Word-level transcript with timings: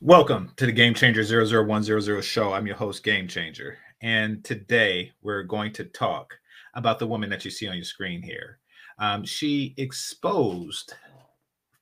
Welcome 0.00 0.52
to 0.54 0.64
the 0.64 0.70
Game 0.70 0.94
Changer 0.94 1.24
00100 1.24 2.22
show. 2.22 2.52
I'm 2.52 2.68
your 2.68 2.76
host, 2.76 3.02
Game 3.02 3.26
Changer. 3.26 3.78
And 4.00 4.44
today 4.44 5.10
we're 5.22 5.42
going 5.42 5.72
to 5.72 5.86
talk 5.86 6.38
about 6.74 7.00
the 7.00 7.06
woman 7.08 7.28
that 7.30 7.44
you 7.44 7.50
see 7.50 7.66
on 7.66 7.74
your 7.74 7.84
screen 7.84 8.22
here. 8.22 8.60
Um, 9.00 9.24
she 9.24 9.74
exposed 9.76 10.94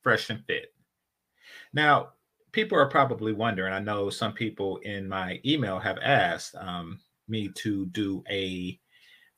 Fresh 0.00 0.30
and 0.30 0.43
Fit. 0.46 0.73
Now, 1.75 2.12
people 2.52 2.79
are 2.79 2.89
probably 2.89 3.34
wondering, 3.34 3.75
I 3.75 3.80
know 3.80 4.09
some 4.09 4.33
people 4.33 4.79
in 4.79 5.07
my 5.07 5.39
email 5.45 5.79
have 5.79 5.98
asked 5.98 6.55
um, 6.57 6.98
me 7.29 7.51
to 7.57 7.85
do 7.85 8.25
a 8.30 8.80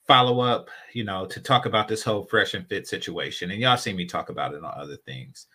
follow 0.06 0.38
up, 0.38 0.70
you 0.92 1.02
know, 1.02 1.26
to 1.26 1.40
talk 1.40 1.66
about 1.66 1.88
this 1.88 2.04
whole 2.04 2.26
Fresh 2.26 2.54
and 2.54 2.68
Fit 2.68 2.86
situation. 2.86 3.50
And 3.50 3.60
y'all 3.60 3.76
see 3.76 3.92
me 3.92 4.06
talk 4.06 4.30
about 4.30 4.54
it 4.54 4.62
on 4.62 4.72
other 4.76 4.98
things 4.98 5.48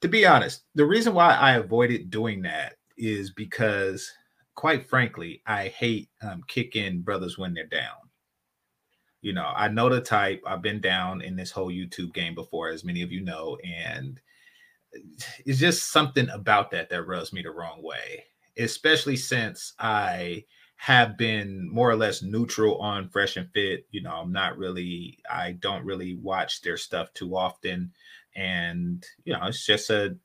to 0.00 0.08
be 0.08 0.26
honest, 0.26 0.64
the 0.74 0.86
reason 0.86 1.14
why 1.14 1.34
I 1.34 1.54
avoided 1.54 2.10
doing 2.10 2.42
that 2.42 2.74
is 2.96 3.30
because, 3.30 4.10
quite 4.54 4.88
frankly, 4.88 5.42
I 5.46 5.68
hate 5.68 6.08
um, 6.22 6.42
kicking 6.46 7.00
brothers 7.00 7.38
when 7.38 7.54
they're 7.54 7.66
down. 7.66 7.96
You 9.20 9.32
know, 9.32 9.52
I 9.54 9.68
know 9.68 9.88
the 9.88 10.00
type. 10.00 10.42
I've 10.46 10.62
been 10.62 10.80
down 10.80 11.22
in 11.22 11.34
this 11.34 11.50
whole 11.50 11.70
YouTube 11.70 12.14
game 12.14 12.34
before, 12.34 12.68
as 12.68 12.84
many 12.84 13.02
of 13.02 13.10
you 13.10 13.20
know, 13.20 13.58
and 13.64 14.20
it's 15.44 15.58
just 15.58 15.90
something 15.90 16.28
about 16.30 16.70
that 16.70 16.88
that 16.90 17.06
rubs 17.06 17.32
me 17.32 17.42
the 17.42 17.50
wrong 17.50 17.82
way, 17.82 18.24
especially 18.56 19.16
since 19.16 19.74
I 19.78 20.44
have 20.76 21.18
been 21.18 21.68
more 21.68 21.90
or 21.90 21.96
less 21.96 22.22
neutral 22.22 22.78
on 22.78 23.08
Fresh 23.08 23.36
and 23.36 23.50
Fit. 23.52 23.86
You 23.90 24.02
know, 24.02 24.12
I'm 24.12 24.32
not 24.32 24.56
really, 24.56 25.18
I 25.28 25.52
don't 25.52 25.84
really 25.84 26.14
watch 26.14 26.62
their 26.62 26.76
stuff 26.76 27.12
too 27.14 27.36
often 27.36 27.92
and 28.38 29.04
you 29.24 29.32
know 29.32 29.40
it's 29.46 29.66
just 29.66 29.90
a 29.90 30.16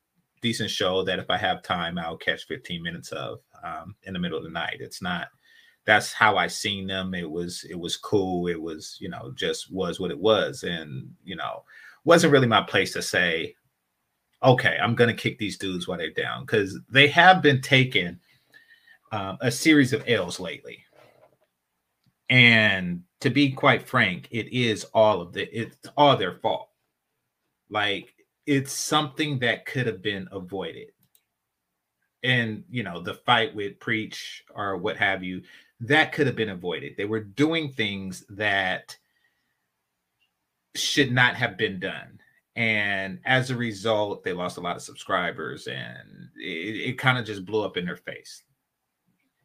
decent 0.42 0.70
show 0.70 1.04
that 1.04 1.20
if 1.20 1.30
I 1.30 1.38
have 1.38 1.64
time, 1.64 1.98
I'll 1.98 2.18
catch 2.18 2.46
15 2.46 2.84
minutes 2.84 3.12
of 3.12 3.40
um, 3.64 3.96
in 4.04 4.14
the 4.14 4.20
middle 4.20 4.38
of 4.38 4.44
the 4.44 4.50
night. 4.52 4.78
It's 4.80 5.02
not 5.02 5.30
that's 5.86 6.14
how 6.14 6.38
I 6.38 6.48
seen 6.48 6.88
them. 6.88 7.14
It 7.14 7.30
was 7.30 7.66
it 7.70 7.80
was 7.80 7.98
cool. 7.98 8.48
It 8.48 8.62
was 8.62 8.98
you 9.02 9.10
know 9.10 9.34
just 9.36 9.72
was 9.72 10.00
what 10.00 10.12
it 10.12 10.20
was, 10.20 10.64
and 10.64 11.10
you 11.24 11.36
know 11.36 11.64
wasn't 12.06 12.32
really 12.32 12.48
my 12.48 12.62
place 12.62 12.94
to 12.94 13.02
say, 13.02 13.56
okay, 14.44 14.78
I'm 14.82 14.96
gonna 14.96 15.14
kick 15.14 15.40
these 15.40 15.58
dudes 15.58 15.88
while 15.88 15.98
they're 15.98 16.12
down 16.12 16.46
because 16.46 16.80
they 16.90 17.08
have 17.08 17.42
been 17.42 17.62
taking 17.62 18.20
um, 19.12 19.38
a 19.42 19.50
series 19.50 19.92
of 19.92 20.04
L's 20.08 20.40
lately, 20.40 20.84
and 22.30 23.02
to 23.22 23.32
be 23.32 23.52
quite 23.52 23.88
frank, 23.88 24.28
it 24.30 24.54
is 24.54 24.84
all 24.94 25.20
of 25.20 25.34
the 25.34 25.50
it's 25.58 25.76
all 25.98 26.16
their 26.16 26.36
fault. 26.36 26.70
Like 27.74 28.14
it's 28.46 28.72
something 28.72 29.40
that 29.40 29.66
could 29.66 29.88
have 29.88 30.02
been 30.02 30.28
avoided. 30.32 30.92
And 32.24 32.64
you 32.70 32.84
know, 32.84 33.02
the 33.02 33.16
fight 33.16 33.56
with 33.56 33.80
Preach 33.80 34.44
or 34.54 34.78
what 34.78 34.96
have 34.98 35.24
you, 35.24 35.42
that 35.82 36.14
could 36.14 36.28
have 36.28 36.36
been 36.36 36.50
avoided. 36.50 36.94
They 36.96 37.06
were 37.06 37.20
doing 37.20 37.72
things 37.72 38.24
that 38.30 38.96
should 40.76 41.12
not 41.12 41.36
have 41.36 41.58
been 41.58 41.80
done. 41.80 42.20
And 42.56 43.20
as 43.26 43.50
a 43.50 43.56
result, 43.56 44.24
they 44.24 44.34
lost 44.34 44.58
a 44.58 44.62
lot 44.62 44.76
of 44.76 44.84
subscribers 44.84 45.66
and 45.66 46.30
it, 46.38 46.90
it 46.90 47.00
kind 47.00 47.18
of 47.18 47.26
just 47.26 47.46
blew 47.46 47.64
up 47.64 47.76
in 47.76 47.86
their 47.86 47.98
face. 47.98 48.44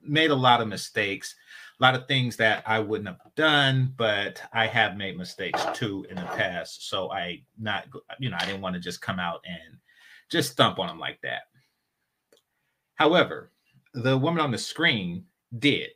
Made 0.02 0.30
a 0.30 0.36
lot 0.36 0.60
of 0.60 0.68
mistakes 0.68 1.34
a 1.78 1.84
lot 1.84 1.94
of 1.94 2.08
things 2.08 2.36
that 2.36 2.62
I 2.66 2.80
wouldn't 2.80 3.08
have 3.08 3.34
done, 3.36 3.92
but 3.96 4.42
I 4.52 4.66
have 4.66 4.96
made 4.96 5.16
mistakes 5.16 5.64
too 5.74 6.04
in 6.10 6.16
the 6.16 6.22
past. 6.22 6.88
So 6.88 7.12
I 7.12 7.42
not, 7.58 7.86
you 8.18 8.30
know, 8.30 8.36
I 8.40 8.46
didn't 8.46 8.62
want 8.62 8.74
to 8.74 8.80
just 8.80 9.00
come 9.00 9.20
out 9.20 9.40
and 9.46 9.78
just 10.28 10.56
thump 10.56 10.78
on 10.78 10.88
them 10.88 10.98
like 10.98 11.20
that. 11.22 11.42
However, 12.96 13.52
the 13.94 14.18
woman 14.18 14.40
on 14.40 14.50
the 14.50 14.58
screen 14.58 15.24
did. 15.58 15.90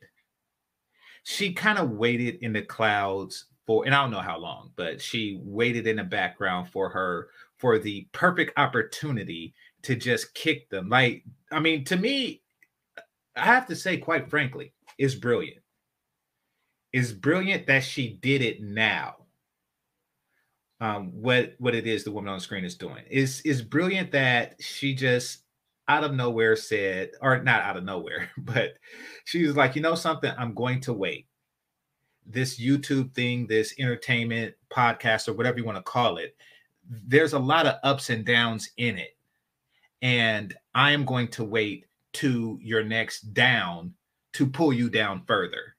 She 1.25 1.53
kind 1.53 1.78
of 1.78 1.91
waited 1.91 2.37
in 2.42 2.53
the 2.53 2.62
clouds 2.62 3.47
for, 3.66 3.84
and 3.84 3.94
I 3.94 4.03
don't 4.03 4.10
know 4.10 4.21
how 4.21 4.38
long, 4.38 4.71
but 4.76 5.00
she 5.00 5.41
waited 5.42 5.87
in 5.87 5.97
the 5.97 6.04
background 6.04 6.69
for 6.69 6.88
her 6.91 7.28
for 7.59 7.78
the 7.78 8.09
perfect 8.12 8.59
opportunity 8.59 9.54
to 9.82 9.94
just 9.94 10.34
kick 10.34 10.69
them. 10.69 10.88
Like, 10.88 11.25
I 11.50 11.60
mean, 11.60 11.84
to 11.87 11.97
me, 11.97 12.42
I 13.37 13.44
have 13.44 13.66
to 13.66 13.76
say, 13.76 13.98
quite 13.98 14.31
frankly, 14.31 14.72
it's 14.98 15.15
brilliant 15.15 15.62
is 16.92 17.12
brilliant 17.12 17.66
that 17.66 17.84
she 17.84 18.19
did 18.22 18.42
it 18.42 18.62
now. 18.62 19.16
Um, 20.80 21.12
what 21.12 21.54
what 21.58 21.75
it 21.76 21.86
is 21.86 22.03
the 22.03 22.10
woman 22.10 22.28
on 22.30 22.38
the 22.38 22.42
screen 22.42 22.64
is 22.64 22.75
doing 22.75 23.04
is 23.08 23.41
is 23.42 23.62
brilliant 23.62 24.10
that 24.12 24.56
she 24.60 24.94
just 24.94 25.42
out 25.88 26.04
of 26.04 26.14
nowhere 26.14 26.56
said, 26.56 27.10
or 27.20 27.42
not 27.42 27.62
out 27.62 27.76
of 27.76 27.84
nowhere, 27.84 28.30
but 28.38 28.75
she 29.25 29.44
was 29.44 29.56
like, 29.56 29.76
you 29.76 29.82
know 29.82 29.94
something, 29.94 30.32
I'm 30.38 30.54
going 30.54 30.80
to 30.82 30.92
wait. 30.92 31.26
This 32.25 32.60
YouTube 32.60 33.12
thing, 33.14 33.47
this 33.47 33.74
entertainment 33.78 34.54
podcast, 34.70 35.28
or 35.28 35.32
whatever 35.32 35.59
you 35.59 35.64
want 35.64 35.78
to 35.78 35.82
call 35.82 36.19
it, 36.19 36.36
there's 36.88 37.32
a 37.32 37.38
lot 37.38 37.66
of 37.66 37.76
ups 37.82 38.10
and 38.10 38.24
downs 38.24 38.70
in 38.76 38.97
it. 38.97 39.16
And 40.03 40.54
I 40.74 40.92
am 40.92 41.04
going 41.04 41.28
to 41.28 41.44
wait 41.44 41.86
to 42.14 42.59
your 42.62 42.84
next 42.84 43.34
down 43.34 43.94
to 44.34 44.47
pull 44.47 44.72
you 44.72 44.88
down 44.88 45.22
further 45.26 45.72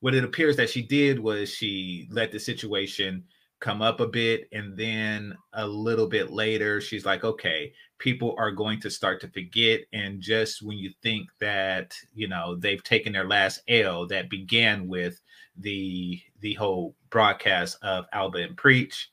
what 0.00 0.14
it 0.14 0.24
appears 0.24 0.56
that 0.56 0.70
she 0.70 0.82
did 0.82 1.18
was 1.18 1.48
she 1.48 2.08
let 2.10 2.30
the 2.30 2.38
situation 2.38 3.24
come 3.60 3.80
up 3.80 4.00
a 4.00 4.06
bit 4.06 4.48
and 4.52 4.76
then 4.76 5.34
a 5.54 5.66
little 5.66 6.06
bit 6.06 6.30
later 6.30 6.78
she's 6.78 7.06
like 7.06 7.24
okay 7.24 7.72
people 7.98 8.34
are 8.38 8.50
going 8.50 8.78
to 8.80 8.90
start 8.90 9.20
to 9.22 9.28
forget. 9.28 9.80
And 9.92 10.20
just 10.20 10.62
when 10.62 10.76
you 10.76 10.90
think 11.02 11.30
that 11.40 11.94
you 12.14 12.28
know 12.28 12.56
they've 12.56 12.82
taken 12.82 13.12
their 13.12 13.26
last 13.26 13.60
l 13.68 14.06
that 14.08 14.30
began 14.30 14.88
with 14.88 15.20
the 15.56 16.20
the 16.40 16.54
whole 16.54 16.94
broadcast 17.10 17.78
of 17.82 18.04
alba 18.12 18.38
and 18.38 18.56
preach 18.56 19.10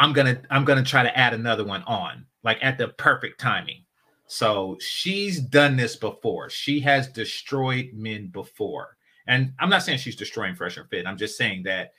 i'm 0.00 0.12
gonna 0.12 0.40
i'm 0.50 0.64
gonna 0.64 0.82
try 0.82 1.04
to 1.04 1.16
add 1.16 1.32
another 1.32 1.64
one 1.64 1.84
on 1.84 2.26
like 2.42 2.58
at 2.62 2.78
the 2.78 2.88
perfect 2.88 3.40
timing. 3.40 3.84
So 4.26 4.76
she's 4.80 5.40
done 5.40 5.76
this 5.76 5.96
before. 5.96 6.50
She 6.50 6.80
has 6.80 7.08
destroyed 7.08 7.90
men 7.92 8.28
before 8.28 8.96
and 9.26 9.52
I'm 9.58 9.70
not 9.70 9.82
saying 9.82 9.98
she's 9.98 10.16
destroying 10.16 10.54
Fresh 10.54 10.76
and 10.76 10.88
Fit. 10.88 11.06
I'm 11.06 11.16
just 11.16 11.36
saying 11.36 11.64
that 11.64 11.92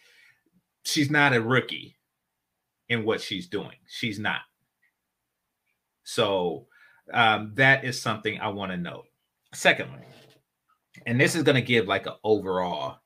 she's 0.84 1.10
not 1.10 1.34
a 1.34 1.42
rookie 1.42 1.96
in 2.90 3.06
what 3.06 3.22
she's 3.22 3.48
doing. 3.48 3.78
She's 3.88 4.20
not. 4.20 4.42
So 6.04 6.68
um, 7.14 7.52
that 7.56 7.84
is 7.84 8.02
something 8.02 8.40
I 8.40 8.50
want 8.50 8.72
to 8.72 8.78
note. 8.78 9.06
Secondly, 9.54 10.04
and 11.06 11.20
this 11.20 11.36
is 11.36 11.44
going 11.44 11.56
to 11.56 11.62
give 11.62 11.88
like 11.88 12.06
an 12.06 12.14
overall, 12.24 13.00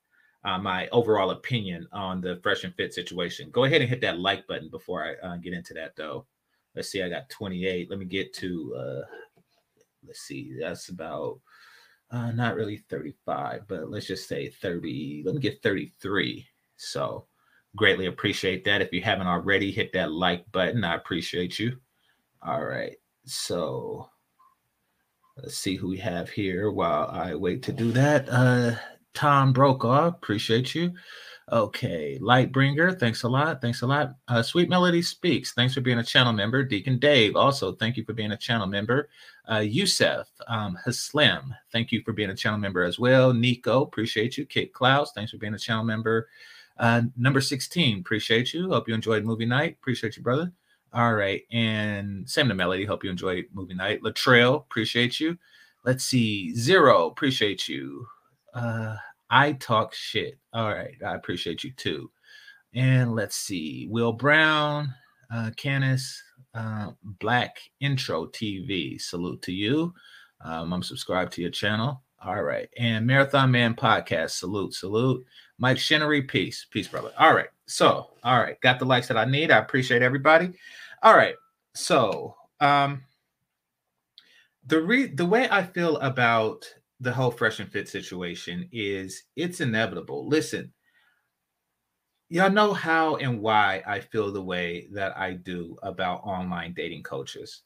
uh, 0.44 0.58
my 0.58 0.88
overall 0.90 1.32
opinion 1.32 1.88
on 1.92 2.22
the 2.22 2.40
Fresh 2.44 2.64
and 2.64 2.74
Fit 2.76 2.94
situation. 2.94 3.50
Go 3.52 3.64
ahead 3.64 3.82
and 3.82 3.90
hit 3.90 4.02
that 4.02 4.20
like 4.20 4.48
button 4.48 4.70
before 4.70 5.04
I 5.04 5.28
uh, 5.28 5.38
get 5.38 5.54
into 5.54 5.74
that, 5.74 5.96
though. 5.96 6.26
Let's 6.76 6.90
see, 6.90 7.02
I 7.02 7.10
got 7.10 7.30
28. 7.30 7.90
Let 7.90 8.00
me 8.00 8.06
get 8.06 8.34
to, 8.36 8.76
uh, 8.76 9.02
let's 10.06 10.22
see, 10.22 10.56
that's 10.60 10.90
about 10.90 11.40
uh, 12.16 12.32
not 12.32 12.56
really 12.56 12.78
35, 12.78 13.68
but 13.68 13.90
let's 13.92 14.08
just 14.08 14.28
say 14.28 14.50
30. 14.50 15.24
Let 15.26 15.36
me 15.36 15.42
get 15.42 15.62
33. 15.62 16.48
So 16.78 17.28
greatly 17.76 18.06
appreciate 18.06 18.64
that. 18.64 18.82
If 18.82 18.94
you 18.94 19.02
haven't 19.02 19.28
already, 19.28 19.70
hit 19.70 19.92
that 19.94 20.14
like 20.14 20.50
button. 20.54 20.86
I 20.86 20.96
appreciate 20.96 21.60
you. 21.60 21.78
All 22.42 22.64
right. 22.64 22.96
So 23.26 24.10
let's 25.38 25.58
see 25.58 25.76
who 25.76 25.90
we 25.90 25.98
have 25.98 26.30
here 26.30 26.72
while 26.72 27.10
I 27.10 27.36
wait 27.36 27.62
to 27.64 27.74
do 27.74 27.92
that. 27.92 28.30
Uh, 28.30 28.76
Tom 29.14 29.52
Brokaw, 29.52 30.08
appreciate 30.08 30.74
you. 30.74 30.94
Okay, 31.52 32.18
Lightbringer, 32.20 33.00
thanks 33.00 33.22
a 33.22 33.30
lot. 33.30 33.62
Thanks 33.62 33.84
a 33.84 33.88
lot. 33.88 34.16
Uh, 34.28 34.42
Sweet 34.42 34.68
Melody 34.68 35.04
Speaks, 35.04 35.54
thanks 35.54 35.76
for 35.76 35.82
being 35.82 36.00
a 36.00 36.04
channel 36.04 36.34
member. 36.34 36.64
Deacon 36.64 36.98
Dave, 36.98 37.36
also 37.36 37.72
thank 37.72 37.98
you 37.98 38.04
for 38.04 38.14
being 38.14 38.32
a 38.32 38.38
channel 38.38 38.66
member. 38.66 39.10
Uh, 39.50 39.60
Yusef 39.60 40.28
um, 40.48 40.76
Haslim, 40.84 41.56
thank 41.72 41.92
you 41.92 42.02
for 42.04 42.14
being 42.14 42.32
a 42.32 42.36
channel 42.36 42.58
member 42.58 42.82
as 42.82 42.98
well. 42.98 43.32
Nico, 43.32 43.84
appreciate 43.84 44.40
you. 44.40 44.46
Kit 44.48 44.74
Klaus, 44.74 45.12
thanks 45.14 45.32
for 45.32 45.38
being 45.38 45.54
a 45.54 45.60
channel 45.60 45.84
member. 45.84 46.28
Uh, 46.78 47.04
number 47.16 47.42
16, 47.42 48.00
appreciate 48.00 48.52
you. 48.52 48.70
Hope 48.70 48.88
you 48.88 48.96
enjoyed 48.96 49.24
movie 49.24 49.46
night. 49.46 49.78
Appreciate 49.80 50.18
you, 50.18 50.24
brother. 50.24 50.52
All 50.94 51.14
right. 51.14 51.44
And 51.52 52.28
Sam 52.30 52.48
the 52.48 52.56
Melody, 52.56 52.86
hope 52.86 53.04
you 53.04 53.10
enjoyed 53.10 53.46
movie 53.54 53.74
night. 53.74 54.02
Latrell, 54.02 54.62
appreciate 54.62 55.20
you. 55.20 55.38
Let's 55.84 56.04
see. 56.04 56.56
Zero, 56.56 57.08
appreciate 57.08 57.68
you. 57.68 58.08
Uh, 58.54 58.96
I 59.36 59.52
talk 59.52 59.94
shit. 59.94 60.40
All 60.54 60.74
right. 60.74 60.96
I 61.06 61.16
appreciate 61.16 61.66
you 61.66 61.72
too. 61.74 62.10
And 62.74 63.14
let's 63.14 63.36
see. 63.36 63.86
Will 63.92 64.14
Brown, 64.14 64.94
uh, 65.30 65.52
Canis, 65.58 66.24
uh, 66.54 66.92
Black 67.20 67.58
Intro 67.82 68.28
TV. 68.28 69.00
Salute 69.00 69.42
to 69.42 69.52
you. 69.52 69.94
Um, 70.40 70.72
I'm 70.72 70.82
subscribed 70.82 71.34
to 71.34 71.42
your 71.42 71.52
channel. 71.52 72.02
All 72.24 72.44
right. 72.44 72.70
And 72.78 73.06
Marathon 73.06 73.52
Man 73.52 73.76
Podcast. 73.76 74.32
Salute, 74.32 74.74
salute. 74.74 75.26
Mike 75.58 75.80
Shinnery, 75.80 76.22
peace. 76.22 76.66
Peace, 76.72 76.88
brother. 76.88 77.12
All 77.20 77.36
right. 77.36 77.50
So, 77.66 78.12
all 78.24 78.40
right. 78.40 78.60
Got 78.62 78.80
the 78.80 78.86
likes 78.86 79.10
that 79.10 79.18
I 79.18 79.26
need. 79.26 79.52
I 79.52 79.58
appreciate 79.58 80.02
everybody. 80.02 80.54
All 81.04 81.18
right. 81.18 81.36
So, 81.74 82.38
um, 82.62 83.04
the 84.66 84.82
re- 84.82 85.14
the 85.14 85.26
way 85.26 85.50
I 85.52 85.62
feel 85.62 85.98
about 85.98 86.74
the 87.00 87.12
whole 87.12 87.32
fresh 87.32 87.60
and 87.60 87.72
fit 87.72 87.88
situation 87.88 88.70
is 88.72 89.24
it's 89.36 89.62
inevitable. 89.62 90.28
Listen, 90.28 90.72
y'all 92.30 92.50
know 92.50 92.74
how 92.74 93.18
and 93.18 93.42
why 93.42 93.84
I 93.86 94.00
feel 94.00 94.32
the 94.32 94.42
way 94.42 94.88
that 94.94 95.18
I 95.18 95.34
do 95.34 95.78
about 95.84 96.24
online 96.24 96.74
dating 96.74 97.04
coaches. 97.04 97.64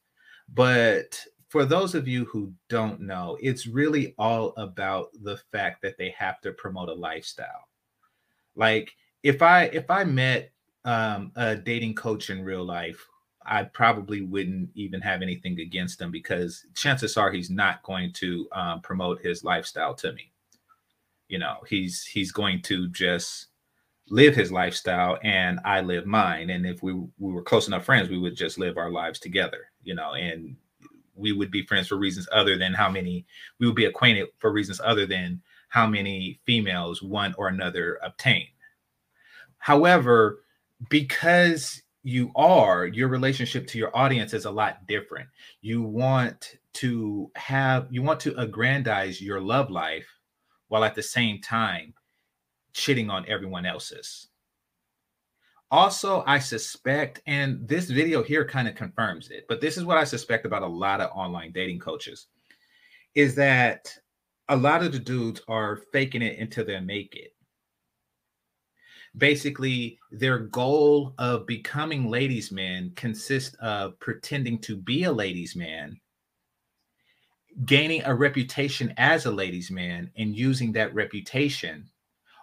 But 0.53 1.23
for 1.49 1.65
those 1.65 1.95
of 1.95 2.07
you 2.07 2.25
who 2.25 2.53
don't 2.69 3.01
know, 3.01 3.37
it's 3.41 3.67
really 3.67 4.15
all 4.17 4.53
about 4.57 5.09
the 5.23 5.37
fact 5.51 5.81
that 5.81 5.97
they 5.97 6.13
have 6.17 6.41
to 6.41 6.51
promote 6.53 6.89
a 6.89 6.93
lifestyle. 6.93 7.67
Like 8.55 8.91
if 9.23 9.41
I 9.41 9.63
if 9.65 9.89
I 9.89 10.03
met 10.03 10.51
um, 10.85 11.31
a 11.35 11.55
dating 11.55 11.95
coach 11.95 12.29
in 12.29 12.43
real 12.43 12.63
life, 12.63 13.05
I 13.49 13.63
probably 13.63 14.21
wouldn't 14.21 14.69
even 14.75 15.01
have 15.01 15.23
anything 15.23 15.59
against 15.59 15.99
him 15.99 16.11
because 16.11 16.65
chances 16.75 17.17
are 17.17 17.31
he's 17.31 17.49
not 17.49 17.81
going 17.81 18.13
to 18.13 18.47
um, 18.53 18.81
promote 18.81 19.21
his 19.21 19.43
lifestyle 19.43 19.95
to 19.95 20.13
me. 20.13 20.31
You 21.27 21.39
know, 21.39 21.57
he's 21.67 22.05
he's 22.05 22.31
going 22.31 22.61
to 22.63 22.87
just 22.89 23.47
live 24.07 24.35
his 24.35 24.51
lifestyle 24.51 25.17
and 25.23 25.59
I 25.65 25.81
live 25.81 26.05
mine. 26.05 26.51
And 26.51 26.65
if 26.65 26.83
we 26.83 26.93
we 26.93 27.33
were 27.33 27.41
close 27.41 27.67
enough 27.67 27.85
friends, 27.85 28.09
we 28.09 28.19
would 28.19 28.35
just 28.35 28.59
live 28.59 28.77
our 28.77 28.91
lives 28.91 29.19
together. 29.19 29.71
You 29.83 29.95
know, 29.95 30.13
and 30.13 30.55
we 31.15 31.31
would 31.31 31.51
be 31.51 31.65
friends 31.65 31.87
for 31.87 31.97
reasons 31.97 32.29
other 32.31 32.55
than 32.55 32.73
how 32.73 32.89
many 32.89 33.25
we 33.59 33.65
would 33.65 33.75
be 33.75 33.85
acquainted 33.85 34.27
for 34.37 34.51
reasons 34.51 34.79
other 34.83 35.07
than 35.07 35.41
how 35.69 35.87
many 35.87 36.39
females 36.45 37.01
one 37.01 37.33
or 37.37 37.47
another 37.47 37.99
obtain. 38.03 38.47
However, 39.57 40.43
because 40.89 41.81
you 42.03 42.31
are, 42.35 42.85
your 42.85 43.07
relationship 43.07 43.67
to 43.67 43.77
your 43.77 43.95
audience 43.95 44.33
is 44.33 44.45
a 44.45 44.51
lot 44.51 44.87
different. 44.87 45.27
You 45.61 45.81
want 45.81 46.57
to 46.75 47.29
have, 47.35 47.87
you 47.89 48.01
want 48.01 48.19
to 48.21 48.39
aggrandize 48.39 49.21
your 49.21 49.41
love 49.41 49.69
life 49.69 50.07
while 50.69 50.83
at 50.83 50.95
the 50.95 51.03
same 51.03 51.41
time 51.41 51.93
shitting 52.73 53.09
on 53.09 53.25
everyone 53.27 53.65
else's. 53.65 54.27
Also, 55.71 56.23
I 56.25 56.39
suspect, 56.39 57.21
and 57.27 57.67
this 57.67 57.89
video 57.89 58.23
here 58.23 58.43
kind 58.43 58.67
of 58.67 58.75
confirms 58.75 59.29
it, 59.29 59.45
but 59.47 59.61
this 59.61 59.77
is 59.77 59.85
what 59.85 59.97
I 59.97 60.03
suspect 60.03 60.45
about 60.45 60.63
a 60.63 60.67
lot 60.67 61.01
of 61.01 61.11
online 61.13 61.51
dating 61.51 61.79
coaches 61.79 62.27
is 63.13 63.35
that 63.35 63.95
a 64.47 64.55
lot 64.55 64.83
of 64.83 64.91
the 64.91 64.99
dudes 64.99 65.41
are 65.47 65.81
faking 65.91 66.21
it 66.21 66.39
until 66.39 66.65
they 66.65 66.79
make 66.79 67.15
it. 67.15 67.35
Basically, 69.17 69.99
their 70.11 70.39
goal 70.39 71.13
of 71.17 71.47
becoming 71.47 72.09
ladies' 72.09 72.51
men 72.51 72.91
consists 72.95 73.55
of 73.55 73.99
pretending 73.99 74.59
to 74.59 74.75
be 74.75 75.03
a 75.03 75.11
ladies' 75.11 75.55
man, 75.55 75.99
gaining 77.65 78.03
a 78.03 78.13
reputation 78.13 78.93
as 78.97 79.25
a 79.25 79.31
ladies' 79.31 79.71
man, 79.71 80.11
and 80.15 80.35
using 80.35 80.71
that 80.73 80.93
reputation 80.93 81.89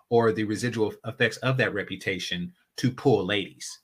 or 0.08 0.32
the 0.32 0.44
residual 0.44 0.92
effects 1.04 1.36
of 1.38 1.56
that 1.56 1.74
reputation 1.74 2.52
to 2.76 2.90
pull 2.90 3.24
ladies. 3.24 3.80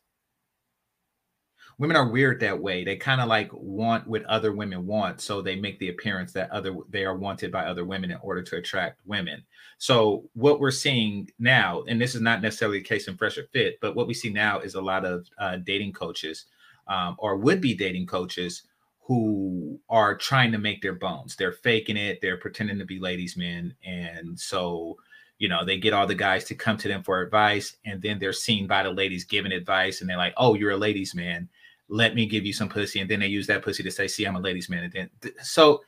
Women 1.82 1.96
are 1.96 2.06
weird 2.06 2.38
that 2.38 2.61
way. 2.61 2.84
They 2.84 2.94
kind 2.94 3.20
of 3.20 3.26
like 3.26 3.50
want 3.52 4.06
what 4.06 4.25
other 4.26 4.52
women 4.52 4.87
want, 4.87 5.20
so 5.20 5.43
they 5.43 5.56
make 5.56 5.81
the 5.81 5.88
appearance 5.88 6.32
that 6.32 6.49
other 6.52 6.76
they 6.88 7.05
are 7.05 7.17
wanted 7.17 7.50
by 7.50 7.64
other 7.64 7.84
women 7.84 8.12
in 8.12 8.19
order 8.23 8.40
to 8.40 8.56
attract 8.58 9.00
women. 9.05 9.43
So 9.79 10.31
what 10.34 10.61
we're 10.61 10.70
seeing 10.70 11.29
now, 11.40 11.82
and 11.88 12.00
this 12.00 12.14
is 12.14 12.20
not 12.20 12.40
necessarily 12.40 12.79
the 12.79 12.84
case 12.84 13.08
in 13.08 13.17
Fresh 13.17 13.37
or 13.37 13.49
Fit, 13.52 13.81
but 13.81 13.96
what 13.96 14.06
we 14.06 14.14
see 14.14 14.31
now 14.31 14.61
is 14.61 14.76
a 14.76 14.81
lot 14.81 15.05
of 15.05 15.26
uh, 15.40 15.56
dating 15.56 15.94
coaches 15.94 16.46
um, 16.87 17.17
or 17.19 17.37
would-be 17.37 17.75
dating 17.75 18.06
coaches 18.06 18.62
who 19.00 19.81
are 19.88 20.17
trying 20.17 20.52
to 20.52 20.58
make 20.58 20.82
their 20.82 20.94
bones. 20.94 21.34
They're 21.34 21.50
faking 21.50 21.96
it. 21.96 22.20
They're 22.23 22.37
pretending 22.37 22.79
to 22.79 22.84
be 22.84 23.00
ladies' 23.00 23.37
men, 23.37 23.75
and 23.84 24.38
so 24.38 24.99
you 25.38 25.49
know, 25.49 25.64
they 25.64 25.79
get 25.79 25.94
all 25.94 26.06
the 26.06 26.14
guys 26.14 26.44
to 26.44 26.55
come 26.55 26.76
to 26.76 26.87
them 26.87 27.02
for 27.02 27.20
advice, 27.20 27.75
and 27.84 28.00
then 28.00 28.20
they're 28.20 28.32
seen 28.32 28.69
by 28.69 28.84
the 28.84 28.90
ladies 28.93 29.25
giving 29.25 29.50
advice, 29.50 30.00
and 30.00 30.08
they're 30.08 30.17
like, 30.17 30.34
"Oh, 30.37 30.55
you're 30.55 30.70
a 30.70 30.76
ladies' 30.76 31.17
man. 31.17 31.49
Let 31.93 32.15
me 32.15 32.27
give 32.27 32.47
you 32.47 32.53
some 32.53 32.69
pussy," 32.69 33.00
and 33.00 33.11
then 33.11 33.21
they 33.21 33.27
use 33.27 33.47
that 33.49 33.62
pussy 33.62 33.83
to 33.83 33.91
say, 33.91 34.09
"See, 34.09 34.25
I'm 34.25 34.37
a 34.37 34.41
ladies' 34.41 34.71
man." 34.71 34.85
And 34.85 34.93
then, 35.21 35.33
so 35.43 35.83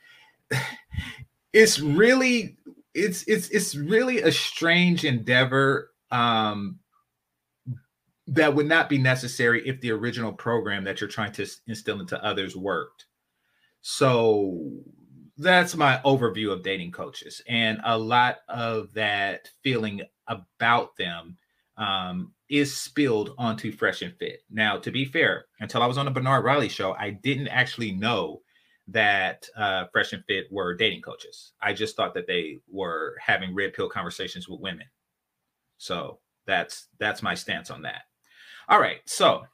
it's 1.53 1.81
really, 1.81 2.57
it's 2.95 3.25
it's 3.25 3.49
it's 3.49 3.75
really 3.75 4.23
a 4.23 4.31
strange 4.31 5.05
endeavor 5.05 5.91
um, 6.11 6.79
that 8.27 8.55
would 8.55 8.67
not 8.67 8.89
be 8.89 8.99
necessary 8.99 9.67
if 9.67 9.81
the 9.81 9.93
original 9.93 10.33
program 10.33 10.85
that 10.85 11.01
you're 11.01 11.09
trying 11.09 11.33
to 11.33 11.47
instill 11.67 12.01
into 12.01 12.23
others 12.23 12.55
worked. 12.55 13.07
So 13.81 14.71
that's 15.37 15.75
my 15.75 16.01
overview 16.05 16.53
of 16.53 16.63
dating 16.63 16.93
coaches 16.93 17.43
and 17.49 17.81
a 17.85 17.99
lot 17.99 18.39
of 18.49 18.93
that 18.95 19.51
feeling 19.63 20.03
about 20.29 20.97
them 20.97 21.37
um, 21.77 22.33
is 22.49 22.77
spilled 22.77 23.35
onto 23.39 23.73
fresh 23.73 24.03
and 24.03 24.15
fit. 24.17 24.41
Now 24.51 24.79
to 24.79 24.91
be 24.91 25.05
fair 25.05 25.47
until 25.61 25.83
i 25.83 25.87
was 25.87 25.99
on 25.99 26.05
the 26.05 26.11
bernard 26.11 26.45
riley 26.45 26.69
show 26.69 26.95
i 26.95 27.11
didn't 27.11 27.49
actually 27.49 27.93
know 27.93 28.41
that 28.87 29.49
uh, 29.57 29.85
fresh 29.93 30.13
and 30.13 30.23
fit 30.27 30.45
were 30.51 30.75
dating 30.75 31.01
coaches. 31.01 31.53
I 31.63 31.73
just 31.73 31.97
thought 31.97 32.13
that 32.15 32.27
they 32.27 32.59
were 32.71 33.15
having 33.19 33.55
red 33.55 33.73
pill 33.73 33.89
conversations 33.89 34.47
with 34.47 34.61
women. 34.61 34.85
So 35.79 36.19
that's 36.47 36.89
that's 36.99 37.23
my 37.23 37.35
stance 37.35 37.71
on 37.71 37.83
that. 37.83 38.03
All 38.69 38.81
right 38.81 39.01
so 39.07 39.45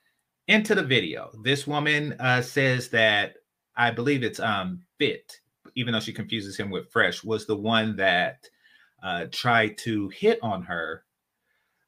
into 0.49 0.75
the 0.75 0.83
video. 0.83 1.31
This 1.45 1.67
woman 1.67 2.17
uh, 2.19 2.43
says 2.43 2.89
that 2.91 3.35
i 3.77 3.91
believe 3.91 4.23
it's 4.25 4.41
um 4.41 4.83
fit 4.99 5.41
even 5.75 5.93
though 5.93 6.01
she 6.01 6.13
confuses 6.13 6.57
him 6.57 6.71
with 6.71 6.91
Fresh, 6.91 7.25
was 7.25 7.47
the 7.47 7.57
one 7.57 7.97
that 7.97 8.49
uh, 9.03 9.27
tried 9.31 9.79
to 9.79 10.09
hit 10.09 10.39
on 10.43 10.63
her. 10.63 11.05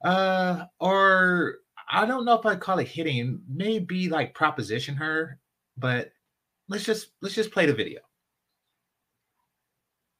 Uh, 0.04 0.64
or 0.80 1.58
I 1.90 2.06
don't 2.06 2.24
know 2.24 2.38
if 2.38 2.46
I 2.46 2.56
call 2.56 2.78
it 2.78 2.88
hitting, 2.88 3.40
maybe 3.48 4.08
like 4.08 4.34
proposition 4.34 4.94
her, 4.96 5.38
but 5.76 6.10
let's 6.68 6.84
just 6.84 7.10
let's 7.20 7.34
just 7.34 7.52
play 7.52 7.66
the 7.66 7.74
video. 7.74 8.00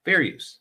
Fair 0.05 0.20
use. 0.20 0.58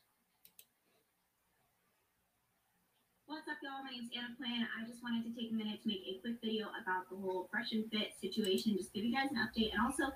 What's 3.26 3.48
up, 3.48 3.58
y'all? 3.64 3.84
My 3.84 3.92
name's 3.92 4.10
Anna 4.16 4.36
Plan. 4.38 4.68
I 4.78 4.88
just 4.88 5.02
wanted 5.04 5.24
to 5.24 5.40
take 5.40 5.52
a 5.52 5.54
minute 5.54 5.82
to 5.84 5.88
make 5.88 6.04
a 6.08 6.20
quick 6.22 6.36
video 6.44 6.68
about 6.82 7.10
the 7.10 7.16
whole 7.16 7.48
fresh 7.52 7.72
and 7.72 7.90
fit 7.92 8.14
situation, 8.20 8.76
just 8.78 8.94
give 8.94 9.04
you 9.04 9.14
guys 9.14 9.32
an 9.32 9.38
update, 9.38 9.72
and 9.74 9.82
also 9.82 10.12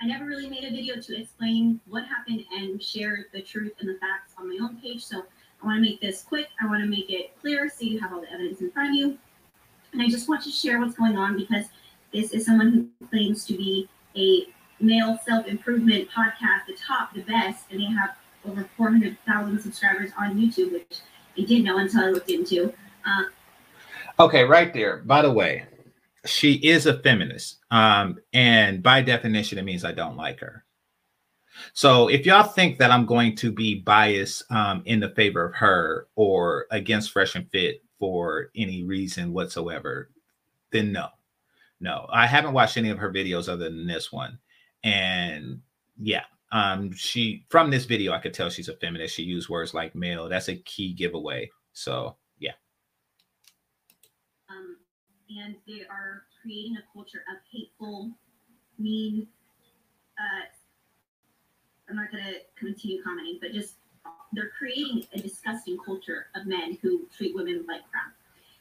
I 0.00 0.06
never 0.06 0.24
really 0.24 0.48
made 0.48 0.64
a 0.64 0.70
video 0.70 1.00
to 1.00 1.20
explain 1.20 1.80
what 1.86 2.04
happened 2.04 2.44
and 2.52 2.82
share 2.82 3.26
the 3.32 3.42
truth 3.42 3.72
and 3.80 3.88
the 3.88 3.98
facts 3.98 4.34
on 4.38 4.48
my 4.48 4.56
own 4.62 4.78
page. 4.80 5.04
So 5.04 5.24
I 5.62 5.66
want 5.66 5.78
to 5.78 5.82
make 5.82 6.00
this 6.00 6.22
quick. 6.22 6.48
I 6.60 6.66
want 6.66 6.82
to 6.82 6.88
make 6.88 7.10
it 7.10 7.38
clear 7.40 7.68
so 7.68 7.84
you 7.84 8.00
have 8.00 8.12
all 8.12 8.20
the 8.20 8.32
evidence 8.32 8.60
in 8.60 8.70
front 8.70 8.90
of 8.90 8.94
you. 8.96 9.18
And 9.92 10.00
I 10.00 10.08
just 10.08 10.28
want 10.28 10.42
to 10.44 10.50
share 10.50 10.80
what's 10.80 10.94
going 10.94 11.16
on 11.16 11.36
because 11.36 11.66
this 12.12 12.32
is 12.32 12.46
someone 12.46 12.90
who 13.00 13.06
claims 13.06 13.44
to 13.46 13.56
be 13.56 13.88
a 14.16 14.46
male 14.80 15.18
self 15.24 15.46
improvement 15.46 16.08
podcast, 16.10 16.66
the 16.66 16.74
top, 16.74 17.12
the 17.14 17.22
best, 17.22 17.64
and 17.70 17.80
they 17.80 17.84
have 17.84 18.10
over 18.48 18.68
400,000 18.76 19.60
subscribers 19.60 20.10
on 20.18 20.36
YouTube, 20.36 20.72
which 20.72 21.00
I 21.36 21.42
didn't 21.42 21.64
know 21.64 21.78
until 21.78 22.04
I 22.04 22.10
looked 22.10 22.30
into. 22.30 22.72
Uh, 23.06 23.24
okay, 24.18 24.44
right 24.44 24.72
there. 24.72 24.98
By 24.98 25.22
the 25.22 25.30
way, 25.30 25.66
she 26.24 26.54
is 26.54 26.86
a 26.86 26.98
feminist. 27.00 27.58
Um, 27.70 28.18
and 28.32 28.82
by 28.82 29.02
definition, 29.02 29.58
it 29.58 29.64
means 29.64 29.84
I 29.84 29.92
don't 29.92 30.16
like 30.16 30.40
her. 30.40 30.64
So 31.72 32.08
if 32.08 32.26
y'all 32.26 32.42
think 32.42 32.78
that 32.78 32.90
I'm 32.90 33.06
going 33.06 33.36
to 33.36 33.52
be 33.52 33.80
biased 33.80 34.50
um, 34.50 34.82
in 34.86 35.00
the 35.00 35.10
favor 35.10 35.44
of 35.44 35.54
her 35.54 36.08
or 36.16 36.66
against 36.70 37.12
Fresh 37.12 37.34
and 37.34 37.50
Fit 37.50 37.82
for 37.98 38.50
any 38.56 38.82
reason 38.84 39.32
whatsoever, 39.32 40.10
then 40.70 40.92
no. 40.92 41.08
No, 41.80 42.06
I 42.10 42.26
haven't 42.26 42.52
watched 42.52 42.76
any 42.76 42.90
of 42.90 42.98
her 42.98 43.10
videos 43.12 43.48
other 43.48 43.64
than 43.64 43.86
this 43.86 44.12
one. 44.12 44.38
And 44.84 45.62
yeah, 45.98 46.24
um, 46.52 46.92
she 46.92 47.46
from 47.48 47.70
this 47.70 47.86
video, 47.86 48.12
I 48.12 48.18
could 48.18 48.34
tell 48.34 48.50
she's 48.50 48.68
a 48.68 48.76
feminist. 48.76 49.14
She 49.14 49.22
used 49.22 49.48
words 49.48 49.72
like 49.72 49.94
male. 49.94 50.28
That's 50.28 50.48
a 50.48 50.56
key 50.56 50.92
giveaway. 50.92 51.50
So 51.72 52.16
yeah. 52.38 52.52
Um, 54.50 54.76
and 55.30 55.54
they 55.66 55.84
are 55.90 56.24
creating 56.42 56.76
a 56.76 56.92
culture 56.92 57.24
of 57.30 57.38
hateful, 57.50 58.10
mean. 58.78 59.26
Uh, 60.18 60.44
I'm 61.90 61.96
not 61.96 62.12
going 62.12 62.24
to 62.24 62.34
continue 62.56 63.02
commenting, 63.02 63.38
but 63.40 63.52
just 63.52 63.74
they're 64.32 64.52
creating 64.56 65.06
a 65.12 65.18
disgusting 65.18 65.76
culture 65.84 66.26
of 66.36 66.46
men 66.46 66.78
who 66.80 67.06
treat 67.16 67.34
women 67.34 67.64
like 67.66 67.80
crap. 67.90 68.14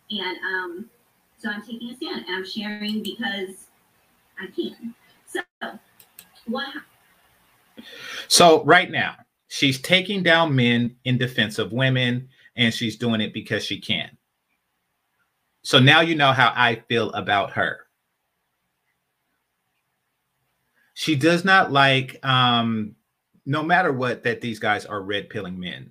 And 0.09 0.37
um, 0.39 0.89
so 1.37 1.49
I'm 1.49 1.61
taking 1.61 1.91
a 1.91 1.95
stand 1.95 2.25
and 2.25 2.35
I'm 2.35 2.45
sharing 2.45 3.03
because 3.03 3.67
I 4.41 4.47
can. 4.47 4.95
So, 5.27 5.41
what? 6.47 6.73
So, 8.27 8.63
right 8.63 8.89
now, 8.89 9.15
she's 9.47 9.79
taking 9.79 10.23
down 10.23 10.55
men 10.55 10.95
in 11.05 11.19
defense 11.19 11.59
of 11.59 11.71
women, 11.71 12.29
and 12.55 12.73
she's 12.73 12.97
doing 12.97 13.21
it 13.21 13.33
because 13.33 13.63
she 13.63 13.79
can. 13.79 14.09
So 15.61 15.77
now 15.77 16.01
you 16.01 16.15
know 16.15 16.31
how 16.31 16.51
I 16.55 16.83
feel 16.87 17.11
about 17.11 17.51
her. 17.51 17.81
She 20.93 21.15
does 21.15 21.45
not 21.45 21.71
like 21.71 22.17
um, 22.25 22.95
no 23.49 23.63
matter 23.63 23.91
what, 23.91 24.21
that 24.21 24.41
these 24.41 24.59
guys 24.59 24.85
are 24.85 25.01
red 25.01 25.27
pilling 25.27 25.59
men. 25.59 25.89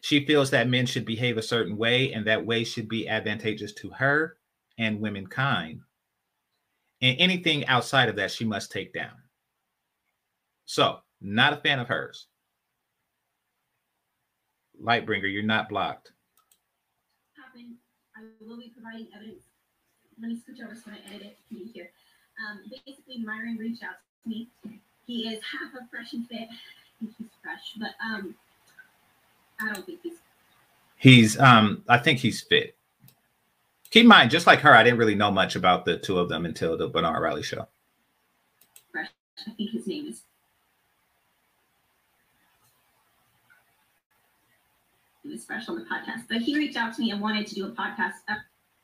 She 0.00 0.26
feels 0.26 0.50
that 0.50 0.68
men 0.68 0.84
should 0.84 1.04
behave 1.04 1.38
a 1.38 1.42
certain 1.42 1.76
way 1.76 2.12
and 2.12 2.26
that 2.26 2.44
way 2.44 2.64
should 2.64 2.88
be 2.88 3.08
advantageous 3.08 3.72
to 3.74 3.90
her 3.90 4.36
and 4.78 5.00
womankind. 5.00 5.82
And 7.00 7.16
anything 7.20 7.64
outside 7.68 8.08
of 8.08 8.16
that, 8.16 8.32
she 8.32 8.44
must 8.44 8.72
take 8.72 8.92
down. 8.92 9.12
So, 10.64 10.98
not 11.20 11.52
a 11.52 11.58
fan 11.58 11.78
of 11.78 11.86
hers. 11.86 12.26
Lightbringer, 14.82 15.32
you're 15.32 15.44
not 15.44 15.68
blocked. 15.68 16.10
I 18.16 18.22
will 18.40 18.58
be 18.58 18.72
providing 18.74 19.06
evidence. 19.14 19.44
Let 20.20 20.30
me 20.32 20.42
switch 20.44 20.58
over 20.64 20.74
so 20.74 20.90
I 20.90 21.14
edit 21.14 21.38
it, 21.50 21.70
hear? 21.72 21.90
Um, 22.42 22.62
basically, 22.84 23.18
Myron 23.24 23.56
reached 23.56 23.84
out 23.84 24.02
to 24.24 24.28
me. 24.28 24.50
He 25.08 25.26
is 25.26 25.40
half 25.42 25.72
a 25.72 25.88
fresh 25.88 26.12
and 26.12 26.28
fit. 26.28 26.42
I 26.42 27.00
think 27.00 27.14
he's 27.16 27.28
fresh, 27.42 27.72
but 27.78 27.92
um, 28.04 28.34
I 29.58 29.72
don't 29.72 29.86
think 29.86 30.00
he's. 30.02 30.18
He's 30.96 31.40
um, 31.40 31.82
I 31.88 31.96
think 31.96 32.18
he's 32.18 32.42
fit. 32.42 32.76
Keep 33.90 34.02
in 34.02 34.08
mind, 34.08 34.30
just 34.30 34.46
like 34.46 34.60
her, 34.60 34.74
I 34.74 34.84
didn't 34.84 34.98
really 34.98 35.14
know 35.14 35.30
much 35.30 35.56
about 35.56 35.86
the 35.86 35.96
two 35.96 36.18
of 36.18 36.28
them 36.28 36.44
until 36.44 36.76
the 36.76 36.88
Bernard 36.88 37.22
Riley 37.22 37.42
show. 37.42 37.66
Fresh. 38.92 39.08
I 39.46 39.50
think 39.52 39.70
his 39.70 39.86
name 39.86 40.08
is. 40.08 40.20
He 45.22 45.30
was 45.30 45.42
fresh 45.42 45.70
on 45.70 45.76
the 45.76 45.86
podcast, 45.86 46.24
but 46.28 46.42
he 46.42 46.54
reached 46.54 46.76
out 46.76 46.94
to 46.96 47.00
me 47.00 47.12
and 47.12 47.20
wanted 47.22 47.46
to 47.46 47.54
do 47.54 47.64
a 47.66 47.70
podcast 47.70 48.12
uh, 48.28 48.34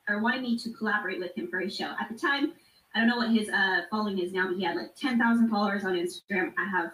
or 0.08 0.20
wanted 0.20 0.40
me 0.40 0.58
to 0.58 0.70
collaborate 0.72 1.18
with 1.18 1.36
him 1.36 1.48
for 1.48 1.60
his 1.60 1.76
show. 1.76 1.94
At 2.00 2.08
the 2.10 2.18
time, 2.18 2.54
I 2.94 3.00
don't 3.00 3.08
know 3.08 3.16
what 3.16 3.30
his 3.30 3.48
uh, 3.48 3.82
following 3.90 4.18
is 4.18 4.32
now, 4.32 4.46
but 4.48 4.56
he 4.56 4.64
had 4.64 4.76
like 4.76 4.94
10,000 4.94 5.48
followers 5.48 5.84
on 5.84 5.94
Instagram. 5.94 6.52
I 6.56 6.68
have 6.70 6.92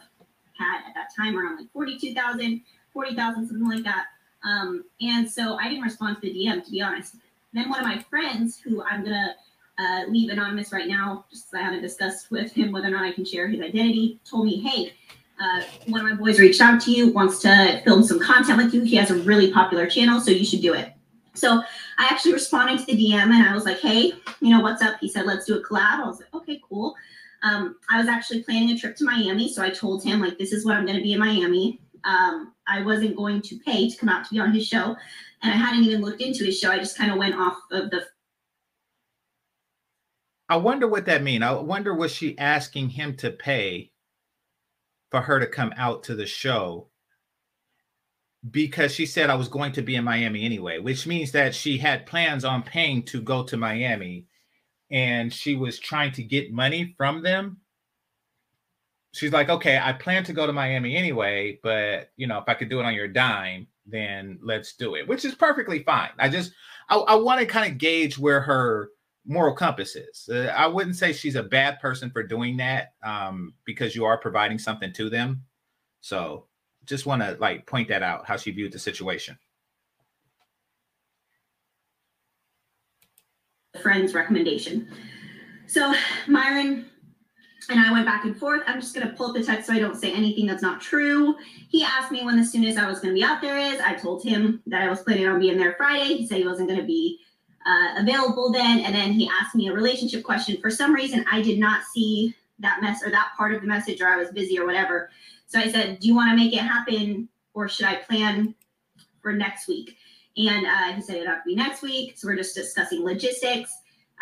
had 0.59 0.89
at 0.89 0.95
that 0.95 1.09
time 1.17 1.39
around 1.39 1.59
like 1.59 1.71
42,000, 1.73 2.63
40,000, 2.93 3.49
something 3.49 3.69
like 3.69 3.85
that. 3.85 4.07
Um, 4.43 4.85
and 5.01 5.31
so 5.31 5.57
I 5.57 5.69
didn't 5.69 5.85
respond 5.85 6.17
to 6.17 6.23
the 6.23 6.35
DM, 6.35 6.65
to 6.65 6.71
be 6.71 6.81
honest. 6.81 7.17
Then 7.53 7.69
one 7.69 7.81
of 7.81 7.87
my 7.87 7.99
friends, 8.09 8.59
who 8.59 8.83
I'm 8.83 9.05
going 9.05 9.15
to 9.15 9.35
uh, 9.83 10.05
leave 10.09 10.31
anonymous 10.31 10.73
right 10.73 10.89
now, 10.89 11.25
just 11.31 11.51
because 11.51 11.61
I 11.61 11.65
haven't 11.65 11.83
discussed 11.83 12.31
with 12.31 12.53
him 12.53 12.73
whether 12.73 12.89
or 12.89 12.91
not 12.91 13.05
I 13.05 13.13
can 13.13 13.25
share 13.25 13.49
his 13.49 13.61
identity, 13.61 14.21
told 14.25 14.47
me, 14.47 14.61
hey, 14.61 14.93
uh, 15.41 15.63
one 15.87 16.01
of 16.01 16.07
my 16.07 16.15
boys 16.15 16.39
reached 16.39 16.61
out 16.61 16.81
to 16.83 16.91
you, 16.91 17.13
wants 17.13 17.41
to 17.41 17.81
film 17.85 18.03
some 18.03 18.21
content 18.21 18.63
with 18.63 18.75
you. 18.75 18.83
He 18.83 18.97
has 18.97 19.11
a 19.11 19.17
really 19.17 19.53
popular 19.53 19.87
channel, 19.87 20.21
so 20.21 20.31
you 20.31 20.45
should 20.45 20.61
do 20.61 20.75
it. 20.75 20.93
So 21.35 21.63
I 22.01 22.05
actually 22.05 22.33
responded 22.33 22.79
to 22.79 22.87
the 22.87 22.95
DM 22.95 23.25
and 23.25 23.47
I 23.47 23.55
was 23.55 23.67
like, 23.67 23.79
hey, 23.79 24.15
you 24.41 24.49
know, 24.49 24.61
what's 24.61 24.81
up? 24.81 24.97
He 25.03 25.09
said, 25.09 25.27
let's 25.27 25.45
do 25.45 25.59
a 25.59 25.63
collab. 25.63 26.01
I 26.01 26.07
was 26.07 26.19
like, 26.19 26.33
okay, 26.33 26.59
cool. 26.67 26.95
Um, 27.43 27.77
I 27.91 27.99
was 27.99 28.09
actually 28.09 28.43
planning 28.43 28.71
a 28.71 28.79
trip 28.79 28.97
to 28.97 29.05
Miami. 29.05 29.53
So 29.53 29.63
I 29.63 29.69
told 29.69 30.03
him, 30.03 30.23
like, 30.23 30.39
this 30.39 30.53
is 30.53 30.65
what 30.65 30.77
I'm 30.77 30.87
going 30.87 30.97
to 30.97 31.03
be 31.03 31.13
in 31.13 31.21
Miami. 31.21 31.79
Um, 32.05 32.55
I 32.67 32.81
wasn't 32.81 33.17
going 33.17 33.43
to 33.43 33.59
pay 33.59 33.91
to 33.91 33.97
come 33.99 34.09
out 34.09 34.25
to 34.25 34.31
be 34.31 34.41
on 34.41 34.51
his 34.51 34.67
show. 34.67 34.97
And 35.43 35.53
I 35.53 35.57
hadn't 35.57 35.85
even 35.85 36.01
looked 36.01 36.23
into 36.23 36.43
his 36.43 36.59
show. 36.59 36.71
I 36.71 36.79
just 36.79 36.97
kind 36.97 37.13
of 37.13 37.19
went 37.19 37.35
off 37.35 37.59
of 37.71 37.91
the. 37.91 38.07
I 40.49 40.57
wonder 40.57 40.89
what 40.89 41.05
that 41.05 41.23
means. 41.23 41.45
I 41.45 41.53
wonder 41.53 41.95
was 41.95 42.13
she 42.13 42.37
asking 42.39 42.89
him 42.89 43.15
to 43.19 43.31
pay 43.31 43.91
for 45.11 45.21
her 45.21 45.39
to 45.39 45.47
come 45.47 45.75
out 45.77 46.03
to 46.05 46.15
the 46.15 46.27
show 46.27 46.89
because 48.49 48.95
she 48.95 49.05
said 49.05 49.29
I 49.29 49.35
was 49.35 49.49
going 49.49 49.73
to 49.73 49.83
be 49.83 49.97
in 49.97 50.05
Miami 50.05 50.45
anyway, 50.45 50.79
which 50.79 51.07
means 51.07 51.33
that 51.33 51.55
she 51.55 51.77
had 51.77 52.07
plans 52.07 52.45
on 52.45 52.63
paying 52.63 53.03
to 53.05 53.21
go 53.21 53.43
to 53.45 53.57
Miami 53.57 54.27
and 54.91 55.33
she 55.33 55.57
was 55.57 55.79
trying 55.79 56.13
to 56.13 56.23
get 56.23 56.53
money 56.53 56.95
from 56.97 57.23
them. 57.23 57.59
She's 59.13 59.33
like, 59.33 59.49
okay, 59.51 59.79
I 59.83 59.93
plan 59.93 60.25
to 60.25 60.33
go 60.33 60.47
to 60.47 60.53
Miami 60.53 60.97
anyway, 60.97 61.59
but 61.63 62.11
you 62.17 62.27
know, 62.27 62.39
if 62.39 62.45
I 62.49 62.55
could 62.55 62.71
do 62.71 62.81
it 62.81 62.87
on 62.87 62.95
your 62.95 63.09
dime, 63.09 63.67
then 63.85 64.39
let's 64.43 64.75
do 64.75 64.95
it, 64.95 65.07
which 65.07 65.25
is 65.25 65.35
perfectly 65.35 65.83
fine. 65.83 66.11
I 66.19 66.29
just, 66.29 66.53
I, 66.89 66.97
I 66.97 67.15
want 67.17 67.41
to 67.41 67.47
kind 67.47 67.71
of 67.71 67.79
gauge 67.79 68.19
where 68.19 68.41
her 68.41 68.91
moral 69.27 69.55
compass 69.55 69.97
is. 69.97 70.29
Uh, 70.29 70.53
I 70.57 70.67
wouldn't 70.67 70.97
say 70.97 71.13
she's 71.13 71.37
a 71.37 71.43
bad 71.43 71.81
person 71.81 72.11
for 72.11 72.23
doing 72.23 72.57
that 72.59 72.95
um, 73.03 73.55
because 73.65 73.95
you 73.95 74.05
are 74.05 74.17
providing 74.17 74.59
something 74.59 74.93
to 74.95 75.11
them. 75.11 75.43
So 76.01 76.47
just 76.87 77.07
want 77.07 77.23
to 77.23 77.37
like 77.41 77.67
point 77.67 77.89
that 77.89 78.03
out 78.03 78.27
how 78.27 78.37
she 78.37 78.51
viewed 78.51 78.73
the 78.73 78.79
situation. 78.79 79.39
Friend's 83.83 84.15
recommendation. 84.15 84.89
So 85.67 85.95
Myron 86.27 86.91
and 87.69 87.79
I 87.79 87.93
went 87.93 88.07
back 88.07 88.25
and 88.25 88.37
forth. 88.37 88.63
I'm 88.67 88.81
just 88.81 88.95
gonna 88.95 89.15
pull 89.17 89.29
up 89.29 89.35
the 89.35 89.45
text 89.45 89.69
so 89.69 89.73
I 89.73 89.79
don't 89.79 89.97
say 89.97 90.13
anything 90.13 90.47
that's 90.47 90.63
not 90.63 90.81
true. 90.81 91.37
He 91.69 91.85
asked 91.85 92.11
me 92.11 92.25
when 92.25 92.37
the 92.37 92.45
soonest 92.45 92.79
I 92.79 92.89
was 92.89 93.01
gonna 93.01 93.15
be 93.15 93.23
out 93.23 93.41
there 93.41 93.57
is. 93.57 93.81
I 93.81 93.95
told 93.95 94.25
him 94.25 94.63
that 94.67 94.83
I 94.83 94.89
was 94.89 95.03
planning 95.03 95.29
on 95.29 95.39
being 95.39 95.57
there 95.57 95.75
Friday. 95.75 96.17
He 96.17 96.27
said 96.27 96.39
he 96.39 96.47
wasn't 96.47 96.69
gonna 96.69 96.85
be 96.85 97.21
uh, 97.67 98.01
available 98.01 98.51
then, 98.51 98.81
and 98.81 98.95
then 98.95 99.13
he 99.13 99.31
asked 99.41 99.55
me 99.55 99.69
a 99.69 99.73
relationship 99.73 100.25
question. 100.25 100.61
For 100.61 100.71
some 100.71 100.93
reason, 100.93 101.25
I 101.31 101.43
did 101.43 101.59
not 101.59 101.83
see 101.95 102.35
that 102.59 102.83
mess 102.83 103.03
or 103.05 103.11
that 103.11 103.33
part 103.37 103.55
of 103.55 103.61
the 103.61 103.67
message, 103.67 104.01
or 104.01 104.09
I 104.09 104.17
was 104.17 104.31
busy 104.31 104.59
or 104.59 104.67
whatever. 104.67 105.11
So 105.51 105.59
I 105.59 105.69
said, 105.69 105.99
Do 105.99 106.07
you 106.07 106.15
want 106.15 106.31
to 106.31 106.37
make 106.37 106.55
it 106.55 106.61
happen 106.61 107.29
or 107.55 107.69
should 107.69 107.87
I 107.87 107.97
plan 107.97 108.55
for 109.21 109.33
next 109.33 109.67
week? 109.67 109.97
And 110.37 110.65
uh, 110.65 110.95
he 110.95 111.03
said 111.03 111.17
it'd 111.17 111.29
have 111.29 111.43
to 111.43 111.49
be 111.49 111.57
next 111.57 111.83
week. 111.83 112.17
So 112.17 112.29
we're 112.29 112.37
just 112.37 112.55
discussing 112.55 113.05
logistics. 113.05 113.71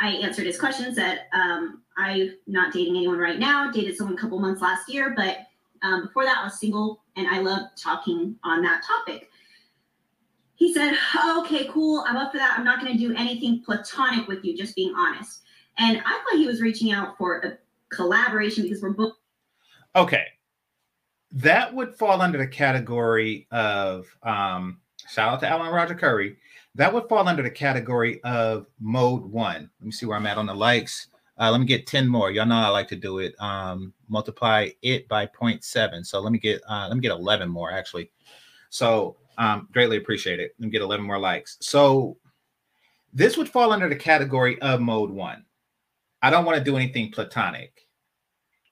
I 0.00 0.08
answered 0.08 0.46
his 0.46 0.58
questions 0.58 0.96
that 0.96 1.28
um, 1.34 1.82
I'm 1.98 2.34
not 2.46 2.72
dating 2.72 2.96
anyone 2.96 3.18
right 3.18 3.38
now, 3.38 3.70
dated 3.70 3.94
someone 3.94 4.16
a 4.16 4.20
couple 4.20 4.38
months 4.38 4.62
last 4.62 4.90
year, 4.90 5.12
but 5.14 5.38
um, 5.82 6.06
before 6.06 6.24
that, 6.24 6.38
I 6.38 6.44
was 6.44 6.58
single 6.58 7.02
and 7.16 7.28
I 7.28 7.40
love 7.40 7.68
talking 7.76 8.36
on 8.42 8.62
that 8.62 8.82
topic. 8.82 9.28
He 10.54 10.72
said, 10.72 10.94
Okay, 11.40 11.68
cool. 11.70 12.04
I'm 12.08 12.16
up 12.16 12.32
for 12.32 12.38
that. 12.38 12.54
I'm 12.58 12.64
not 12.64 12.80
going 12.80 12.92
to 12.92 12.98
do 12.98 13.14
anything 13.16 13.62
platonic 13.62 14.26
with 14.28 14.44
you, 14.44 14.56
just 14.56 14.74
being 14.74 14.94
honest. 14.96 15.42
And 15.76 15.98
I 15.98 16.10
thought 16.10 16.38
he 16.38 16.46
was 16.46 16.62
reaching 16.62 16.90
out 16.90 17.18
for 17.18 17.40
a 17.40 17.58
collaboration 17.94 18.62
because 18.62 18.80
we're 18.80 18.94
both. 18.94 19.12
Okay 19.94 20.24
that 21.32 21.74
would 21.74 21.94
fall 21.94 22.20
under 22.20 22.38
the 22.38 22.46
category 22.46 23.46
of 23.50 24.06
um, 24.22 24.80
shout 25.08 25.32
out 25.32 25.40
to 25.40 25.48
Allan 25.48 25.72
Roger 25.72 25.94
Currie. 25.94 26.36
That 26.74 26.92
would 26.92 27.08
fall 27.08 27.26
under 27.28 27.42
the 27.42 27.50
category 27.50 28.22
of 28.22 28.66
mode 28.80 29.24
one. 29.24 29.70
Let 29.80 29.86
me 29.86 29.92
see 29.92 30.06
where 30.06 30.16
I'm 30.16 30.26
at 30.26 30.38
on 30.38 30.46
the 30.46 30.54
likes. 30.54 31.08
Uh, 31.38 31.50
let 31.50 31.60
me 31.60 31.66
get 31.66 31.86
10 31.86 32.08
more. 32.08 32.30
Y'all 32.30 32.46
know 32.46 32.56
I 32.56 32.68
like 32.68 32.88
to 32.88 32.96
do 32.96 33.18
it. 33.18 33.34
Um, 33.40 33.92
multiply 34.08 34.70
it 34.82 35.06
by 35.08 35.26
0.7. 35.26 36.04
So 36.04 36.20
let 36.20 36.32
me 36.32 36.38
get 36.38 36.60
uh, 36.68 36.86
let 36.88 36.96
me 36.96 37.00
get 37.00 37.12
11 37.12 37.48
more 37.48 37.70
actually. 37.70 38.10
So 38.70 39.16
um, 39.38 39.68
greatly 39.72 39.96
appreciate 39.96 40.40
it. 40.40 40.54
Let 40.58 40.66
me 40.66 40.70
get 40.70 40.82
11 40.82 41.04
more 41.06 41.18
likes. 41.18 41.56
So 41.60 42.16
this 43.12 43.36
would 43.36 43.48
fall 43.48 43.72
under 43.72 43.88
the 43.88 43.96
category 43.96 44.60
of 44.60 44.80
mode 44.80 45.10
one. 45.10 45.44
I 46.22 46.30
don't 46.30 46.44
want 46.44 46.58
to 46.58 46.64
do 46.64 46.76
anything 46.76 47.12
platonic. 47.12 47.87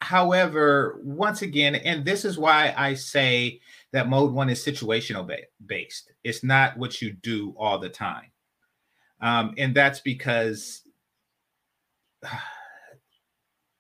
However, 0.06 1.00
once 1.02 1.42
again, 1.42 1.74
and 1.74 2.04
this 2.04 2.24
is 2.24 2.38
why 2.38 2.72
I 2.76 2.94
say 2.94 3.60
that 3.90 4.08
mode 4.08 4.32
one 4.32 4.48
is 4.48 4.64
situational 4.64 5.28
based. 5.66 6.12
It's 6.22 6.44
not 6.44 6.76
what 6.76 7.02
you 7.02 7.10
do 7.10 7.56
all 7.58 7.80
the 7.80 7.88
time. 7.88 8.30
Um, 9.20 9.54
and 9.58 9.74
that's 9.74 9.98
because 9.98 10.82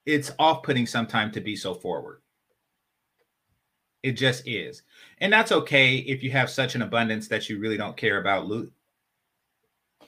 it's 0.04 0.32
off 0.40 0.64
putting 0.64 0.84
sometimes 0.84 1.32
to 1.34 1.40
be 1.40 1.54
so 1.54 1.74
forward. 1.74 2.22
It 4.02 4.12
just 4.12 4.48
is. 4.48 4.82
And 5.18 5.32
that's 5.32 5.52
okay 5.52 5.98
if 5.98 6.24
you 6.24 6.32
have 6.32 6.50
such 6.50 6.74
an 6.74 6.82
abundance 6.82 7.28
that 7.28 7.48
you 7.48 7.60
really 7.60 7.76
don't 7.76 7.96
care 7.96 8.18
about 8.18 8.48
loot. 8.48 8.72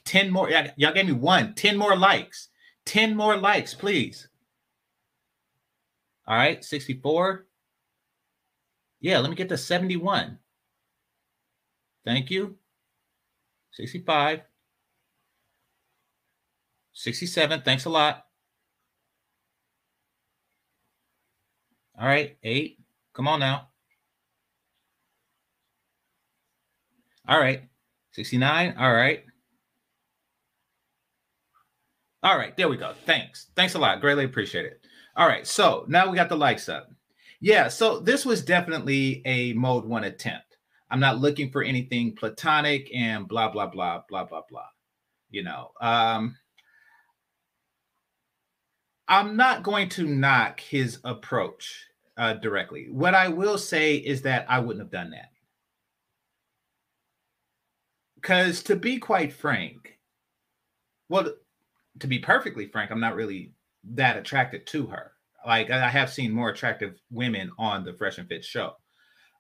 10 0.05 0.33
more, 0.33 0.51
y'all 0.51 0.93
gave 0.93 1.07
me 1.07 1.13
one, 1.13 1.55
10 1.55 1.77
more 1.77 1.97
likes. 1.97 2.49
10 2.87 3.15
more 3.15 3.37
likes, 3.37 3.73
please. 3.73 4.28
All 6.29 6.37
right, 6.37 6.63
64. 6.63 7.47
Yeah, 9.01 9.19
let 9.21 9.31
me 9.31 9.37
get 9.37 9.49
to 9.49 9.57
71. 9.57 10.39
Thank 12.05 12.31
you. 12.31 12.57
65. 13.73 14.43
67. 16.93 17.63
Thanks 17.63 17.87
a 17.87 17.91
lot. 17.91 18.27
All 21.99 22.07
right, 22.07 22.37
eight. 22.43 22.79
Come 23.15 23.27
on 23.27 23.41
now. 23.41 23.69
All 27.27 27.41
right, 27.41 27.63
69. 28.13 28.75
All 28.79 28.93
right. 28.93 29.25
All 32.23 32.37
right, 32.37 32.55
there 32.57 32.69
we 32.69 32.77
go. 32.77 32.93
Thanks. 33.07 33.47
Thanks 33.57 33.75
a 33.75 33.79
lot. 33.79 34.01
Greatly 34.03 34.25
appreciate 34.25 34.67
it. 34.67 34.85
All 35.19 35.29
right, 35.29 35.47
so 35.47 35.85
now 35.89 36.09
we 36.11 36.17
got 36.17 36.31
the 36.31 36.37
likes 36.37 36.69
up. 36.71 36.91
Yeah, 37.41 37.69
so 37.69 38.01
this 38.01 38.25
was 38.27 38.43
definitely 38.45 39.23
a 39.27 39.53
mode 39.55 39.85
one 39.85 40.05
attempt. 40.05 40.59
I'm 40.91 41.01
not 41.01 41.19
looking 41.21 41.51
for 41.51 41.63
anything 41.63 42.17
platonic 42.17 42.91
and 42.95 43.29
blah 43.29 43.51
blah 43.51 43.67
blah 43.67 44.03
blah 44.09 44.25
blah 44.25 44.43
blah. 44.49 44.69
You 45.31 45.45
know, 45.45 45.73
um, 45.81 46.37
I'm 49.09 49.37
not 49.37 49.63
going 49.65 49.91
to 49.91 50.07
knock 50.07 50.61
his 50.61 50.99
approach. 51.05 51.85
uh, 52.19 52.35
directly. 52.35 52.89
What 52.91 53.15
I 53.15 53.29
will 53.29 53.59
say 53.59 53.97
is 53.97 54.23
that 54.23 54.47
I 54.51 54.59
wouldn't 54.59 54.85
have 54.85 54.91
done 54.91 55.11
that. 55.13 55.31
Because 58.17 58.63
to 58.65 58.77
be 58.77 58.99
quite 58.99 59.33
frank, 59.33 59.99
well, 61.09 61.33
to 62.01 62.07
be 62.09 62.19
perfectly 62.19 62.67
frank, 62.67 62.91
I'm 62.91 63.01
not 63.01 63.15
really 63.15 63.53
that 63.95 64.17
attracted 64.17 64.67
to 64.69 64.87
her. 64.87 65.13
Like 65.47 65.71
I 65.71 65.89
have 65.89 66.13
seen 66.13 66.33
more 66.33 66.51
attractive 66.51 67.01
women 67.11 67.51
on 67.59 67.85
the 67.85 67.93
Fresh 67.93 68.19
and 68.19 68.29
Fit 68.29 68.45
show. 68.45 68.75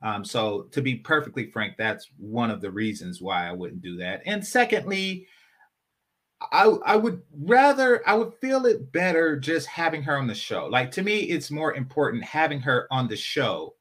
Um, 0.00 0.24
so 0.24 0.62
to 0.72 0.80
be 0.80 0.96
perfectly 0.96 1.50
frank, 1.50 1.74
that's 1.76 2.08
one 2.16 2.50
of 2.50 2.60
the 2.60 2.70
reasons 2.70 3.20
why 3.20 3.48
I 3.48 3.52
wouldn't 3.52 3.82
do 3.82 3.96
that. 3.96 4.22
And 4.26 4.46
secondly, 4.46 5.26
I 6.52 6.64
I 6.86 6.96
would 6.96 7.22
rather 7.36 8.06
I 8.08 8.14
would 8.14 8.34
feel 8.34 8.66
it 8.66 8.92
better 8.92 9.36
just 9.36 9.66
having 9.66 10.02
her 10.04 10.16
on 10.16 10.28
the 10.28 10.34
show. 10.34 10.66
Like 10.66 10.92
to 10.92 11.02
me, 11.02 11.18
it's 11.18 11.50
more 11.50 11.74
important 11.74 12.22
having 12.24 12.60
her 12.60 12.86
on 12.90 13.08
the 13.08 13.16
show 13.16 13.74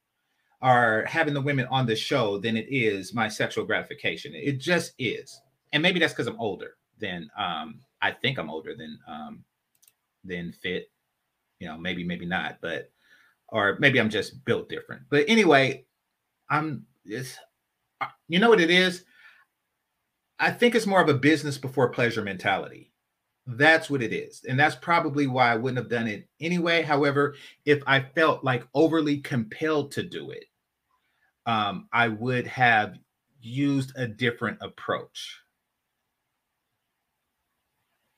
or 0.61 1.05
having 1.07 1.35
the 1.35 1.41
women 1.41 1.67
on 1.69 1.85
the 1.85 1.95
show 1.95 2.39
than 2.39 2.57
it 2.57 2.65
is 2.69 3.13
my 3.13 3.27
sexual 3.27 3.65
gratification. 3.65 4.33
It 4.33 4.59
just 4.59 4.93
is. 4.97 5.39
And 5.71 5.83
maybe 5.83 5.99
that's 5.99 6.13
because 6.13 6.27
I'm 6.27 6.39
older 6.39 6.77
than 6.99 7.29
um 7.37 7.81
I 8.01 8.11
think 8.11 8.39
I'm 8.39 8.49
older 8.49 8.75
than 8.75 8.97
um 9.07 9.43
than 10.27 10.51
fit. 10.51 10.91
You 11.59 11.67
know, 11.67 11.77
maybe, 11.77 12.03
maybe 12.03 12.25
not, 12.25 12.59
but 12.61 12.91
or 13.49 13.77
maybe 13.79 13.99
I'm 13.99 14.09
just 14.09 14.43
built 14.45 14.69
different. 14.69 15.03
But 15.09 15.25
anyway, 15.27 15.85
I'm 16.49 16.85
it's 17.05 17.37
you 18.27 18.39
know 18.39 18.49
what 18.49 18.61
it 18.61 18.69
is? 18.69 19.05
I 20.39 20.51
think 20.51 20.75
it's 20.75 20.85
more 20.85 21.01
of 21.01 21.09
a 21.09 21.15
business 21.15 21.57
before 21.57 21.89
pleasure 21.89 22.21
mentality. 22.21 22.91
That's 23.47 23.89
what 23.89 24.03
it 24.03 24.13
is. 24.13 24.43
And 24.47 24.59
that's 24.59 24.75
probably 24.75 25.25
why 25.25 25.51
I 25.51 25.55
wouldn't 25.55 25.77
have 25.77 25.89
done 25.89 26.07
it 26.07 26.27
anyway. 26.39 26.81
However, 26.81 27.35
if 27.65 27.81
I 27.87 28.01
felt 28.01 28.43
like 28.43 28.67
overly 28.73 29.19
compelled 29.19 29.91
to 29.93 30.03
do 30.03 30.31
it, 30.31 30.45
um, 31.45 31.87
I 31.93 32.09
would 32.09 32.45
have 32.45 32.97
used 33.39 33.93
a 33.95 34.05
different 34.05 34.57
approach. 34.61 35.39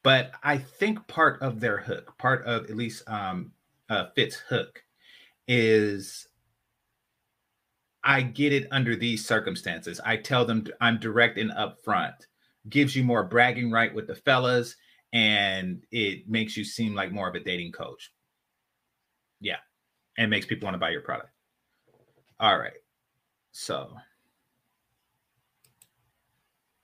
But 0.04 0.32
I 0.44 0.58
think 0.58 1.08
part 1.08 1.42
of 1.42 1.60
their 1.60 1.78
hook, 1.78 2.18
part 2.18 2.46
of 2.46 2.70
at 2.70 2.76
least 2.76 3.08
um, 3.08 3.52
uh, 3.90 4.08
Fit's 4.16 4.36
hook, 4.36 4.84
is 5.48 6.28
I 8.04 8.22
get 8.22 8.54
it 8.54 8.68
under 8.72 8.96
these 8.96 9.26
circumstances. 9.26 10.00
I 10.06 10.18
tell 10.18 10.46
them 10.46 10.66
I'm 10.80 11.00
direct 11.00 11.38
and 11.38 11.52
upfront. 11.52 12.16
Gives 12.68 12.96
you 12.96 13.04
more 13.04 13.24
bragging 13.24 13.72
right 13.72 13.94
with 13.94 14.08
the 14.08 14.16
fellas, 14.16 14.76
and 15.12 15.84
it 15.92 16.30
makes 16.30 16.56
you 16.56 16.64
seem 16.64 16.94
like 16.94 17.12
more 17.12 17.28
of 17.28 17.36
a 17.36 17.40
dating 17.40 17.72
coach. 17.72 18.14
Yeah, 19.42 19.58
and 20.18 20.30
makes 20.30 20.46
people 20.46 20.68
want 20.68 20.76
to 20.76 20.80
buy 20.80 20.92
your 20.92 21.02
product. 21.02 21.30
All 22.40 22.58
right, 22.58 22.74
so 23.52 23.96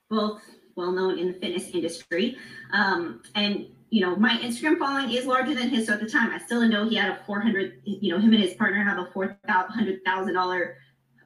both 0.09 0.41
well 0.75 0.91
known 0.91 1.17
in 1.17 1.27
the 1.27 1.33
fitness 1.33 1.69
industry, 1.69 2.37
um, 2.73 3.21
and 3.35 3.67
you 3.89 4.01
know 4.01 4.15
my 4.15 4.37
Instagram 4.37 4.77
following 4.77 5.11
is 5.11 5.25
larger 5.25 5.55
than 5.55 5.69
his. 5.69 5.87
So 5.87 5.93
at 5.93 5.99
the 5.99 6.09
time, 6.09 6.31
I 6.31 6.39
still 6.39 6.67
know 6.67 6.87
he 6.87 6.95
had 6.95 7.09
a 7.09 7.19
400. 7.25 7.81
You 7.85 8.11
know, 8.11 8.19
him 8.19 8.33
and 8.33 8.43
his 8.43 8.53
partner 8.53 8.83
have 8.83 8.97
a 8.97 9.09
four 9.11 9.37
hundred 9.47 10.03
thousand 10.05 10.33
dollar 10.33 10.77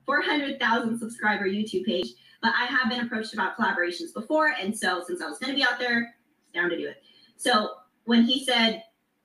400,000 0.09 0.97
subscriber 0.97 1.45
YouTube 1.45 1.85
page. 1.85 2.07
But 2.41 2.53
I 2.59 2.65
have 2.65 2.89
been 2.89 3.01
approached 3.01 3.35
about 3.35 3.55
collaborations 3.55 4.11
before. 4.11 4.55
And 4.59 4.75
so 4.75 5.03
since 5.05 5.21
I 5.21 5.27
was 5.27 5.37
going 5.37 5.51
to 5.51 5.55
be 5.55 5.63
out 5.63 5.77
there, 5.77 6.15
down 6.51 6.71
to 6.71 6.77
do 6.77 6.87
it. 6.87 7.03
So 7.37 7.75
when 8.05 8.23
he 8.23 8.43
said, 8.43 8.81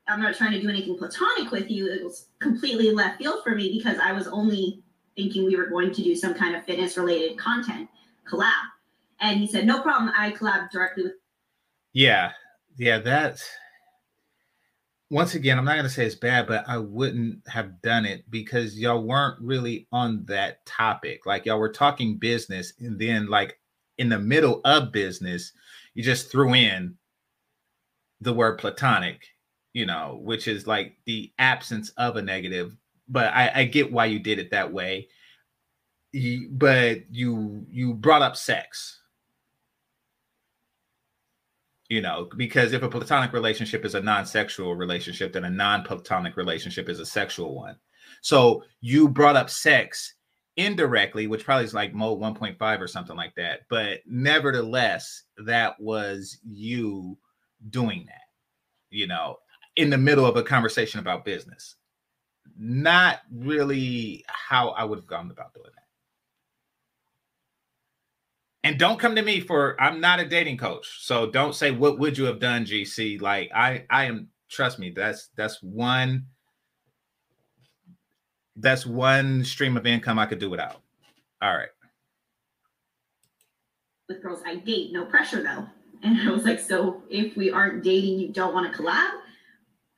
I'm 0.07 0.21
not 0.21 0.35
trying 0.35 0.53
to 0.53 0.61
do 0.61 0.69
anything 0.69 0.99
platonic 0.99 1.51
with 1.51 1.71
you, 1.71 1.87
it 1.91 2.05
was 2.05 2.27
completely 2.39 2.91
left 2.91 3.17
field 3.17 3.43
for 3.43 3.55
me 3.55 3.73
because 3.79 3.99
I 3.99 4.13
was 4.13 4.27
only 4.27 4.83
thinking 5.17 5.47
we 5.47 5.57
were 5.57 5.69
going 5.69 5.91
to 5.95 6.03
do 6.03 6.15
some 6.15 6.35
kind 6.35 6.55
of 6.55 6.67
fitness 6.67 6.99
related 6.99 7.39
content 7.39 7.89
collab. 8.31 8.53
And 9.21 9.39
he 9.41 9.47
said, 9.47 9.67
no 9.67 9.81
problem. 9.81 10.13
I 10.17 10.33
collab 10.33 10.71
directly 10.71 11.05
with. 11.05 11.13
Yeah. 11.93 12.33
Yeah. 12.77 12.99
That's 12.99 13.49
once 15.11 15.35
again, 15.35 15.59
I'm 15.59 15.65
not 15.65 15.75
going 15.75 15.85
to 15.85 15.91
say 15.91 16.07
it's 16.07 16.15
bad, 16.15 16.49
but 16.49 16.65
I 16.67 16.79
wouldn't 16.79 17.47
have 17.47 17.81
done 17.83 18.05
it 18.05 18.29
because 18.31 18.79
y'all 18.79 19.05
weren't 19.05 19.41
really 19.41 19.87
on 19.93 20.25
that 20.27 20.65
topic. 20.67 21.25
Like 21.27 21.47
y'all 21.47 21.61
were 21.61 21.73
talking 21.73 22.17
business, 22.17 22.73
and 22.81 22.99
then 22.99 23.29
like 23.29 23.59
in 23.99 24.09
the 24.09 24.19
middle 24.19 24.61
of 24.65 24.91
business, 24.93 25.53
you 25.95 26.03
just 26.03 26.33
threw 26.33 26.55
in 26.55 26.97
the 28.23 28.33
word 28.33 28.59
platonic, 28.59 29.27
you 29.73 29.87
know, 29.87 30.19
which 30.23 30.49
is 30.49 30.67
like 30.67 30.97
the 31.05 31.33
absence 31.39 31.91
of 31.91 32.17
a 32.17 32.23
negative. 32.23 32.77
But 33.09 33.33
I, 33.35 33.53
I 33.55 33.65
get 33.67 33.93
why 33.93 34.07
you 34.07 34.19
did 34.19 34.39
it 34.39 34.51
that 34.51 34.73
way. 34.73 35.09
but 36.51 37.03
you 37.11 37.67
you 37.71 37.95
brought 37.95 38.23
up 38.23 38.37
sex 38.37 39.01
you 41.89 42.01
know 42.01 42.29
because 42.37 42.73
if 42.73 42.83
a 42.83 42.89
platonic 42.89 43.33
relationship 43.33 43.85
is 43.85 43.95
a 43.95 44.01
non-sexual 44.01 44.75
relationship 44.75 45.33
then 45.33 45.45
a 45.45 45.51
non-platonic 45.51 46.37
relationship 46.37 46.89
is 46.89 47.01
a 47.01 47.07
sexual 47.07 47.55
one. 47.55 47.77
So 48.23 48.63
you 48.81 49.09
brought 49.09 49.37
up 49.37 49.51
sex 49.51 50.15
indirectly 50.57 51.27
which 51.27 51.45
probably 51.45 51.65
is 51.65 51.75
like 51.75 51.93
mode 51.93 52.21
1.5 52.21 52.81
or 52.81 52.87
something 52.87 53.17
like 53.17 53.35
that 53.35 53.63
but 53.69 53.99
nevertheless 54.07 55.25
that 55.39 55.75
was 55.81 56.39
you 56.49 57.19
doing 57.71 58.05
that 58.07 58.23
you 58.91 59.09
know 59.09 59.37
in 59.77 59.91
the 59.91 59.99
middle 59.99 60.27
of 60.27 60.37
a 60.37 60.43
conversation 60.43 61.01
about 61.01 61.25
business. 61.25 61.77
Not 62.57 63.21
really 63.33 64.25
how 64.29 64.69
i 64.71 64.85
would 64.85 64.99
have 64.99 65.07
gone 65.07 65.31
about 65.31 65.55
doing 65.55 65.71
that 65.75 65.84
and 68.65 68.79
don't 68.79 68.99
come 68.99 69.15
to 69.15 69.23
me 69.23 69.41
for 69.41 69.81
I'm 69.81 70.01
not 70.01 70.19
a 70.19 70.27
dating 70.27 70.57
coach. 70.57 71.05
So 71.05 71.31
don't 71.31 71.55
say 71.55 71.71
what 71.71 71.99
would 71.99 72.19
you 72.19 72.25
have 72.25 72.41
done, 72.41 72.65
GC? 72.65 73.21
Like 73.21 73.51
I 73.55 73.85
I 73.91 74.07
am 74.07 74.29
trust 74.51 74.79
me, 74.79 74.91
that's 74.91 75.29
that's 75.37 75.63
one 75.63 76.27
that's 78.57 78.87
one 78.87 79.45
stream 79.45 79.77
of 79.77 79.87
income 79.87 80.19
I 80.19 80.27
could 80.27 80.39
do 80.39 80.49
without. 80.49 80.81
All 81.43 81.55
right. 81.55 81.69
With 84.09 84.23
girls 84.23 84.41
I 84.47 84.57
date, 84.57 84.93
no 84.93 85.05
pressure 85.05 85.43
though. 85.43 85.67
And 86.03 86.29
I 86.29 86.33
was 86.33 86.45
like, 86.45 86.61
so 86.61 87.03
if 87.09 87.37
we 87.37 87.51
aren't 87.51 87.83
dating, 87.83 88.19
you 88.19 88.29
don't 88.29 88.55
want 88.55 88.71
to 88.71 88.83
collab? 88.83 89.11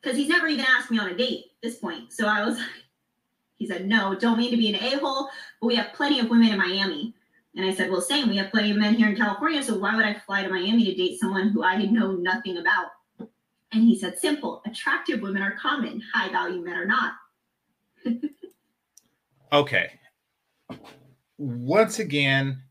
Because 0.01 0.17
he's 0.17 0.29
never 0.29 0.47
even 0.47 0.65
asked 0.65 0.91
me 0.91 0.99
on 0.99 1.09
a 1.09 1.17
date 1.17 1.47
at 1.57 1.69
this 1.69 1.79
point. 1.79 2.13
So 2.13 2.29
I 2.29 2.45
was 2.45 2.57
like, 2.57 2.69
he 3.57 3.67
said, 3.67 3.87
no, 3.87 4.15
don't 4.15 4.39
mean 4.39 4.51
to 4.51 4.57
be 4.57 4.69
an 4.69 4.77
a-hole, 4.77 5.29
but 5.61 5.67
we 5.67 5.75
have 5.77 5.93
plenty 5.95 6.21
of 6.21 6.31
women 6.31 6.49
in 6.49 6.59
Miami 6.59 7.16
and 7.57 7.65
I 7.65 7.75
said, 7.75 7.91
well, 7.91 8.03
same. 8.03 8.29
We 8.29 8.37
have 8.37 8.51
plenty 8.51 8.71
of 8.71 8.77
men 8.77 8.95
here 8.95 9.09
in 9.09 9.17
California. 9.17 9.63
So 9.63 9.79
why 9.79 9.97
would 9.97 10.05
I 10.05 10.21
fly 10.27 10.43
to 10.43 10.49
Miami 10.51 10.85
to 10.85 10.95
date 10.95 11.19
someone 11.19 11.49
who 11.49 11.65
I 11.65 11.83
know 11.87 12.13
nothing 12.13 12.59
about? 12.59 12.89
And 13.73 13.83
he 13.83 13.99
said, 13.99 14.19
simple. 14.19 14.61
Attractive 14.67 15.23
women 15.23 15.43
are 15.43 15.57
common. 15.57 16.03
High 16.15 16.31
value 16.31 16.63
men 16.63 16.77
are 16.77 16.87
not. 16.87 17.15
okay. 19.53 19.91
Once 21.39 21.99
again, 21.99 22.63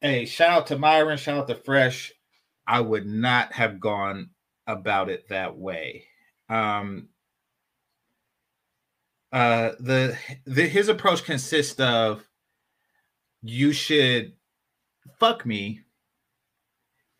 hey, 0.00 0.26
shout 0.26 0.50
out 0.50 0.66
to 0.68 0.78
Myron, 0.78 1.16
shout 1.16 1.38
out 1.38 1.48
to 1.48 1.54
Fresh. 1.54 2.12
I 2.66 2.80
would 2.80 3.06
not 3.06 3.52
have 3.52 3.78
gone 3.78 4.30
about 4.66 5.08
it 5.08 5.28
that 5.28 5.56
way. 5.56 6.04
Um, 6.48 7.10
uh, 9.30 9.72
the, 9.78 10.18
the 10.46 10.66
his 10.66 10.88
approach 10.88 11.22
consists 11.24 11.78
of 11.78 12.27
you 13.42 13.72
should 13.72 14.32
fuck 15.18 15.46
me 15.46 15.80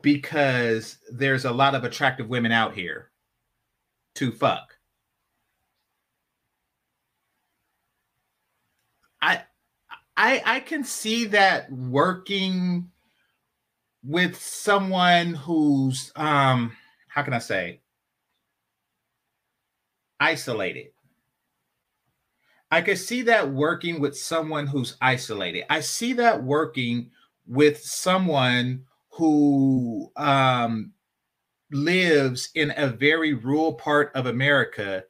because 0.02 0.98
there's 1.10 1.44
a 1.44 1.52
lot 1.52 1.74
of 1.74 1.84
attractive 1.84 2.28
women 2.28 2.52
out 2.52 2.74
here 2.74 3.10
to 4.14 4.32
fuck. 4.32 4.74
I 9.20 9.42
I 10.16 10.42
I 10.44 10.60
can 10.60 10.84
see 10.84 11.26
that 11.26 11.70
working 11.72 12.90
with 14.04 14.40
someone 14.40 15.34
who's 15.34 16.12
um 16.16 16.76
how 17.08 17.22
can 17.22 17.32
I 17.32 17.38
say 17.38 17.80
isolated 20.20 20.88
I 22.70 22.82
could 22.82 22.98
see 22.98 23.22
that 23.22 23.50
working 23.50 24.00
with 24.00 24.16
someone 24.16 24.66
who's 24.66 24.96
isolated. 25.00 25.64
I 25.70 25.80
see 25.80 26.12
that 26.14 26.42
working 26.42 27.10
with 27.46 27.82
someone 27.82 28.84
who 29.10 30.12
um, 30.16 30.92
lives 31.70 32.50
in 32.54 32.72
a 32.76 32.88
very 32.88 33.32
rural 33.32 33.74
part 33.74 34.12
of 34.14 34.26
America 34.26 35.04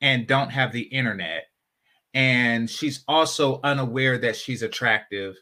and 0.00 0.26
don't 0.26 0.50
have 0.50 0.72
the 0.72 0.82
internet. 0.82 1.44
And 2.14 2.68
she's 2.68 3.04
also 3.06 3.60
unaware 3.62 4.18
that 4.18 4.36
she's 4.36 4.62
attractive 4.62 5.36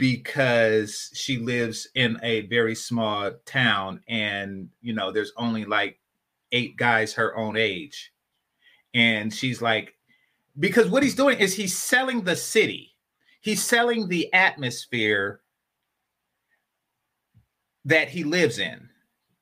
because 0.00 1.10
she 1.12 1.36
lives 1.36 1.88
in 1.94 2.18
a 2.22 2.40
very 2.46 2.74
small 2.74 3.32
town 3.44 4.00
and 4.08 4.70
you 4.80 4.94
know 4.94 5.12
there's 5.12 5.34
only 5.36 5.66
like 5.66 5.98
eight 6.52 6.74
guys 6.78 7.12
her 7.12 7.36
own 7.36 7.54
age 7.54 8.10
and 8.94 9.30
she's 9.30 9.60
like 9.60 9.94
because 10.60 10.88
what 10.88 11.02
he's 11.02 11.14
doing 11.14 11.38
is 11.38 11.54
he's 11.54 11.76
selling 11.76 12.22
the 12.22 12.36
city, 12.36 12.94
he's 13.40 13.64
selling 13.64 14.08
the 14.08 14.32
atmosphere 14.32 15.40
that 17.86 18.10
he 18.10 18.24
lives 18.24 18.58
in 18.58 18.90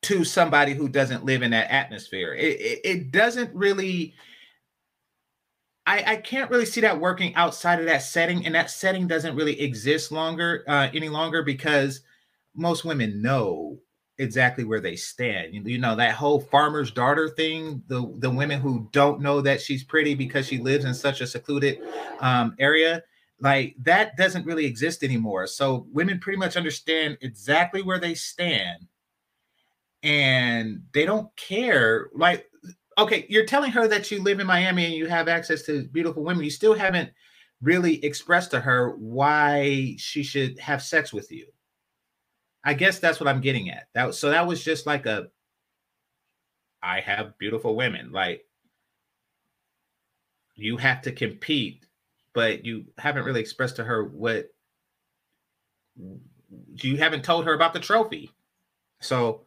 to 0.03 0.25
somebody 0.25 0.75
who 0.75 0.89
doesn't 0.89 1.25
live 1.25 1.43
in 1.43 1.51
that 1.51 1.71
atmosphere. 1.73 2.33
It, 2.35 2.61
it, 2.61 2.81
it 2.85 3.11
doesn't 3.11 3.55
really. 3.55 4.15
I, 5.85 6.05
I 6.07 6.17
can't 6.17 6.51
really 6.51 6.67
see 6.67 6.83
that 6.83 7.01
working 7.01 7.35
outside 7.35 7.81
of 7.81 7.87
that 7.87 8.03
setting, 8.03 8.47
and 8.47 8.55
that 8.55 8.71
setting 8.71 9.09
doesn't 9.09 9.35
really 9.35 9.61
exist 9.61 10.13
longer 10.13 10.63
uh, 10.69 10.89
any 10.95 11.09
longer 11.09 11.43
because 11.43 12.03
most 12.55 12.85
women 12.85 13.23
know 13.23 13.79
exactly 14.19 14.65
where 14.65 14.81
they 14.81 14.97
stand. 14.97 15.55
You, 15.55 15.79
know 15.79 15.95
that 15.97 16.15
whole 16.15 16.41
farmer's 16.41 16.91
daughter 16.91 17.29
thing. 17.29 17.83
The 17.87 18.13
the 18.19 18.31
women 18.31 18.61
who 18.61 18.89
don't 18.93 19.21
know 19.21 19.41
that 19.41 19.61
she's 19.61 19.85
pretty 19.85 20.15
because 20.15 20.47
she 20.47 20.59
lives 20.59 20.85
in 20.85 20.95
such 20.95 21.21
a 21.21 21.27
secluded 21.27 21.81
um, 22.21 22.55
area, 22.59 23.03
like 23.41 23.77
that 23.83 24.17
doesn't 24.17 24.47
really 24.47 24.67
exist 24.67 25.03
anymore. 25.03 25.47
So 25.47 25.87
women 25.93 26.19
pretty 26.19 26.39
much 26.39 26.57
understand 26.57 27.19
exactly 27.21 27.83
where 27.83 28.01
they 28.01 28.15
stand, 28.15 28.87
and 30.03 30.83
they 30.93 31.07
don't 31.07 31.35
care. 31.37 32.11
Like, 32.13 32.51
okay, 32.99 33.25
you're 33.29 33.47
telling 33.47 33.71
her 33.71 33.87
that 33.89 34.11
you 34.11 34.23
live 34.23 34.41
in 34.41 34.47
Miami 34.47 34.85
and 34.85 34.95
you 34.95 35.07
have 35.07 35.29
access 35.29 35.63
to 35.63 35.89
beautiful 35.89 36.25
women. 36.25 36.45
You 36.45 36.51
still 36.51 36.75
haven't 36.75 37.11
really 37.63 38.05
expressed 38.05 38.51
to 38.53 38.61
her 38.61 38.97
why 38.97 39.95
she 39.99 40.23
should 40.23 40.59
have 40.59 40.83
sex 40.83 41.13
with 41.13 41.31
you 41.33 41.47
I 42.65 42.75
guess 42.75 42.99
that's 42.99 43.21
what 43.21 43.29
I'm 43.29 43.41
getting 43.41 43.71
at. 43.71 43.89
That 43.95 44.15
so 44.15 44.31
that 44.31 44.47
was 44.47 44.63
just 44.63 44.87
like 44.87 45.07
a 45.07 45.29
I 46.83 47.01
have 47.01 47.39
beautiful 47.39 47.77
women. 47.77 48.13
Like 48.13 48.45
you 50.55 50.77
have 50.77 51.03
to 51.03 51.13
compete, 51.13 51.87
but 52.35 52.65
you 52.65 52.87
haven't 52.99 53.25
really 53.25 53.41
expressed 53.41 53.77
to 53.77 53.85
her 53.85 54.05
what 54.05 54.51
you 56.83 56.97
haven't 56.97 57.25
told 57.25 57.45
her 57.45 57.55
about 57.55 57.73
the 57.73 57.81
trophy. 57.81 58.31
So 59.01 59.43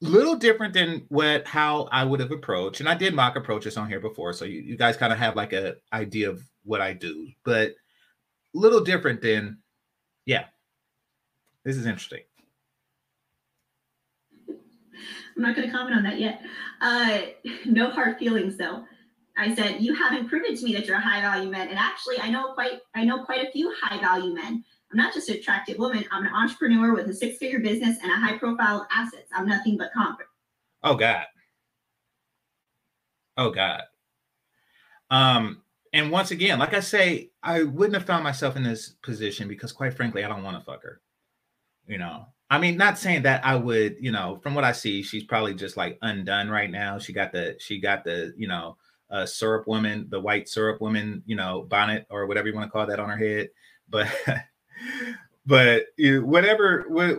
little 0.00 0.36
different 0.36 0.74
than 0.74 1.04
what 1.08 1.46
how 1.46 1.88
I 1.90 2.04
would 2.04 2.20
have 2.20 2.32
approached. 2.32 2.80
And 2.80 2.88
I 2.88 2.94
did 2.94 3.14
mock 3.14 3.36
approaches 3.36 3.76
on 3.76 3.88
here 3.88 4.00
before. 4.00 4.32
So 4.32 4.44
you, 4.44 4.60
you 4.60 4.76
guys 4.76 4.96
kind 4.96 5.12
of 5.12 5.18
have 5.18 5.36
like 5.36 5.52
a 5.52 5.76
idea 5.92 6.30
of 6.30 6.42
what 6.64 6.80
I 6.80 6.92
do, 6.92 7.28
but 7.44 7.74
little 8.52 8.80
different 8.80 9.20
than 9.20 9.58
yeah, 10.26 10.44
this 11.64 11.76
is 11.76 11.86
interesting. 11.86 12.20
I'm 15.36 15.42
not 15.42 15.56
going 15.56 15.68
to 15.68 15.74
comment 15.74 15.96
on 15.96 16.02
that 16.04 16.20
yet. 16.20 16.42
Uh, 16.80 17.22
no 17.64 17.90
hard 17.90 18.18
feelings 18.18 18.56
though. 18.56 18.84
I 19.36 19.54
said 19.54 19.80
you 19.80 19.94
haven't 19.94 20.28
proven 20.28 20.56
to 20.56 20.64
me 20.64 20.72
that 20.74 20.86
you're 20.86 20.96
a 20.96 21.00
high 21.00 21.20
value 21.20 21.50
man, 21.50 21.68
and 21.68 21.78
actually, 21.78 22.20
I 22.20 22.30
know 22.30 22.52
quite 22.52 22.80
I 22.94 23.04
know 23.04 23.24
quite 23.24 23.44
a 23.44 23.50
few 23.50 23.74
high 23.80 24.00
value 24.00 24.32
men. 24.32 24.64
I'm 24.92 24.98
not 24.98 25.12
just 25.12 25.28
an 25.28 25.36
attractive 25.36 25.76
woman. 25.78 26.04
I'm 26.12 26.24
an 26.24 26.32
entrepreneur 26.32 26.94
with 26.94 27.08
a 27.08 27.14
six 27.14 27.38
figure 27.38 27.58
business 27.58 27.98
and 28.00 28.12
a 28.12 28.14
high 28.14 28.38
profile 28.38 28.86
assets. 28.92 29.28
I'm 29.34 29.48
nothing 29.48 29.76
but 29.76 29.92
confident. 29.92 30.28
Oh 30.84 30.94
God. 30.94 31.24
Oh 33.36 33.50
God. 33.50 33.82
Um, 35.10 35.62
and 35.92 36.12
once 36.12 36.30
again, 36.30 36.60
like 36.60 36.74
I 36.74 36.80
say, 36.80 37.30
I 37.42 37.64
wouldn't 37.64 37.94
have 37.94 38.06
found 38.06 38.22
myself 38.22 38.54
in 38.54 38.62
this 38.62 38.90
position 39.02 39.48
because, 39.48 39.72
quite 39.72 39.94
frankly, 39.94 40.24
I 40.24 40.28
don't 40.28 40.44
want 40.44 40.58
to 40.58 40.64
fuck 40.64 40.82
her 40.84 41.00
you 41.86 41.98
know. 41.98 42.26
I 42.50 42.58
mean 42.58 42.76
not 42.76 42.98
saying 42.98 43.22
that 43.22 43.44
i 43.44 43.56
would 43.56 43.96
you 43.98 44.12
know 44.12 44.38
from 44.42 44.54
what 44.54 44.64
i 44.64 44.70
see 44.70 45.02
she's 45.02 45.24
probably 45.24 45.54
just 45.54 45.76
like 45.76 45.98
undone 46.02 46.48
right 46.50 46.70
now. 46.70 46.98
She 46.98 47.12
got 47.12 47.32
the 47.32 47.56
she 47.58 47.80
got 47.80 48.04
the 48.04 48.32
you 48.36 48.46
know 48.46 48.76
uh 49.10 49.26
syrup 49.26 49.66
woman 49.66 50.06
the 50.10 50.20
white 50.20 50.48
syrup 50.48 50.80
woman 50.80 51.22
you 51.26 51.36
know 51.36 51.62
bonnet 51.68 52.06
or 52.10 52.26
whatever 52.26 52.48
you 52.48 52.54
want 52.54 52.66
to 52.66 52.70
call 52.70 52.86
that 52.86 53.00
on 53.00 53.08
her 53.08 53.16
head. 53.16 53.48
But 53.88 54.08
but 55.46 55.86
you 55.96 56.20
know, 56.20 56.26
whatever 56.26 56.84
what, 56.88 57.18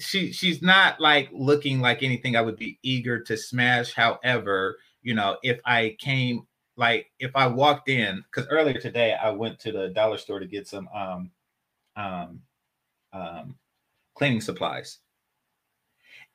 she 0.00 0.32
she's 0.32 0.60
not 0.60 1.00
like 1.00 1.28
looking 1.32 1.80
like 1.80 2.02
anything 2.02 2.36
i 2.36 2.40
would 2.42 2.56
be 2.56 2.78
eager 2.82 3.20
to 3.20 3.36
smash. 3.36 3.94
However 3.94 4.76
you 5.02 5.14
know 5.14 5.36
if 5.42 5.60
i 5.64 5.96
came 5.98 6.46
like 6.76 7.10
if 7.18 7.30
i 7.34 7.46
walked 7.46 7.88
in 7.88 8.22
because 8.30 8.48
earlier 8.50 8.78
today 8.78 9.14
i 9.14 9.30
went 9.30 9.58
to 9.58 9.72
the 9.72 9.88
dollar 9.90 10.16
store 10.16 10.40
to 10.40 10.46
get 10.46 10.66
some 10.66 10.88
um 10.94 11.30
um 11.96 12.40
um 13.12 13.54
cleaning 14.22 14.40
supplies. 14.40 14.98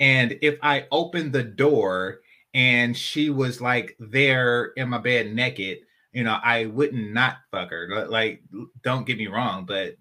And 0.02 0.38
if 0.42 0.58
I 0.62 0.88
opened 0.92 1.32
the 1.32 1.44
door 1.44 2.20
and 2.54 2.98
she 2.98 3.30
was 3.30 3.62
like 3.62 3.96
there 3.98 4.74
in 4.76 4.90
my 4.90 4.98
bed 4.98 5.34
naked, 5.34 5.80
you 6.12 6.26
know, 6.26 6.38
I 6.44 6.66
wouldn't 6.66 7.14
not 7.14 7.38
fuck 7.50 7.70
her. 7.70 8.06
Like, 8.10 8.44
don't 8.84 9.08
get 9.08 9.18
me 9.18 9.28
wrong, 9.28 9.66
but 9.66 9.96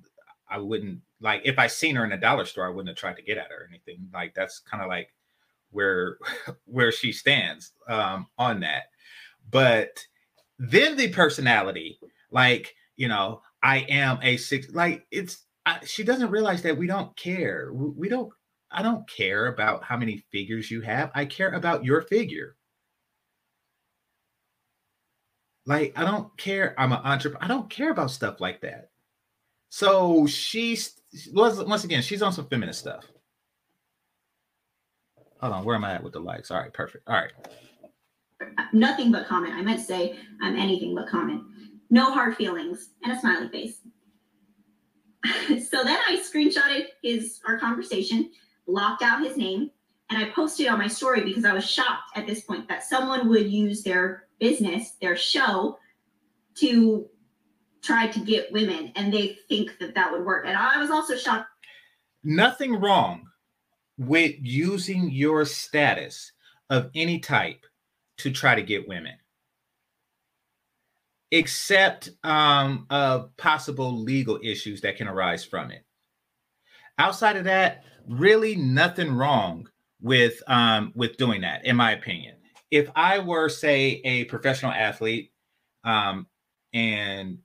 I 0.51 0.59
wouldn't 0.59 1.01
like 1.21 1.43
if 1.45 1.61
I 1.61 1.69
seen 1.69 1.95
her 1.95 2.05
in 2.05 2.11
a 2.11 2.21
dollar 2.21 2.45
store, 2.45 2.67
I 2.67 2.71
wouldn't 2.71 2.89
have 2.89 2.97
tried 2.97 3.19
to 3.19 3.23
get 3.23 3.39
at 3.39 3.53
her 3.53 3.63
or 3.63 3.69
anything. 3.69 4.09
Like 4.13 4.35
that's 4.35 4.59
kind 4.59 4.83
of 4.83 4.89
like 4.89 5.15
where 5.71 6.19
where 6.65 6.91
she 6.91 7.13
stands 7.13 7.71
um 7.89 8.27
on 8.37 8.59
that. 8.61 8.87
But 9.49 10.05
then 10.59 10.97
the 10.97 11.09
personality, 11.11 12.01
like, 12.33 12.75
you 12.97 13.07
know, 13.07 13.43
I 13.63 13.79
am 13.89 14.19
a 14.23 14.37
six, 14.39 14.73
like 14.73 15.07
it's 15.13 15.46
I, 15.67 15.85
she 15.85 16.05
doesn't 16.05 16.31
realize 16.31 16.63
that 16.63 16.79
we 16.79 16.87
don't 16.87 17.15
care. 17.17 17.73
We 17.73 18.09
don't. 18.09 18.33
I 18.71 18.83
don't 18.83 19.09
care 19.09 19.47
about 19.47 19.85
how 19.85 19.97
many 19.97 20.25
figures 20.33 20.71
you 20.71 20.81
have. 20.81 21.11
I 21.15 21.25
care 21.25 21.51
about 21.51 21.85
your 21.85 22.03
figure. 22.03 22.57
Like 25.67 25.93
I 25.97 26.05
don't 26.05 26.37
care. 26.39 26.75
I'm 26.79 26.93
an 26.93 27.01
entrepreneur. 27.03 27.45
I 27.45 27.49
don't 27.49 27.69
care 27.69 27.91
about 27.91 28.11
stuff 28.11 28.41
like 28.41 28.61
that. 28.63 28.91
So 29.69 30.27
she's 30.27 31.01
once 31.33 31.85
again, 31.85 32.03
she's 32.03 32.23
on 32.23 32.33
some 32.33 32.47
feminist 32.47 32.81
stuff. 32.81 33.05
Hold 35.41 35.53
on, 35.53 35.65
where 35.65 35.77
am 35.77 35.85
I 35.85 35.95
at 35.95 36.03
with 36.03 36.13
the 36.13 36.21
likes? 36.21 36.51
All 36.51 36.59
right, 36.59 36.73
perfect. 36.73 37.09
All 37.09 37.15
right. 37.15 37.33
Nothing 38.73 39.11
but 39.11 39.27
comment. 39.27 39.55
I 39.55 39.63
meant 39.63 39.81
to 39.81 39.85
say 39.85 40.19
I'm 40.41 40.57
anything 40.57 40.95
but 40.95 41.09
comment. 41.09 41.43
No 41.91 42.13
hard 42.13 42.37
feelings 42.37 42.91
and 43.03 43.13
a 43.13 43.21
smiley 43.21 43.49
face. 43.49 43.79
so 45.49 45.85
then 45.85 45.99
I 46.09 46.19
screenshotted 46.23 46.87
his 47.03 47.41
our 47.47 47.59
conversation, 47.59 48.31
blocked 48.67 49.03
out 49.03 49.23
his 49.23 49.37
name, 49.37 49.71
and 50.11 50.23
I 50.23 50.31
posted 50.31 50.69
on 50.69 50.79
my 50.79 50.89
story 50.89 51.25
because 51.25 51.45
I 51.45 51.53
was 51.53 51.69
shocked 51.69 52.17
at 52.17 52.27
this 52.27 52.43
point 52.43 52.69
that 52.69 52.85
someone 52.85 53.29
would 53.29 53.51
use 53.51 53.83
their 53.83 54.25
business, 54.39 54.93
their 55.01 55.17
show, 55.17 55.79
to 56.57 57.09
try 57.83 58.07
to 58.09 58.21
get 58.21 58.53
women, 58.53 58.93
and 58.97 59.13
they 59.13 59.39
think 59.49 59.79
that 59.79 59.95
that 59.95 60.11
would 60.11 60.25
work. 60.25 60.47
And 60.47 60.57
I 60.57 60.79
was 60.81 60.91
also 60.91 61.17
shocked. 61.17 61.49
Nothing 62.25 62.81
wrong 62.81 63.29
with 63.99 64.35
using 64.41 65.11
your 65.11 65.45
status 65.45 66.33
of 66.71 66.91
any 66.95 67.19
type 67.19 67.65
to 68.19 68.31
try 68.31 68.55
to 68.55 68.63
get 68.63 68.89
women 68.89 69.15
except 71.31 72.11
um, 72.25 72.87
uh, 72.91 73.25
possible 73.37 73.97
legal 73.97 74.39
issues 74.43 74.81
that 74.83 74.97
can 74.97 75.09
arise 75.09 75.45
from 75.45 75.71
it. 75.71 75.85
Outside 76.99 77.37
of 77.37 77.45
that, 77.45 77.85
really 78.09 78.57
nothing 78.57 79.13
wrong 79.13 79.69
with 80.01 80.43
um, 80.47 80.93
with 80.95 81.17
doing 81.17 81.41
that, 81.43 81.65
in 81.65 81.77
my 81.77 81.93
opinion. 81.93 82.37
If 82.71 82.91
I 82.97 83.19
were, 83.19 83.49
say, 83.49 84.01
a 84.05 84.25
professional 84.25 84.73
athlete, 84.73 85.33
um, 85.85 86.27
and 86.73 87.39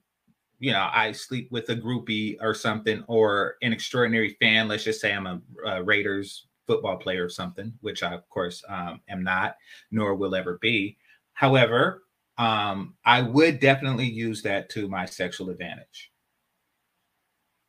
you 0.58 0.72
know, 0.72 0.88
I 0.92 1.10
sleep 1.12 1.50
with 1.50 1.68
a 1.70 1.76
groupie 1.76 2.36
or 2.40 2.54
something, 2.54 3.04
or 3.08 3.56
an 3.62 3.72
extraordinary 3.72 4.36
fan. 4.40 4.68
Let's 4.68 4.84
just 4.84 5.00
say 5.00 5.12
I'm 5.12 5.26
a, 5.26 5.40
a 5.66 5.82
Raiders 5.82 6.46
football 6.66 6.96
player 6.96 7.24
or 7.24 7.28
something, 7.28 7.72
which 7.80 8.02
I, 8.02 8.14
of 8.14 8.28
course, 8.28 8.62
um, 8.68 9.00
am 9.08 9.24
not, 9.24 9.56
nor 9.90 10.14
will 10.14 10.34
ever 10.34 10.58
be. 10.62 10.96
However, 11.32 12.02
um, 12.42 12.94
I 13.04 13.22
would 13.22 13.60
definitely 13.60 14.06
use 14.06 14.42
that 14.42 14.68
to 14.70 14.88
my 14.88 15.06
sexual 15.06 15.48
advantage. 15.50 16.10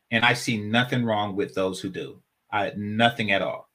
And 0.09 0.25
I 0.25 0.33
see 0.33 0.57
nothing 0.57 1.05
wrong 1.05 1.35
with 1.35 1.53
those 1.53 1.79
who 1.79 1.89
do. 1.89 2.23
I, 2.51 2.71
nothing 2.75 3.31
at 3.31 3.43
all. 3.43 3.69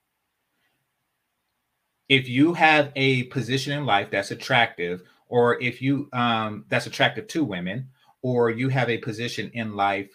If 2.08 2.28
you 2.28 2.52
have 2.54 2.90
a 2.96 3.24
position 3.24 3.78
in 3.78 3.86
life 3.86 4.10
that's 4.10 4.32
attractive, 4.32 5.02
or 5.28 5.62
if 5.62 5.80
you 5.80 6.08
um, 6.12 6.64
that's 6.68 6.86
attractive 6.86 7.28
to 7.28 7.44
women, 7.44 7.90
or 8.22 8.50
you 8.50 8.68
have 8.68 8.90
a 8.90 8.98
position 8.98 9.52
in 9.54 9.76
life 9.76 10.10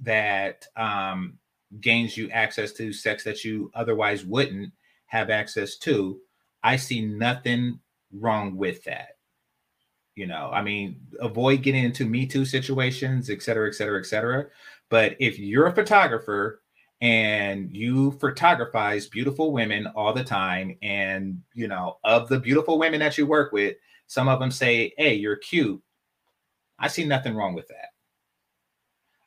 that 0.00 0.66
um, 0.76 1.38
gains 1.80 2.14
you 2.14 2.28
access 2.30 2.72
to 2.72 2.92
sex 2.92 3.24
that 3.24 3.42
you 3.42 3.70
otherwise 3.74 4.26
wouldn't 4.26 4.70
have 5.06 5.30
access 5.30 5.78
to, 5.78 6.20
I 6.62 6.76
see 6.76 7.00
nothing 7.06 7.80
wrong 8.12 8.56
with 8.56 8.84
that 8.84 9.15
you 10.16 10.26
know 10.26 10.50
i 10.52 10.62
mean 10.62 11.00
avoid 11.20 11.62
getting 11.62 11.84
into 11.84 12.06
me 12.06 12.26
too 12.26 12.44
situations 12.44 13.30
et 13.30 13.42
cetera 13.42 13.68
et 13.68 13.74
cetera 13.74 13.98
et 14.00 14.06
cetera 14.06 14.46
but 14.90 15.16
if 15.20 15.38
you're 15.38 15.66
a 15.66 15.74
photographer 15.74 16.62
and 17.02 17.70
you 17.76 18.12
photographize 18.12 19.06
beautiful 19.08 19.52
women 19.52 19.86
all 19.94 20.14
the 20.14 20.24
time 20.24 20.76
and 20.82 21.40
you 21.54 21.68
know 21.68 21.98
of 22.04 22.28
the 22.28 22.40
beautiful 22.40 22.78
women 22.78 23.00
that 23.00 23.18
you 23.18 23.26
work 23.26 23.52
with 23.52 23.76
some 24.06 24.28
of 24.28 24.40
them 24.40 24.50
say 24.50 24.92
hey 24.98 25.14
you're 25.14 25.36
cute 25.36 25.82
I 26.78 26.88
see 26.88 27.04
nothing 27.04 27.34
wrong 27.34 27.54
with 27.54 27.68
that. 27.68 27.90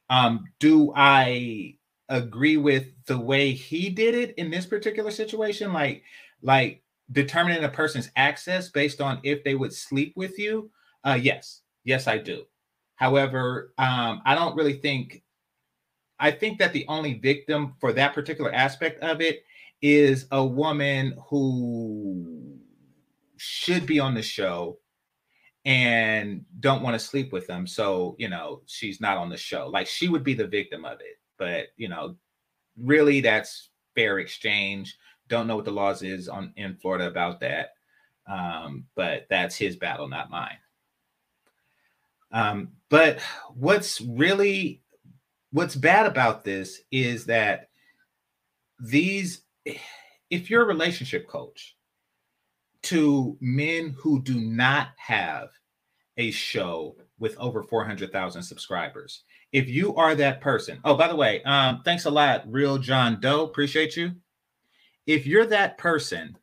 Um, 0.09 0.45
do 0.59 0.91
I 0.95 1.75
agree 2.09 2.57
with 2.57 2.87
the 3.05 3.19
way 3.19 3.51
he 3.51 3.89
did 3.89 4.15
it 4.15 4.33
in 4.37 4.49
this 4.49 4.65
particular 4.65 5.11
situation? 5.11 5.73
Like, 5.73 6.03
like 6.41 6.81
determining 7.11 7.63
a 7.63 7.69
person's 7.69 8.09
access 8.15 8.69
based 8.69 9.01
on 9.01 9.19
if 9.23 9.43
they 9.43 9.55
would 9.55 9.73
sleep 9.73 10.13
with 10.15 10.39
you? 10.39 10.71
Uh, 11.09 11.15
yes, 11.15 11.61
yes, 11.83 12.07
I 12.07 12.19
do. 12.19 12.43
However, 12.95 13.73
um, 13.79 14.21
I 14.25 14.35
don't 14.35 14.55
really 14.55 14.73
think. 14.73 15.23
I 16.19 16.31
think 16.31 16.59
that 16.59 16.73
the 16.73 16.85
only 16.87 17.15
victim 17.15 17.75
for 17.79 17.93
that 17.93 18.13
particular 18.13 18.53
aspect 18.53 19.01
of 19.01 19.21
it 19.21 19.43
is 19.81 20.27
a 20.31 20.45
woman 20.45 21.15
who 21.29 22.57
should 23.37 23.85
be 23.85 23.99
on 23.99 24.13
the 24.13 24.21
show 24.21 24.77
and 25.63 26.43
don't 26.59 26.83
want 26.83 26.93
to 26.93 26.99
sleep 26.99 27.31
with 27.31 27.47
them. 27.47 27.65
So, 27.65 28.15
you 28.19 28.27
know, 28.27 28.61
she's 28.65 28.99
not 28.99 29.17
on 29.17 29.29
the 29.29 29.37
show. 29.37 29.69
Like 29.69 29.87
she 29.87 30.09
would 30.09 30.25
be 30.25 30.33
the 30.33 30.47
victim 30.47 30.83
of 30.83 30.99
it. 30.99 31.19
But, 31.37 31.67
you 31.77 31.87
know, 31.87 32.17
really 32.77 33.21
that's 33.21 33.69
fair 33.95 34.19
exchange. 34.19 34.97
Don't 35.29 35.47
know 35.47 35.55
what 35.55 35.65
the 35.65 35.71
laws 35.71 36.03
is 36.03 36.27
on 36.27 36.53
in 36.57 36.75
Florida 36.75 37.07
about 37.07 37.39
that. 37.39 37.69
Um, 38.27 38.85
but 38.95 39.25
that's 39.29 39.55
his 39.55 39.77
battle, 39.77 40.09
not 40.09 40.29
mine. 40.29 40.57
Um, 42.31 42.69
but 42.89 43.19
what's 43.55 44.01
really 44.01 44.81
what's 45.51 45.75
bad 45.75 46.05
about 46.05 46.43
this 46.43 46.81
is 46.91 47.25
that 47.25 47.69
these 48.79 49.41
if 50.29 50.49
you're 50.49 50.63
a 50.63 50.67
relationship 50.67 51.27
coach 51.27 51.75
to 52.83 53.37
men 53.41 53.95
who 53.97 54.21
do 54.21 54.39
not 54.39 54.89
have 54.97 55.49
a 56.17 56.31
show 56.31 56.95
with 57.17 57.37
over 57.37 57.63
400,000 57.63 58.41
subscribers. 58.41 59.23
If 59.51 59.67
you 59.67 59.95
are 59.95 60.15
that 60.15 60.41
person, 60.41 60.79
oh, 60.83 60.95
by 60.95 61.07
the 61.07 61.15
way, 61.15 61.41
um, 61.43 61.81
thanks 61.83 62.05
a 62.05 62.11
lot, 62.11 62.43
Real 62.51 62.77
John 62.77 63.19
Doe. 63.19 63.43
Appreciate 63.43 63.97
you. 63.97 64.11
If 65.07 65.25
you're 65.25 65.47
that 65.47 65.77
person 65.77 66.37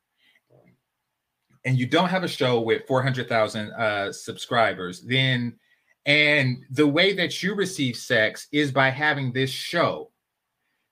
and 1.64 1.79
you 1.79 1.87
don't 1.87 2.09
have 2.09 2.25
a 2.25 2.29
show 2.29 2.61
with 2.61 2.87
400,000 2.87 3.70
uh, 3.72 4.12
subscribers, 4.12 5.03
then 5.03 5.57
and 6.07 6.64
the 6.71 6.87
way 6.87 7.12
that 7.14 7.42
you 7.42 7.55
receive 7.55 7.97
sex 7.97 8.47
is 8.53 8.71
by 8.71 8.90
having 8.90 9.33
this 9.33 9.51
show, 9.51 10.12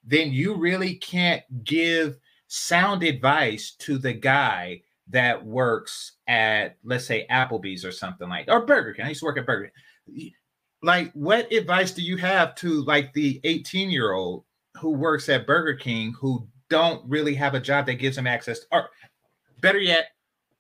then 0.03 0.33
you 0.33 0.57
really 0.57 0.96
can't 0.96 1.42
give 1.64 2.18
sound 2.48 3.05
advice 3.05 3.74
to 3.79 3.96
the 3.96 4.12
guy 4.12 4.83
that 5.09 5.44
works 5.44 6.12
at 6.27 6.77
let's 6.83 7.07
say 7.07 7.27
Applebee's 7.31 7.85
or 7.85 7.92
something 7.92 8.29
like 8.29 8.46
or 8.48 8.66
Burger 8.66 8.92
King. 8.92 9.05
I 9.05 9.09
used 9.11 9.20
to 9.20 9.27
work 9.27 9.38
at 9.38 9.46
Burger 9.46 9.70
King. 10.07 10.33
Like, 10.83 11.12
what 11.12 11.50
advice 11.53 11.92
do 11.92 12.03
you 12.03 12.16
have 12.18 12.55
to 12.57 12.83
like 12.85 13.12
the 13.12 13.40
18 13.44 13.90
year 13.90 14.12
old 14.12 14.44
who 14.81 14.90
works 14.90 15.29
at 15.29 15.46
Burger 15.46 15.74
King 15.74 16.12
who 16.18 16.46
don't 16.68 17.09
really 17.09 17.35
have 17.35 17.55
a 17.55 17.61
job 17.61 17.87
that 17.87 17.94
gives 17.94 18.16
them 18.16 18.27
access? 18.27 18.61
To, 18.61 18.66
or 18.72 18.90
better 19.61 19.79
yet, 19.79 20.09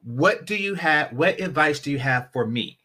what 0.02 0.46
do 0.46 0.56
you 0.56 0.74
have? 0.74 1.12
What 1.12 1.40
advice 1.40 1.80
do 1.80 1.90
you 1.90 1.98
have 1.98 2.30
for 2.32 2.46
me? 2.46 2.78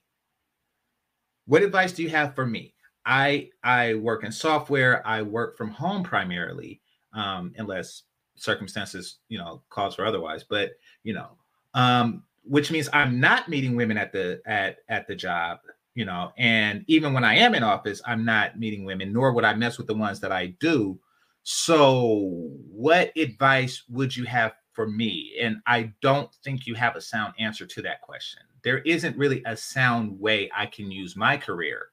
What 1.49 1.63
advice 1.63 1.93
do 1.93 2.03
you 2.03 2.09
have 2.09 2.35
for 2.35 2.45
me? 2.45 2.75
I 3.07 3.49
I 3.63 3.95
work 3.95 4.23
in 4.23 4.31
software. 4.31 5.05
I 5.05 5.23
work 5.23 5.57
from 5.57 5.71
home 5.71 6.03
primarily, 6.03 6.79
um, 7.11 7.53
unless 7.57 8.03
circumstances 8.35 9.17
you 9.29 9.39
know 9.39 9.63
cause 9.71 9.95
for 9.95 10.05
otherwise. 10.05 10.45
But 10.47 10.73
you 11.01 11.15
know, 11.15 11.31
um, 11.73 12.21
which 12.43 12.69
means 12.69 12.87
I'm 12.93 13.19
not 13.19 13.49
meeting 13.49 13.75
women 13.75 13.97
at 13.97 14.11
the 14.13 14.41
at 14.45 14.77
at 14.89 15.07
the 15.07 15.15
job, 15.15 15.57
you 15.95 16.05
know, 16.05 16.31
and 16.37 16.85
even 16.85 17.13
when 17.13 17.23
I 17.23 17.37
am 17.37 17.55
in 17.55 17.63
office, 17.63 17.99
I'm 18.05 18.23
not 18.23 18.59
meeting 18.59 18.85
women, 18.85 19.11
nor 19.11 19.33
would 19.33 19.43
I 19.43 19.55
mess 19.55 19.79
with 19.79 19.87
the 19.87 19.95
ones 19.95 20.19
that 20.19 20.31
I 20.31 20.53
do. 20.59 20.99
So, 21.41 22.51
what 22.69 23.11
advice 23.17 23.81
would 23.89 24.15
you 24.15 24.25
have 24.25 24.53
for 24.79 24.87
me? 24.87 25.33
And 25.41 25.57
I 25.67 25.91
don't 26.01 26.33
think 26.41 26.65
you 26.65 26.73
have 26.75 26.95
a 26.95 27.01
sound 27.01 27.33
answer 27.37 27.65
to 27.65 27.81
that 27.81 27.99
question. 27.99 28.39
There 28.63 28.77
isn't 28.77 29.17
really 29.17 29.43
a 29.45 29.57
sound 29.57 30.17
way 30.17 30.49
I 30.55 30.67
can 30.67 30.89
use 30.89 31.17
my 31.17 31.35
career 31.35 31.87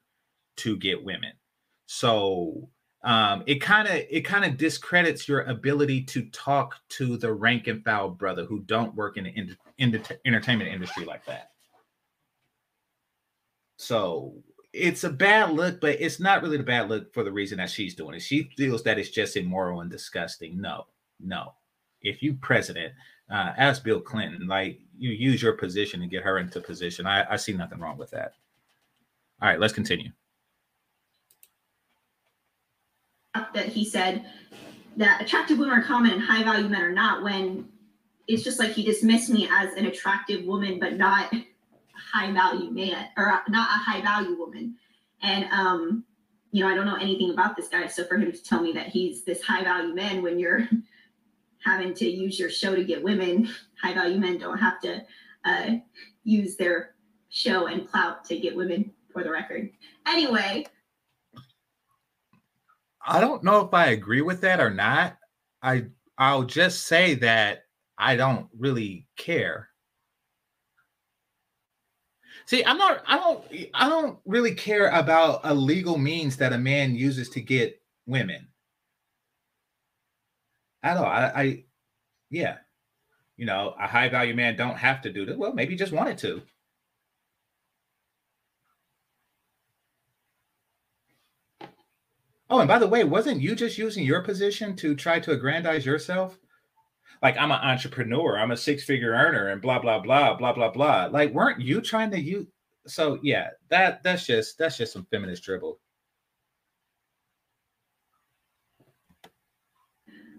to 0.59 0.77
get 0.77 1.03
women. 1.03 1.33
So, 1.87 2.68
um, 3.03 3.42
it 3.46 3.57
kind 3.57 3.88
of 3.88 3.94
it 4.09 4.20
kind 4.20 4.44
of 4.44 4.57
discredits 4.57 5.27
your 5.27 5.40
ability 5.42 6.05
to 6.05 6.27
talk 6.27 6.77
to 6.90 7.16
the 7.16 7.33
rank 7.33 7.66
and 7.66 7.83
file 7.83 8.09
brother 8.09 8.44
who 8.44 8.61
don't 8.61 8.94
work 8.94 9.16
in 9.16 9.25
the, 9.25 9.31
in, 9.31 9.57
in 9.79 9.90
the 9.90 10.18
entertainment 10.25 10.70
industry 10.70 11.05
like 11.05 11.25
that. 11.27 11.51
So 13.79 14.44
it's 14.72 15.03
a 15.03 15.11
bad 15.11 15.51
look, 15.55 15.81
but 15.81 16.01
it's 16.01 16.20
not 16.20 16.40
really 16.40 16.57
the 16.57 16.62
bad 16.62 16.88
look 16.88 17.12
for 17.12 17.25
the 17.25 17.33
reason 17.33 17.59
that 17.59 17.68
she's 17.70 17.96
doing 17.96 18.14
it. 18.14 18.22
She 18.22 18.49
feels 18.57 18.85
that 18.85 18.96
it's 18.96 19.11
just 19.11 19.37
immoral 19.37 19.81
and 19.81 19.90
disgusting. 19.90 20.61
No, 20.61 20.87
no. 21.18 21.53
If 22.07 22.23
you 22.23 22.35
president, 22.35 22.95
uh, 23.31 23.53
ask 23.57 23.83
Bill 23.83 24.01
Clinton, 24.01 24.47
like 24.47 24.81
you 24.97 25.11
use 25.11 25.42
your 25.42 25.53
position 25.53 26.01
to 26.01 26.07
get 26.07 26.23
her 26.23 26.38
into 26.38 26.61
position. 26.61 27.07
I, 27.07 27.33
I 27.33 27.37
see 27.37 27.53
nothing 27.53 27.81
wrong 27.81 27.99
with 27.99 28.11
that. 28.11 28.33
All 29.42 29.49
right, 29.49 29.61
let's 29.61 29.73
continue. 29.75 30.11
that 33.55 33.69
he 33.69 33.85
said 33.85 34.25
that 34.97 35.21
attractive 35.21 35.59
women 35.59 35.79
are 35.79 35.83
common 35.83 36.12
and 36.12 36.23
high 36.23 36.42
value 36.42 36.69
men 36.69 36.83
are 36.83 36.92
not 36.92 37.23
when 37.23 37.69
it's 38.29 38.42
just 38.42 38.59
like 38.59 38.71
he 38.71 38.83
dismissed 38.83 39.31
me 39.31 39.49
as 39.51 39.73
an 39.75 39.87
attractive 39.87 40.45
woman 40.45 40.79
but 40.79 40.97
not 40.97 41.33
a 41.33 41.45
high 41.92 42.33
value 42.33 42.71
man 42.71 43.09
or 43.16 43.42
not 43.49 43.69
a 43.69 43.83
high 43.83 44.01
value 44.01 44.38
woman 44.38 44.75
and 45.23 45.45
um 45.53 46.05
you 46.53 46.62
know 46.62 46.71
i 46.71 46.75
don't 46.75 46.87
know 46.87 46.97
anything 46.97 47.31
about 47.31 47.57
this 47.57 47.69
guy 47.69 47.87
so 47.87 48.05
for 48.05 48.16
him 48.16 48.33
to 48.33 48.42
tell 48.42 48.62
me 48.62 48.73
that 48.73 48.87
he's 48.87 49.23
this 49.25 49.42
high 49.42 49.62
value 49.62 49.95
man 49.95 50.23
when 50.23 50.38
you're 50.38 50.69
having 51.66 51.92
to 51.92 52.09
use 52.09 52.38
your 52.38 52.50
show 52.50 52.74
to 52.74 52.85
get 52.85 53.02
women 53.02 53.48
high 53.83 53.92
value 53.92 54.18
men 54.18 54.38
don't 54.38 54.59
have 54.59 54.81
to 54.81 55.02
uh, 55.44 55.72
use 56.24 56.57
their 56.57 56.94
show 57.29 57.66
and 57.66 57.88
clout 57.90 58.24
to 58.24 58.38
get 58.38 58.57
women 58.57 58.90
for 59.12 59.22
the 59.22 59.31
record 59.31 59.68
anyway 60.07 60.64
I 63.07 63.20
don't 63.20 63.44
know 63.44 63.61
if 63.61 63.72
I 63.72 63.87
agree 63.87 64.20
with 64.20 64.40
that 64.40 64.61
or 64.61 64.70
not. 64.70 65.16
I 65.62 65.87
I'll 66.18 66.42
just 66.42 66.87
say 66.87 67.14
that 67.16 67.64
I 67.98 68.16
don't 68.16 68.48
really 68.59 69.07
care. 69.16 69.68
See, 72.46 72.64
I'm 72.64 72.79
not 72.79 73.02
I 73.07 73.16
don't 73.16 73.44
I 73.74 73.88
don't 73.88 74.18
really 74.24 74.55
care 74.55 74.88
about 74.90 75.40
a 75.44 75.55
legal 75.55 75.98
means 75.98 76.37
that 76.38 76.52
a 76.52 76.59
man 76.59 76.96
uses 76.96 77.29
to 77.31 77.40
get 77.40 77.81
women. 78.07 78.48
At 80.83 80.97
all. 80.97 81.05
I, 81.05 81.33
I 81.35 81.65
yeah. 82.31 82.59
You 83.37 83.47
know, 83.47 83.75
a 83.79 83.87
high 83.87 84.09
value 84.09 84.35
man 84.35 84.57
don't 84.57 84.79
have 84.79 85.03
to 85.03 85.12
do 85.12 85.27
that. 85.27 85.39
Well, 85.39 85.53
maybe 85.53 85.77
just 85.77 85.93
wanted 85.93 86.19
to. 86.19 86.43
Oh, 92.49 92.61
and 92.61 92.69
by 92.69 92.79
the 92.79 92.87
way, 92.87 93.03
wasn't 93.05 93.41
you 93.41 93.55
just 93.57 93.77
using 93.77 94.05
your 94.05 94.23
position 94.23 94.77
to 94.77 94.95
try 94.95 95.19
to 95.21 95.33
aggrandize 95.33 95.85
yourself? 95.85 96.39
Like 97.23 97.37
I'm 97.37 97.51
an 97.51 97.61
entrepreneur, 97.61 98.39
I'm 98.39 98.53
a 98.53 98.57
six-figure 98.57 99.11
earner, 99.12 99.49
and 99.49 99.61
blah 99.61 99.81
blah 99.81 99.99
blah 99.99 100.35
blah 100.37 100.53
blah 100.53 100.71
blah. 100.71 101.07
Like, 101.07 101.33
weren't 101.33 101.61
you 101.61 101.81
trying 101.81 102.11
to 102.12 102.21
use? 102.21 102.47
So 102.87 103.19
yeah, 103.23 103.49
that 103.71 104.03
that's 104.05 104.27
just 104.27 104.59
that's 104.59 104.77
just 104.77 104.93
some 104.93 105.07
feminist 105.11 105.43
dribble. 105.43 105.81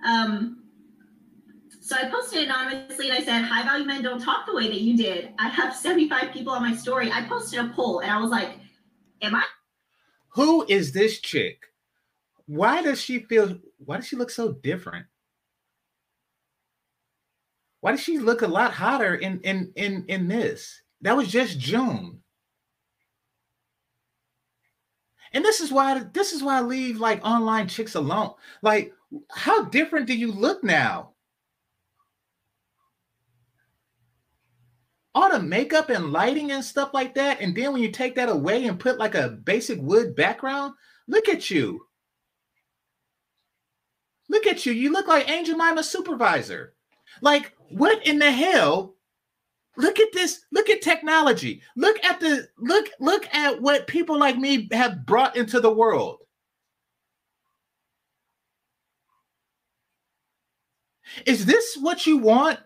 Um, 0.06 0.64
so 1.82 1.96
I 1.96 2.10
posted 2.10 2.44
anonymously 2.44 3.10
and 3.10 3.18
I 3.18 3.24
said, 3.24 3.44
high 3.44 3.64
value 3.64 3.86
men 3.86 4.04
don't 4.04 4.22
talk 4.22 4.46
the 4.46 4.54
way 4.54 4.68
that 4.68 4.82
you 4.82 4.98
did. 4.98 5.32
I 5.40 5.48
have 5.50 5.76
75 5.76 6.32
people 6.32 6.52
on 6.52 6.62
my 6.62 6.76
story. 6.76 7.12
I 7.12 7.24
posted 7.24 7.60
a 7.60 7.70
poll 7.70 8.00
and 8.00 8.12
I 8.12 8.20
was 8.20 8.30
like, 8.30 8.58
am 9.22 9.36
I? 9.36 9.44
Who 10.30 10.66
is 10.68 10.92
this 10.92 11.20
chick? 11.20 11.68
why 12.48 12.82
does 12.82 13.00
she 13.00 13.20
feel 13.20 13.58
why 13.78 13.98
does 13.98 14.08
she 14.08 14.16
look 14.16 14.30
so 14.30 14.54
different 14.54 15.06
why 17.82 17.92
does 17.92 18.00
she 18.00 18.18
look 18.18 18.42
a 18.42 18.48
lot 18.48 18.74
hotter 18.74 19.16
in 19.16 19.40
in 19.42 19.72
in 19.76 20.06
in 20.08 20.28
this 20.28 20.82
that 21.02 21.16
was 21.16 21.28
just 21.28 21.60
june 21.60 22.20
and 25.34 25.44
this 25.44 25.62
is 25.62 25.72
why 25.72 26.04
this 26.14 26.34
is 26.34 26.44
why 26.44 26.58
i 26.58 26.62
leave 26.62 27.00
like 27.00 27.24
online 27.26 27.68
chicks 27.68 27.96
alone 27.96 28.32
like 28.62 28.94
how 29.32 29.64
different 29.66 30.08
do 30.08 30.18
you 30.18 30.32
look 30.32 30.64
now 30.64 31.12
all 35.16 35.32
the 35.32 35.40
makeup 35.40 35.90
and 35.90 36.12
lighting 36.12 36.52
and 36.52 36.64
stuff 36.64 36.94
like 36.94 37.16
that 37.16 37.42
and 37.42 37.56
then 37.56 37.74
when 37.74 37.82
you 37.82 37.92
take 37.92 38.16
that 38.16 38.30
away 38.30 38.66
and 38.66 38.80
put 38.80 39.00
like 39.00 39.16
a 39.16 39.30
basic 39.30 39.80
wood 39.82 40.16
background 40.16 40.74
look 41.08 41.28
at 41.28 41.50
you 41.50 41.88
Look 44.30 44.46
at 44.46 44.66
you. 44.66 44.74
You 44.74 44.92
look 44.92 45.08
like 45.08 45.30
Angel 45.30 45.58
Mima's 45.58 45.90
supervisor. 45.90 46.74
Like, 47.22 47.54
what 47.70 48.06
in 48.06 48.20
the 48.20 48.32
hell? 48.32 48.96
Look 49.78 50.00
at 50.00 50.12
this 50.12 50.42
look 50.52 50.70
at 50.70 50.82
technology. 50.82 51.62
Look 51.76 52.04
at 52.04 52.20
the 52.20 52.48
look 52.58 52.90
look 53.00 53.28
at 53.34 53.62
what 53.62 53.88
people 53.88 54.20
like 54.20 54.38
me 54.38 54.68
have 54.72 55.06
brought 55.06 55.38
into 55.38 55.60
the 55.60 55.72
world. 55.72 56.18
Is 61.26 61.46
this 61.46 61.78
what 61.80 62.06
you 62.06 62.18
want? 62.18 62.60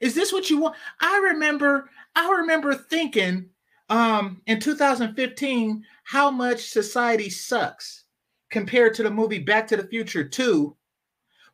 Is 0.00 0.14
this 0.14 0.32
what 0.32 0.50
you 0.50 0.58
want? 0.60 0.76
I 1.00 1.18
remember 1.32 1.90
i 2.18 2.28
remember 2.30 2.74
thinking 2.74 3.48
um 3.90 4.42
in 4.46 4.58
2015 4.58 5.84
how 6.04 6.30
much 6.30 6.70
society 6.70 7.30
sucks 7.30 8.04
compared 8.50 8.94
to 8.94 9.02
the 9.02 9.10
movie 9.10 9.38
back 9.38 9.66
to 9.66 9.76
the 9.76 9.86
future 9.86 10.24
2 10.24 10.74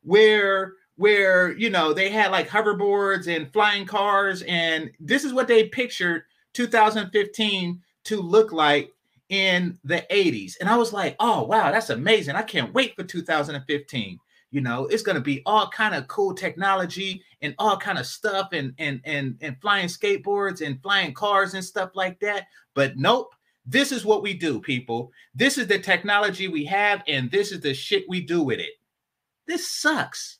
where 0.02 0.74
where 0.96 1.52
you 1.52 1.70
know 1.70 1.92
they 1.92 2.08
had 2.08 2.30
like 2.30 2.48
hoverboards 2.48 3.26
and 3.26 3.52
flying 3.52 3.86
cars 3.86 4.42
and 4.42 4.90
this 5.00 5.24
is 5.24 5.32
what 5.32 5.48
they 5.48 5.68
pictured 5.68 6.22
2015 6.52 7.80
to 8.04 8.20
look 8.20 8.52
like 8.52 8.90
in 9.30 9.78
the 9.84 10.04
80s 10.10 10.54
and 10.60 10.68
i 10.68 10.76
was 10.76 10.92
like 10.92 11.16
oh 11.18 11.42
wow 11.42 11.70
that's 11.70 11.90
amazing. 11.90 12.36
I 12.36 12.42
can't 12.42 12.74
wait 12.74 12.94
for 12.94 13.02
2015 13.02 14.18
you 14.50 14.60
know 14.60 14.86
it's 14.86 15.02
going 15.02 15.16
to 15.16 15.20
be 15.20 15.42
all 15.46 15.68
kind 15.70 15.94
of 15.94 16.06
cool 16.06 16.34
technology 16.34 17.22
and 17.42 17.54
all 17.58 17.76
kind 17.76 17.98
of 17.98 18.06
stuff 18.06 18.50
and 18.52 18.72
and 18.78 19.00
and 19.04 19.36
and 19.40 19.60
flying 19.60 19.88
skateboards 19.88 20.64
and 20.64 20.80
flying 20.82 21.12
cars 21.12 21.54
and 21.54 21.64
stuff 21.64 21.90
like 21.94 22.20
that. 22.20 22.46
But 22.74 22.96
nope 22.96 23.34
this 23.66 23.92
is 23.92 24.04
what 24.04 24.22
we 24.22 24.34
do 24.34 24.60
people. 24.60 25.10
This 25.34 25.56
is 25.56 25.66
the 25.66 25.78
technology 25.78 26.48
we 26.48 26.64
have 26.66 27.02
and 27.08 27.30
this 27.30 27.50
is 27.50 27.60
the 27.60 27.74
shit 27.74 28.04
we 28.08 28.20
do 28.20 28.42
with 28.42 28.60
it. 28.60 28.74
This 29.46 29.68
sucks 29.68 30.38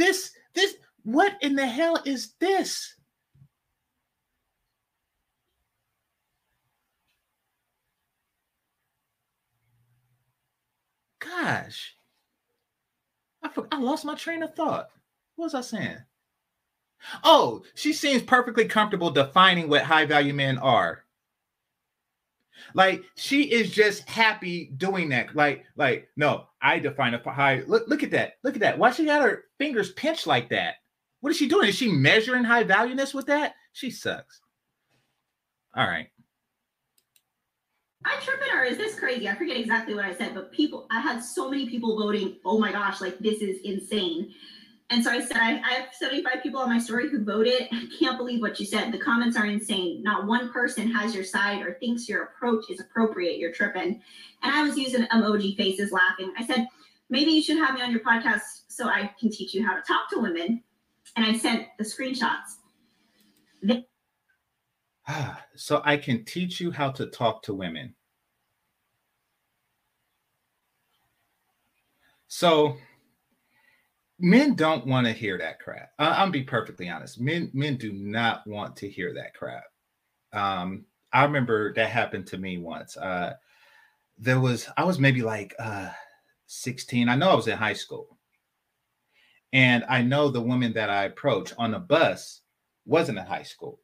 this, 0.00 0.32
this, 0.54 0.76
what 1.04 1.36
in 1.42 1.54
the 1.54 1.66
hell 1.66 2.00
is 2.04 2.32
this? 2.40 2.94
Gosh, 11.18 11.96
I, 13.42 13.50
I 13.70 13.78
lost 13.78 14.04
my 14.04 14.14
train 14.14 14.42
of 14.42 14.54
thought. 14.54 14.88
What 15.36 15.44
was 15.46 15.54
I 15.54 15.60
saying? 15.60 15.98
Oh, 17.22 17.62
she 17.74 17.92
seems 17.92 18.22
perfectly 18.22 18.64
comfortable 18.64 19.10
defining 19.10 19.68
what 19.68 19.82
high 19.82 20.06
value 20.06 20.34
men 20.34 20.58
are. 20.58 21.04
Like 22.74 23.02
she 23.16 23.44
is 23.44 23.70
just 23.70 24.08
happy 24.08 24.72
doing 24.76 25.10
that. 25.10 25.34
Like, 25.34 25.64
like, 25.76 26.08
no, 26.16 26.46
I 26.62 26.78
define 26.78 27.14
a 27.14 27.30
high. 27.30 27.62
Look, 27.66 27.88
look 27.88 28.02
at 28.02 28.10
that. 28.10 28.34
Look 28.44 28.54
at 28.54 28.60
that. 28.60 28.78
Why 28.78 28.90
she 28.90 29.06
got 29.06 29.22
her 29.22 29.44
fingers 29.58 29.92
pinched 29.92 30.26
like 30.26 30.50
that? 30.50 30.74
What 31.20 31.30
is 31.30 31.36
she 31.36 31.48
doing? 31.48 31.68
Is 31.68 31.76
she 31.76 31.90
measuring 31.90 32.44
high 32.44 32.64
valueness 32.64 33.14
with 33.14 33.26
that? 33.26 33.54
She 33.72 33.90
sucks. 33.90 34.40
All 35.74 35.86
right. 35.86 36.08
I 38.04 38.16
tripping 38.22 38.52
or 38.54 38.64
is 38.64 38.78
this 38.78 38.98
crazy? 38.98 39.28
I 39.28 39.34
forget 39.34 39.58
exactly 39.58 39.94
what 39.94 40.06
I 40.06 40.14
said, 40.14 40.34
but 40.34 40.52
people, 40.52 40.86
I 40.90 41.00
had 41.00 41.22
so 41.22 41.50
many 41.50 41.68
people 41.68 41.98
voting. 41.98 42.38
Oh 42.46 42.58
my 42.58 42.72
gosh, 42.72 43.00
like 43.00 43.18
this 43.18 43.42
is 43.42 43.60
insane. 43.62 44.32
And 44.90 45.04
so 45.04 45.10
I 45.10 45.20
said, 45.20 45.36
I, 45.36 45.60
I, 45.64 45.72
have 45.74 45.94
75 45.96 46.42
people 46.42 46.60
on 46.60 46.68
my 46.68 46.78
story 46.78 47.08
who 47.08 47.24
voted. 47.24 47.68
I 47.70 47.86
can't 47.96 48.18
believe 48.18 48.42
what 48.42 48.58
you 48.58 48.66
said. 48.66 48.90
The 48.90 48.98
comments 48.98 49.36
are 49.36 49.46
insane. 49.46 50.02
Not 50.02 50.26
one 50.26 50.52
person 50.52 50.90
has 50.90 51.14
your 51.14 51.22
side 51.22 51.62
or 51.62 51.74
thinks 51.74 52.08
your 52.08 52.24
approach 52.24 52.68
is 52.70 52.80
appropriate. 52.80 53.38
You're 53.38 53.52
tripping. 53.52 54.02
And 54.42 54.52
I 54.52 54.64
was 54.64 54.76
using 54.76 55.04
emoji 55.04 55.56
faces 55.56 55.92
laughing. 55.92 56.32
I 56.36 56.44
said, 56.44 56.66
maybe 57.08 57.30
you 57.30 57.40
should 57.40 57.58
have 57.58 57.74
me 57.74 57.82
on 57.82 57.92
your 57.92 58.00
podcast 58.00 58.40
so 58.66 58.88
I 58.88 59.12
can 59.18 59.30
teach 59.30 59.54
you 59.54 59.64
how 59.64 59.76
to 59.76 59.82
talk 59.82 60.10
to 60.10 60.18
women. 60.18 60.60
And 61.14 61.24
I 61.24 61.38
sent 61.38 61.68
the 61.78 61.84
screenshots. 61.84 62.56
They- 63.62 63.86
ah, 65.06 65.40
so 65.54 65.82
I 65.84 65.98
can 65.98 66.24
teach 66.24 66.60
you 66.60 66.72
how 66.72 66.90
to 66.92 67.06
talk 67.06 67.44
to 67.44 67.54
women. 67.54 67.94
So 72.26 72.76
men 74.20 74.54
don't 74.54 74.86
want 74.86 75.06
to 75.06 75.12
hear 75.12 75.38
that 75.38 75.58
crap. 75.60 75.90
I, 75.98 76.24
will 76.24 76.30
be 76.30 76.42
perfectly 76.42 76.88
honest. 76.88 77.20
Men 77.20 77.50
men 77.52 77.76
do 77.76 77.92
not 77.92 78.46
want 78.46 78.76
to 78.76 78.88
hear 78.88 79.14
that 79.14 79.34
crap. 79.34 79.64
Um, 80.32 80.84
I 81.12 81.24
remember 81.24 81.72
that 81.74 81.90
happened 81.90 82.26
to 82.28 82.38
me 82.38 82.58
once. 82.58 82.96
Uh, 82.96 83.34
there 84.18 84.40
was 84.40 84.68
I 84.76 84.84
was 84.84 84.98
maybe 84.98 85.22
like 85.22 85.54
uh, 85.58 85.90
16. 86.46 87.08
I 87.08 87.16
know 87.16 87.30
I 87.30 87.34
was 87.34 87.48
in 87.48 87.56
high 87.56 87.72
school. 87.74 88.18
And 89.52 89.84
I 89.88 90.02
know 90.02 90.28
the 90.28 90.40
woman 90.40 90.72
that 90.74 90.90
I 90.90 91.04
approached 91.04 91.54
on 91.58 91.72
the 91.72 91.78
bus 91.80 92.42
wasn't 92.86 93.18
in 93.18 93.26
high 93.26 93.42
school. 93.42 93.80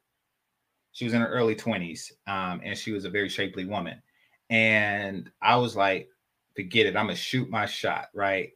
She 0.93 1.05
was 1.05 1.13
in 1.13 1.21
her 1.21 1.27
early 1.27 1.55
20s, 1.55 2.11
um, 2.25 2.61
and 2.63 2.77
she 2.77 2.91
was 2.91 3.05
a 3.05 3.09
very 3.09 3.29
shapely 3.29 3.65
woman. 3.65 4.01
And 4.49 5.29
I 5.41 5.57
was 5.57 5.75
like, 5.75 6.07
forget 6.55 6.85
it. 6.85 6.95
I'm 6.95 7.07
gonna 7.07 7.15
shoot 7.15 7.49
my 7.49 7.65
shot, 7.65 8.07
right? 8.13 8.51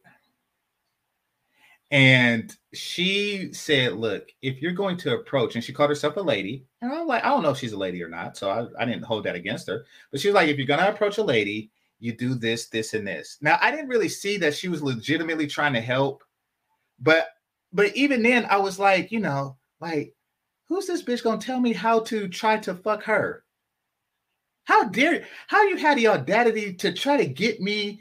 And 1.92 2.56
she 2.72 3.52
said, 3.52 3.92
Look, 3.92 4.30
if 4.40 4.62
you're 4.62 4.72
going 4.72 4.96
to 4.96 5.14
approach, 5.14 5.54
and 5.54 5.62
she 5.62 5.74
called 5.74 5.90
herself 5.90 6.16
a 6.16 6.22
lady, 6.22 6.64
and 6.80 6.90
I'm 6.90 7.06
like, 7.06 7.22
I 7.22 7.28
don't 7.28 7.42
know 7.42 7.50
if 7.50 7.58
she's 7.58 7.72
a 7.72 7.78
lady 7.78 8.02
or 8.02 8.08
not. 8.08 8.36
So 8.36 8.50
I, 8.50 8.82
I 8.82 8.86
didn't 8.86 9.04
hold 9.04 9.24
that 9.24 9.36
against 9.36 9.68
her. 9.68 9.84
But 10.10 10.18
she 10.18 10.28
was 10.28 10.34
like, 10.34 10.48
if 10.48 10.56
you're 10.56 10.66
going 10.66 10.80
to 10.80 10.88
approach 10.88 11.18
a 11.18 11.22
lady, 11.22 11.70
you 12.00 12.14
do 12.14 12.34
this, 12.34 12.68
this, 12.68 12.94
and 12.94 13.06
this. 13.06 13.36
Now, 13.42 13.58
I 13.60 13.70
didn't 13.70 13.90
really 13.90 14.08
see 14.08 14.38
that 14.38 14.54
she 14.54 14.68
was 14.68 14.82
legitimately 14.82 15.46
trying 15.46 15.74
to 15.74 15.82
help. 15.82 16.24
But 16.98 17.28
but 17.74 17.94
even 17.94 18.22
then, 18.22 18.46
I 18.48 18.56
was 18.56 18.78
like, 18.78 19.12
you 19.12 19.20
know, 19.20 19.56
like, 19.78 20.14
who's 20.68 20.86
this 20.86 21.02
bitch 21.02 21.22
gonna 21.22 21.40
tell 21.40 21.60
me 21.60 21.74
how 21.74 22.00
to 22.00 22.26
try 22.26 22.56
to 22.58 22.74
fuck 22.74 23.02
her? 23.02 23.44
How 24.64 24.84
dare 24.84 25.26
how 25.46 25.62
you 25.64 25.76
had 25.76 25.98
the 25.98 26.08
audacity 26.08 26.72
to 26.74 26.92
try 26.92 27.18
to 27.18 27.26
get 27.26 27.60
me, 27.60 28.00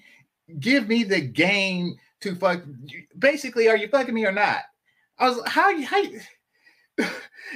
give 0.59 0.87
me 0.87 1.03
the 1.03 1.19
game 1.19 1.97
to 2.21 2.35
fuck. 2.35 2.61
Basically, 3.17 3.67
are 3.67 3.77
you 3.77 3.87
fucking 3.87 4.13
me 4.13 4.25
or 4.25 4.31
not? 4.31 4.61
I 5.19 5.29
was 5.29 5.41
how 5.47 5.69
you 5.69 5.85
how 5.85 6.01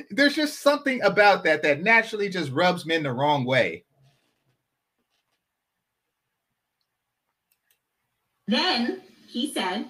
there's 0.10 0.36
just 0.36 0.62
something 0.62 1.02
about 1.02 1.44
that 1.44 1.62
that 1.64 1.82
naturally 1.82 2.30
just 2.30 2.52
rubs 2.52 2.86
men 2.86 3.04
the 3.04 3.12
wrong 3.12 3.46
way. 3.46 3.84
Then 8.48 9.02
he 9.28 9.52
said, 9.52 9.86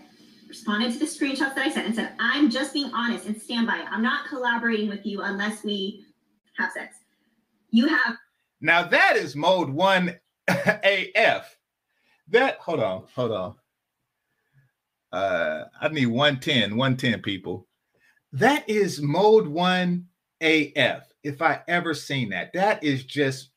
responded 0.47 0.93
to 0.93 0.99
the 0.99 1.05
screenshots 1.05 1.55
that 1.55 1.65
I 1.65 1.69
sent 1.69 1.87
and 1.87 1.95
said, 1.95 2.13
I'm 2.19 2.49
just 2.49 2.73
being 2.73 2.91
honest 2.93 3.25
and 3.25 3.39
stand 3.39 3.67
by 3.67 3.79
it. 3.79 3.85
I'm 3.89 4.01
not 4.01 4.27
collaborating 4.29 4.87
with 4.89 5.05
you 5.05 5.21
unless 5.21 5.63
we 5.63 6.05
have 6.57 6.71
sex. 6.71 6.95
You 7.71 7.87
have 7.87 8.15
now 8.61 8.83
that 8.83 9.17
is 9.17 9.35
mode 9.35 9.69
one 9.69 10.17
AF. 10.47 11.57
That 12.29 12.57
hold 12.59 12.79
on, 12.79 13.03
hold 13.13 13.31
on. 13.31 13.55
Uh, 15.15 15.63
I 15.79 15.87
need 15.87 16.07
110, 16.07 16.75
110 16.75 17.21
people. 17.21 17.69
That 18.33 18.69
is 18.69 19.01
mode 19.01 19.47
one 19.47 20.07
AF. 20.41 21.03
If 21.23 21.41
I 21.41 21.61
ever 21.69 21.93
seen 21.93 22.29
that, 22.31 22.51
that 22.53 22.83
is 22.83 23.05
just. 23.05 23.51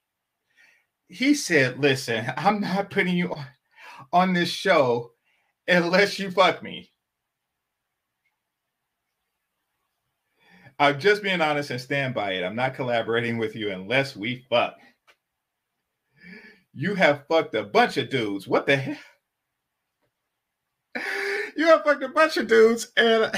He 1.08 1.34
said, 1.34 1.80
"Listen, 1.80 2.32
I'm 2.36 2.60
not 2.60 2.90
putting 2.90 3.16
you 3.16 3.34
on, 3.34 3.46
on 4.12 4.32
this 4.34 4.50
show 4.50 5.10
unless 5.66 6.20
you 6.20 6.30
fuck 6.30 6.62
me." 6.62 6.92
I'm 10.78 11.00
just 11.00 11.24
being 11.24 11.40
honest 11.40 11.70
and 11.70 11.80
stand 11.80 12.14
by 12.14 12.34
it. 12.34 12.44
I'm 12.44 12.54
not 12.54 12.76
collaborating 12.76 13.36
with 13.36 13.56
you 13.56 13.72
unless 13.72 14.14
we 14.14 14.46
fuck. 14.48 14.76
You 16.72 16.94
have 16.94 17.26
fucked 17.26 17.56
a 17.56 17.64
bunch 17.64 17.96
of 17.96 18.10
dudes. 18.10 18.46
What 18.46 18.66
the 18.66 18.76
hell? 18.76 18.96
You 21.58 21.66
have 21.66 21.82
fucked 21.82 22.04
a 22.04 22.08
bunch 22.08 22.36
of 22.36 22.46
dudes, 22.46 22.92
and 22.96 23.32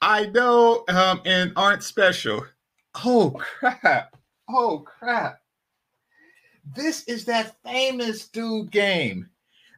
I 0.00 0.26
know 0.26 0.84
um, 0.88 1.20
and 1.26 1.52
aren't 1.56 1.82
special. 1.82 2.46
Oh 3.04 3.34
crap! 3.38 4.16
Oh 4.48 4.84
crap! 4.86 5.40
This 6.76 7.02
is 7.04 7.24
that 7.24 7.56
famous 7.64 8.28
dude 8.28 8.70
game. 8.70 9.28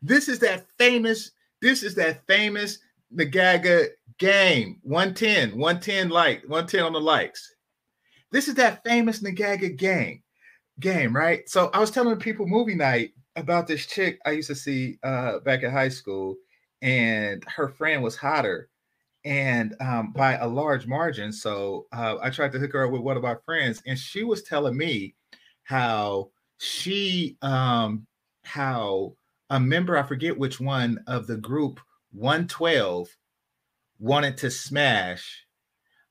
This 0.03 0.29
is 0.29 0.39
that 0.41 0.67
famous. 0.79 1.31
This 1.63 1.83
is 1.83 1.95
that 1.95 2.27
famous 2.27 2.79
Nagaga 3.17 3.89
game. 4.19 4.79
110, 4.83 5.59
110 5.59 6.11
like, 6.11 6.43
110 6.43 6.85
on 6.85 6.93
the 6.93 7.01
likes. 7.01 7.55
This 8.33 8.49
is 8.49 8.55
that 8.57 8.85
famous 8.85 9.23
Nagaga 9.23 9.75
game. 9.75 10.23
Game, 10.79 11.17
right? 11.17 11.49
So 11.49 11.71
I 11.73 11.79
was 11.79 11.91
telling 11.91 12.19
people 12.19 12.47
movie 12.47 12.75
night 12.75 13.13
about 13.37 13.67
this 13.67 13.87
chick 13.87 14.19
I 14.27 14.33
used 14.33 14.49
to 14.49 14.55
see 14.55 14.99
uh, 15.03 15.39
back 15.39 15.63
in 15.63 15.71
high 15.71 15.89
school 15.89 16.37
and 16.83 17.45
her 17.49 17.69
friend 17.69 18.03
was 18.03 18.17
hotter 18.17 18.69
and 19.25 19.75
um, 19.81 20.13
by 20.13 20.35
a 20.37 20.49
large 20.49 20.87
margin. 20.87 21.33
So 21.33 21.87
uh, 21.93 22.17
I 22.23 22.31
tried 22.31 22.53
to 22.53 22.59
hook 22.59 22.73
her 22.75 22.87
up 22.87 22.93
with 22.93 23.03
one 23.03 23.17
of 23.17 23.23
my 23.23 23.37
friends, 23.45 23.83
and 23.87 23.99
she 23.99 24.25
was 24.25 24.43
telling 24.43 24.77
me 24.77 25.15
how 25.65 26.31
she, 26.59 27.37
um, 27.43 28.07
how 28.45 29.17
a 29.51 29.61
member, 29.61 29.97
I 29.99 30.03
forget 30.03 30.39
which 30.39 30.61
one 30.61 31.03
of 31.07 31.27
the 31.27 31.37
group 31.37 31.81
112 32.13 33.09
wanted 33.99 34.37
to 34.39 34.51
smash, 34.51 35.47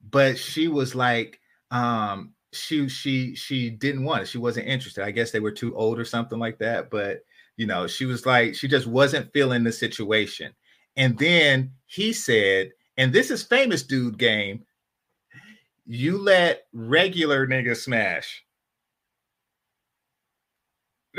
but 0.09 0.37
she 0.37 0.67
was 0.67 0.95
like, 0.95 1.39
um 1.71 2.33
she 2.53 2.89
she 2.89 3.33
she 3.35 3.69
didn't 3.69 4.03
want 4.03 4.23
it. 4.23 4.27
She 4.27 4.37
wasn't 4.37 4.67
interested. 4.67 5.05
I 5.05 5.11
guess 5.11 5.31
they 5.31 5.39
were 5.39 5.51
too 5.51 5.75
old 5.75 5.99
or 5.99 6.05
something 6.05 6.39
like 6.39 6.59
that. 6.59 6.89
But 6.89 7.21
you 7.57 7.65
know, 7.67 7.87
she 7.87 8.05
was 8.05 8.25
like, 8.25 8.55
she 8.55 8.67
just 8.67 8.87
wasn't 8.87 9.31
feeling 9.33 9.63
the 9.63 9.71
situation. 9.71 10.53
And 10.95 11.17
then 11.17 11.71
he 11.85 12.13
said, 12.13 12.71
and 12.97 13.13
this 13.13 13.31
is 13.31 13.43
famous 13.43 13.83
dude 13.83 14.17
game. 14.17 14.65
You 15.85 16.17
let 16.17 16.63
regular 16.73 17.47
niggas 17.47 17.77
smash. 17.77 18.43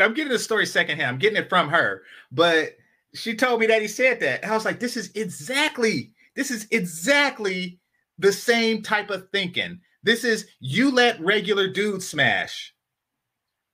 I'm 0.00 0.14
getting 0.14 0.32
the 0.32 0.38
story 0.38 0.66
secondhand. 0.66 1.08
I'm 1.08 1.18
getting 1.18 1.36
it 1.36 1.48
from 1.48 1.68
her, 1.68 2.02
but 2.30 2.76
she 3.14 3.34
told 3.34 3.60
me 3.60 3.66
that 3.66 3.82
he 3.82 3.88
said 3.88 4.20
that. 4.20 4.44
I 4.44 4.52
was 4.54 4.64
like, 4.64 4.80
this 4.80 4.96
is 4.96 5.10
exactly, 5.14 6.12
this 6.34 6.50
is 6.50 6.66
exactly 6.70 7.78
the 8.18 8.32
same 8.32 8.82
type 8.82 9.10
of 9.10 9.28
thinking. 9.30 9.80
This 10.02 10.24
is 10.24 10.46
you 10.60 10.90
let 10.90 11.20
regular 11.20 11.68
dudes 11.68 12.08
smash. 12.08 12.74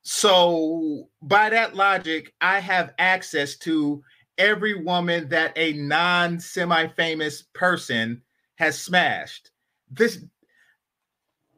So 0.03 1.09
by 1.23 1.51
that 1.51 1.77
logic, 1.77 2.33
I 2.41 2.61
have 2.61 2.95
access 2.99 3.57
to 3.59 4.03
every 4.39 4.83
woman 4.83 5.29
that 5.29 5.53
a 5.57 5.73
non-semi-famous 5.75 7.43
person 7.53 8.23
has 8.57 8.81
smashed. 8.81 9.51
This 9.91 10.25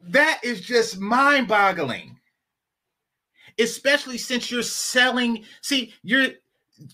that 0.02 0.40
is 0.42 0.62
just 0.62 0.98
mind-boggling. 0.98 2.18
Especially 3.58 4.16
since 4.16 4.50
you're 4.50 4.62
selling, 4.62 5.44
see, 5.60 5.92
you're 6.02 6.28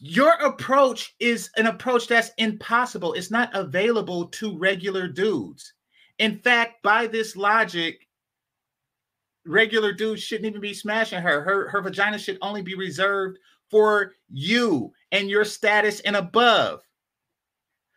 your 0.00 0.32
approach 0.44 1.14
is 1.20 1.48
an 1.56 1.66
approach 1.66 2.08
that's 2.08 2.32
impossible. 2.38 3.12
It's 3.12 3.30
not 3.30 3.54
available 3.54 4.26
to 4.26 4.58
regular 4.58 5.06
dudes. 5.06 5.74
In 6.18 6.38
fact, 6.38 6.82
by 6.82 7.06
this 7.06 7.36
logic, 7.36 8.08
regular 9.46 9.92
dudes 9.92 10.22
shouldn't 10.22 10.46
even 10.46 10.60
be 10.60 10.74
smashing 10.74 11.22
her. 11.22 11.42
Her 11.42 11.68
her 11.68 11.82
vagina 11.82 12.18
should 12.18 12.38
only 12.42 12.62
be 12.62 12.74
reserved 12.74 13.38
for 13.70 14.14
you 14.28 14.92
and 15.12 15.28
your 15.28 15.44
status 15.44 16.00
and 16.00 16.16
above. 16.16 16.82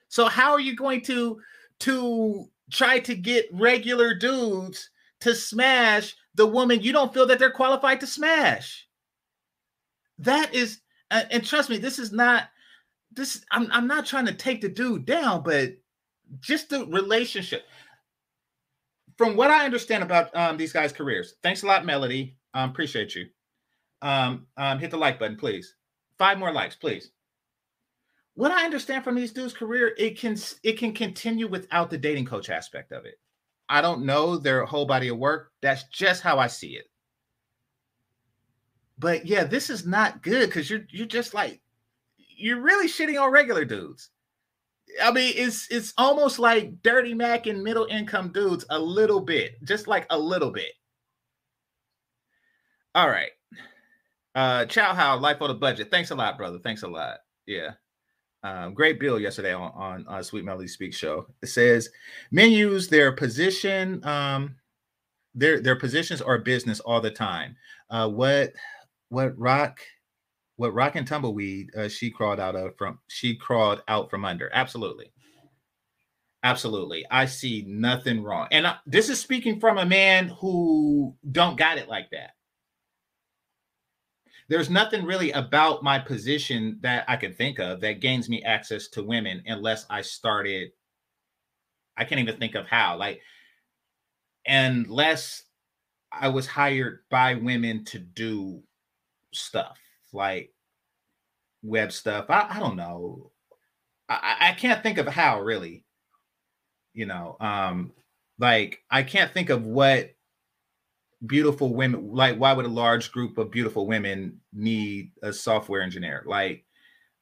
So 0.07 0.25
how 0.25 0.51
are 0.51 0.59
you 0.59 0.75
going 0.75 1.01
to 1.01 1.39
to 1.81 2.49
try 2.71 2.99
to 2.99 3.15
get 3.15 3.47
regular 3.51 4.13
dudes 4.13 4.89
to 5.21 5.33
smash 5.33 6.15
the 6.35 6.45
woman 6.45 6.81
you 6.81 6.91
don't 6.91 7.13
feel 7.13 7.25
that 7.27 7.39
they're 7.39 7.51
qualified 7.51 7.99
to 8.01 8.07
smash? 8.07 8.87
That 10.17 10.53
is 10.53 10.81
and 11.11 11.43
trust 11.45 11.69
me, 11.69 11.77
this 11.77 11.99
is 11.99 12.11
not 12.11 12.49
this 13.11 13.43
I'm 13.51 13.67
I'm 13.71 13.87
not 13.87 14.05
trying 14.05 14.25
to 14.27 14.33
take 14.33 14.61
the 14.61 14.69
dude 14.69 15.05
down, 15.05 15.43
but 15.43 15.73
just 16.39 16.69
the 16.69 16.85
relationship. 16.87 17.63
From 19.17 19.35
what 19.35 19.51
I 19.51 19.65
understand 19.65 20.03
about 20.03 20.33
um, 20.35 20.55
these 20.55 20.71
guys' 20.71 20.93
careers, 20.93 21.35
thanks 21.43 21.63
a 21.63 21.65
lot, 21.65 21.85
Melody. 21.85 22.37
Um, 22.53 22.69
appreciate 22.69 23.15
you. 23.15 23.25
Um, 24.01 24.47
um, 24.55 24.79
hit 24.79 24.91
the 24.91 24.97
like 24.97 25.19
button, 25.19 25.35
please. 25.35 25.75
Five 26.19 26.37
more 26.37 26.51
likes, 26.51 26.75
please. 26.75 27.11
What 28.35 28.51
I 28.51 28.65
understand 28.65 29.03
from 29.03 29.15
these 29.15 29.31
dudes' 29.31 29.53
career, 29.53 29.95
it 29.97 30.19
can 30.19 30.37
it 30.63 30.77
can 30.77 30.93
continue 30.93 31.47
without 31.47 31.89
the 31.89 31.97
dating 31.97 32.25
coach 32.25 32.49
aspect 32.49 32.91
of 32.91 33.05
it. 33.05 33.15
I 33.69 33.81
don't 33.81 34.05
know 34.05 34.37
their 34.37 34.65
whole 34.65 34.85
body 34.85 35.07
of 35.07 35.17
work. 35.17 35.51
That's 35.61 35.83
just 35.85 36.21
how 36.21 36.37
I 36.37 36.47
see 36.47 36.75
it. 36.75 36.85
But 38.97 39.25
yeah, 39.25 39.45
this 39.45 39.69
is 39.69 39.85
not 39.85 40.21
good 40.21 40.49
because 40.49 40.69
you're 40.69 40.85
you're 40.89 41.07
just 41.07 41.33
like 41.33 41.61
you're 42.17 42.61
really 42.61 42.87
shitting 42.87 43.21
on 43.21 43.31
regular 43.31 43.63
dudes. 43.63 44.09
I 45.01 45.11
mean, 45.11 45.33
it's 45.35 45.71
it's 45.71 45.93
almost 45.97 46.37
like 46.37 46.81
Dirty 46.83 47.13
Mac 47.13 47.47
and 47.47 47.63
middle 47.63 47.85
income 47.85 48.31
dudes 48.33 48.65
a 48.69 48.79
little 48.79 49.21
bit, 49.21 49.63
just 49.63 49.87
like 49.87 50.05
a 50.09 50.19
little 50.19 50.51
bit. 50.51 50.73
All 52.93 53.09
right. 53.09 53.31
Uh 54.39 54.65
Chow 54.67 54.93
How, 54.93 55.17
life 55.17 55.41
on 55.41 55.49
a 55.49 55.53
budget. 55.53 55.91
Thanks 55.91 56.11
a 56.11 56.15
lot, 56.15 56.37
brother. 56.37 56.59
Thanks 56.63 56.83
a 56.83 56.87
lot. 56.87 57.17
Yeah. 57.45 57.71
Um, 58.41 58.73
great 58.73 58.97
bill 58.97 59.19
yesterday 59.19 59.53
on, 59.53 59.73
on 59.75 60.07
on 60.07 60.23
Sweet 60.23 60.45
Melody 60.45 60.69
Speak 60.69 60.93
show. 60.93 61.25
It 61.41 61.47
says 61.47 61.89
men 62.31 62.51
use 62.51 62.87
their 62.87 63.11
position, 63.11 64.01
um, 64.05 64.55
their 65.35 65.59
their 65.59 65.75
positions 65.75 66.21
are 66.21 66.37
business 66.37 66.79
all 66.79 67.01
the 67.01 67.11
time. 67.11 67.57
Uh, 67.89 68.07
what 68.07 68.53
what 69.09 69.37
rock 69.37 69.81
what 70.55 70.73
rock 70.73 70.95
and 70.95 71.05
tumbleweed 71.05 71.75
uh, 71.75 71.89
she 71.89 72.09
crawled 72.09 72.39
out 72.39 72.55
of 72.55 72.77
from 72.77 72.99
she 73.09 73.35
crawled 73.35 73.83
out 73.89 74.09
from 74.09 74.23
under 74.23 74.49
absolutely 74.53 75.11
absolutely 76.43 77.05
i 77.11 77.25
see 77.25 77.65
nothing 77.67 78.23
wrong 78.23 78.47
and 78.51 78.67
I, 78.67 78.77
this 78.85 79.09
is 79.09 79.19
speaking 79.19 79.59
from 79.59 79.77
a 79.77 79.85
man 79.85 80.29
who 80.39 81.15
don't 81.29 81.57
got 81.57 81.77
it 81.77 81.89
like 81.89 82.09
that 82.11 82.31
there's 84.49 84.69
nothing 84.69 85.05
really 85.05 85.31
about 85.31 85.83
my 85.83 85.99
position 85.99 86.77
that 86.81 87.05
i 87.07 87.15
can 87.15 87.33
think 87.33 87.59
of 87.59 87.79
that 87.81 88.01
gains 88.01 88.29
me 88.29 88.43
access 88.43 88.87
to 88.87 89.03
women 89.03 89.41
unless 89.45 89.85
i 89.89 90.01
started 90.01 90.69
i 91.97 92.03
can't 92.03 92.21
even 92.21 92.37
think 92.37 92.55
of 92.55 92.65
how 92.65 92.97
like 92.97 93.21
unless 94.47 95.43
i 96.11 96.27
was 96.27 96.47
hired 96.47 96.99
by 97.09 97.35
women 97.35 97.83
to 97.85 97.99
do 97.99 98.61
stuff 99.33 99.77
like 100.11 100.51
web 101.63 101.91
stuff. 101.91 102.25
I, 102.29 102.47
I 102.49 102.59
don't 102.59 102.75
know. 102.75 103.31
I, 104.07 104.35
I 104.41 104.51
can't 104.53 104.81
think 104.83 104.97
of 104.97 105.07
how 105.07 105.41
really. 105.41 105.85
You 106.93 107.05
know, 107.05 107.37
um, 107.39 107.93
like 108.39 108.81
I 108.89 109.03
can't 109.03 109.31
think 109.31 109.49
of 109.49 109.63
what 109.63 110.11
beautiful 111.25 111.73
women 111.73 112.13
like 112.13 112.37
why 112.37 112.53
would 112.53 112.65
a 112.65 112.69
large 112.69 113.11
group 113.11 113.37
of 113.37 113.51
beautiful 113.51 113.85
women 113.87 114.39
need 114.53 115.11
a 115.21 115.33
software 115.33 115.81
engineer 115.81 116.23
like 116.25 116.63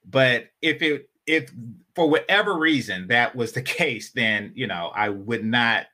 but 0.05 0.45
if 0.61 0.81
it 0.81 1.09
if 1.25 1.51
for 1.95 2.09
whatever 2.09 2.57
reason 2.57 3.07
that 3.07 3.35
was 3.35 3.51
the 3.53 3.61
case 3.79 4.11
then 4.11 4.51
you 4.55 4.67
know 4.67 4.91
i 4.95 5.09
would 5.09 5.43
not 5.43 5.87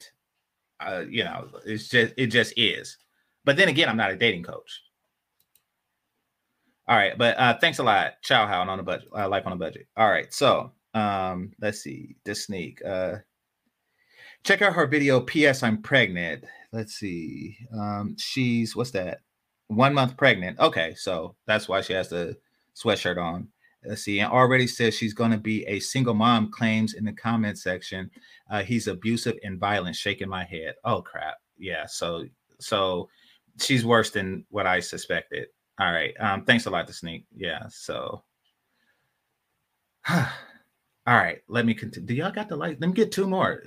uh 0.82 1.04
you 1.08 1.24
know 1.24 1.48
it's 1.66 1.88
just 1.88 2.14
it 2.18 2.28
just 2.28 2.54
is 2.58 2.98
but 3.46 3.56
then 3.56 3.70
again 3.70 3.88
i'm 3.88 3.98
not 3.98 4.12
a 4.12 4.16
dating 4.18 4.44
coach 4.44 4.82
all 6.88 6.98
right, 6.98 7.18
but 7.18 7.40
uh 7.40 7.58
thanks 7.60 7.80
a 7.80 7.84
lot. 7.84 8.22
Chow 8.22 8.46
how 8.46 8.62
on 8.62 8.80
a 8.80 8.84
budget, 8.84 9.08
uh, 9.16 9.30
life 9.30 9.46
on 9.46 9.54
a 9.54 9.58
budget. 9.58 9.88
All 9.96 10.10
right, 10.10 10.34
so 10.34 10.72
um 10.94 11.54
let's 11.62 11.80
see. 11.80 12.16
The 12.26 12.36
sneak. 12.36 12.84
Uh 12.86 13.18
check 14.44 14.62
out 14.62 14.74
her 14.74 14.88
video. 14.88 15.20
P.S. 15.22 15.64
I'm 15.64 15.82
pregnant. 15.82 16.44
Let's 16.72 16.96
see. 16.96 17.58
Um, 17.74 18.16
she's 18.18 18.76
what's 18.76 18.92
that? 18.92 19.20
One 19.68 19.94
month 19.94 20.18
pregnant. 20.18 20.60
Okay, 20.60 20.94
so 20.96 21.36
that's 21.46 21.68
why 21.68 21.82
she 21.82 21.94
has 21.94 22.10
the 22.10 22.38
sweatshirt 22.76 23.22
on. 23.22 23.48
Let's 23.86 24.04
see. 24.04 24.20
And 24.20 24.32
already 24.32 24.68
says 24.68 24.96
she's 24.96 25.14
going 25.14 25.32
to 25.32 25.38
be 25.38 25.66
a 25.66 25.80
single 25.80 26.14
mom. 26.14 26.52
Claims 26.52 26.94
in 26.94 27.06
the 27.06 27.14
comment 27.14 27.58
section, 27.58 28.10
uh, 28.50 28.64
he's 28.64 28.88
abusive 28.88 29.38
and 29.44 29.60
violent. 29.60 29.96
Shaking 29.96 30.30
my 30.30 30.44
head. 30.44 30.76
Oh 30.84 31.02
crap. 31.02 31.36
Yeah. 31.58 31.86
So 31.86 32.26
so 32.60 33.10
she's 33.60 33.86
worse 33.86 34.12
than 34.12 34.46
what 34.50 34.68
I 34.68 34.80
suspected. 34.80 35.48
All 35.80 35.92
right. 35.92 36.14
Um, 36.20 36.46
thanks 36.46 36.66
a 36.66 36.70
lot 36.70 36.88
to 36.88 36.94
Sneak. 36.94 37.26
Yeah. 37.36 37.64
So 37.70 38.24
all 41.06 41.16
right, 41.16 41.40
let 41.48 41.66
me 41.66 41.74
continue. 41.74 42.08
Do 42.08 42.14
y'all 42.14 42.32
got 42.32 42.50
the 42.50 42.56
light? 42.56 42.80
Let 42.80 42.88
me 42.88 42.94
get 42.94 43.12
two 43.12 43.28
more. 43.28 43.64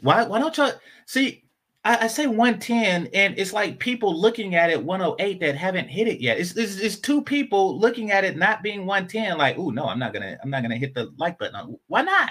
Why 0.00 0.24
why 0.24 0.38
don't 0.40 0.56
y'all 0.56 0.72
see? 1.06 1.44
I, 1.84 2.04
I, 2.04 2.06
say 2.06 2.28
110, 2.28 3.08
and 3.12 3.36
it's 3.36 3.52
like 3.52 3.80
people 3.80 4.20
looking 4.20 4.54
at 4.54 4.70
it 4.70 4.84
108 4.84 5.40
that 5.40 5.56
haven't 5.56 5.88
hit 5.88 6.06
it 6.06 6.20
yet. 6.20 6.38
It's, 6.38 6.56
it's, 6.56 6.78
it's 6.78 6.96
two 6.96 7.22
people 7.22 7.76
looking 7.80 8.12
at 8.12 8.22
it 8.22 8.36
not 8.36 8.62
being 8.62 8.86
110, 8.86 9.36
like, 9.36 9.58
oh 9.58 9.70
no, 9.70 9.86
I'm 9.86 9.98
not 9.98 10.12
gonna, 10.12 10.38
I'm 10.44 10.50
not 10.50 10.62
gonna 10.62 10.76
hit 10.76 10.94
the 10.94 11.12
like 11.18 11.40
button. 11.40 11.76
Why 11.88 12.02
not? 12.02 12.30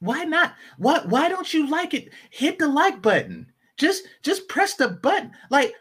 Why 0.00 0.24
not? 0.24 0.54
Why 0.76 1.00
why 1.06 1.28
don't 1.28 1.52
you 1.52 1.68
like 1.68 1.92
it? 1.94 2.10
Hit 2.30 2.58
the 2.58 2.68
like 2.68 3.02
button. 3.02 3.52
Just 3.76 4.04
just 4.22 4.48
press 4.48 4.74
the 4.74 4.88
button. 4.88 5.32
Like 5.50 5.74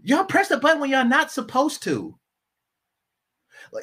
y'all 0.00 0.24
press 0.24 0.48
the 0.48 0.58
button 0.58 0.80
when 0.80 0.90
y'all 0.90 1.04
not 1.04 1.32
supposed 1.32 1.82
to. 1.84 2.16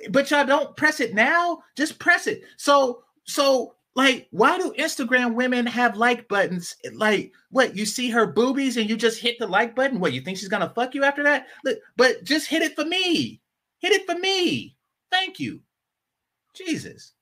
But 0.09 0.31
y'all 0.31 0.45
don't 0.45 0.75
press 0.75 0.99
it 0.99 1.13
now. 1.13 1.59
Just 1.75 1.99
press 1.99 2.27
it. 2.27 2.43
So 2.57 3.03
so 3.25 3.75
like 3.95 4.27
why 4.31 4.57
do 4.57 4.73
Instagram 4.77 5.36
women 5.36 5.65
have 5.65 5.97
like 5.97 6.27
buttons? 6.27 6.75
Like 6.93 7.31
what 7.51 7.75
you 7.75 7.86
see 7.86 8.09
her 8.09 8.25
boobies 8.25 8.77
and 8.77 8.89
you 8.89 8.97
just 8.97 9.19
hit 9.19 9.38
the 9.39 9.47
like 9.47 9.75
button? 9.75 9.99
What 9.99 10.13
you 10.13 10.21
think 10.21 10.38
she's 10.38 10.49
gonna 10.49 10.71
fuck 10.75 10.95
you 10.95 11.03
after 11.03 11.23
that? 11.23 11.47
Look, 11.63 11.79
but 11.97 12.23
just 12.23 12.47
hit 12.47 12.61
it 12.61 12.75
for 12.75 12.86
me. 12.86 13.41
Hit 13.79 13.93
it 13.93 14.05
for 14.05 14.17
me. 14.17 14.75
Thank 15.11 15.39
you. 15.39 15.61
Jesus. 16.53 17.13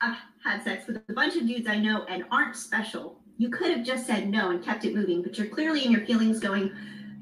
I've 0.00 0.16
had 0.42 0.62
sex 0.62 0.86
with 0.86 1.02
a 1.08 1.12
bunch 1.14 1.36
of 1.36 1.46
dudes 1.46 1.66
I 1.66 1.78
know 1.78 2.04
and 2.04 2.24
aren't 2.30 2.56
special. 2.56 3.23
You 3.36 3.50
could 3.50 3.70
have 3.70 3.84
just 3.84 4.06
said 4.06 4.28
no 4.28 4.50
and 4.50 4.64
kept 4.64 4.84
it 4.84 4.94
moving, 4.94 5.22
but 5.22 5.36
you're 5.36 5.48
clearly 5.48 5.84
in 5.84 5.90
your 5.90 6.06
feelings 6.06 6.38
going 6.38 6.70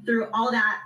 through 0.05 0.27
all 0.33 0.51
that 0.51 0.79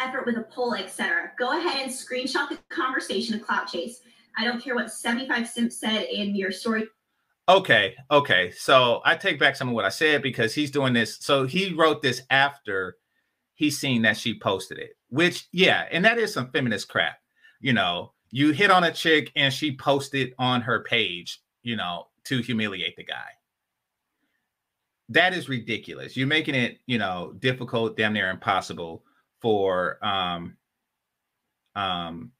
effort 0.00 0.26
with 0.26 0.36
a 0.36 0.42
poll, 0.42 0.74
etc. 0.74 1.30
Go 1.38 1.58
ahead 1.58 1.82
and 1.82 1.90
screenshot 1.90 2.48
the 2.48 2.58
conversation 2.70 3.34
of 3.34 3.42
Clout 3.42 3.68
Chase. 3.68 4.00
I 4.36 4.44
don't 4.44 4.62
care 4.62 4.74
what 4.74 4.90
75 4.90 5.48
Simp 5.48 5.72
said 5.72 6.04
in 6.04 6.34
your 6.34 6.50
story. 6.50 6.88
Okay, 7.48 7.94
okay. 8.10 8.50
So 8.52 9.00
I 9.04 9.16
take 9.16 9.38
back 9.38 9.56
some 9.56 9.68
of 9.68 9.74
what 9.74 9.84
I 9.84 9.90
said 9.90 10.22
because 10.22 10.54
he's 10.54 10.70
doing 10.70 10.92
this. 10.92 11.18
So 11.20 11.46
he 11.46 11.74
wrote 11.74 12.02
this 12.02 12.22
after 12.30 12.96
he's 13.54 13.78
seen 13.78 14.02
that 14.02 14.16
she 14.16 14.38
posted 14.38 14.78
it, 14.78 14.96
which, 15.08 15.48
yeah, 15.52 15.86
and 15.90 16.04
that 16.04 16.18
is 16.18 16.32
some 16.32 16.50
feminist 16.50 16.88
crap. 16.88 17.18
You 17.60 17.72
know, 17.72 18.12
you 18.30 18.52
hit 18.52 18.70
on 18.70 18.84
a 18.84 18.92
chick 18.92 19.30
and 19.36 19.52
she 19.52 19.76
posted 19.76 20.34
on 20.38 20.62
her 20.62 20.82
page, 20.82 21.40
you 21.62 21.76
know, 21.76 22.08
to 22.24 22.40
humiliate 22.40 22.96
the 22.96 23.04
guy. 23.04 23.30
That 25.12 25.34
is 25.34 25.48
ridiculous. 25.48 26.16
You're 26.16 26.26
making 26.26 26.54
it, 26.54 26.78
you 26.86 26.98
know, 26.98 27.34
difficult, 27.38 27.96
damn 27.96 28.12
near 28.12 28.30
impossible 28.30 29.04
for 29.40 29.98
um 30.04 30.56
um 31.74 32.32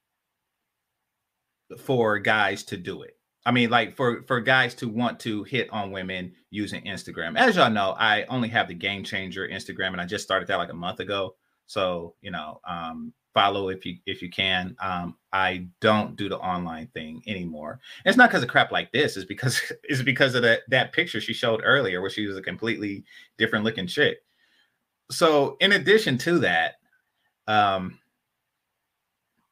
for 1.77 2.19
guys 2.19 2.63
to 2.63 2.77
do 2.77 3.03
it. 3.03 3.17
I 3.45 3.51
mean, 3.51 3.69
like 3.69 3.95
for 3.95 4.23
for 4.23 4.39
guys 4.39 4.73
to 4.75 4.87
want 4.87 5.19
to 5.21 5.43
hit 5.43 5.69
on 5.71 5.91
women 5.91 6.33
using 6.49 6.83
Instagram. 6.85 7.37
As 7.37 7.55
y'all 7.55 7.69
know, 7.69 7.95
I 7.97 8.23
only 8.25 8.49
have 8.49 8.67
the 8.67 8.73
Game 8.73 9.03
Changer 9.03 9.47
Instagram, 9.47 9.91
and 9.91 10.01
I 10.01 10.05
just 10.05 10.23
started 10.23 10.47
that 10.47 10.57
like 10.57 10.71
a 10.71 10.75
month 10.75 10.99
ago. 10.99 11.35
So 11.67 12.15
you 12.21 12.31
know, 12.31 12.59
um, 12.67 13.13
follow 13.33 13.69
if 13.69 13.85
you 13.85 13.97
if 14.05 14.21
you 14.21 14.29
can. 14.29 14.75
Um, 14.79 15.17
I 15.31 15.67
don't 15.81 16.15
do 16.15 16.29
the 16.29 16.37
online 16.37 16.87
thing 16.87 17.23
anymore. 17.27 17.79
And 18.03 18.11
it's 18.11 18.17
not 18.17 18.29
because 18.29 18.43
of 18.43 18.49
crap 18.49 18.71
like 18.71 18.91
this. 18.91 19.17
It's 19.17 19.25
because 19.25 19.59
it's 19.83 20.01
because 20.01 20.35
of 20.35 20.43
that 20.43 20.61
that 20.69 20.93
picture 20.93 21.21
she 21.21 21.33
showed 21.33 21.61
earlier, 21.63 22.01
where 22.01 22.09
she 22.09 22.27
was 22.27 22.37
a 22.37 22.41
completely 22.41 23.03
different 23.37 23.65
looking 23.65 23.87
chick. 23.87 24.19
So 25.11 25.57
in 25.59 25.73
addition 25.73 26.17
to 26.19 26.39
that, 26.39 26.75
um, 27.47 27.99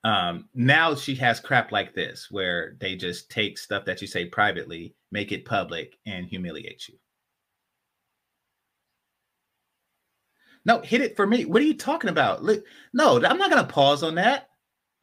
um, 0.03 0.49
now 0.55 0.95
she 0.95 1.15
has 1.15 1.39
crap 1.39 1.71
like 1.71 1.93
this 1.93 2.27
where 2.31 2.75
they 2.79 2.95
just 2.95 3.29
take 3.29 3.57
stuff 3.57 3.85
that 3.85 4.01
you 4.01 4.07
say 4.07 4.25
privately, 4.25 4.95
make 5.11 5.31
it 5.31 5.45
public, 5.45 5.97
and 6.05 6.25
humiliate 6.25 6.87
you. 6.87 6.95
No, 10.65 10.79
hit 10.81 11.01
it 11.01 11.15
for 11.15 11.25
me. 11.25 11.45
What 11.45 11.61
are 11.61 11.65
you 11.65 11.73
talking 11.73 12.09
about? 12.09 12.43
No, 12.93 13.15
I'm 13.23 13.37
not 13.37 13.49
gonna 13.49 13.65
pause 13.65 14.03
on 14.03 14.15
that. 14.15 14.49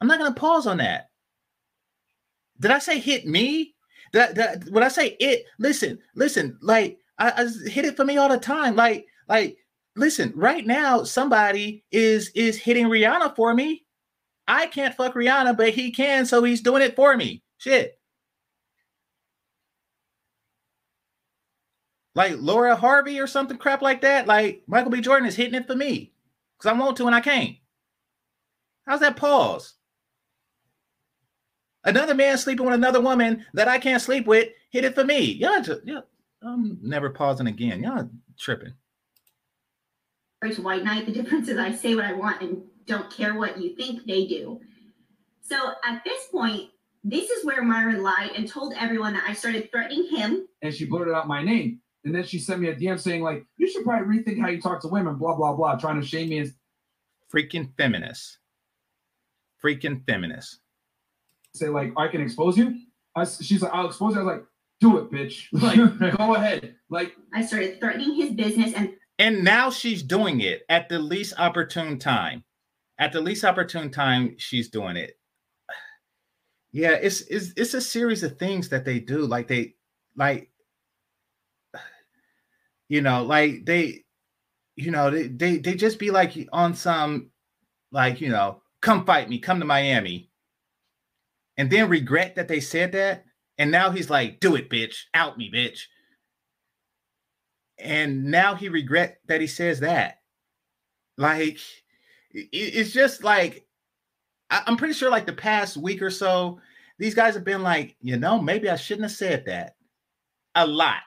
I'm 0.01 0.09
not 0.09 0.19
gonna 0.19 0.35
pause 0.35 0.67
on 0.67 0.79
that. 0.79 1.11
Did 2.61 2.71
I 2.71 2.79
say 2.79 2.99
hit 2.99 3.27
me? 3.27 3.75
That 4.13 4.35
that 4.37 4.65
when 4.71 4.83
I 4.83 4.89
say 4.89 5.17
it, 5.21 5.45
listen, 5.59 5.99
listen, 6.15 6.59
like 6.63 6.99
I, 7.19 7.31
I 7.31 7.69
hit 7.69 7.85
it 7.85 7.97
for 7.97 8.05
me 8.05 8.17
all 8.17 8.29
the 8.29 8.39
time. 8.39 8.77
Like, 8.77 9.07
like, 9.29 9.59
listen, 9.97 10.33
right 10.35 10.67
now, 10.67 11.03
somebody 11.03 11.85
is 11.93 12.31
is 12.35 12.57
hitting 12.57 12.87
Rihanna 12.87 13.37
for 13.37 13.55
me 13.55 13.85
I 14.49 14.67
can't 14.67 14.95
fuck 14.95 15.15
Rihanna, 15.15 15.57
but 15.57 15.75
he 15.75 15.93
can, 15.93 16.25
so 16.25 16.43
he's 16.43 16.63
doing 16.63 16.83
it 16.83 16.97
for 16.97 17.15
me. 17.17 17.43
Shit. 17.59 17.97
Like 22.15 22.37
Lori 22.39 22.75
Harvey 22.75 23.21
or 23.21 23.27
something 23.27 23.59
crap 23.59 23.83
like 23.83 24.01
that. 24.03 24.27
Like 24.27 24.63
Michael 24.67 24.91
B. 24.91 25.01
Jordan 25.01 25.29
is 25.29 25.37
hitting 25.37 25.55
it 25.55 25.67
for 25.67 25.77
me 25.77 26.13
because 26.59 26.71
I 26.71 26.79
want 26.79 26.97
to 26.97 27.07
and 27.07 27.15
I 27.15 27.21
can't. 27.21 27.57
How's 28.87 29.01
that 29.01 29.17
pause? 29.17 29.75
Another 31.85 32.15
man 32.15 32.37
sleeping 32.39 32.67
with 32.67 32.75
another 32.75 33.01
woman 33.01 33.47
that 33.55 33.69
I 33.69 33.79
can't 33.79 34.03
sleep 34.03 34.27
with 34.27 34.49
hit 34.71 34.85
it 34.85 34.95
for 34.95 35.05
me. 35.05 35.21
Y'all, 35.21 35.63
just, 35.63 35.83
yeah, 35.85 36.01
I'm 36.43 36.79
never 36.83 37.11
pausing 37.11 37.47
again. 37.47 37.83
Y'all 37.83 38.09
tripping. 38.39 38.75
It's 40.43 40.59
white 40.59 40.85
Knight. 40.85 41.07
The 41.07 41.13
difference 41.13 41.49
is 41.49 41.59
I 41.59 41.73
say 41.73 41.95
what 41.95 42.05
I 42.05 42.13
want 42.13 42.43
and 42.43 42.63
don't 42.87 43.11
care 43.11 43.35
what 43.35 43.61
you 43.61 43.75
think 43.77 44.07
they 44.07 44.27
do. 44.27 44.61
So 45.43 45.73
at 45.85 46.05
this 46.05 46.27
point, 46.31 46.71
this 47.05 47.31
is 47.31 47.45
where 47.45 47.63
Myron 47.63 48.03
lied 48.03 48.33
and 48.37 48.47
told 48.47 48.75
everyone 48.77 49.15
that 49.15 49.25
I 49.27 49.33
started 49.33 49.71
threatening 49.71 50.09
him. 50.09 50.47
And 50.63 50.75
she 50.75 50.85
blurted 50.85 51.15
out 51.15 51.27
my 51.27 51.43
name. 51.43 51.81
And 52.05 52.14
then 52.14 52.24
she 52.24 52.38
sent 52.38 52.61
me 52.61 52.68
a 52.68 52.74
DM 52.74 52.99
saying, 52.99 53.22
like, 53.22 53.44
you 53.57 53.70
should 53.70 53.84
probably 53.84 54.18
rethink 54.18 54.40
how 54.40 54.49
you 54.49 54.61
talk 54.61 54.80
to 54.82 54.88
women, 54.88 55.16
blah, 55.16 55.34
blah, 55.34 55.55
blah, 55.55 55.76
trying 55.76 56.01
to 56.01 56.07
shame 56.07 56.28
me 56.28 56.38
as 56.38 56.53
freaking 57.32 57.70
feminist. 57.76 58.38
Freaking 59.62 60.05
feminist. 60.07 60.61
Say, 61.55 61.68
like, 61.68 61.92
I 61.96 62.09
can 62.09 62.20
expose 62.20 62.57
you. 62.57 62.78
I, 63.16 63.24
she's 63.24 63.62
like, 63.62 63.72
I'll 63.72 63.86
expose 63.86 64.14
you. 64.14 64.20
I 64.20 64.24
was 64.24 64.36
like, 64.36 64.44
do 64.80 64.99
it, 64.99 65.11
bitch. 65.11 65.46
Like, 65.53 66.16
go 66.16 66.34
ahead. 66.34 66.76
Like 66.90 67.16
I 67.34 67.44
started 67.44 67.80
threatening 67.80 68.14
his 68.14 68.30
business 68.32 68.72
and 68.74 68.94
and 69.18 69.42
now 69.42 69.70
she's 69.70 70.03
doing 70.03 70.40
it 70.40 70.62
at 70.68 70.88
the 70.88 70.99
least 70.99 71.34
opportune 71.38 71.99
time 71.99 72.44
at 72.99 73.12
the 73.12 73.20
least 73.20 73.44
opportune 73.44 73.90
time 73.90 74.34
she's 74.38 74.68
doing 74.68 74.96
it 74.96 75.18
yeah 76.72 76.92
it's 76.92 77.22
it's 77.22 77.53
it's 77.57 77.74
a 77.74 77.80
series 77.80 78.22
of 78.22 78.38
things 78.38 78.68
that 78.68 78.84
they 78.84 78.99
do 78.99 79.26
like 79.26 79.49
they 79.49 79.74
like 80.16 80.51
you 82.89 83.01
know 83.01 83.22
like 83.22 83.64
they 83.64 84.05
you 84.76 84.91
know 84.91 85.11
they 85.11 85.28
they, 85.28 85.59
they 85.59 85.74
just 85.74 85.99
be 85.99 86.11
like 86.11 86.34
on 86.53 86.74
some 86.74 87.30
like 87.93 88.20
you 88.20 88.28
know 88.28 88.62
come 88.80 89.05
fight 89.05 89.28
me 89.28 89.39
come 89.39 89.61
to 89.61 89.66
miami 89.66 90.30
and 91.57 91.70
then 91.70 91.89
regret 91.89 92.36
that 92.36 92.49
they 92.49 92.61
said 92.61 92.93
that 92.93 93.24
and 93.59 93.70
now 93.70 93.91
he's 93.91 94.11
like 94.11 94.41
do 94.41 94.55
it 94.55 94.70
bitch 94.70 95.05
out 95.14 95.36
me 95.36 95.51
bitch 95.53 95.82
and 97.78 98.24
now 98.24 98.55
he 98.55 98.68
regret 98.68 99.18
that 99.26 99.41
he 99.41 99.47
says 99.47 99.80
that 99.80 100.18
like 101.16 101.59
it's 102.30 102.93
just 102.93 103.24
like 103.24 103.64
I'm 104.51 104.76
pretty 104.76 104.95
sure 104.95 105.11
like 105.11 105.26
the 105.26 105.32
past 105.32 105.76
week 105.76 106.01
or 106.01 106.11
so, 106.11 106.61
these 106.99 107.14
guys 107.14 107.34
have 107.34 107.45
been 107.45 107.62
like, 107.62 107.97
you 108.01 108.16
know, 108.16 108.41
maybe 108.41 108.68
I 108.70 108.76
shouldn't 108.76 109.05
have 109.05 109.12
said 109.12 109.45
that. 109.47 109.76
A 110.55 110.66
lot. 110.66 111.03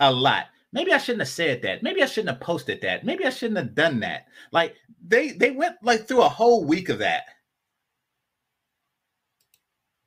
A 0.00 0.12
lot. 0.12 0.46
Maybe 0.72 0.92
I 0.92 0.98
shouldn't 0.98 1.22
have 1.22 1.28
said 1.28 1.62
that. 1.62 1.82
Maybe 1.82 2.02
I 2.02 2.06
shouldn't 2.06 2.30
have 2.30 2.40
posted 2.40 2.80
that. 2.80 3.04
Maybe 3.04 3.26
I 3.26 3.30
shouldn't 3.30 3.58
have 3.58 3.74
done 3.74 4.00
that. 4.00 4.26
Like 4.52 4.76
they 5.06 5.32
they 5.32 5.50
went 5.50 5.76
like 5.82 6.06
through 6.08 6.22
a 6.22 6.28
whole 6.28 6.64
week 6.64 6.88
of 6.88 6.98
that. 6.98 7.24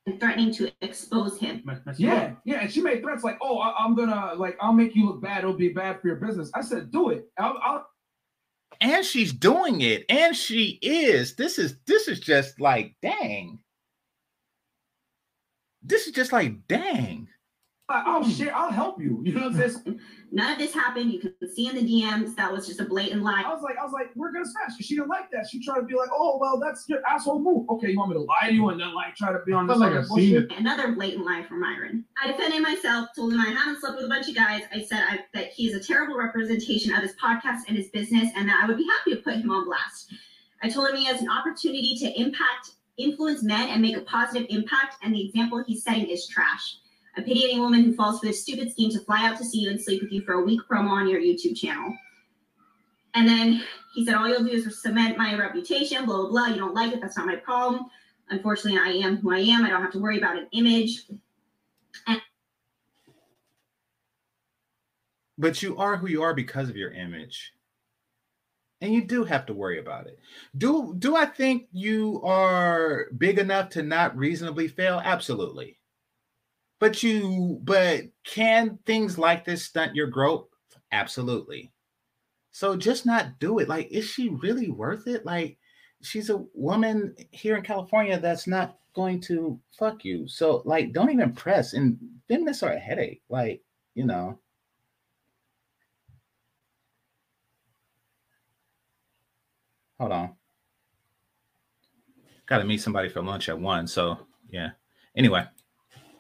And 0.08 0.20
threatening 0.20 0.54
to 0.56 0.72
expose 0.82 1.40
him. 1.40 1.64
Yeah, 1.98 2.34
yeah, 2.46 2.62
and 2.62 2.72
she 2.72 2.80
made 2.80 3.02
threats 3.02 3.24
like, 3.24 3.40
"Oh, 3.42 3.58
I, 3.58 3.84
am 3.84 3.96
gonna 3.96 4.34
like, 4.36 4.56
I'll 4.62 4.72
make 4.72 4.96
you 4.96 5.08
look 5.08 5.22
bad. 5.22 5.40
It'll 5.40 5.54
be 5.54 5.70
bad 5.70 6.00
for 6.00 6.08
your 6.08 6.18
business." 6.18 6.52
I 6.54 6.62
said, 6.62 6.92
"Do 6.92 7.10
it. 7.10 7.26
I'll, 7.40 7.58
I'll 7.64 7.88
and 8.82 9.06
she's 9.06 9.34
doing 9.34 9.82
it 9.82 10.06
and 10.10 10.36
she 10.36 10.80
is 10.82 11.36
this 11.36 11.58
is 11.58 11.78
this 11.86 12.08
is 12.08 12.20
just 12.20 12.60
like 12.60 12.96
dang 13.02 13.60
this 15.82 16.08
is 16.08 16.14
just 16.14 16.32
like 16.32 16.68
dang 16.68 17.28
I'll 17.88 18.24
hmm. 18.24 18.32
share. 18.32 18.56
I'll 18.56 18.72
help 18.72 19.00
you. 19.00 19.22
You 19.26 19.34
know 19.34 19.50
what 19.50 19.62
I'm 19.62 19.70
saying? 19.72 20.00
None 20.32 20.54
of 20.54 20.58
this 20.60 20.74
happened. 20.74 21.12
You 21.12 21.20
can 21.20 21.34
see 21.54 21.68
in 21.68 21.76
the 21.76 21.82
DMs 21.82 22.36
that 22.36 22.52
was 22.52 22.68
just 22.68 22.80
a 22.80 22.86
blatant 22.86 23.24
lie. 23.24 23.44
I 23.46 23.54
was 23.54 23.62
like, 23.64 23.78
I 23.78 23.84
was 23.84 23.94
like, 23.94 24.10
we're 24.16 24.32
gonna 24.32 24.46
smash. 24.46 24.78
She 24.80 24.96
didn't 24.96 25.10
like 25.10 25.30
that. 25.32 25.48
She 25.50 25.64
tried 25.64 25.78
to 25.78 25.84
be 25.84 25.96
like, 25.96 26.10
oh 26.12 26.38
well, 26.40 26.60
that's 26.60 26.86
your 26.88 27.00
asshole 27.08 27.42
move. 27.42 27.70
Okay, 27.70 27.92
you 27.92 27.98
want 27.98 28.12
me 28.12 28.16
to 28.16 28.22
lie 28.22 28.48
to 28.50 28.54
you 28.54 28.70
and 28.70 28.80
then 28.80 28.94
like 28.94 29.16
try 29.16 29.32
to 29.32 29.40
be 29.46 29.54
on 29.54 29.68
this 29.68 29.78
like 29.78 30.08
bullshit? 30.08 30.52
Another 30.52 30.94
blatant 30.94 31.26
lie 31.26 31.44
from 31.44 31.62
Myron. 31.62 32.04
I 32.22 32.28
defended 32.28 32.62
myself, 32.62 33.10
told 33.16 33.34
him 33.34 33.40
I 33.40 33.50
haven't 33.50 33.82
slept 33.82 33.98
with 33.98 34.06
a 34.06 34.10
bunch 34.10 34.30
of 34.30 34.36
guys. 34.36 34.64
I 34.74 34.82
said 34.82 35.04
I, 35.08 35.20
that 35.34 35.48
he 35.48 35.70
is 35.70 35.76
a 35.76 35.86
terrible 35.86 36.18
representation 36.18 36.94
of 36.94 37.02
his 37.02 37.14
podcast 37.16 37.62
and 37.68 37.78
his 37.78 37.90
business, 37.90 38.30
and 38.36 38.50
that 38.50 38.62
I 38.64 38.68
would 38.68 38.78
be 38.78 38.88
happy 38.98 39.16
to 39.16 39.22
put 39.22 39.36
him 39.36 39.52
on 39.52 39.66
blast. 39.66 40.12
I 40.64 40.70
told 40.70 40.90
him 40.90 40.96
he 40.96 41.06
has 41.06 41.22
an 41.22 41.30
opportunity 41.30 41.96
to 42.00 42.20
impact, 42.20 42.72
influence 42.98 43.44
men, 43.44 43.70
and 43.70 43.82
make 43.82 43.98
a 43.98 44.02
positive 44.02 44.48
impact, 44.50 44.96
and 45.04 45.14
the 45.14 45.26
example 45.26 45.64
he's 45.66 45.84
setting 45.84 46.08
is 46.08 46.28
trash. 46.28 46.78
I 47.18 47.22
pity 47.22 47.46
any 47.46 47.60
woman 47.60 47.84
who 47.84 47.94
falls 47.94 48.20
for 48.20 48.26
this 48.26 48.42
stupid 48.42 48.72
scheme 48.72 48.92
to 48.92 49.00
fly 49.00 49.26
out 49.26 49.38
to 49.38 49.46
see 49.46 49.60
you 49.60 49.70
and 49.70 49.82
sleep 49.82 50.02
with 50.02 50.12
you 50.12 50.22
for 50.22 50.34
a 50.34 50.44
week 50.44 50.62
promo 50.70 50.90
on 50.90 51.08
your 51.08 51.22
YouTube 51.22 51.56
channel. 51.56 51.96
And 53.14 53.28
then 53.28 53.64
he 53.94 54.06
said, 54.06 54.16
All 54.16 54.28
you'll 54.28 54.44
do 54.44 54.50
is 54.50 54.82
cement 54.82 55.18
my 55.18 55.36
reputation, 55.36 56.06
blah, 56.06 56.18
blah, 56.18 56.30
blah. 56.30 56.46
You 56.48 56.58
don't 56.58 56.76
like 56.76 56.94
it. 56.94 57.02
That's 57.02 57.18
not 57.18 57.26
my 57.26 57.38
problem. 57.38 57.86
Unfortunately, 58.30 58.80
I 58.80 59.06
am 59.06 59.18
who 59.18 59.34
I 59.34 59.40
am. 59.40 59.64
I 59.64 59.70
don't 59.70 59.82
have 59.82 59.94
to 59.94 60.00
worry 60.00 60.18
about 60.18 60.38
an 60.38 60.48
image. 60.52 61.04
And- 62.08 62.22
but 65.38 65.62
you 65.62 65.78
are 65.78 65.98
who 65.98 66.08
you 66.08 66.24
are 66.24 66.34
because 66.34 66.70
of 66.70 66.76
your 66.76 66.92
image. 66.92 67.54
And 68.82 68.94
you 68.94 69.06
do 69.06 69.24
have 69.24 69.46
to 69.46 69.54
worry 69.54 69.80
about 69.80 70.08
it. 70.08 70.20
Do 70.58 70.94
do 71.00 71.16
I 71.16 71.26
think 71.26 71.68
you 71.72 72.22
are 72.24 73.08
big 73.18 73.40
enough 73.40 73.70
to 73.70 73.84
not 73.84 74.18
reasonably 74.18 74.68
fail? 74.68 75.02
Absolutely. 75.04 75.80
But 76.80 77.04
you, 77.04 77.60
but 77.64 78.04
can 78.26 78.80
things 78.86 79.18
like 79.18 79.46
this 79.46 79.64
stunt 79.64 79.96
your 79.96 80.08
growth? 80.08 80.48
Absolutely. 80.92 81.72
So 82.52 82.76
just 82.76 83.06
not 83.06 83.40
do 83.40 83.60
it. 83.60 83.68
Like, 83.70 83.90
is 83.92 84.06
she 84.06 84.30
really 84.30 84.70
worth 84.70 85.08
it? 85.08 85.26
Like, 85.26 85.58
she's 86.02 86.30
a 86.30 86.46
woman 86.54 87.16
here 87.32 87.58
in 87.58 87.64
California 87.64 88.20
that's 88.20 88.48
not 88.48 88.78
going 88.94 89.22
to 89.22 89.60
fuck 89.78 90.06
you. 90.06 90.28
So, 90.28 90.62
like, 90.66 90.94
don't 90.94 91.12
even 91.12 91.34
press. 91.34 91.74
And 91.74 91.98
feminists 92.28 92.64
are 92.64 92.72
a 92.72 92.80
headache. 92.80 93.22
Like, 93.30 93.62
you 93.94 94.06
know. 94.06 94.40
Hold 100.00 100.12
on. 100.12 100.36
got 102.46 102.60
to 102.60 102.64
meet 102.66 102.82
somebody 102.82 103.10
for 103.10 103.22
lunch 103.22 103.50
at 103.50 103.60
one. 103.60 103.88
So 103.88 104.20
yeah. 104.50 104.72
Anyway. 105.16 105.46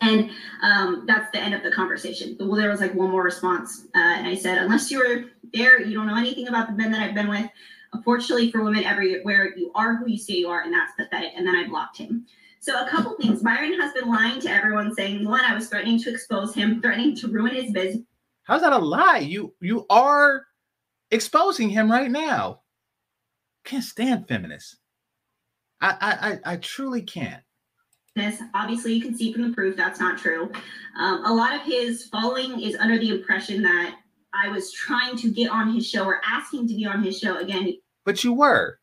And 0.01 0.29
um, 0.61 1.05
that's 1.07 1.31
the 1.31 1.39
end 1.39 1.53
of 1.53 1.63
the 1.63 1.71
conversation. 1.71 2.35
Well, 2.39 2.55
there 2.55 2.69
was 2.69 2.81
like 2.81 2.93
one 2.93 3.11
more 3.11 3.23
response, 3.23 3.85
uh, 3.95 3.99
and 3.99 4.27
I 4.27 4.35
said, 4.35 4.57
unless 4.57 4.91
you 4.91 4.99
were 4.99 5.25
there, 5.53 5.81
you 5.81 5.93
don't 5.93 6.07
know 6.07 6.17
anything 6.17 6.47
about 6.47 6.67
the 6.67 6.73
men 6.73 6.91
that 6.91 7.01
I've 7.01 7.15
been 7.15 7.29
with. 7.29 7.49
Unfortunately, 7.93 8.51
for 8.51 8.63
women 8.63 8.83
everywhere, 8.83 9.53
you 9.55 9.71
are 9.73 9.95
who 9.95 10.07
you 10.09 10.17
say 10.17 10.33
you 10.33 10.49
are, 10.49 10.61
and 10.61 10.73
that's 10.73 10.91
pathetic. 10.97 11.31
And 11.35 11.47
then 11.47 11.55
I 11.55 11.67
blocked 11.67 11.97
him. 11.97 12.25
So 12.59 12.83
a 12.83 12.89
couple 12.89 13.15
things. 13.15 13.43
Myron 13.43 13.79
has 13.79 13.93
been 13.93 14.09
lying 14.09 14.41
to 14.41 14.49
everyone, 14.49 14.93
saying 14.95 15.23
one, 15.23 15.45
I 15.45 15.53
was 15.53 15.69
threatening 15.69 15.99
to 16.01 16.09
expose 16.11 16.53
him, 16.53 16.81
threatening 16.81 17.15
to 17.17 17.27
ruin 17.27 17.53
his 17.55 17.71
business. 17.71 18.03
How's 18.43 18.61
that 18.61 18.73
a 18.73 18.77
lie? 18.77 19.19
You 19.19 19.53
you 19.61 19.85
are 19.89 20.45
exposing 21.11 21.69
him 21.69 21.91
right 21.91 22.09
now. 22.09 22.61
Can't 23.63 23.83
stand 23.83 24.27
feminists. 24.27 24.77
I 25.79 26.39
I 26.45 26.53
I, 26.53 26.57
truly 26.57 27.01
can't. 27.01 27.43
This 28.15 28.41
obviously 28.53 28.93
you 28.93 29.01
can 29.01 29.15
see 29.15 29.33
from 29.33 29.41
the 29.41 29.53
proof 29.53 29.75
that's 29.75 29.99
not 29.99 30.17
true. 30.17 30.49
Um, 30.97 31.25
a 31.25 31.33
lot 31.33 31.53
of 31.53 31.61
his 31.61 32.05
following 32.05 32.61
is 32.61 32.77
under 32.77 32.97
the 32.97 33.09
impression 33.09 33.61
that 33.63 33.95
I 34.33 34.47
was 34.49 34.71
trying 34.71 35.17
to 35.17 35.29
get 35.29 35.49
on 35.51 35.73
his 35.73 35.87
show 35.87 36.05
or 36.05 36.21
asking 36.25 36.67
to 36.69 36.75
be 36.75 36.85
on 36.85 37.03
his 37.03 37.19
show 37.19 37.37
again. 37.37 37.73
But 38.05 38.23
you 38.23 38.31
were. 38.33 38.79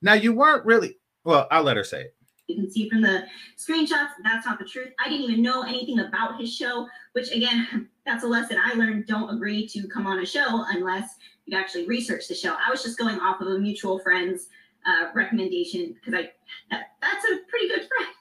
Now 0.00 0.14
you 0.14 0.32
weren't 0.32 0.64
really. 0.64 0.98
Well, 1.24 1.46
I'll 1.52 1.62
let 1.62 1.76
her 1.76 1.84
say 1.84 2.02
it. 2.02 2.16
You 2.48 2.56
can 2.56 2.70
see 2.70 2.88
from 2.88 3.02
the 3.02 3.24
screenshots 3.56 4.10
that's 4.24 4.46
not 4.46 4.58
the 4.58 4.64
truth. 4.64 4.88
I 4.98 5.08
didn't 5.08 5.30
even 5.30 5.42
know 5.42 5.62
anything 5.62 6.00
about 6.00 6.40
his 6.40 6.52
show, 6.52 6.88
which 7.12 7.30
again, 7.30 7.88
that's 8.04 8.24
a 8.24 8.28
lesson 8.28 8.58
I 8.62 8.74
learned. 8.74 9.06
Don't 9.06 9.32
agree 9.32 9.66
to 9.68 9.86
come 9.86 10.08
on 10.08 10.18
a 10.18 10.26
show 10.26 10.64
unless 10.70 11.14
you 11.46 11.56
actually 11.56 11.86
research 11.86 12.26
the 12.26 12.34
show. 12.34 12.56
I 12.66 12.68
was 12.68 12.82
just 12.82 12.98
going 12.98 13.20
off 13.20 13.40
of 13.40 13.46
a 13.46 13.58
mutual 13.58 14.00
friend's 14.00 14.48
uh, 14.84 15.10
recommendation 15.14 15.94
because 15.94 16.14
I 16.14 16.32
that, 16.70 16.86
that's 17.00 17.24
a 17.26 17.38
pretty 17.48 17.68
good 17.68 17.86
friend. 17.86 18.12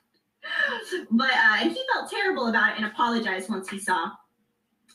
But 1.11 1.31
uh, 1.31 1.57
and 1.61 1.71
he 1.71 1.81
felt 1.93 2.09
terrible 2.09 2.47
about 2.47 2.73
it 2.73 2.77
and 2.77 2.85
apologized 2.85 3.49
once 3.49 3.69
he 3.69 3.79
saw. 3.79 4.11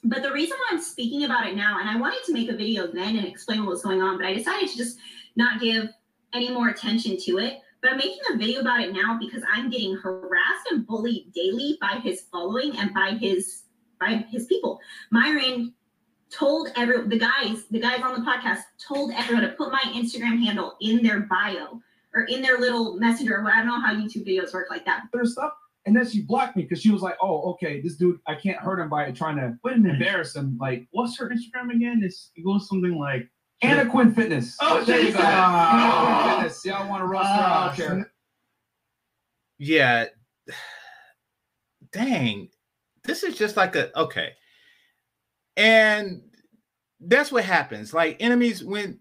But 0.05 0.23
the 0.23 0.33
reason 0.33 0.57
why 0.57 0.77
I'm 0.77 0.83
speaking 0.83 1.25
about 1.25 1.47
it 1.47 1.57
now, 1.57 1.81
and 1.81 1.89
I 1.89 1.99
wanted 1.99 2.23
to 2.27 2.33
make 2.33 2.49
a 2.49 2.57
video 2.57 2.87
then 2.87 3.17
and 3.17 3.27
explain 3.27 3.61
what 3.61 3.71
was 3.71 3.83
going 3.83 4.03
on, 4.03 4.19
but 4.19 4.27
I 4.27 4.35
decided 4.35 4.69
to 4.69 4.77
just 4.77 4.99
not 5.37 5.61
give 5.61 5.89
any 6.33 6.51
more 6.51 6.69
attention 6.69 7.17
to 7.19 7.39
it. 7.39 7.61
But 7.83 7.93
I'm 7.93 7.99
making 7.99 8.21
a 8.33 8.37
video 8.37 8.61
about 8.61 8.81
it 8.81 8.93
now 8.93 9.19
because 9.19 9.43
I'm 9.53 9.71
getting 9.71 9.95
harassed 9.97 10.71
and 10.71 10.87
bullied 10.87 11.33
daily 11.33 11.79
by 11.81 12.01
his 12.03 12.23
following 12.33 12.77
and 12.79 12.93
by 12.93 13.13
his 13.13 13.63
by 14.01 14.25
his 14.31 14.47
people. 14.47 14.79
Myron 15.11 15.73
told 16.31 16.69
every 16.77 17.07
the 17.07 17.19
guys, 17.19 17.65
the 17.71 17.81
guys 17.81 18.01
on 18.03 18.15
the 18.15 18.31
podcast 18.31 18.61
told 18.87 19.13
everyone 19.13 19.45
to 19.45 19.51
put 19.51 19.73
my 19.73 19.83
Instagram 19.95 20.43
handle 20.43 20.77
in 20.81 21.03
their 21.03 21.21
bio 21.21 21.81
or 22.17 22.23
in 22.23 22.43
their 22.43 22.59
little 22.59 22.97
messenger. 22.99 23.45
I 23.49 23.59
don't 23.59 23.67
know 23.67 23.81
how 23.81 23.95
YouTube 23.95 24.27
videos 24.27 24.53
work 24.53 24.69
like 24.71 24.85
that. 24.87 25.05
There's 25.13 25.33
stuff. 25.33 25.53
And 25.85 25.95
then 25.95 26.09
she 26.09 26.23
blocked 26.23 26.57
me 26.57 26.63
because 26.63 26.81
she 26.81 26.91
was 26.91 27.03
like, 27.03 27.15
"Oh, 27.23 27.53
okay, 27.53 27.81
this 27.81 27.95
dude, 27.95 28.19
I 28.27 28.35
can't 28.35 28.59
hurt 28.59 28.81
him 28.81 28.89
by 28.89 29.09
trying 29.13 29.37
to 29.37 29.57
Wait 29.63 29.77
a 29.77 29.79
minute. 29.79 30.01
embarrass 30.01 30.35
him." 30.35 30.59
Like, 30.61 30.89
what's 30.91 31.17
her 31.19 31.31
Instagram 31.31 31.73
again? 31.73 32.01
It's, 32.03 32.33
it 32.35 32.45
goes 32.45 32.69
something 32.69 32.99
like 32.99 33.29
Anna 33.63 33.89
Quinn 33.89 34.13
Fitness. 34.13 34.57
Oh, 34.61 34.83
there 34.83 35.01
you 35.01 35.13
go. 35.13 35.21
Anna 35.21 36.01
Quinn 36.01 36.25
oh. 36.25 36.35
Fitness. 36.35 36.65
Y'all 36.65 36.89
want 36.89 37.03
to 37.03 37.07
roast 37.07 37.27
her? 37.27 37.31
I 37.31 37.37
don't 37.37 37.49
ah, 37.49 37.75
care. 37.77 38.13
Yeah. 39.59 40.07
Dang, 41.93 42.49
this 43.05 43.23
is 43.23 43.39
just 43.39 43.57
like 43.57 43.77
a 43.77 43.97
okay 43.99 44.33
and 45.57 46.21
that's 47.01 47.33
what 47.33 47.45
happens. 47.45 47.95
Like 47.95 48.17
enemies, 48.21 48.63
when 48.63 48.99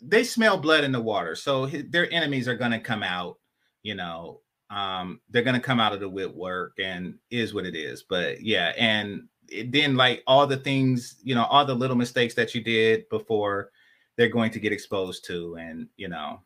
they 0.00 0.24
smell 0.24 0.58
blood 0.58 0.84
in 0.84 0.92
the 0.92 1.00
water, 1.00 1.34
so 1.34 1.66
their 1.66 2.10
enemies 2.12 2.48
are 2.48 2.56
going 2.56 2.70
to 2.70 2.80
come 2.80 3.02
out. 3.02 3.38
You 3.82 3.94
know, 3.94 4.40
um, 4.70 5.20
they're 5.30 5.42
going 5.42 5.54
to 5.54 5.60
come 5.60 5.80
out 5.80 5.92
of 5.92 6.00
the 6.00 6.08
woodwork, 6.08 6.78
and 6.78 7.14
is 7.30 7.54
what 7.54 7.66
it 7.66 7.76
is. 7.76 8.02
But 8.02 8.42
yeah, 8.42 8.72
and 8.76 9.28
it, 9.48 9.72
then 9.72 9.96
like 9.96 10.22
all 10.26 10.46
the 10.46 10.56
things, 10.56 11.16
you 11.22 11.34
know, 11.34 11.44
all 11.44 11.64
the 11.64 11.74
little 11.74 11.96
mistakes 11.96 12.34
that 12.34 12.54
you 12.54 12.62
did 12.62 13.08
before, 13.08 13.70
they're 14.16 14.28
going 14.28 14.50
to 14.52 14.60
get 14.60 14.72
exposed 14.72 15.24
to, 15.26 15.56
and 15.56 15.88
you 15.96 16.08
know, 16.08 16.40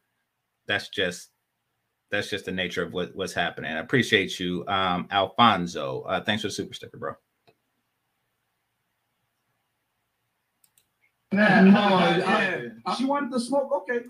that's 0.67 0.89
just 0.89 1.31
that's 2.11 2.29
just 2.29 2.45
the 2.45 2.53
nature 2.53 2.83
of 2.83 2.93
what, 2.93 3.17
what's 3.17 3.33
happening. 3.33 3.73
I 3.73 3.81
appreciate 3.81 4.39
you, 4.39 4.65
um, 4.69 5.09
Alfonso. 5.11 6.03
Uh, 6.03 6.23
thanks 6.23 6.43
for 6.43 6.49
the 6.49 6.53
super 6.53 6.75
sticker, 6.75 6.99
bro. 6.99 7.15
Yeah, 11.33 12.69
she 12.97 13.05
wanted 13.05 13.33
to 13.33 13.41
smoke. 13.41 13.71
Okay. 13.73 14.05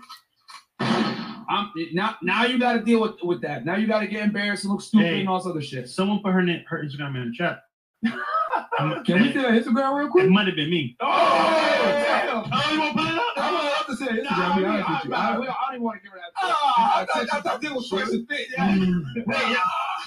I'm, 0.79 1.71
now, 1.93 2.15
now 2.21 2.45
you 2.45 2.57
got 2.57 2.73
to 2.73 2.79
deal 2.81 3.01
with, 3.01 3.15
with 3.23 3.41
that. 3.41 3.65
Now 3.65 3.75
you 3.75 3.87
got 3.87 3.99
to 3.99 4.07
get 4.07 4.23
embarrassed 4.23 4.63
and 4.63 4.73
look 4.73 4.81
stupid 4.81 5.07
hey, 5.07 5.19
and 5.21 5.29
all 5.29 5.37
this 5.37 5.47
other 5.47 5.61
shit. 5.61 5.89
Someone 5.89 6.19
put 6.19 6.33
her 6.33 6.41
name, 6.41 6.63
her 6.67 6.83
Instagram 6.83 7.15
in 7.15 7.29
the 7.29 7.35
chat. 7.35 7.61
Can 9.05 9.21
we 9.21 9.31
see 9.31 9.39
her 9.39 9.49
Instagram 9.49 9.97
real 9.97 10.09
quick? 10.09 10.25
It 10.25 10.29
might 10.29 10.47
have 10.47 10.55
been 10.55 10.69
me. 10.69 10.95
Oh, 10.99 11.07
damn! 11.07 12.43
Oh, 12.51 12.71
you 12.71 12.79
want 12.79 12.97
to 12.97 13.03
put 13.03 13.13
it 13.13 13.17
up? 13.17 13.25
I'm 13.37 13.55
about 13.55 13.87
to 13.87 13.95
say 13.95 14.05
Instagram. 14.07 14.37
Nah, 14.37 14.57
be 14.57 14.65
honest 14.65 14.89
with 14.89 15.05
you. 15.05 15.13
I, 15.13 15.29
I, 15.29 15.33
don't 15.35 15.45
even 15.69 15.83
want 15.83 15.97
to 15.97 16.03
give 16.03 16.11
her 16.11 16.19
that. 16.19 16.31
Oh, 16.41 16.73
I 16.77 17.05
thought, 17.13 17.27
I 17.31 17.41
thought 17.41 17.61
that 17.61 17.73
was 17.73 17.87
person 17.87 18.25
fit. 18.29 18.47
Yeah. 18.51 18.75
Mm. 18.75 19.03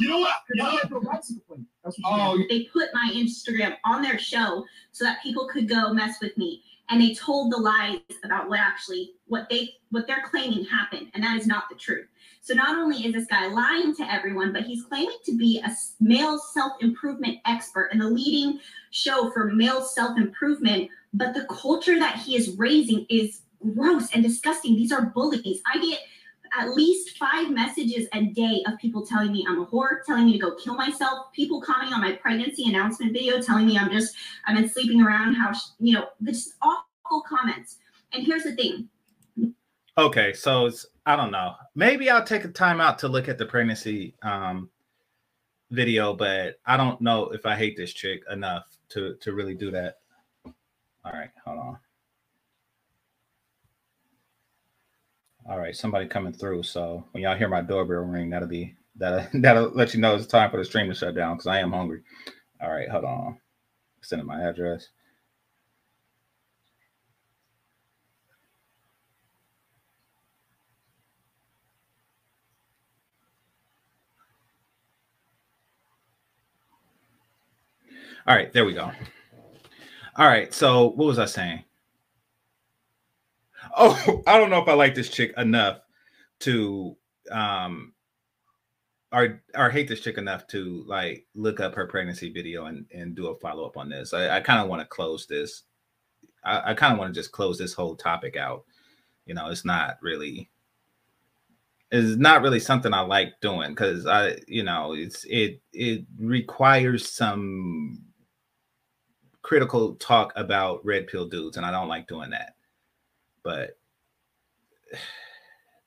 You 0.00 0.08
know 0.08 0.18
what? 0.18 0.34
You 0.52 0.62
know 0.62 0.72
what? 0.72 1.62
Oh, 2.04 2.44
they 2.50 2.64
put 2.64 2.88
my 2.92 3.12
Instagram 3.14 3.76
on 3.84 4.02
their 4.02 4.18
show 4.18 4.64
so 4.92 5.04
that 5.04 5.22
people 5.22 5.48
could 5.48 5.68
go 5.68 5.92
mess 5.92 6.16
with 6.20 6.36
me 6.36 6.62
and 6.88 7.00
they 7.00 7.14
told 7.14 7.52
the 7.52 7.56
lies 7.56 8.00
about 8.24 8.48
what 8.48 8.60
actually 8.60 9.12
what 9.26 9.48
they 9.48 9.70
what 9.90 10.06
they're 10.06 10.24
claiming 10.30 10.64
happened 10.64 11.08
and 11.14 11.22
that 11.22 11.36
is 11.36 11.46
not 11.46 11.64
the 11.68 11.76
truth. 11.76 12.06
So 12.40 12.54
not 12.54 12.78
only 12.78 13.04
is 13.06 13.12
this 13.12 13.26
guy 13.26 13.48
lying 13.48 13.94
to 13.96 14.12
everyone 14.12 14.52
but 14.52 14.62
he's 14.62 14.84
claiming 14.84 15.18
to 15.24 15.36
be 15.36 15.60
a 15.64 15.70
male 16.00 16.38
self-improvement 16.38 17.38
expert 17.46 17.88
and 17.92 18.00
the 18.00 18.08
leading 18.08 18.60
show 18.90 19.30
for 19.30 19.46
male 19.52 19.82
self-improvement 19.82 20.90
but 21.12 21.34
the 21.34 21.46
culture 21.46 21.98
that 21.98 22.16
he 22.16 22.36
is 22.36 22.56
raising 22.56 23.06
is 23.08 23.40
gross 23.74 24.10
and 24.12 24.22
disgusting. 24.22 24.76
These 24.76 24.92
are 24.92 25.06
bullies. 25.06 25.60
I 25.72 25.78
get 25.80 26.00
at 26.58 26.74
least 26.74 27.16
five 27.18 27.50
messages 27.50 28.06
a 28.12 28.24
day 28.26 28.62
of 28.66 28.78
people 28.78 29.04
telling 29.04 29.32
me 29.32 29.44
I'm 29.48 29.60
a 29.60 29.66
whore, 29.66 30.04
telling 30.06 30.26
me 30.26 30.32
to 30.32 30.38
go 30.38 30.54
kill 30.56 30.74
myself, 30.74 31.32
people 31.32 31.60
commenting 31.60 31.94
on 31.94 32.00
my 32.00 32.12
pregnancy 32.12 32.68
announcement 32.68 33.12
video, 33.12 33.40
telling 33.40 33.66
me 33.66 33.78
I'm 33.78 33.90
just, 33.90 34.14
I've 34.46 34.56
been 34.56 34.68
sleeping 34.68 35.02
around, 35.02 35.34
how, 35.34 35.52
you 35.78 35.94
know, 35.94 36.06
just 36.24 36.54
awful 36.62 37.22
comments. 37.28 37.78
And 38.12 38.24
here's 38.26 38.44
the 38.44 38.54
thing. 38.54 38.88
Okay, 39.98 40.32
so 40.32 40.66
it's, 40.66 40.86
I 41.06 41.16
don't 41.16 41.30
know. 41.30 41.54
Maybe 41.74 42.10
I'll 42.10 42.24
take 42.24 42.44
a 42.44 42.48
time 42.48 42.80
out 42.80 42.98
to 43.00 43.08
look 43.08 43.28
at 43.28 43.38
the 43.38 43.46
pregnancy 43.46 44.14
um, 44.22 44.68
video, 45.70 46.14
but 46.14 46.58
I 46.66 46.76
don't 46.76 47.00
know 47.00 47.30
if 47.30 47.46
I 47.46 47.56
hate 47.56 47.76
this 47.76 47.92
chick 47.92 48.22
enough 48.30 48.64
to 48.90 49.14
to 49.20 49.32
really 49.32 49.54
do 49.54 49.70
that. 49.70 49.98
All 50.44 51.12
right, 51.12 51.30
hold 51.44 51.58
on. 51.58 51.78
All 55.48 55.58
right, 55.58 55.76
somebody 55.76 56.06
coming 56.08 56.32
through. 56.32 56.64
So 56.64 57.06
when 57.12 57.22
y'all 57.24 57.36
hear 57.36 57.48
my 57.48 57.62
doorbell 57.62 57.98
ring, 57.98 58.30
that'll 58.30 58.48
be 58.48 58.76
that'll 58.96 59.26
that'll 59.42 59.70
let 59.70 59.94
you 59.94 60.00
know 60.00 60.16
it's 60.16 60.26
time 60.26 60.50
for 60.50 60.58
the 60.58 60.64
stream 60.64 60.88
to 60.88 60.94
shut 60.94 61.14
down 61.16 61.36
because 61.36 61.48
I 61.48 61.60
am 61.60 61.72
hungry. 61.72 62.02
All 62.62 62.72
right, 62.72 62.88
hold 62.90 63.04
on. 63.04 63.38
Sending 64.02 64.26
my 64.26 64.42
address. 64.42 64.88
All 78.26 78.36
right, 78.36 78.52
there 78.52 78.64
we 78.66 78.74
go. 78.74 78.92
All 80.16 80.28
right, 80.28 80.54
so 80.54 80.88
what 80.90 81.06
was 81.06 81.20
I 81.20 81.26
saying? 81.26 81.64
Oh, 83.76 84.22
I 84.26 84.38
don't 84.38 84.50
know 84.50 84.62
if 84.62 84.68
I 84.68 84.74
like 84.74 84.94
this 84.94 85.10
chick 85.10 85.32
enough 85.36 85.80
to 86.40 86.96
um 87.30 87.92
or 89.12 89.42
or 89.54 89.70
hate 89.70 89.88
this 89.88 90.00
chick 90.00 90.18
enough 90.18 90.46
to 90.48 90.84
like 90.86 91.26
look 91.34 91.60
up 91.60 91.74
her 91.74 91.86
pregnancy 91.86 92.32
video 92.32 92.66
and 92.66 92.86
and 92.92 93.14
do 93.14 93.28
a 93.28 93.38
follow 93.38 93.64
up 93.64 93.76
on 93.76 93.88
this. 93.88 94.12
I, 94.12 94.36
I 94.36 94.40
kind 94.40 94.60
of 94.60 94.68
want 94.68 94.80
to 94.82 94.88
close 94.88 95.26
this. 95.26 95.62
I, 96.44 96.72
I 96.72 96.74
kind 96.74 96.92
of 96.92 96.98
want 96.98 97.14
to 97.14 97.18
just 97.20 97.32
close 97.32 97.58
this 97.58 97.74
whole 97.74 97.96
topic 97.96 98.36
out. 98.36 98.64
You 99.26 99.34
know, 99.34 99.48
it's 99.48 99.64
not 99.64 99.98
really 100.02 100.50
it's 101.90 102.18
not 102.18 102.42
really 102.42 102.58
something 102.60 102.92
I 102.92 103.00
like 103.00 103.40
doing 103.40 103.70
because 103.70 104.06
I, 104.06 104.36
you 104.48 104.64
know, 104.64 104.92
it's 104.94 105.24
it 105.28 105.60
it 105.72 106.04
requires 106.18 107.08
some 107.08 108.02
critical 109.42 109.94
talk 109.94 110.32
about 110.34 110.84
red 110.84 111.06
pill 111.06 111.28
dudes, 111.28 111.56
and 111.56 111.64
I 111.64 111.70
don't 111.70 111.88
like 111.88 112.08
doing 112.08 112.30
that 112.30 112.55
but 113.46 113.78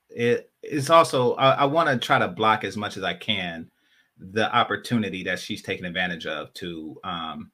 it 0.09 0.49
is 0.63 0.89
also 0.89 1.33
I, 1.33 1.51
I 1.51 1.65
want 1.65 1.89
to 1.89 1.97
try 1.97 2.17
to 2.17 2.29
block 2.29 2.63
as 2.63 2.77
much 2.77 2.95
as 2.95 3.03
I 3.03 3.13
can 3.13 3.69
the 4.17 4.53
opportunity 4.55 5.23
that 5.23 5.39
she's 5.39 5.61
taking 5.61 5.85
advantage 5.85 6.25
of 6.25 6.53
to 6.53 6.97
um 7.03 7.51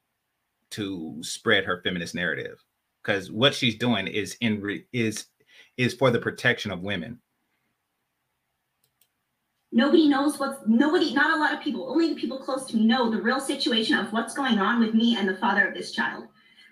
to 0.71 1.17
spread 1.21 1.65
her 1.65 1.81
feminist 1.83 2.13
narrative. 2.13 2.63
Because 3.01 3.31
what 3.31 3.55
she's 3.55 3.77
doing 3.77 4.05
is 4.05 4.37
in 4.41 4.61
re, 4.61 4.85
is 4.93 5.25
is 5.77 5.95
for 5.95 6.11
the 6.11 6.19
protection 6.19 6.69
of 6.69 6.81
women. 6.81 7.19
Nobody 9.71 10.07
knows 10.07 10.37
what's 10.37 10.59
nobody 10.67 11.15
not 11.15 11.35
a 11.35 11.39
lot 11.39 11.53
of 11.53 11.61
people 11.61 11.89
only 11.89 12.13
the 12.13 12.21
people 12.21 12.37
close 12.37 12.65
to 12.67 12.77
me 12.77 12.85
know 12.85 13.09
the 13.09 13.21
real 13.21 13.39
situation 13.39 13.97
of 13.97 14.13
what's 14.13 14.35
going 14.35 14.59
on 14.59 14.79
with 14.79 14.93
me 14.93 15.17
and 15.17 15.27
the 15.27 15.37
father 15.37 15.67
of 15.67 15.73
this 15.73 15.91
child 15.91 16.27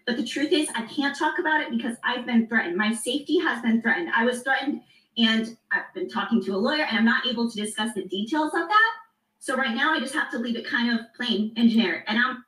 but 0.06 0.18
the 0.18 0.26
truth 0.26 0.52
is 0.52 0.68
i 0.76 0.84
can't 0.84 1.18
talk 1.18 1.40
about 1.40 1.62
it 1.62 1.70
because 1.70 1.96
i've 2.04 2.26
been 2.26 2.48
threatened. 2.48 2.78
My 2.78 2.94
safety 2.94 3.40
has 3.40 3.62
been 3.62 3.82
threatened. 3.82 4.10
I 4.16 4.26
was 4.26 4.42
threatened 4.42 4.82
and 5.18 5.58
i've 5.72 5.94
been 5.94 6.10
talking 6.10 6.44
to 6.44 6.52
a 6.52 6.58
lawyer 6.58 6.84
and 6.84 6.98
i'm 6.98 7.06
not 7.06 7.26
able 7.26 7.50
to 7.50 7.62
discuss 7.62 7.94
the 7.94 8.06
details 8.06 8.54
of 8.54 8.68
that. 8.68 8.92
So 9.40 9.56
right 9.56 9.76
now 9.76 9.94
i 9.94 10.00
just 10.00 10.14
have 10.14 10.32
to 10.32 10.38
leave 10.38 10.56
it 10.56 10.68
kind 10.68 10.98
of 10.98 11.06
plain 11.16 11.54
and 11.58 11.70
generic 11.70 12.04
and 12.08 12.18
i'm 12.18 12.44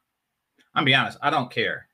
I'm 0.73 0.85
be 0.85 0.95
honest 0.95 1.17
i 1.21 1.29
don't 1.29 1.51
care. 1.51 1.87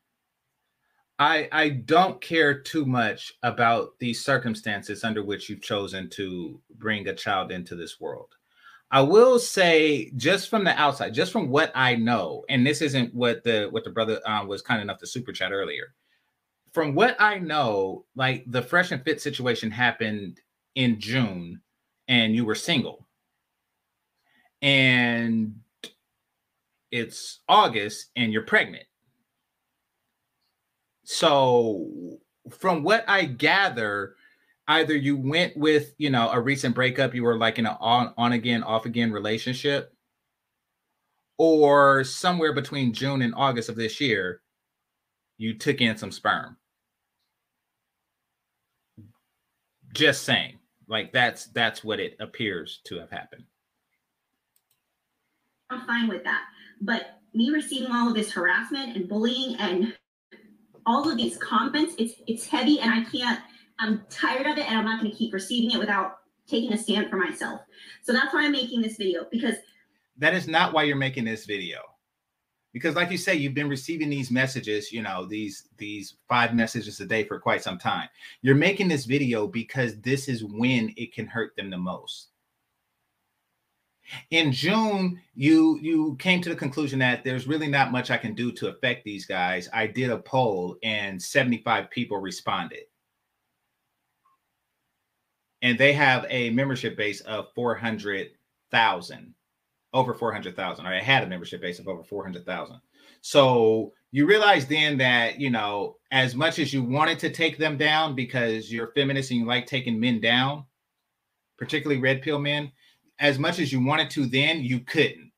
I, 1.22 1.47
I 1.51 1.70
don't 1.70 2.20
care 2.20 2.59
too 2.59 2.84
much 2.84 3.32
about 3.43 3.91
the 3.99 4.12
circumstances 4.12 5.03
under 5.03 5.24
which 5.24 5.49
you've 5.49 5.62
chosen 5.62 6.09
to 6.12 6.59
bring 6.80 7.07
a 7.07 7.14
child 7.14 7.51
into 7.51 7.76
this 7.76 7.99
world. 7.99 8.34
I 8.92 9.02
will 9.02 9.39
say, 9.39 10.12
just 10.18 10.50
from 10.50 10.66
the 10.66 10.78
outside, 10.78 11.14
just 11.14 11.32
from 11.32 11.50
what 11.50 11.72
I 11.74 11.96
know, 11.96 12.44
and 12.50 12.68
this 12.68 12.82
isn't 12.82 13.16
what 13.16 13.42
the 13.44 13.68
what 13.72 13.86
the 13.86 13.89
brother 13.89 14.20
uh, 14.28 14.46
was 14.46 14.62
kind 14.62 14.82
enough 14.82 15.00
to 15.00 15.08
super 15.08 15.32
chat 15.32 15.54
earlier. 15.54 15.94
From 16.74 16.94
what 16.94 17.16
I 17.20 17.39
know, 17.39 18.06
like 18.16 18.44
the 18.48 18.62
fresh 18.62 18.92
and 18.92 19.02
fit 19.04 19.22
situation 19.22 19.72
happened 19.72 20.42
in 20.76 21.00
June, 21.00 21.62
and 22.10 22.36
you 22.36 22.44
were 22.44 22.56
single, 22.56 23.08
and 24.62 25.56
it's 26.92 27.39
August, 27.48 28.08
and 28.18 28.34
you're 28.34 28.42
pregnant. 28.42 28.86
So, 31.06 31.88
from 32.50 32.84
what 32.84 33.06
I 33.08 33.24
gather, 33.24 34.16
either 34.72 34.95
you 34.95 35.17
went 35.17 35.55
with 35.55 35.93
you 35.97 36.09
know 36.09 36.30
a 36.32 36.39
recent 36.39 36.76
breakup 36.76 37.13
you 37.13 37.24
were 37.24 37.38
like 37.38 37.59
in 37.59 37.65
an 37.65 37.78
on, 37.80 38.13
on 38.17 38.32
again 38.32 38.63
off 38.63 38.86
again 38.86 39.11
relationship 39.11 39.93
or 41.38 42.03
somewhere 42.03 42.53
between 42.53 42.93
june 42.93 43.22
and 43.22 43.34
august 43.36 43.69
of 43.69 43.76
this 43.76 43.99
year 44.01 44.41
you 45.41 45.55
took 45.55 45.82
in 45.82 45.97
some 45.97 46.11
sperm. 46.11 46.55
Just 49.91 50.22
saying. 50.22 50.59
Like 50.88 51.11
that's 51.11 51.47
that's 51.47 51.84
what 51.84 51.99
it 51.99 52.15
appears 52.19 52.82
to 52.86 52.99
have 52.99 53.09
happened. 53.09 53.43
I'm 55.72 55.86
fine 55.88 56.07
with 56.07 56.24
that. 56.26 56.43
But 56.80 57.22
me 57.34 57.49
receiving 57.49 57.91
all 57.91 58.07
of 58.07 58.13
this 58.13 58.32
harassment 58.32 58.95
and 58.95 59.09
bullying 59.09 59.55
and 59.55 59.95
all 60.86 61.09
of 61.09 61.15
these 61.15 61.38
comments 61.38 61.93
it's 61.99 62.15
it's 62.26 62.47
heavy 62.47 62.80
and 62.80 62.91
i 62.91 63.03
can't 63.03 63.39
I'm 63.82 64.03
tired 64.11 64.45
of 64.45 64.59
it 64.59 64.69
and 64.69 64.77
I'm 64.77 64.86
not 64.86 64.99
going 64.99 65.11
to 65.11 65.17
keep 65.17 65.34
receiving 65.34 65.71
it 65.71 65.79
without 65.79 66.19
taking 66.47 66.71
a 66.71 66.77
stand 66.77 67.09
for 67.09 67.17
myself. 67.17 67.61
So 68.03 68.13
that's 68.13 68.32
why 68.32 68.45
I'm 68.45 68.51
making 68.51 68.82
this 68.82 68.95
video 68.95 69.25
because 69.32 69.55
that 70.17 70.36
is 70.36 70.47
not 70.47 70.71
why 70.71 70.84
you're 70.84 70.95
making 70.95 71.25
this 71.25 71.45
video. 71.45 71.79
Because 72.73 72.95
like 72.95 73.09
you 73.11 73.17
say 73.17 73.36
you've 73.36 73.55
been 73.55 73.67
receiving 73.67 74.09
these 74.09 74.29
messages, 74.29 74.91
you 74.91 75.01
know, 75.01 75.25
these 75.25 75.67
these 75.77 76.15
five 76.29 76.53
messages 76.53 76.99
a 76.99 77.05
day 77.05 77.23
for 77.23 77.39
quite 77.39 77.63
some 77.63 77.79
time. 77.79 78.07
You're 78.43 78.55
making 78.55 78.88
this 78.88 79.05
video 79.05 79.47
because 79.47 79.99
this 79.99 80.29
is 80.29 80.43
when 80.45 80.93
it 80.95 81.11
can 81.13 81.25
hurt 81.25 81.55
them 81.55 81.69
the 81.69 81.77
most. 81.77 82.27
In 84.29 84.51
June, 84.51 85.19
you 85.34 85.79
you 85.82 86.15
came 86.19 86.39
to 86.41 86.49
the 86.49 86.55
conclusion 86.55 86.99
that 86.99 87.23
there's 87.23 87.47
really 87.47 87.67
not 87.67 87.91
much 87.91 88.11
I 88.11 88.17
can 88.17 88.36
do 88.36 88.51
to 88.53 88.69
affect 88.69 89.03
these 89.03 89.25
guys. 89.25 89.67
I 89.73 89.88
did 89.88 90.11
a 90.11 90.19
poll 90.19 90.77
and 90.84 91.21
75 91.21 91.89
people 91.89 92.19
responded 92.19 92.84
and 95.62 95.78
they 95.78 95.93
have 95.93 96.26
a 96.30 96.49
membership 96.51 96.97
base 96.97 97.22
of 97.22 97.47
400,000 97.53 99.34
over 99.93 100.14
400,000 100.14 100.86
or 100.86 100.93
it 100.93 101.03
had 101.03 101.24
a 101.24 101.28
membership 101.28 101.62
base 101.62 101.80
of 101.80 101.88
over 101.88 102.03
400,000 102.03 102.80
so 103.22 103.91
you 104.12 104.26
realize 104.26 104.66
then 104.66 104.97
that 104.97 105.39
you 105.39 105.49
know 105.49 105.97
as 106.12 106.34
much 106.34 106.59
as 106.59 106.74
you 106.74 106.82
wanted 106.84 107.20
to 107.20 107.30
take 107.30 107.57
them 107.57 107.78
down 107.78 108.16
because 108.16 108.72
you're 108.72 108.91
feminist 108.93 109.32
and 109.32 109.41
you 109.41 109.45
like 109.45 109.66
taking 109.66 109.99
men 109.99 110.22
down 110.22 110.66
particularly 111.57 112.01
red 112.01 112.22
pill 112.22 112.39
men 112.39 112.72
as 113.22 113.38
much 113.38 113.59
as 113.59 113.72
you 113.72 113.80
wanted 113.80 114.09
to 114.09 114.26
then 114.26 114.62
you 114.62 114.80
couldn't. 114.80 115.32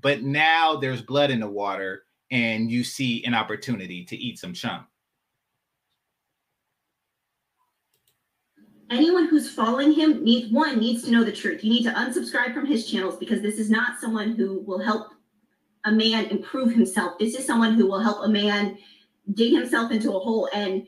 But 0.00 0.22
now 0.22 0.76
there's 0.76 1.02
blood 1.02 1.30
in 1.30 1.40
the 1.40 1.48
water 1.48 2.04
and 2.30 2.70
you 2.70 2.84
see 2.84 3.24
an 3.24 3.34
opportunity 3.34 4.04
to 4.04 4.16
eat 4.16 4.38
some 4.38 4.54
chump 4.54 4.86
anyone 8.90 9.28
who's 9.28 9.50
following 9.50 9.92
him 9.92 10.22
needs 10.22 10.52
one 10.52 10.78
needs 10.78 11.04
to 11.04 11.10
know 11.10 11.24
the 11.24 11.32
truth. 11.32 11.64
You 11.64 11.70
need 11.70 11.84
to 11.84 11.92
unsubscribe 11.92 12.54
from 12.54 12.66
his 12.66 12.90
channels 12.90 13.16
because 13.16 13.42
this 13.42 13.58
is 13.58 13.70
not 13.70 14.00
someone 14.00 14.34
who 14.34 14.60
will 14.60 14.78
help 14.78 15.08
a 15.84 15.92
man 15.92 16.26
improve 16.26 16.72
himself. 16.72 17.18
This 17.18 17.34
is 17.34 17.46
someone 17.46 17.74
who 17.74 17.86
will 17.86 18.00
help 18.00 18.24
a 18.24 18.28
man 18.28 18.78
dig 19.34 19.52
himself 19.52 19.90
into 19.90 20.12
a 20.12 20.18
hole 20.18 20.48
and 20.52 20.86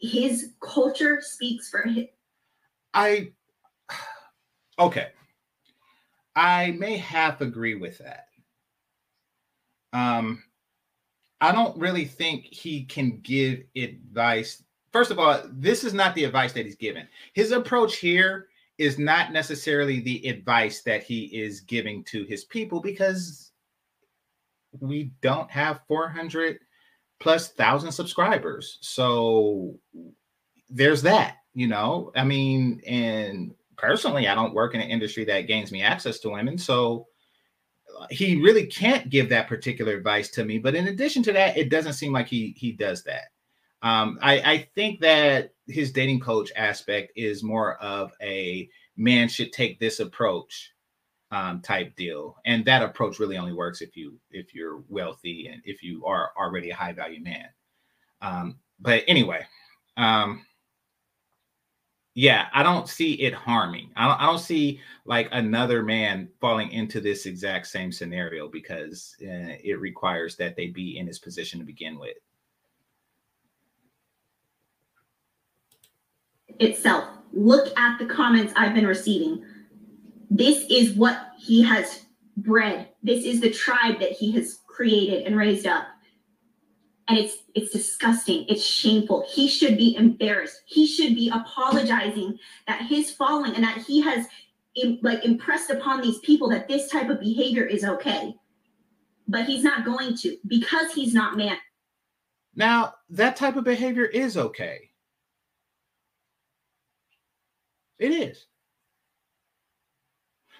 his 0.00 0.52
culture 0.60 1.20
speaks 1.20 1.68
for 1.70 1.82
him. 1.82 2.08
I 2.92 3.32
okay. 4.78 5.08
I 6.34 6.72
may 6.72 6.96
half 6.96 7.40
agree 7.40 7.74
with 7.74 7.98
that. 7.98 8.26
Um 9.92 10.42
I 11.40 11.52
don't 11.52 11.78
really 11.78 12.06
think 12.06 12.46
he 12.46 12.84
can 12.84 13.20
give 13.22 13.62
advice 13.76 14.62
first 14.96 15.10
of 15.10 15.18
all, 15.18 15.42
this 15.52 15.84
is 15.84 15.92
not 15.92 16.14
the 16.14 16.24
advice 16.24 16.54
that 16.54 16.64
he's 16.64 16.74
given. 16.74 17.06
His 17.34 17.52
approach 17.52 17.96
here 17.96 18.48
is 18.78 18.98
not 18.98 19.30
necessarily 19.30 20.00
the 20.00 20.26
advice 20.26 20.80
that 20.84 21.02
he 21.02 21.24
is 21.26 21.60
giving 21.60 22.02
to 22.04 22.24
his 22.24 22.44
people 22.46 22.80
because 22.80 23.52
we 24.80 25.10
don't 25.20 25.50
have 25.50 25.82
400 25.86 26.60
plus 27.20 27.48
thousand 27.48 27.92
subscribers. 27.92 28.78
So 28.80 29.78
there's 30.70 31.02
that, 31.02 31.40
you 31.52 31.66
know. 31.66 32.10
I 32.16 32.24
mean, 32.24 32.80
and 32.86 33.54
personally, 33.76 34.28
I 34.28 34.34
don't 34.34 34.54
work 34.54 34.74
in 34.74 34.80
an 34.80 34.88
industry 34.88 35.26
that 35.26 35.42
gains 35.42 35.72
me 35.72 35.82
access 35.82 36.20
to 36.20 36.30
women. 36.30 36.56
So 36.56 37.06
he 38.08 38.40
really 38.40 38.66
can't 38.66 39.10
give 39.10 39.28
that 39.28 39.46
particular 39.46 39.92
advice 39.92 40.30
to 40.30 40.46
me. 40.46 40.56
But 40.56 40.74
in 40.74 40.88
addition 40.88 41.22
to 41.24 41.34
that, 41.34 41.58
it 41.58 41.68
doesn't 41.68 41.92
seem 41.92 42.14
like 42.14 42.28
he 42.28 42.54
he 42.56 42.72
does 42.72 43.02
that. 43.02 43.24
Um, 43.82 44.18
I, 44.22 44.40
I 44.40 44.68
think 44.74 45.00
that 45.00 45.52
his 45.66 45.92
dating 45.92 46.20
coach 46.20 46.50
aspect 46.56 47.12
is 47.16 47.42
more 47.42 47.76
of 47.76 48.12
a 48.22 48.68
man 48.96 49.28
should 49.28 49.52
take 49.52 49.78
this 49.78 50.00
approach 50.00 50.72
um, 51.30 51.60
type 51.60 51.94
deal, 51.96 52.36
and 52.46 52.64
that 52.64 52.82
approach 52.82 53.18
really 53.18 53.36
only 53.36 53.52
works 53.52 53.82
if 53.82 53.96
you 53.96 54.18
if 54.30 54.54
you're 54.54 54.82
wealthy 54.88 55.48
and 55.48 55.60
if 55.64 55.82
you 55.82 56.04
are 56.06 56.30
already 56.38 56.70
a 56.70 56.76
high 56.76 56.92
value 56.92 57.22
man. 57.22 57.48
Um, 58.22 58.58
but 58.80 59.02
anyway, 59.08 59.44
um, 59.96 60.46
yeah, 62.14 62.46
I 62.54 62.62
don't 62.62 62.88
see 62.88 63.12
it 63.14 63.34
harming. 63.34 63.90
I 63.94 64.08
don't, 64.08 64.20
I 64.20 64.26
don't 64.26 64.38
see 64.38 64.80
like 65.04 65.28
another 65.32 65.82
man 65.82 66.28
falling 66.40 66.70
into 66.72 66.98
this 67.00 67.26
exact 67.26 67.66
same 67.66 67.92
scenario 67.92 68.48
because 68.48 69.14
uh, 69.20 69.52
it 69.62 69.78
requires 69.78 70.34
that 70.36 70.56
they 70.56 70.68
be 70.68 70.96
in 70.98 71.06
his 71.06 71.18
position 71.18 71.60
to 71.60 71.66
begin 71.66 71.98
with. 71.98 72.16
Itself. 76.60 77.08
Look 77.32 77.76
at 77.78 77.98
the 77.98 78.06
comments 78.06 78.52
I've 78.56 78.74
been 78.74 78.86
receiving. 78.86 79.44
This 80.30 80.64
is 80.70 80.94
what 80.94 81.32
he 81.38 81.62
has 81.62 82.06
bred. 82.36 82.88
This 83.02 83.24
is 83.24 83.40
the 83.40 83.50
tribe 83.50 84.00
that 84.00 84.12
he 84.12 84.32
has 84.32 84.60
created 84.66 85.26
and 85.26 85.36
raised 85.36 85.66
up. 85.66 85.86
And 87.08 87.18
it's 87.18 87.36
it's 87.54 87.70
disgusting. 87.70 88.46
It's 88.48 88.64
shameful. 88.64 89.26
He 89.32 89.48
should 89.48 89.76
be 89.76 89.94
embarrassed. 89.94 90.62
He 90.66 90.86
should 90.86 91.14
be 91.14 91.30
apologizing 91.32 92.38
that 92.66 92.82
his 92.82 93.12
following 93.12 93.54
and 93.54 93.62
that 93.62 93.78
he 93.78 94.00
has 94.02 94.26
like 95.02 95.24
impressed 95.24 95.70
upon 95.70 96.02
these 96.02 96.18
people 96.18 96.48
that 96.50 96.68
this 96.68 96.90
type 96.90 97.08
of 97.08 97.20
behavior 97.20 97.64
is 97.64 97.84
okay. 97.84 98.34
But 99.28 99.46
he's 99.46 99.62
not 99.62 99.84
going 99.84 100.16
to 100.18 100.36
because 100.46 100.92
he's 100.92 101.14
not 101.14 101.36
man. 101.36 101.56
Now, 102.54 102.94
that 103.10 103.36
type 103.36 103.56
of 103.56 103.64
behavior 103.64 104.06
is 104.06 104.36
okay. 104.36 104.85
It 107.98 108.12
is. 108.12 108.46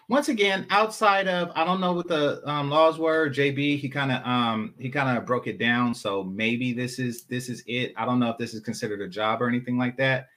Once 0.08 0.28
again, 0.28 0.66
outside 0.70 1.26
of 1.26 1.50
I 1.56 1.64
don't 1.64 1.80
know 1.80 1.92
what 1.92 2.06
the 2.06 2.40
um, 2.48 2.70
laws 2.70 2.96
were. 2.98 3.28
JB 3.28 3.78
he 3.78 3.88
kind 3.88 4.12
of 4.12 4.24
um, 4.24 4.74
he 4.78 4.88
kind 4.88 5.18
of 5.18 5.26
broke 5.26 5.48
it 5.48 5.58
down. 5.58 5.94
So 5.94 6.22
maybe 6.22 6.72
this 6.72 7.00
is 7.00 7.24
this 7.24 7.48
is 7.48 7.64
it. 7.66 7.92
I 7.96 8.04
don't 8.04 8.20
know 8.20 8.30
if 8.30 8.38
this 8.38 8.54
is 8.54 8.60
considered 8.60 9.00
a 9.00 9.08
job 9.08 9.42
or 9.42 9.48
anything 9.48 9.76
like 9.76 9.96
that. 9.96 10.28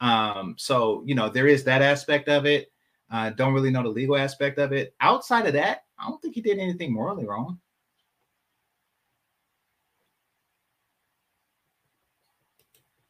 Um, 0.00 0.54
so 0.56 1.02
you 1.04 1.14
know 1.14 1.28
there 1.28 1.46
is 1.46 1.62
that 1.64 1.82
aspect 1.82 2.28
of 2.28 2.46
it. 2.46 2.72
Uh, 3.10 3.30
don't 3.30 3.52
really 3.52 3.70
know 3.70 3.82
the 3.82 3.88
legal 3.88 4.16
aspect 4.16 4.58
of 4.58 4.72
it. 4.72 4.94
Outside 5.00 5.46
of 5.46 5.52
that, 5.54 5.84
I 5.98 6.08
don't 6.08 6.20
think 6.22 6.34
he 6.34 6.40
did 6.40 6.58
anything 6.58 6.92
morally 6.92 7.26
wrong. 7.26 7.58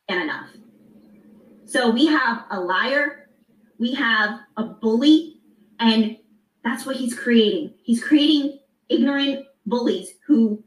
And 0.08 0.22
enough. 0.22 0.48
So 1.64 1.90
we 1.90 2.06
have 2.06 2.44
a 2.50 2.58
liar 2.58 3.27
we 3.78 3.94
have 3.94 4.40
a 4.56 4.64
bully, 4.64 5.40
And 5.80 6.16
that's 6.64 6.84
what 6.84 6.96
he's 6.96 7.14
creating. 7.14 7.74
He's 7.82 8.02
creating 8.02 8.58
ignorant 8.88 9.46
bullies 9.66 10.14
who 10.26 10.62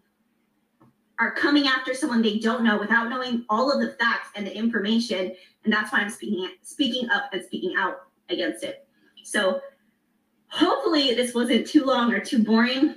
are 1.20 1.32
coming 1.32 1.68
after 1.68 1.94
someone 1.94 2.22
they 2.22 2.40
don't 2.40 2.64
know 2.64 2.80
without 2.80 3.10
knowing 3.10 3.46
all 3.50 3.72
of 3.72 3.80
the 3.80 3.94
facts 4.00 4.30
and 4.36 4.48
the 4.48 4.56
information. 4.56 5.34
And 5.64 5.72
that's 5.72 5.92
why 5.92 6.00
I'm 6.00 6.10
speaking 6.10 6.48
speaking 6.64 7.10
up 7.10 7.30
and 7.34 7.44
speaking 7.44 7.76
out 7.78 8.08
against 8.30 8.64
it. 8.64 8.88
So 9.24 9.62
hopefully 10.48 11.14
this 11.14 11.36
wasn't 11.36 11.68
too 11.68 11.86
long 11.86 12.14
or 12.14 12.20
too 12.20 12.44
boring. 12.44 12.96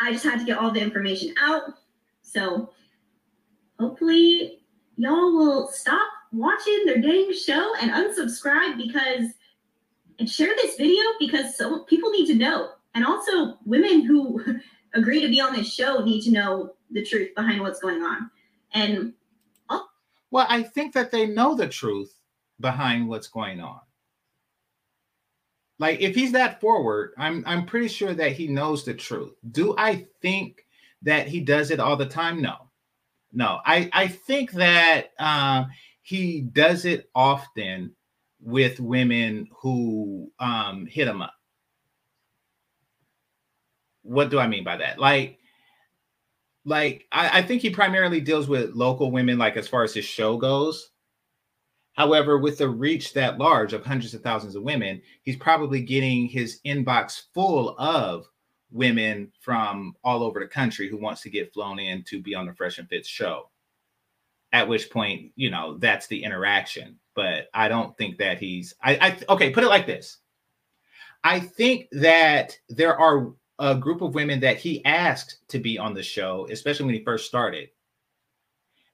I 0.00 0.12
just 0.12 0.24
had 0.24 0.38
to 0.38 0.46
get 0.46 0.58
all 0.58 0.70
the 0.70 0.80
information 0.80 1.34
out. 1.38 1.74
So 2.22 2.70
hopefully 3.78 4.60
y'all 4.96 5.32
will 5.36 5.68
stop 5.68 6.08
watching 6.32 6.84
their 6.86 7.00
dang 7.00 7.32
show 7.34 7.74
and 7.80 7.90
unsubscribe 7.90 8.76
because 8.76 9.26
and 10.20 10.30
share 10.30 10.54
this 10.56 10.76
video 10.76 11.02
because 11.18 11.56
so 11.56 11.80
people 11.84 12.10
need 12.10 12.26
to 12.26 12.34
know. 12.34 12.70
And 12.94 13.04
also 13.04 13.58
women 13.64 14.04
who 14.04 14.44
agree 14.94 15.20
to 15.20 15.28
be 15.28 15.40
on 15.40 15.54
this 15.54 15.72
show 15.72 16.04
need 16.04 16.22
to 16.22 16.30
know 16.30 16.74
the 16.90 17.04
truth 17.04 17.34
behind 17.34 17.60
what's 17.60 17.80
going 17.80 18.02
on. 18.02 18.30
And 18.72 19.14
well, 20.30 20.46
I 20.48 20.62
think 20.62 20.94
that 20.94 21.10
they 21.10 21.26
know 21.26 21.56
the 21.56 21.66
truth 21.66 22.14
behind 22.60 23.08
what's 23.08 23.26
going 23.26 23.60
on. 23.60 23.80
Like 25.78 26.00
if 26.00 26.14
he's 26.14 26.32
that 26.32 26.60
forward, 26.60 27.14
I'm 27.18 27.42
I'm 27.46 27.66
pretty 27.66 27.88
sure 27.88 28.14
that 28.14 28.32
he 28.32 28.46
knows 28.46 28.84
the 28.84 28.94
truth. 28.94 29.34
Do 29.50 29.74
I 29.76 30.06
think 30.20 30.64
that 31.02 31.26
he 31.26 31.40
does 31.40 31.70
it 31.70 31.80
all 31.80 31.96
the 31.96 32.06
time? 32.06 32.42
No. 32.42 32.68
No. 33.32 33.60
I 33.64 33.88
I 33.92 34.06
think 34.08 34.52
that 34.52 35.12
um 35.18 35.68
he 36.02 36.42
does 36.42 36.84
it 36.84 37.08
often 37.14 37.96
with 38.42 38.80
women 38.80 39.48
who 39.60 40.30
um 40.38 40.86
hit 40.86 41.08
him 41.08 41.22
up. 41.22 41.34
What 44.02 44.30
do 44.30 44.38
I 44.38 44.46
mean 44.46 44.64
by 44.64 44.78
that? 44.78 44.98
Like 44.98 45.38
like 46.64 47.06
I, 47.12 47.38
I 47.38 47.42
think 47.42 47.62
he 47.62 47.70
primarily 47.70 48.20
deals 48.20 48.48
with 48.48 48.74
local 48.74 49.10
women, 49.10 49.38
like 49.38 49.56
as 49.56 49.68
far 49.68 49.82
as 49.82 49.94
his 49.94 50.04
show 50.04 50.36
goes. 50.36 50.90
However, 51.94 52.38
with 52.38 52.58
the 52.58 52.68
reach 52.68 53.12
that 53.14 53.38
large 53.38 53.72
of 53.72 53.84
hundreds 53.84 54.14
of 54.14 54.22
thousands 54.22 54.54
of 54.54 54.62
women, 54.62 55.02
he's 55.22 55.36
probably 55.36 55.82
getting 55.82 56.26
his 56.26 56.60
inbox 56.64 57.22
full 57.34 57.76
of 57.78 58.26
women 58.70 59.32
from 59.40 59.94
all 60.04 60.22
over 60.22 60.38
the 60.38 60.46
country 60.46 60.88
who 60.88 60.96
wants 60.96 61.20
to 61.22 61.30
get 61.30 61.52
flown 61.52 61.78
in 61.78 62.04
to 62.04 62.22
be 62.22 62.34
on 62.34 62.46
the 62.46 62.54
Fresh 62.54 62.78
and 62.78 62.88
Fit 62.88 63.04
show. 63.04 63.50
At 64.52 64.68
which 64.68 64.90
point, 64.90 65.32
you 65.34 65.50
know, 65.50 65.78
that's 65.78 66.06
the 66.06 66.22
interaction. 66.22 66.99
But 67.14 67.48
I 67.52 67.68
don't 67.68 67.96
think 67.96 68.18
that 68.18 68.38
he's 68.38 68.74
I, 68.82 68.96
I 69.28 69.32
okay, 69.32 69.50
put 69.50 69.64
it 69.64 69.68
like 69.68 69.86
this. 69.86 70.18
I 71.24 71.40
think 71.40 71.88
that 71.92 72.56
there 72.68 72.96
are 72.96 73.32
a 73.58 73.74
group 73.74 74.00
of 74.00 74.14
women 74.14 74.40
that 74.40 74.56
he 74.56 74.84
asked 74.84 75.38
to 75.48 75.58
be 75.58 75.78
on 75.78 75.92
the 75.92 76.02
show, 76.02 76.48
especially 76.50 76.86
when 76.86 76.94
he 76.94 77.04
first 77.04 77.26
started. 77.26 77.68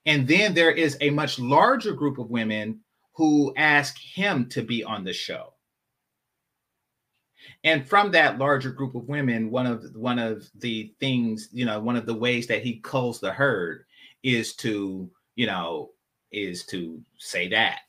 And 0.07 0.27
then 0.27 0.55
there 0.55 0.73
is 0.73 0.97
a 1.01 1.11
much 1.11 1.39
larger 1.39 1.93
group 1.93 2.19
of 2.19 2.31
women 2.31 2.81
who 3.15 3.53
ask 3.57 3.99
him 3.99 4.49
to 4.51 4.63
be 4.63 4.85
on 4.85 5.05
the 5.05 5.13
show. 5.13 5.55
And 7.65 7.87
from 7.87 8.11
that 8.11 8.39
larger 8.39 8.71
group 8.71 8.95
of 8.95 9.09
women, 9.09 9.51
one 9.51 9.67
of 9.67 9.85
one 9.95 10.19
of 10.19 10.49
the 10.57 10.93
things, 11.01 11.49
you 11.53 11.65
know, 11.65 11.81
one 11.81 11.97
of 11.97 12.07
the 12.07 12.15
ways 12.15 12.47
that 12.49 12.63
he 12.63 12.81
culls 12.81 13.21
the 13.21 13.33
herd 13.33 13.85
is 14.23 14.55
to, 14.57 15.11
you 15.37 15.47
know, 15.47 15.91
is 16.33 16.65
to 16.67 17.01
say 17.19 17.49
that. 17.49 17.81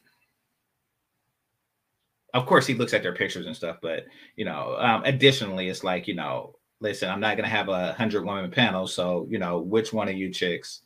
Of 2.33 2.45
course, 2.45 2.67
he 2.67 2.73
looks 2.73 2.93
at 2.93 3.03
their 3.03 3.15
pictures 3.15 3.45
and 3.45 3.55
stuff, 3.55 3.77
but 3.81 4.05
you 4.35 4.45
know, 4.45 4.75
um, 4.79 5.03
additionally, 5.05 5.69
it's 5.69 5.83
like, 5.83 6.07
you 6.07 6.15
know, 6.15 6.55
listen, 6.79 7.09
I'm 7.09 7.19
not 7.19 7.37
gonna 7.37 7.47
have 7.47 7.69
a 7.69 7.93
hundred 7.93 8.25
women 8.25 8.51
panel, 8.51 8.87
so 8.87 9.27
you 9.29 9.39
know, 9.39 9.59
which 9.59 9.93
one 9.93 10.09
of 10.09 10.15
you 10.15 10.31
chicks, 10.31 10.81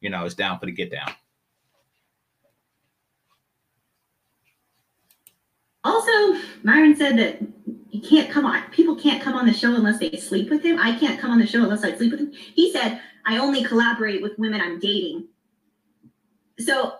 you 0.00 0.10
know, 0.10 0.24
is 0.24 0.34
down 0.34 0.58
for 0.58 0.66
the 0.66 0.72
get 0.72 0.90
down. 0.90 1.12
Also, 5.84 6.40
Myron 6.64 6.96
said 6.96 7.16
that 7.18 7.38
you 7.90 8.00
can't 8.00 8.30
come 8.30 8.44
on. 8.44 8.62
People 8.72 8.96
can't 8.96 9.22
come 9.22 9.34
on 9.34 9.46
the 9.46 9.52
show 9.52 9.74
unless 9.74 10.00
they 10.00 10.10
sleep 10.16 10.50
with 10.50 10.62
him. 10.62 10.78
I 10.80 10.98
can't 10.98 11.20
come 11.20 11.30
on 11.30 11.38
the 11.38 11.46
show 11.46 11.62
unless 11.62 11.84
I 11.84 11.96
sleep 11.96 12.10
with 12.10 12.20
him. 12.20 12.32
He 12.32 12.72
said 12.72 13.00
I 13.24 13.38
only 13.38 13.62
collaborate 13.62 14.22
with 14.22 14.38
women 14.38 14.60
I'm 14.60 14.80
dating. 14.80 15.28
So, 16.58 16.94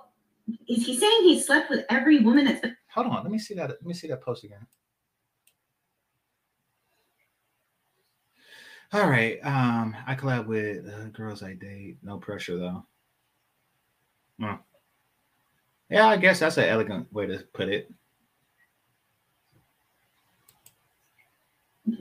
is 0.68 0.86
he 0.86 0.96
saying 0.96 1.22
he 1.22 1.40
slept 1.40 1.70
with 1.70 1.84
every 1.88 2.20
woman 2.20 2.44
that's 2.44 2.60
been? 2.60 2.76
Hold 2.96 3.08
on, 3.08 3.22
let 3.22 3.30
me 3.30 3.38
see 3.38 3.54
that. 3.54 3.68
Let 3.68 3.84
me 3.84 3.92
see 3.92 4.08
that 4.08 4.22
post 4.22 4.42
again. 4.44 4.66
All 8.92 9.10
right. 9.10 9.38
Um, 9.44 9.94
I 10.06 10.14
collab 10.14 10.46
with 10.46 10.88
uh, 10.88 11.08
girls 11.08 11.42
I 11.42 11.54
date. 11.54 11.98
No 12.02 12.16
pressure 12.16 12.56
though. 12.56 12.86
Hmm. 14.40 14.54
Yeah, 15.90 16.06
I 16.06 16.16
guess 16.16 16.40
that's 16.40 16.56
an 16.56 16.64
elegant 16.64 17.12
way 17.12 17.26
to 17.26 17.44
put 17.52 17.68
it. 17.68 17.92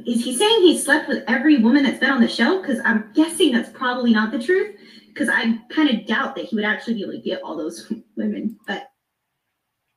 Is 0.07 0.23
he 0.23 0.35
saying 0.35 0.61
he 0.61 0.77
slept 0.77 1.09
with 1.09 1.23
every 1.27 1.57
woman 1.57 1.83
that's 1.83 1.99
been 1.99 2.09
on 2.09 2.21
the 2.21 2.27
show? 2.27 2.61
Because 2.61 2.79
I'm 2.85 3.11
guessing 3.13 3.51
that's 3.51 3.69
probably 3.69 4.13
not 4.13 4.31
the 4.31 4.41
truth. 4.41 4.77
Because 5.07 5.27
I 5.27 5.59
kind 5.69 5.89
of 5.89 6.07
doubt 6.07 6.35
that 6.35 6.45
he 6.45 6.55
would 6.55 6.65
actually 6.65 6.95
be 6.95 7.03
able 7.03 7.11
to 7.13 7.19
get 7.19 7.41
all 7.43 7.57
those 7.57 7.91
women. 8.15 8.57
But 8.65 8.91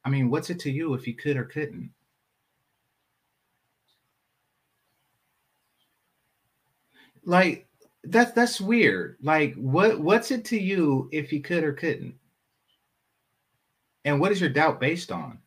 I 0.08 0.10
mean, 0.10 0.30
what's 0.30 0.48
it 0.48 0.58
to 0.60 0.70
you 0.70 0.94
if 0.94 1.04
he 1.04 1.12
could 1.12 1.36
or 1.36 1.44
couldn't? 1.44 1.90
like 7.28 7.66
that's 8.04 8.32
that's 8.32 8.58
weird. 8.58 9.18
Like 9.22 9.54
what 9.54 10.00
what's 10.00 10.30
it 10.30 10.46
to 10.46 10.58
you 10.58 11.10
if 11.12 11.28
he 11.28 11.40
could 11.40 11.62
or 11.62 11.74
couldn't? 11.74 12.14
And 14.06 14.18
what 14.18 14.32
is 14.32 14.40
your 14.40 14.48
doubt 14.48 14.80
based 14.80 15.12
on? 15.12 15.38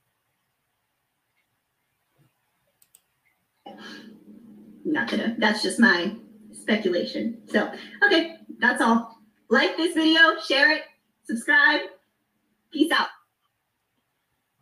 Not 4.86 5.09
gonna. 5.09 5.36
That's 5.39 5.64
just 5.64 5.80
my 5.80 6.16
speculation. 6.53 7.41
So 7.49 7.72
okay, 8.05 8.36
that's 8.59 8.82
all. 8.82 9.18
Like 9.49 9.76
this 9.76 9.95
video, 9.95 10.39
share 10.39 10.72
it, 10.72 10.84
subscribe. 11.24 11.82
Peace 12.72 12.91
out. 12.91 13.07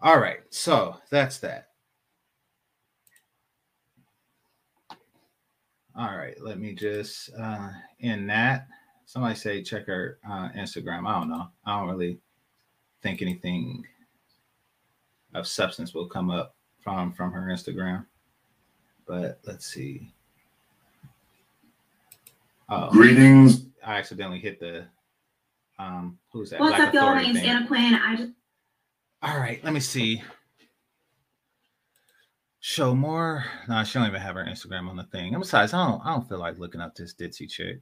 All 0.02 0.20
right, 0.20 0.40
so 0.50 0.96
that's 1.10 1.40
that. 1.40 1.70
All 5.96 6.16
right, 6.16 6.40
let 6.42 6.60
me 6.60 6.74
just 6.74 7.30
uh 7.38 7.70
in 8.00 8.26
that. 8.28 8.68
Somebody 9.06 9.36
say 9.36 9.62
check 9.62 9.88
her 9.88 10.20
uh, 10.30 10.50
Instagram. 10.56 11.08
I 11.08 11.20
don't 11.20 11.30
know. 11.30 11.48
I 11.66 11.78
don't 11.78 11.90
really 11.90 12.20
think 13.02 13.22
anything 13.22 13.84
of 15.34 15.48
substance 15.48 15.94
will 15.94 16.08
come 16.08 16.30
up 16.30 16.56
from 16.82 17.12
from 17.12 17.32
her 17.34 17.48
Instagram. 17.48 18.06
But 19.06 19.40
let's 19.46 19.66
see. 19.66 20.14
Oh, 22.70 22.90
Greetings. 22.92 23.66
I 23.86 23.98
accidentally 23.98 24.40
hit 24.40 24.60
the 24.60 24.86
um 25.78 26.18
who's 26.32 26.52
that? 26.52 26.60
What's 26.60 26.78
Black 26.78 26.90
up, 26.90 26.94
y'all? 26.94 27.04
My 27.04 27.22
Authority 27.22 27.34
name's 27.34 27.40
thing. 27.40 27.50
Anna 27.50 27.68
Quinn. 27.68 27.96
I 27.96 28.16
just 28.16 28.32
All 29.22 29.38
right, 29.38 29.64
let 29.64 29.74
me 29.74 29.80
see. 29.82 30.24
Show 32.62 32.94
more. 32.96 33.46
No, 33.68 33.84
she 33.84 34.00
don't 34.00 34.08
even 34.08 34.22
have 34.22 34.36
her 34.36 34.46
Instagram 34.46 34.90
on 34.90 34.96
the 34.98 35.04
thing. 35.06 35.34
And 35.34 35.42
besides, 35.42 35.74
I 35.74 35.86
don't 35.88 36.02
I 36.06 36.12
don't 36.14 36.28
feel 36.28 36.40
like 36.40 36.58
looking 36.60 36.82
up 36.82 36.96
this 36.96 37.14
ditzy 37.14 37.50
chick. 37.50 37.82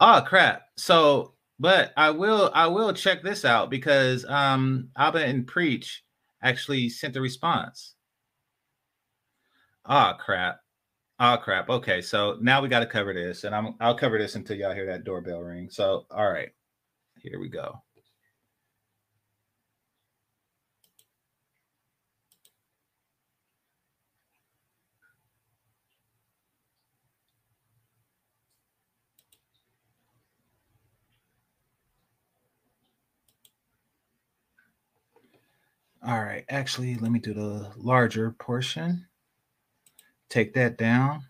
Oh 0.00 0.22
crap. 0.26 0.62
So, 0.76 1.34
but 1.58 1.92
I 1.96 2.10
will 2.10 2.50
I 2.54 2.66
will 2.66 2.92
check 2.92 3.22
this 3.22 3.44
out 3.44 3.70
because 3.70 4.24
um 4.26 4.90
Aba 4.96 5.24
and 5.24 5.46
Preach 5.46 6.04
actually 6.42 6.88
sent 6.88 7.14
the 7.14 7.20
response. 7.20 7.94
Oh 9.86 10.14
crap. 10.18 10.60
Oh 11.18 11.36
crap. 11.42 11.68
Okay, 11.70 12.02
so 12.02 12.36
now 12.40 12.60
we 12.62 12.68
got 12.68 12.80
to 12.80 12.86
cover 12.86 13.14
this, 13.14 13.44
and 13.44 13.54
I'm 13.54 13.74
I'll 13.80 13.96
cover 13.96 14.18
this 14.18 14.34
until 14.34 14.56
y'all 14.56 14.74
hear 14.74 14.86
that 14.86 15.04
doorbell 15.04 15.40
ring. 15.40 15.70
So, 15.70 16.06
all 16.10 16.30
right, 16.30 16.50
here 17.18 17.40
we 17.40 17.48
go. 17.48 17.82
All 36.06 36.22
right, 36.22 36.44
actually, 36.48 36.94
let 36.94 37.10
me 37.10 37.18
do 37.18 37.34
the 37.34 37.72
larger 37.76 38.30
portion. 38.30 39.08
Take 40.30 40.54
that 40.54 40.78
down. 40.78 41.24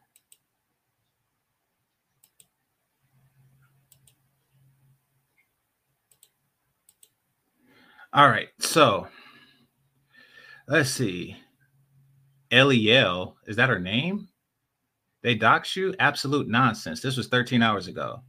All 8.13 8.29
right, 8.29 8.49
so 8.59 9.09
let's 10.69 10.91
see. 10.91 11.39
Eliel, 12.51 13.37
is 13.47 13.57
that 13.57 13.71
her 13.71 13.81
name? 13.81 14.29
They 15.23 15.35
dox 15.35 15.75
you? 15.75 15.95
Absolute 15.99 16.49
nonsense. 16.49 17.01
This 17.01 17.17
was 17.17 17.29
13 17.29 17.63
hours 17.63 17.89
ago. 17.89 18.21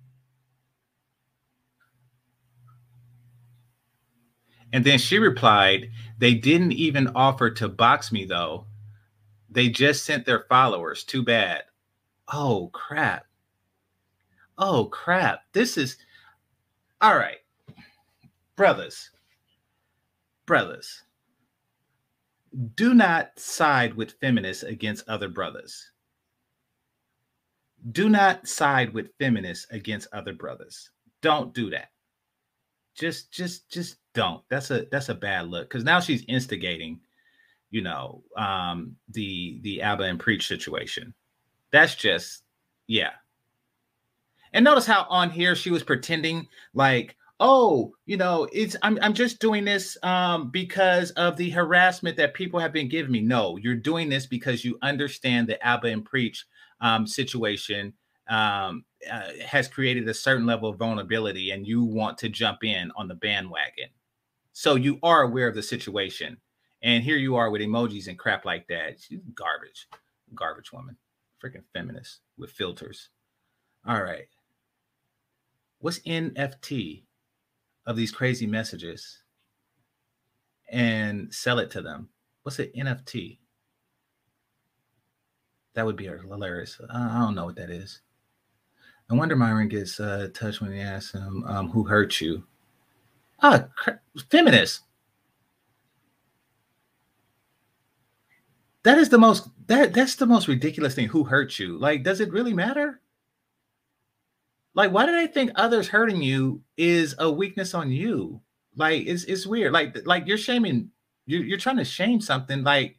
And 4.74 4.84
then 4.84 5.00
she 5.00 5.18
replied, 5.20 5.92
They 6.18 6.34
didn't 6.34 6.74
even 6.74 7.08
offer 7.10 7.50
to 7.52 7.70
box 7.70 8.12
me, 8.12 8.26
though. 8.26 8.66
They 9.50 9.70
just 9.70 10.06
sent 10.06 10.26
their 10.26 10.46
followers. 10.50 11.04
Too 11.04 11.24
bad. 11.24 11.64
Oh, 12.32 12.70
crap. 12.74 13.26
Oh, 14.58 14.86
crap. 14.86 15.42
This 15.54 15.78
is 15.78 15.98
all 17.00 17.16
right. 17.16 17.38
Brothers, 18.56 19.12
brothers, 20.48 21.04
do 22.76 22.96
not 22.96 23.38
side 23.40 23.94
with 23.94 24.20
feminists 24.20 24.64
against 24.64 25.08
other 25.08 25.30
brothers. 25.30 25.92
Do 27.92 28.10
not 28.10 28.48
side 28.48 28.94
with 28.94 29.16
feminists 29.20 29.68
against 29.70 30.08
other 30.12 30.34
brothers. 30.34 30.90
Don't 31.22 31.54
do 31.54 31.70
that. 31.70 31.90
Just, 32.98 33.32
just, 33.32 33.70
just 33.70 33.98
don't. 34.14 34.42
That's 34.50 34.72
a 34.72 34.88
that's 34.92 35.10
a 35.10 35.16
bad 35.16 35.48
look 35.48 35.70
because 35.70 35.84
now 35.84 36.00
she's 36.00 36.26
instigating, 36.28 37.00
you 37.70 37.82
know, 37.82 38.24
um, 38.36 38.96
the 39.12 39.60
the 39.62 39.84
Aba 39.84 40.04
and 40.04 40.20
Preach 40.20 40.48
situation. 40.48 41.14
That's 41.72 41.96
just, 41.96 42.44
yeah. 42.88 43.12
And 44.54 44.64
notice 44.64 44.86
how 44.88 45.06
on 45.10 45.30
here 45.30 45.56
she 45.56 45.70
was 45.70 45.84
pretending 45.84 46.48
like, 46.74 47.16
oh, 47.40 47.94
you 48.08 48.18
know, 48.18 48.48
it's 48.52 48.76
I'm 48.82 48.98
I'm 49.02 49.14
just 49.14 49.40
doing 49.40 49.64
this 49.64 49.98
um 50.04 50.50
because 50.50 51.12
of 51.12 51.38
the 51.38 51.52
harassment 51.52 52.18
that 52.18 52.34
people 52.34 52.60
have 52.60 52.74
been 52.74 52.90
giving 52.90 53.12
me. 53.12 53.22
No, 53.22 53.58
you're 53.58 53.76
doing 53.76 54.10
this 54.10 54.26
because 54.26 54.66
you 54.66 54.80
understand 54.82 55.48
the 55.48 55.68
Aba 55.68 55.88
and 55.88 56.04
Preach 56.04 56.46
um 56.82 57.06
situation 57.06 57.94
um 58.30 58.84
uh, 59.12 59.30
has 59.46 59.68
created 59.68 60.08
a 60.08 60.14
certain 60.14 60.46
level 60.46 60.70
of 60.70 60.78
vulnerability 60.78 61.52
and 61.52 61.68
you 61.68 61.84
want 61.84 62.18
to 62.18 62.30
jump 62.30 62.64
in 62.64 62.92
on 62.96 63.08
the 63.08 63.16
bandwagon. 63.16 63.90
So 64.54 64.76
you 64.76 65.00
are 65.04 65.22
aware 65.22 65.48
of 65.48 65.56
the 65.56 65.64
situation. 65.64 66.38
And 66.82 67.04
here 67.04 67.18
you 67.18 67.36
are 67.36 67.50
with 67.50 67.62
emojis 67.62 68.08
and 68.08 68.18
crap 68.18 68.46
like 68.46 68.68
that. 68.68 69.00
She's 69.00 69.20
garbage. 69.36 69.88
Garbage 70.34 70.72
woman. 70.72 70.98
Freaking 71.44 71.64
feminist 71.74 72.22
with 72.38 72.52
filters. 72.52 73.10
All 73.88 74.02
right. 74.02 74.28
What's 75.80 76.00
NFT 76.00 77.04
of 77.86 77.96
these 77.96 78.12
crazy 78.12 78.48
messages 78.48 79.24
and 80.70 81.34
sell 81.34 81.60
it 81.60 81.70
to 81.72 81.82
them? 81.82 82.10
What's 82.42 82.60
an 82.60 82.72
NFT? 82.76 83.38
That 85.76 85.86
would 85.86 85.96
be 85.96 86.06
hilarious. 86.06 86.82
I 86.92 87.20
don't 87.20 87.36
know 87.36 87.46
what 87.46 87.58
that 87.58 87.70
is. 87.70 88.02
I 89.10 89.16
wonder 89.16 89.36
Myron 89.36 89.70
gets 89.70 90.00
uh, 90.00 90.30
touched 90.34 90.62
when 90.62 90.74
he 90.74 90.80
asks 90.80 91.14
him 91.14 91.44
um, 91.48 91.70
who 91.70 91.84
hurt 91.84 92.20
you. 92.20 92.44
Ah, 93.42 93.68
cr- 93.76 93.92
feminist. 94.30 94.82
That 98.84 98.98
is 98.98 99.10
the 99.10 99.18
most 99.18 99.50
that 99.68 99.94
that's 99.94 100.16
the 100.16 100.26
most 100.26 100.48
ridiculous 100.48 100.96
thing. 100.96 101.08
Who 101.08 101.24
hurt 101.24 101.60
you? 101.60 101.78
Like, 101.78 102.04
does 102.04 102.22
it 102.22 102.32
really 102.32 102.54
matter? 102.54 103.02
Like, 104.74 104.92
why 104.92 105.06
do 105.06 105.12
they 105.12 105.28
think 105.28 105.52
others 105.56 105.88
hurting 105.88 106.22
you 106.22 106.62
is 106.78 107.16
a 107.20 107.32
weakness 107.32 107.74
on 107.74 107.92
you? 107.92 108.42
Like, 108.76 109.08
it's 109.08 109.24
it's 109.24 109.46
weird. 109.48 109.74
Like, 109.74 110.06
like 110.06 110.28
you're 110.28 110.38
shaming, 110.38 110.92
you're, 111.26 111.44
you're 111.44 111.58
trying 111.58 111.78
to 111.78 111.86
shame 111.86 112.22
something. 112.22 112.64
Like, 112.64 112.98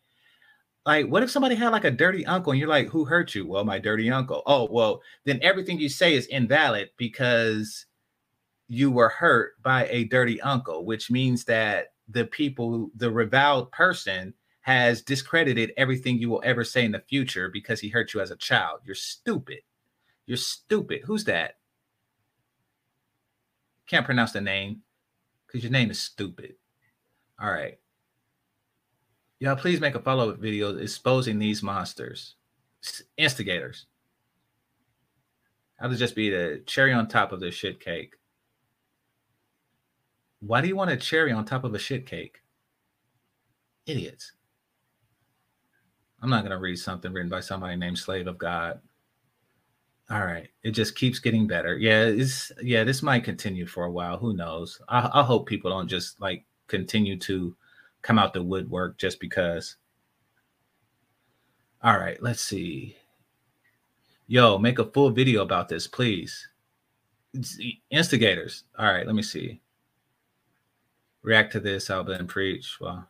like 0.89 1.07
what 1.07 1.23
if 1.23 1.31
somebody 1.31 1.55
had 1.55 1.69
like 1.69 1.85
a 1.85 1.91
dirty 1.91 2.25
uncle 2.25 2.51
and 2.51 2.59
you're 2.59 2.67
like, 2.67 2.89
who 2.89 3.05
hurt 3.05 3.35
you? 3.35 3.47
Well, 3.47 3.63
my 3.63 3.79
dirty 3.79 4.11
uncle. 4.11 4.43
Oh, 4.47 4.67
well, 4.71 5.03
then 5.27 5.39
everything 5.43 5.79
you 5.79 5.91
say 5.91 6.15
is 6.15 6.25
invalid 6.29 6.89
because 6.97 7.85
you 8.69 8.91
were 8.91 9.11
hurt 9.11 9.63
by 9.63 9.87
a 9.89 10.05
dirty 10.05 10.41
uncle, 10.41 10.87
which 10.87 11.11
means 11.11 11.45
that 11.45 11.89
the 12.09 12.25
people, 12.25 12.91
the 12.97 13.11
reviled 13.11 13.71
person 13.71 14.33
has 14.63 15.03
discredited 15.03 15.75
everything 15.77 16.17
you 16.17 16.31
will 16.31 16.41
ever 16.43 16.65
say 16.65 16.87
in 16.87 16.93
the 16.93 17.05
future 17.07 17.51
because 17.51 17.81
he 17.81 17.91
hurt 17.91 18.15
you 18.15 18.23
as 18.23 18.31
a 18.31 18.37
child. 18.37 18.81
You're 18.87 18.95
stupid. 18.95 19.59
You're 20.25 20.39
stupid. 20.39 21.03
Who's 21.05 21.25
that? 21.25 21.57
Can't 23.87 24.07
pronounce 24.07 24.33
the 24.33 24.41
name 24.41 24.81
because 25.47 25.63
your 25.63 25.73
name 25.73 25.91
is 25.91 26.01
stupid. 26.01 26.55
All 27.39 27.51
right. 27.51 27.79
Y'all, 29.41 29.55
please 29.55 29.81
make 29.81 29.95
a 29.95 30.01
follow 30.01 30.31
up 30.31 30.39
video 30.39 30.77
exposing 30.77 31.39
these 31.39 31.63
monsters, 31.63 32.35
instigators. 33.17 33.87
To 35.81 35.97
just 35.97 36.17
be 36.17 36.29
the 36.29 36.61
cherry 36.67 36.93
on 36.93 37.07
top 37.07 37.31
of 37.31 37.39
the 37.39 37.53
shit 37.53 37.79
cake. 37.79 38.15
Why 40.41 40.61
do 40.61 40.67
you 40.67 40.75
want 40.75 40.91
a 40.91 40.97
cherry 40.97 41.31
on 41.31 41.45
top 41.45 41.63
of 41.63 41.73
a 41.73 41.79
shit 41.79 42.05
cake? 42.05 42.43
Idiots. 43.87 44.33
I'm 46.21 46.31
not 46.31 46.43
going 46.43 46.51
to 46.51 46.59
read 46.59 46.77
something 46.77 47.13
written 47.13 47.31
by 47.31 47.41
somebody 47.41 47.77
named 47.77 47.99
Slave 47.99 48.27
of 48.27 48.39
God. 48.39 48.81
All 50.11 50.25
right. 50.25 50.49
It 50.65 50.73
just 50.73 50.97
keeps 50.97 51.21
getting 51.21 51.47
better. 51.47 51.77
Yeah, 51.77 52.07
it's 52.07 52.51
yeah, 52.61 52.83
this 52.83 53.03
might 53.03 53.23
continue 53.23 53.67
for 53.67 53.85
a 53.85 53.91
while. 53.91 54.19
Who 54.19 54.35
knows? 54.35 54.81
I, 54.89 55.09
I 55.13 55.23
hope 55.23 55.47
people 55.47 55.71
don't 55.71 55.87
just 55.87 56.21
like 56.21 56.45
continue 56.67 57.17
to 57.21 57.55
come 58.03 58.19
out 58.19 58.33
the 58.33 58.43
woodwork 58.43 58.99
just 58.99 59.21
because. 59.21 59.77
All 61.83 61.99
right, 61.99 62.21
let's 62.23 62.41
see. 62.41 62.97
Yo, 64.27 64.59
make 64.59 64.79
a 64.79 64.91
full 64.91 65.11
video 65.11 65.43
about 65.43 65.69
this, 65.69 65.87
please. 65.87 66.49
Instigators. 67.91 68.65
All 68.79 68.93
right, 68.93 69.07
let 69.07 69.15
me 69.15 69.23
see. 69.23 69.61
React 71.23 71.53
to 71.53 71.61
this, 71.61 71.91
Aba 71.91 72.13
and 72.13 72.29
Preach. 72.29 72.79
Well, 72.81 73.07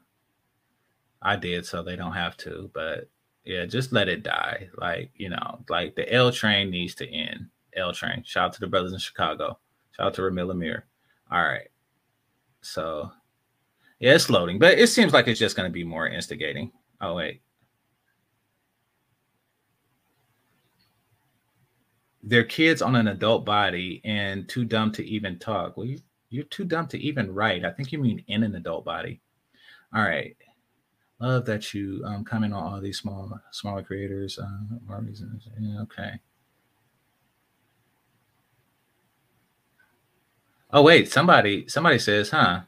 I 1.23 1.37
did, 1.37 1.67
so 1.67 1.83
they 1.83 1.97
don't 1.97 2.13
have 2.13 2.37
to. 2.39 2.71
But 2.75 3.09
yeah, 3.45 3.65
just 3.67 3.93
let 3.93 4.09
it 4.09 4.23
die. 4.23 4.69
Like 4.77 5.11
you 5.15 5.31
know, 5.31 5.65
like 5.69 5.97
the 5.97 6.13
L 6.13 6.31
train 6.31 6.71
needs 6.71 6.95
to 6.97 7.09
end. 7.09 7.47
L 7.77 7.93
train. 7.93 8.23
Shout 8.25 8.47
out 8.47 8.53
to 8.55 8.61
the 8.61 8.67
brothers 8.67 8.93
in 8.93 8.99
Chicago. 8.99 9.59
Shout 9.93 10.07
out 10.07 10.15
to 10.15 10.23
Ramil 10.23 10.51
Amir. 10.51 10.87
All 11.31 11.43
right. 11.43 11.69
So 12.61 13.11
yeah, 14.01 14.15
it's 14.15 14.31
loading, 14.31 14.59
but 14.59 14.79
it 14.79 14.89
seems 14.89 15.13
like 15.13 15.27
it's 15.27 15.41
just 15.41 15.57
going 15.57 15.69
to 15.69 15.73
be 15.73 15.85
more 15.85 16.09
instigating. 16.09 16.71
Oh 17.01 17.15
wait. 17.15 17.43
They're 22.23 22.45
kids 22.45 22.83
on 22.83 22.95
an 22.95 23.09
adult 23.09 23.45
body 23.45 24.03
and 24.05 24.49
too 24.49 24.65
dumb 24.65 24.93
to 24.93 25.05
even 25.07 25.39
talk. 25.39 25.77
Well, 25.77 25.87
you, 25.87 25.99
you're 26.31 26.45
too 26.45 26.65
dumb 26.65 26.87
to 26.89 26.99
even 26.99 27.33
write. 27.33 27.65
I 27.65 27.71
think 27.71 27.91
you 27.91 27.99
mean 27.99 28.23
in 28.29 28.43
an 28.43 28.55
adult 28.55 28.85
body. 28.85 29.21
All 29.95 30.03
right. 30.03 30.37
Love 31.21 31.47
that 31.47 31.75
you 31.75 32.03
um, 32.05 32.25
comment 32.25 32.53
on 32.53 32.63
all 32.63 32.81
these 32.81 32.99
small, 32.99 33.41
smaller 33.51 33.83
creators. 33.83 34.39
Uh, 34.39 35.01
reasons. 35.01 35.49
Yeah, 35.59 35.81
okay. 35.83 36.21
Oh 40.71 40.83
wait, 40.83 41.11
somebody, 41.11 41.67
somebody 41.67 41.99
says, 41.99 42.31
huh? 42.31 42.61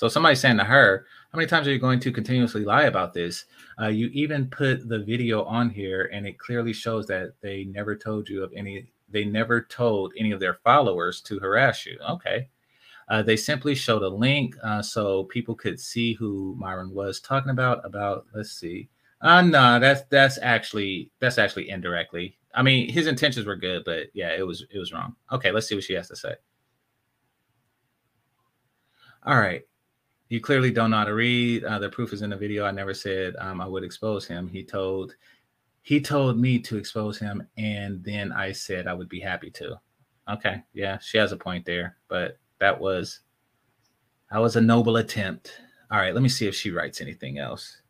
So 0.00 0.08
somebody's 0.08 0.40
saying 0.40 0.56
to 0.56 0.64
her, 0.64 1.04
how 1.30 1.36
many 1.36 1.46
times 1.46 1.68
are 1.68 1.72
you 1.72 1.78
going 1.78 2.00
to 2.00 2.10
continuously 2.10 2.64
lie 2.64 2.84
about 2.84 3.12
this? 3.12 3.44
Uh, 3.78 3.88
you 3.88 4.06
even 4.14 4.48
put 4.48 4.88
the 4.88 5.00
video 5.00 5.44
on 5.44 5.68
here, 5.68 6.08
and 6.10 6.26
it 6.26 6.38
clearly 6.38 6.72
shows 6.72 7.06
that 7.08 7.34
they 7.42 7.64
never 7.64 7.94
told 7.94 8.26
you 8.26 8.42
of 8.42 8.50
any. 8.56 8.90
They 9.10 9.26
never 9.26 9.60
told 9.60 10.14
any 10.18 10.32
of 10.32 10.40
their 10.40 10.54
followers 10.64 11.20
to 11.24 11.38
harass 11.38 11.84
you. 11.84 11.98
Okay. 12.08 12.48
Uh, 13.10 13.20
they 13.22 13.36
simply 13.36 13.74
showed 13.74 14.02
a 14.02 14.08
link 14.08 14.56
uh, 14.62 14.80
so 14.80 15.24
people 15.24 15.54
could 15.54 15.78
see 15.78 16.14
who 16.14 16.56
Myron 16.58 16.94
was 16.94 17.20
talking 17.20 17.50
about. 17.50 17.84
About 17.84 18.24
let's 18.34 18.52
see. 18.52 18.88
Uh 19.20 19.42
no, 19.42 19.78
that's 19.78 20.00
that's 20.08 20.38
actually 20.40 21.10
that's 21.18 21.36
actually 21.36 21.68
indirectly. 21.68 22.38
I 22.54 22.62
mean, 22.62 22.88
his 22.88 23.06
intentions 23.06 23.44
were 23.44 23.54
good, 23.54 23.84
but 23.84 24.06
yeah, 24.14 24.30
it 24.34 24.46
was 24.46 24.64
it 24.70 24.78
was 24.78 24.94
wrong. 24.94 25.16
Okay, 25.30 25.52
let's 25.52 25.66
see 25.66 25.74
what 25.74 25.84
she 25.84 25.92
has 25.92 26.08
to 26.08 26.16
say. 26.16 26.36
All 29.26 29.38
right. 29.38 29.62
You 30.30 30.40
clearly 30.40 30.70
don't 30.70 30.90
know 30.90 30.98
how 30.98 31.04
to 31.04 31.14
read. 31.14 31.64
Uh, 31.64 31.80
the 31.80 31.88
proof 31.88 32.12
is 32.12 32.22
in 32.22 32.30
the 32.30 32.36
video. 32.36 32.64
I 32.64 32.70
never 32.70 32.94
said 32.94 33.34
um, 33.40 33.60
I 33.60 33.66
would 33.66 33.82
expose 33.82 34.28
him. 34.28 34.46
He 34.46 34.62
told 34.62 35.16
he 35.82 36.00
told 36.00 36.38
me 36.38 36.60
to 36.60 36.76
expose 36.76 37.18
him, 37.18 37.46
and 37.56 38.02
then 38.04 38.30
I 38.30 38.52
said 38.52 38.86
I 38.86 38.94
would 38.94 39.08
be 39.08 39.18
happy 39.18 39.50
to. 39.50 39.80
Okay, 40.30 40.62
yeah, 40.72 40.98
she 40.98 41.18
has 41.18 41.32
a 41.32 41.36
point 41.36 41.66
there, 41.66 41.96
but 42.06 42.38
that 42.60 42.80
was 42.80 43.20
that 44.30 44.38
was 44.38 44.54
a 44.54 44.60
noble 44.60 44.98
attempt. 44.98 45.50
All 45.90 45.98
right, 45.98 46.14
let 46.14 46.22
me 46.22 46.28
see 46.28 46.46
if 46.46 46.54
she 46.54 46.70
writes 46.70 47.00
anything 47.00 47.38
else. 47.38 47.82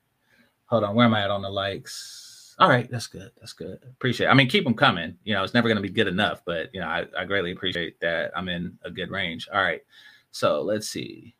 Hold 0.66 0.84
on, 0.84 0.95
where 0.95 1.05
am 1.05 1.12
I 1.12 1.24
at 1.24 1.30
on 1.30 1.43
the 1.43 1.51
likes? 1.51 2.55
All 2.59 2.70
right, 2.70 2.91
that's 2.91 3.07
good. 3.07 3.32
That's 3.38 3.53
good. 3.53 3.80
Appreciate. 3.84 4.28
It. 4.28 4.30
I 4.30 4.34
mean, 4.34 4.49
keep 4.49 4.64
them 4.64 4.74
coming. 4.74 5.14
You 5.24 5.34
know, 5.34 5.45
it's 5.45 5.53
never 5.53 5.68
going 5.68 5.76
to 5.76 5.82
be 5.82 5.91
good 5.91 6.09
enough, 6.09 6.41
but 6.47 6.70
you 6.72 6.80
know, 6.80 6.86
I, 6.86 7.05
I 7.18 7.26
greatly 7.26 7.53
appreciate 7.53 8.01
that. 8.01 8.32
I'm 8.34 8.49
in 8.49 8.78
a 8.82 8.91
good 8.91 9.11
range. 9.11 9.47
All 9.53 9.61
right, 9.61 9.82
so 10.30 10.62
let's 10.62 10.88
see. 10.88 11.34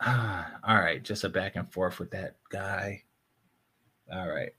all 0.06 0.76
right, 0.76 1.02
just 1.02 1.24
a 1.24 1.28
back 1.28 1.56
and 1.56 1.70
forth 1.72 1.98
with 1.98 2.10
that 2.10 2.36
guy. 2.50 3.02
All 4.12 4.28
right. 4.28 4.52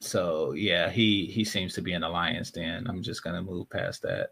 So 0.00 0.52
yeah, 0.52 0.90
he 0.90 1.26
he 1.26 1.44
seems 1.44 1.74
to 1.74 1.82
be 1.82 1.92
in 1.92 2.02
alliance. 2.02 2.50
Then. 2.50 2.86
I'm 2.88 3.02
just 3.02 3.22
gonna 3.22 3.42
move 3.42 3.70
past 3.70 4.02
that. 4.02 4.30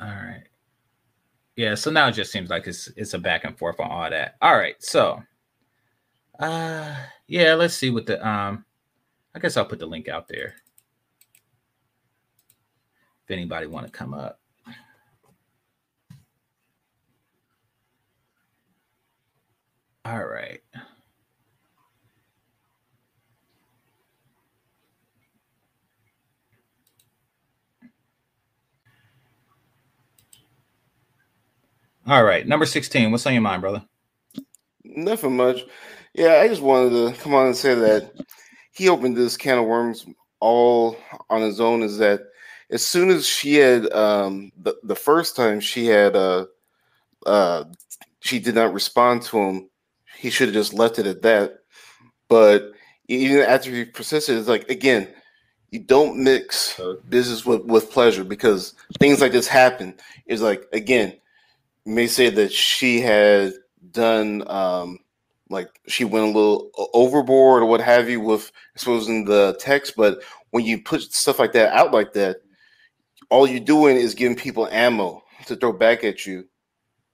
All 0.00 0.08
right. 0.08 0.44
Yeah, 1.56 1.74
so 1.76 1.90
now 1.90 2.08
it 2.08 2.12
just 2.12 2.32
seems 2.32 2.50
like 2.50 2.66
it's 2.66 2.88
it's 2.96 3.14
a 3.14 3.18
back 3.18 3.44
and 3.44 3.56
forth 3.58 3.78
on 3.78 3.90
all 3.90 4.10
that. 4.10 4.36
All 4.42 4.56
right, 4.56 4.76
so 4.82 5.22
uh 6.40 6.96
yeah, 7.28 7.54
let's 7.54 7.74
see 7.74 7.90
what 7.90 8.06
the 8.06 8.26
um 8.26 8.64
I 9.34 9.38
guess 9.38 9.56
I'll 9.56 9.66
put 9.66 9.78
the 9.78 9.86
link 9.86 10.08
out 10.08 10.28
there. 10.28 10.54
If 13.24 13.30
anybody 13.30 13.66
want 13.66 13.86
to 13.86 13.92
come 13.92 14.14
up. 14.14 14.40
All 20.04 20.24
right. 20.24 20.60
All 32.06 32.22
right, 32.22 32.46
number 32.46 32.66
16. 32.66 33.10
What's 33.10 33.26
on 33.26 33.32
your 33.32 33.42
mind, 33.42 33.62
brother? 33.62 33.82
Nothing 34.84 35.36
much. 35.36 35.62
Yeah, 36.12 36.34
I 36.40 36.48
just 36.48 36.60
wanted 36.62 36.90
to 36.90 37.20
come 37.20 37.34
on 37.34 37.46
and 37.46 37.56
say 37.56 37.74
that 37.74 38.12
he 38.72 38.88
opened 38.90 39.16
this 39.16 39.36
can 39.38 39.58
of 39.58 39.64
worms 39.64 40.06
all 40.40 40.96
on 41.30 41.40
his 41.40 41.60
own. 41.60 41.82
Is 41.82 41.96
that 41.98 42.20
as 42.70 42.84
soon 42.84 43.08
as 43.10 43.26
she 43.26 43.54
had 43.54 43.90
um, 43.92 44.52
the 44.62 44.74
the 44.82 44.94
first 44.94 45.34
time 45.34 45.60
she 45.60 45.86
had 45.86 46.14
uh, 46.14 46.46
uh, 47.24 47.64
she 48.20 48.38
did 48.38 48.54
not 48.54 48.74
respond 48.74 49.22
to 49.22 49.38
him, 49.38 49.70
he 50.24 50.30
should 50.30 50.48
have 50.48 50.54
just 50.54 50.72
left 50.72 50.98
it 50.98 51.06
at 51.06 51.20
that. 51.20 51.58
But 52.28 52.72
even 53.08 53.40
after 53.40 53.70
he 53.70 53.84
persisted, 53.84 54.38
it's 54.38 54.48
like 54.48 54.70
again, 54.70 55.06
you 55.70 55.80
don't 55.80 56.16
mix 56.16 56.80
business 57.10 57.44
with, 57.44 57.62
with 57.66 57.90
pleasure 57.90 58.24
because 58.24 58.72
things 58.98 59.20
like 59.20 59.32
this 59.32 59.46
happen. 59.46 59.94
It's 60.24 60.40
like 60.40 60.64
again, 60.72 61.14
you 61.84 61.94
may 61.94 62.06
say 62.06 62.30
that 62.30 62.50
she 62.52 63.02
had 63.02 63.52
done 63.90 64.48
um, 64.48 64.98
like 65.50 65.68
she 65.88 66.06
went 66.06 66.24
a 66.24 66.38
little 66.38 66.70
overboard 66.94 67.62
or 67.62 67.66
what 67.66 67.82
have 67.82 68.08
you 68.08 68.22
with 68.22 68.50
exposing 68.74 69.26
the 69.26 69.54
text, 69.60 69.92
but 69.94 70.22
when 70.52 70.64
you 70.64 70.80
put 70.80 71.02
stuff 71.02 71.38
like 71.38 71.52
that 71.52 71.70
out 71.74 71.92
like 71.92 72.14
that, 72.14 72.38
all 73.28 73.46
you're 73.46 73.60
doing 73.60 73.98
is 73.98 74.14
giving 74.14 74.38
people 74.38 74.68
ammo 74.68 75.22
to 75.44 75.54
throw 75.54 75.72
back 75.74 76.02
at 76.02 76.24
you 76.24 76.46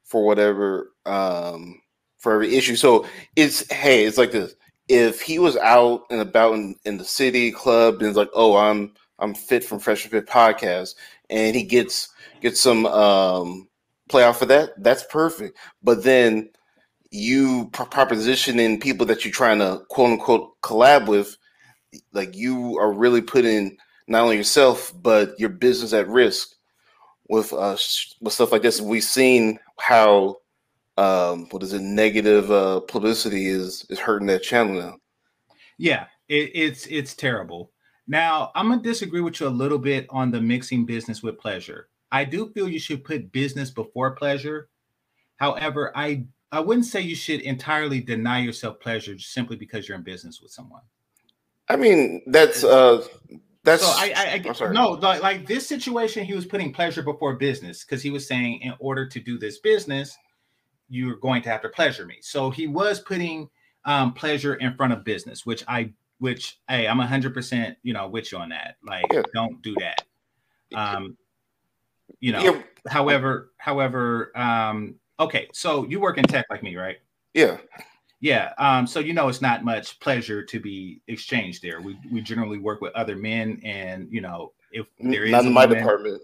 for 0.05 0.25
whatever 0.25 0.93
um, 1.07 1.81
for 2.21 2.35
every 2.35 2.55
issue. 2.55 2.77
So 2.77 3.07
it's 3.35 3.71
hey, 3.73 4.05
it's 4.05 4.19
like 4.19 4.31
this. 4.31 4.55
If 4.89 5.21
he 5.21 5.39
was 5.39 5.57
out 5.57 6.03
and 6.11 6.21
about 6.21 6.55
in, 6.55 6.77
in 6.85 6.99
the 6.99 7.05
city 7.05 7.51
club 7.51 7.97
and 7.97 8.09
it's 8.09 8.17
like, 8.17 8.31
oh, 8.35 8.57
I'm 8.57 8.93
I'm 9.19 9.35
fit 9.35 9.65
from 9.65 9.81
Fresh 9.81 10.05
and 10.05 10.13
Fit 10.13 10.27
podcast, 10.27 10.95
and 11.29 11.57
he 11.57 11.65
gets 11.65 12.09
gets 12.41 12.61
some 12.61 12.87
um, 12.87 13.69
play 14.09 14.25
off 14.25 14.43
of 14.43 14.49
that, 14.49 14.71
that's 14.79 15.05
perfect. 15.05 15.59
But 15.83 16.05
then 16.05 16.51
you 17.11 17.69
propositioning 17.73 18.81
people 18.81 19.05
that 19.07 19.25
you're 19.25 19.33
trying 19.33 19.59
to 19.59 19.83
quote 19.89 20.13
unquote 20.13 20.61
collab 20.63 21.09
with, 21.09 21.37
like 22.13 22.37
you 22.37 22.79
are 22.79 22.93
really 22.93 23.23
putting 23.23 23.77
not 24.07 24.23
only 24.23 24.37
yourself 24.37 24.93
but 25.03 25.39
your 25.39 25.49
business 25.49 25.93
at 25.93 26.09
risk 26.09 26.55
with 27.29 27.53
uh 27.53 27.77
with 28.21 28.33
stuff 28.33 28.53
like 28.53 28.63
this. 28.63 28.81
We've 28.81 29.03
seen 29.05 29.59
how 29.79 30.39
um 31.01 31.47
what 31.51 31.63
is 31.63 31.73
it 31.73 31.81
negative 31.81 32.51
uh 32.51 32.81
publicity 32.81 33.47
is 33.47 33.87
is 33.89 33.99
hurting 33.99 34.27
that 34.27 34.43
channel 34.43 34.75
now. 34.75 34.97
Yeah, 35.79 36.07
it, 36.29 36.51
it's 36.55 36.87
it's 36.87 37.15
terrible. 37.15 37.73
Now 38.07 38.53
I'm 38.55 38.69
gonna 38.69 38.83
disagree 38.83 39.23
with 39.23 39.41
you 39.41 39.49
a 39.49 39.49
little 39.49 39.79
bit 39.79 40.07
on 40.11 40.31
the 40.31 40.41
mixing 40.41 40.85
business 40.85 41.23
with 41.23 41.39
pleasure. 41.39 41.89
I 42.13 42.25
do 42.25 42.51
feel 42.51 42.69
you 42.69 42.79
should 42.79 43.05
put 43.05 43.33
business 43.33 43.71
before 43.71 44.11
pleasure. 44.15 44.69
However, 45.37 45.91
I 45.97 46.27
I 46.53 46.61
wouldn't 46.61 46.87
say 46.87 47.01
you 47.01 47.17
should 47.17 47.41
entirely 47.41 48.01
deny 48.01 48.41
yourself 48.41 48.79
pleasure 48.81 49.19
simply 49.19 49.57
because 49.57 49.89
you're 49.89 49.97
in 49.97 50.05
business 50.05 50.43
with 50.43 50.51
someone. 50.51 50.83
I 51.69 51.77
mean, 51.77 52.23
that's 52.27 52.63
uh 52.63 53.07
that's 53.65 53.83
so 53.83 53.89
I 53.89 54.43
I, 54.45 54.67
I 54.67 54.73
no 54.73 54.91
like, 54.91 55.23
like 55.23 55.47
this 55.47 55.67
situation 55.67 56.27
he 56.27 56.35
was 56.35 56.45
putting 56.45 56.75
pleasure 56.75 57.03
before 57.03 57.37
business 57.37 57.85
because 57.85 58.03
he 58.03 58.11
was 58.11 58.27
saying 58.27 58.61
in 58.61 58.75
order 58.81 59.07
to 59.07 59.19
do 59.19 59.39
this 59.39 59.61
business 59.61 60.19
you're 60.91 61.17
going 61.17 61.43
to 61.43 61.49
have 61.49 61.63
to 61.63 61.69
pleasure 61.71 62.05
me. 62.05 62.19
So 62.21 62.51
he 62.51 62.67
was 62.67 63.01
putting 63.01 63.49
um 63.87 64.13
pleasure 64.13 64.55
in 64.57 64.75
front 64.75 64.93
of 64.93 65.05
business, 65.05 65.47
which 65.47 65.65
I 65.67 65.93
which 66.19 66.61
hey, 66.69 66.87
I'm 66.87 66.99
100% 66.99 67.77
you 67.83 67.95
know 67.95 68.09
with 68.09 68.31
you 68.33 68.39
on 68.39 68.51
that. 68.51 68.77
Like 68.85 69.07
yeah. 69.13 69.23
don't 69.33 69.63
do 69.63 69.75
that. 69.77 70.05
Um 70.75 71.17
you 72.19 72.33
know, 72.33 72.43
yeah. 72.43 72.63
however 72.89 73.53
however 73.59 74.37
um 74.37 74.97
Okay, 75.21 75.49
so 75.53 75.85
you 75.85 76.01
work 76.01 76.17
in 76.17 76.25
tech 76.25 76.47
like 76.49 76.63
me, 76.63 76.77
right? 76.77 76.97
Yeah. 77.35 77.59
Yeah. 78.21 78.55
Um, 78.57 78.87
so 78.87 79.01
you 79.01 79.13
know 79.13 79.29
it's 79.29 79.43
not 79.43 79.65
much 79.65 80.01
pleasure 80.01 80.43
to 80.43 80.59
be 80.59 81.03
exchanged 81.09 81.63
there. 81.63 81.83
We 81.83 81.99
we 82.11 82.23
generally 82.23 82.59
work 82.59 82.81
with 82.81 82.95
other 82.95 83.17
men, 83.17 83.61
and 83.63 84.09
you 84.11 84.23
know 84.23 84.53
if 84.73 84.87
there 84.99 85.25
is 85.25 85.31
not 85.31 85.45
in 85.45 85.53
my 85.53 85.67
woman, 85.67 85.79
department, 85.79 86.23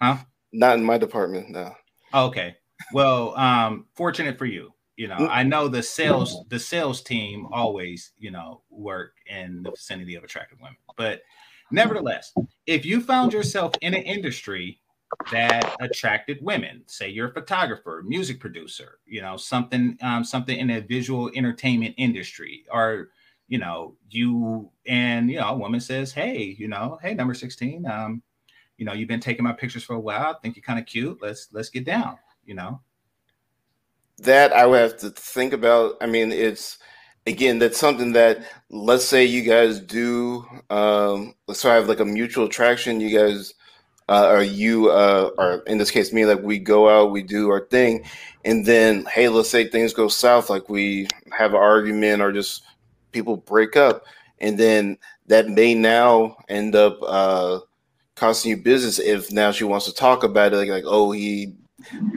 huh? 0.00 0.18
Not 0.52 0.76
in 0.76 0.84
my 0.84 0.98
department, 0.98 1.50
no. 1.50 1.74
Okay. 2.12 2.56
Well, 2.92 3.36
um, 3.36 3.86
fortunate 3.94 4.38
for 4.38 4.46
you. 4.46 4.72
You 4.96 5.08
know, 5.08 5.16
I 5.28 5.42
know 5.42 5.66
the 5.66 5.82
sales 5.82 6.44
the 6.48 6.58
sales 6.58 7.02
team 7.02 7.48
always 7.52 8.12
you 8.16 8.30
know 8.30 8.62
work 8.70 9.14
in 9.26 9.64
the 9.64 9.70
vicinity 9.70 10.14
of 10.14 10.22
attractive 10.22 10.60
women, 10.60 10.76
but 10.96 11.22
nevertheless, 11.72 12.32
if 12.66 12.84
you 12.84 13.00
found 13.00 13.32
yourself 13.32 13.72
in 13.80 13.94
an 13.94 14.02
industry 14.02 14.80
that 15.30 15.76
attracted 15.80 16.38
women. 16.42 16.82
Say 16.86 17.08
you're 17.08 17.28
a 17.28 17.32
photographer, 17.32 18.02
music 18.06 18.40
producer, 18.40 18.98
you 19.06 19.22
know, 19.22 19.36
something 19.36 19.96
um, 20.02 20.24
something 20.24 20.58
in 20.58 20.68
the 20.68 20.80
visual 20.80 21.30
entertainment 21.34 21.94
industry, 21.98 22.64
or 22.70 23.10
you 23.48 23.58
know, 23.58 23.96
you 24.10 24.70
and 24.86 25.30
you 25.30 25.38
know, 25.38 25.48
a 25.48 25.56
woman 25.56 25.80
says, 25.80 26.12
"Hey, 26.12 26.56
you 26.58 26.68
know, 26.68 26.98
hey, 27.02 27.14
number 27.14 27.34
sixteen, 27.34 27.86
um, 27.86 28.22
you 28.76 28.84
know, 28.84 28.92
you've 28.92 29.08
been 29.08 29.20
taking 29.20 29.44
my 29.44 29.52
pictures 29.52 29.84
for 29.84 29.94
a 29.94 30.00
while. 30.00 30.34
I 30.34 30.38
think 30.42 30.56
you're 30.56 30.62
kind 30.62 30.78
of 30.78 30.86
cute. 30.86 31.18
Let's 31.22 31.48
let's 31.52 31.70
get 31.70 31.84
down." 31.84 32.18
You 32.46 32.54
know, 32.54 32.80
that 34.18 34.52
I 34.52 34.66
would 34.66 34.80
have 34.80 34.98
to 34.98 35.10
think 35.10 35.52
about. 35.52 35.96
I 36.00 36.06
mean, 36.06 36.32
it's 36.32 36.78
again 37.26 37.58
that's 37.58 37.78
something 37.78 38.12
that 38.12 38.44
let's 38.70 39.04
say 39.04 39.24
you 39.24 39.42
guys 39.42 39.80
do. 39.80 40.44
Um, 40.70 41.34
let's 41.46 41.62
have 41.62 41.88
like 41.88 42.00
a 42.00 42.04
mutual 42.04 42.46
attraction. 42.46 43.00
You 43.00 43.18
guys 43.18 43.54
uh, 44.08 44.28
or 44.30 44.42
you 44.42 44.90
uh, 44.90 45.30
or 45.38 45.62
in 45.66 45.78
this 45.78 45.90
case 45.90 46.12
me 46.12 46.26
like 46.26 46.42
we 46.42 46.58
go 46.58 46.88
out 46.88 47.10
we 47.10 47.22
do 47.22 47.50
our 47.50 47.66
thing 47.66 48.04
and 48.44 48.66
then 48.66 49.04
hey 49.06 49.28
let's 49.28 49.50
say 49.50 49.66
things 49.66 49.94
go 49.94 50.08
south 50.08 50.50
like 50.50 50.68
we 50.68 51.08
have 51.36 51.52
an 51.52 51.60
argument 51.60 52.20
or 52.20 52.32
just 52.32 52.62
people 53.12 53.36
break 53.36 53.76
up 53.76 54.04
and 54.40 54.58
then 54.58 54.98
that 55.26 55.48
may 55.48 55.74
now 55.74 56.36
end 56.48 56.74
up 56.74 56.98
uh, 57.02 57.58
costing 58.14 58.50
you 58.50 58.56
business 58.56 58.98
if 58.98 59.32
now 59.32 59.50
she 59.50 59.64
wants 59.64 59.86
to 59.86 59.94
talk 59.94 60.22
about 60.22 60.52
it 60.52 60.56
like, 60.56 60.68
like 60.68 60.84
oh 60.86 61.10
he 61.10 61.54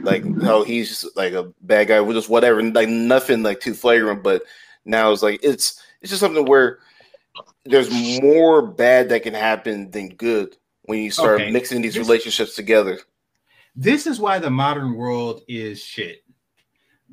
like 0.02 0.24
oh 0.42 0.64
he's 0.64 1.04
like 1.16 1.32
a 1.32 1.52
bad 1.62 1.88
guy 1.88 2.00
with 2.00 2.16
just 2.16 2.28
whatever 2.28 2.62
like 2.62 2.88
nothing 2.88 3.42
like 3.42 3.60
too 3.60 3.74
flagrant 3.74 4.22
but 4.22 4.42
now 4.84 5.12
it's 5.12 5.22
like 5.22 5.40
it's 5.42 5.82
it's 6.00 6.10
just 6.10 6.20
something 6.20 6.44
where 6.44 6.78
there's 7.64 7.90
more 8.22 8.62
bad 8.62 9.08
that 9.10 9.22
can 9.22 9.34
happen 9.34 9.90
than 9.90 10.08
good 10.08 10.56
when 10.82 11.00
you 11.00 11.10
start 11.10 11.40
okay. 11.40 11.50
mixing 11.50 11.82
these 11.82 11.94
this, 11.94 12.06
relationships 12.06 12.54
together. 12.54 12.98
This 13.76 14.06
is 14.06 14.18
why 14.18 14.38
the 14.38 14.50
modern 14.50 14.94
world 14.94 15.42
is 15.48 15.82
shit. 15.82 16.24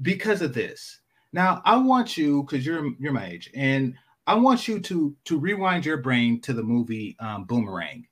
Because 0.02 0.41
of 0.41 0.53
this. 0.53 0.99
Now, 1.32 1.61
I 1.65 1.77
want 1.77 2.18
you 2.18 2.44
because 2.44 2.65
you're 2.65 2.91
you're 2.99 3.11
my 3.11 3.27
age, 3.27 3.49
and 3.53 3.95
I 4.26 4.36
want 4.36 4.68
you 4.68 4.80
to 4.80 5.15
to 5.26 5.38
rewind 5.38 5.86
your 5.86 5.98
brain 5.98 6.40
to 6.41 6.53
the 6.53 6.64
movie 6.64 7.15
um, 7.19 7.44
Boomerang. 7.44 8.07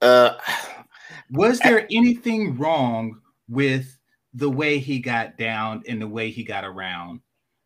Uh, 0.00 0.34
was 1.30 1.58
there 1.60 1.86
anything 1.90 2.56
wrong 2.56 3.20
with 3.48 3.98
the 4.34 4.50
way 4.50 4.78
he 4.78 4.98
got 4.98 5.38
down 5.38 5.82
and 5.88 6.00
the 6.00 6.08
way 6.08 6.30
he 6.30 6.44
got 6.44 6.64
around? 6.64 7.20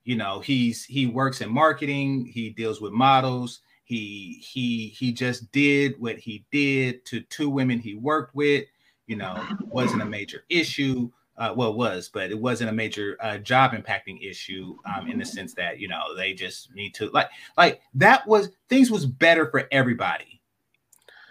You 0.04 0.16
know, 0.16 0.40
he's 0.40 0.84
he 0.84 1.06
works 1.06 1.40
in 1.40 1.50
marketing. 1.50 2.26
He 2.26 2.50
deals 2.50 2.80
with 2.80 2.92
models 2.92 3.60
he 3.90 4.40
he 4.40 4.86
he 4.96 5.10
just 5.10 5.50
did 5.50 6.00
what 6.00 6.16
he 6.16 6.44
did 6.52 7.04
to 7.06 7.22
two 7.22 7.50
women 7.50 7.80
he 7.80 7.96
worked 7.96 8.36
with. 8.36 8.66
You 9.08 9.16
know, 9.16 9.44
wasn't 9.66 10.02
a 10.02 10.04
major 10.04 10.44
issue. 10.48 11.10
Uh, 11.36 11.52
well, 11.56 11.70
it 11.70 11.76
was, 11.76 12.08
but 12.08 12.30
it 12.30 12.38
wasn't 12.38 12.70
a 12.70 12.72
major 12.72 13.16
uh, 13.18 13.38
job 13.38 13.72
impacting 13.72 14.22
issue 14.22 14.76
um, 14.84 15.08
in 15.08 15.18
the 15.18 15.24
sense 15.24 15.54
that 15.54 15.80
you 15.80 15.88
know 15.88 16.14
they 16.16 16.32
just 16.32 16.72
need 16.72 16.94
to 16.94 17.10
like 17.10 17.30
like 17.58 17.80
that 17.94 18.24
was 18.28 18.50
things 18.68 18.92
was 18.92 19.06
better 19.06 19.50
for 19.50 19.66
everybody. 19.72 20.40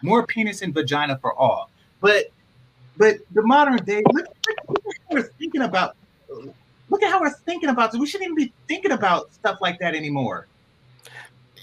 More 0.03 0.27
penis 0.27 0.61
and 0.61 0.73
vagina 0.73 1.18
for 1.22 1.34
all. 1.34 1.72
But 2.01 2.31
but 2.97 3.17
the 3.34 3.41
modern 3.43 3.77
day, 3.85 4.03
look, 4.11 4.27
look, 4.67 4.95
we're 5.09 5.23
thinking 5.23 5.61
about 5.61 5.95
Look 6.89 7.03
at 7.03 7.11
how 7.11 7.21
we're 7.21 7.30
thinking 7.30 7.69
about 7.69 7.91
this. 7.91 7.99
We 7.99 8.07
shouldn't 8.07 8.31
even 8.31 8.47
be 8.47 8.53
thinking 8.67 8.91
about 8.91 9.34
stuff 9.34 9.59
like 9.61 9.80
that 9.80 9.95
anymore. 9.95 10.47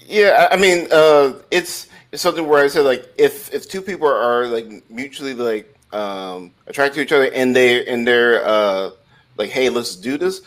Yeah, 0.05 0.47
I 0.49 0.55
mean, 0.55 0.87
uh, 0.91 1.33
it's 1.51 1.87
it's 2.11 2.21
something 2.21 2.47
where 2.47 2.63
I 2.63 2.67
said 2.67 2.85
like 2.85 3.11
if 3.17 3.53
if 3.53 3.69
two 3.69 3.81
people 3.81 4.07
are 4.07 4.47
like 4.47 4.89
mutually 4.89 5.33
like 5.33 5.73
um 5.91 6.53
attracted 6.65 6.95
to 6.95 7.01
each 7.01 7.11
other 7.11 7.31
and 7.33 7.55
they 7.55 7.85
and 7.85 8.07
they're 8.07 8.45
uh 8.45 8.91
like 9.37 9.49
hey 9.49 9.69
let's 9.69 9.95
do 9.97 10.17
this, 10.17 10.41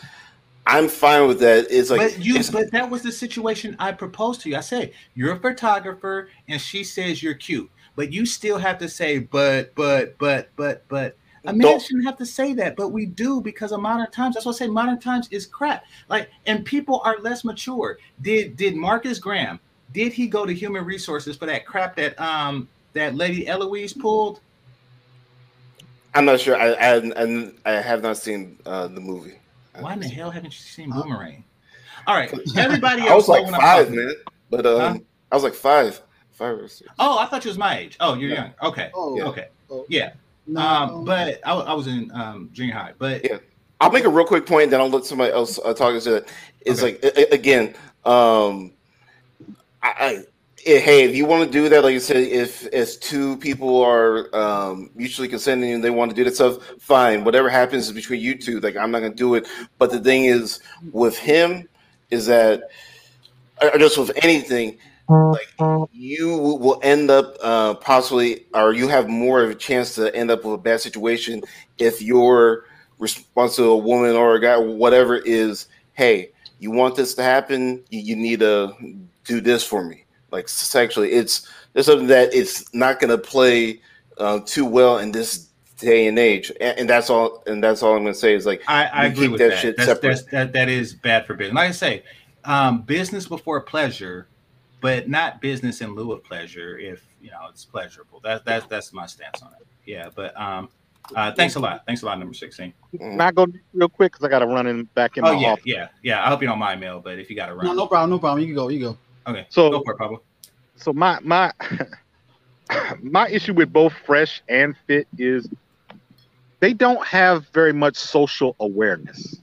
I'm 0.65 0.87
fine 0.87 1.27
with 1.27 1.39
that. 1.41 1.67
It's 1.69 1.91
like 1.91 1.99
but 1.99 2.25
you, 2.25 2.41
but 2.51 2.71
that 2.71 2.89
was 2.89 3.03
the 3.03 3.11
situation 3.11 3.75
I 3.77 3.91
proposed 3.91 4.41
to 4.41 4.49
you. 4.49 4.57
I 4.57 4.61
said 4.61 4.93
you're 5.13 5.33
a 5.33 5.39
photographer, 5.39 6.29
and 6.47 6.59
she 6.59 6.83
says 6.83 7.21
you're 7.21 7.35
cute, 7.35 7.69
but 7.95 8.11
you 8.11 8.25
still 8.25 8.57
have 8.57 8.77
to 8.79 8.89
say, 8.89 9.19
but, 9.19 9.73
but, 9.75 10.17
but, 10.17 10.49
but, 10.55 10.87
but. 10.87 11.17
A 11.45 11.51
man 11.51 11.59
Don't- 11.59 11.81
shouldn't 11.81 12.05
have 12.05 12.17
to 12.19 12.25
say 12.25 12.53
that, 12.53 12.75
but 12.75 12.89
we 12.89 13.07
do 13.07 13.41
because 13.41 13.71
of 13.71 13.81
modern 13.81 14.11
times. 14.11 14.35
That's 14.35 14.45
why 14.45 14.51
I 14.51 14.55
say 14.55 14.67
modern 14.67 14.99
times 14.99 15.27
is 15.31 15.47
crap. 15.47 15.85
Like, 16.07 16.29
and 16.45 16.63
people 16.63 17.01
are 17.03 17.17
less 17.19 17.43
mature. 17.43 17.97
Did 18.21 18.55
did 18.57 18.75
Marcus 18.75 19.17
Graham? 19.17 19.59
Did 19.91 20.13
he 20.13 20.27
go 20.27 20.45
to 20.45 20.53
human 20.53 20.85
resources 20.85 21.35
for 21.35 21.47
that 21.47 21.65
crap 21.65 21.95
that 21.95 22.19
um 22.21 22.69
that 22.93 23.15
lady 23.15 23.47
Eloise 23.47 23.91
pulled? 23.91 24.39
I'm 26.13 26.25
not 26.25 26.39
sure. 26.39 26.55
I 26.55 26.73
I, 26.73 26.95
I, 27.15 27.51
I 27.65 27.71
have 27.81 28.03
not 28.03 28.17
seen 28.17 28.57
uh, 28.67 28.87
the 28.87 28.99
movie. 29.01 29.39
Why 29.79 29.93
in 29.93 29.99
the 29.99 30.07
hell 30.07 30.29
haven't 30.29 30.51
you 30.51 30.59
seen 30.59 30.91
Boomerang? 30.91 31.43
All 32.05 32.15
right, 32.15 32.31
everybody 32.55 33.01
Else 33.01 33.09
I 33.09 33.15
was 33.15 33.27
like 33.29 33.39
know 33.39 33.45
when 33.45 33.55
I'm 33.55 33.61
five, 33.61 33.91
man. 33.91 34.13
But 34.51 34.65
um, 34.67 34.79
Huh? 34.79 34.99
I 35.31 35.35
was 35.35 35.43
like 35.43 35.55
five, 35.55 36.01
five 36.41 36.57
or 36.57 36.67
six. 36.67 36.89
Oh, 36.97 37.19
I 37.19 37.25
thought 37.27 37.45
you 37.45 37.49
was 37.49 37.57
my 37.57 37.77
age. 37.77 37.97
Oh, 37.99 38.15
you're 38.15 38.29
Yeah. 38.31 38.35
young. 38.35 38.53
Okay. 38.63 38.89
Oh, 38.95 39.15
Yeah. 39.17 39.23
Okay. 39.25 39.47
oh. 39.69 39.85
Yeah. 39.89 40.13
No, 40.47 40.59
Um, 40.59 41.05
but 41.05 41.39
I, 41.45 41.53
I 41.53 41.73
was 41.73 41.85
in 41.87 42.11
um 42.13 42.49
junior 42.51 42.73
high. 42.73 42.93
But 42.97 43.23
Yeah. 43.23 43.37
I'll 43.79 43.91
make 43.91 44.05
a 44.05 44.09
real 44.09 44.25
quick 44.25 44.45
point, 44.45 44.71
then 44.71 44.79
I'll 44.81 44.89
let 44.89 45.05
somebody 45.05 45.31
else 45.31 45.59
uh, 45.63 45.73
talk 45.73 45.93
into 45.93 46.15
it. 46.15 46.27
It's 46.65 46.81
Okay. 46.83 46.97
like 47.03 47.17
a- 47.17 47.33
again, 47.33 47.75
um, 48.05 48.73
I, 49.83 49.93
I 49.99 50.09
eh, 50.65 50.79
hey, 50.79 51.03
if 51.03 51.15
you 51.15 51.25
want 51.25 51.45
to 51.45 51.51
do 51.51 51.69
that, 51.69 51.83
like 51.83 51.93
you 51.93 51.99
said, 51.99 52.17
if 52.17 52.67
if 52.73 52.99
two 52.99 53.37
people 53.37 53.81
are 53.83 54.35
um, 54.35 54.89
mutually 54.95 55.27
consenting 55.27 55.71
and 55.73 55.83
they 55.83 55.89
want 55.91 56.09
to 56.11 56.15
do 56.15 56.23
that 56.23 56.35
stuff, 56.35 56.57
fine. 56.79 57.23
Whatever 57.23 57.49
happens 57.49 57.87
is 57.87 57.93
between 57.93 58.19
you 58.21 58.35
two. 58.37 58.59
Like 58.59 58.75
I'm 58.75 58.91
not 58.91 58.99
gonna 59.01 59.13
do 59.15 59.35
it. 59.35 59.47
But 59.77 59.91
the 59.91 59.99
thing 59.99 60.25
is, 60.25 60.59
with 60.91 61.17
him, 61.17 61.67
is 62.09 62.25
that 62.27 62.63
or 63.61 63.77
just 63.77 63.97
with 63.97 64.11
anything, 64.23 64.77
like 65.11 65.89
you 65.91 66.37
will 66.37 66.79
end 66.83 67.09
up 67.09 67.35
uh, 67.41 67.73
possibly, 67.75 68.45
or 68.53 68.73
you 68.73 68.87
have 68.87 69.09
more 69.09 69.41
of 69.41 69.49
a 69.49 69.55
chance 69.55 69.95
to 69.95 70.13
end 70.15 70.31
up 70.31 70.43
with 70.45 70.55
a 70.55 70.57
bad 70.57 70.79
situation 70.81 71.43
if 71.77 72.01
your 72.01 72.65
response 72.99 73.55
to 73.57 73.63
a 73.63 73.77
woman 73.77 74.15
or 74.15 74.35
a 74.35 74.41
guy, 74.41 74.57
whatever, 74.57 75.17
is, 75.17 75.67
"Hey, 75.93 76.31
you 76.59 76.71
want 76.71 76.95
this 76.95 77.13
to 77.15 77.23
happen? 77.23 77.83
You, 77.89 77.99
you 77.99 78.15
need 78.15 78.39
to 78.39 78.73
do 79.25 79.41
this 79.41 79.65
for 79.65 79.83
me." 79.83 80.05
Like 80.31 80.47
sexually, 80.47 81.11
it's 81.11 81.47
it's 81.73 81.87
something 81.87 82.07
that 82.07 82.33
it's 82.33 82.73
not 82.73 82.99
going 82.99 83.09
to 83.09 83.17
play 83.17 83.81
uh, 84.17 84.39
too 84.45 84.65
well 84.65 84.99
in 84.99 85.11
this 85.11 85.47
day 85.77 86.07
and 86.07 86.17
age, 86.17 86.51
and, 86.61 86.79
and 86.79 86.89
that's 86.89 87.09
all. 87.09 87.43
And 87.47 87.63
that's 87.63 87.83
all 87.83 87.95
I'm 87.95 88.03
going 88.03 88.13
to 88.13 88.19
say 88.19 88.33
is 88.33 88.45
like, 88.45 88.61
I, 88.67 88.85
I 88.85 89.05
agree 89.07 89.27
with 89.27 89.39
that 89.39 89.49
that. 89.49 89.59
shit 89.59 89.77
That's, 89.77 89.99
that's, 89.99 90.23
that 90.25 90.53
that 90.53 90.69
is 90.69 90.93
bad 90.93 91.25
for 91.25 91.33
business. 91.33 91.55
Like 91.55 91.69
I 91.69 91.71
say, 91.71 92.03
um, 92.45 92.83
business 92.83 93.27
before 93.27 93.59
pleasure, 93.61 94.27
but 94.81 95.07
not 95.07 95.39
business 95.41 95.79
in 95.81 95.95
lieu 95.95 96.11
of 96.11 96.23
pleasure. 96.23 96.77
If 96.77 97.05
you 97.21 97.31
know 97.31 97.47
it's 97.49 97.63
pleasurable. 97.65 98.19
That 98.21 98.43
that's 98.43 98.65
that's 98.65 98.91
my 98.91 99.05
stance 99.05 99.41
on 99.41 99.53
it. 99.59 99.65
Yeah. 99.85 100.09
But 100.13 100.39
um, 100.39 100.69
uh, 101.15 101.31
thanks 101.31 101.55
a 101.55 101.59
lot. 101.59 101.83
Thanks 101.85 102.01
a 102.01 102.05
lot, 102.05 102.19
number 102.19 102.33
sixteen. 102.33 102.73
Can 102.97 103.21
I 103.21 103.31
go 103.31 103.47
real 103.73 103.89
quick 103.89 104.11
because 104.13 104.25
I 104.25 104.29
got 104.29 104.39
to 104.39 104.47
run 104.47 104.67
in 104.67 104.83
back 104.95 105.17
in 105.17 105.25
Oh 105.25 105.33
my 105.33 105.39
yeah, 105.41 105.51
office. 105.53 105.63
yeah, 105.65 105.87
yeah. 106.03 106.25
I 106.25 106.29
hope 106.29 106.41
you 106.41 106.47
don't 106.47 106.59
mind, 106.59 106.81
Mel. 106.81 106.99
But 106.99 107.19
if 107.19 107.29
you 107.29 107.35
got 107.35 107.47
to 107.47 107.55
run, 107.55 107.65
no, 107.65 107.73
no 107.73 107.87
problem, 107.87 108.09
no 108.09 108.19
problem. 108.19 108.41
You 108.41 108.47
can 108.47 108.55
go, 108.55 108.69
you 108.69 108.79
go. 108.79 108.97
okay. 109.27 109.45
So- 109.49 109.69
go 109.71 109.83
for 109.83 109.93
it, 109.93 109.97
Pablo. 109.97 110.21
So 110.75 110.91
my 110.93 111.19
my 111.21 111.53
my 113.01 113.27
issue 113.29 113.53
with 113.53 113.71
both 113.71 113.93
Fresh 114.05 114.41
and 114.49 114.75
Fit 114.87 115.07
is 115.17 115.47
they 116.59 116.73
don't 116.73 117.05
have 117.05 117.47
very 117.49 117.73
much 117.73 117.97
social 117.97 118.55
awareness. 118.59 119.37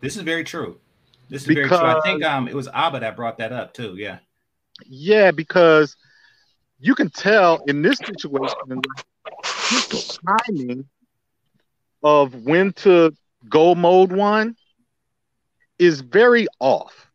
This 0.00 0.16
is 0.16 0.22
very 0.22 0.44
true. 0.44 0.78
This 1.34 1.48
is 1.48 1.52
very 1.52 1.66
true. 1.66 1.76
I 1.78 2.00
think 2.04 2.22
um 2.22 2.46
it 2.46 2.54
was 2.54 2.68
Aba 2.68 3.00
that 3.00 3.16
brought 3.16 3.38
that 3.38 3.52
up 3.52 3.74
too. 3.74 3.96
Yeah. 3.96 4.18
Yeah, 4.86 5.32
because 5.32 5.96
you 6.78 6.94
can 6.94 7.10
tell 7.10 7.60
in 7.66 7.82
this 7.82 7.98
situation 7.98 8.80
his 9.90 10.18
timing 10.46 10.84
of 12.04 12.44
when 12.44 12.72
to 12.74 13.12
go 13.48 13.74
mode 13.74 14.12
one 14.12 14.54
is 15.80 16.02
very 16.02 16.46
off. 16.60 17.10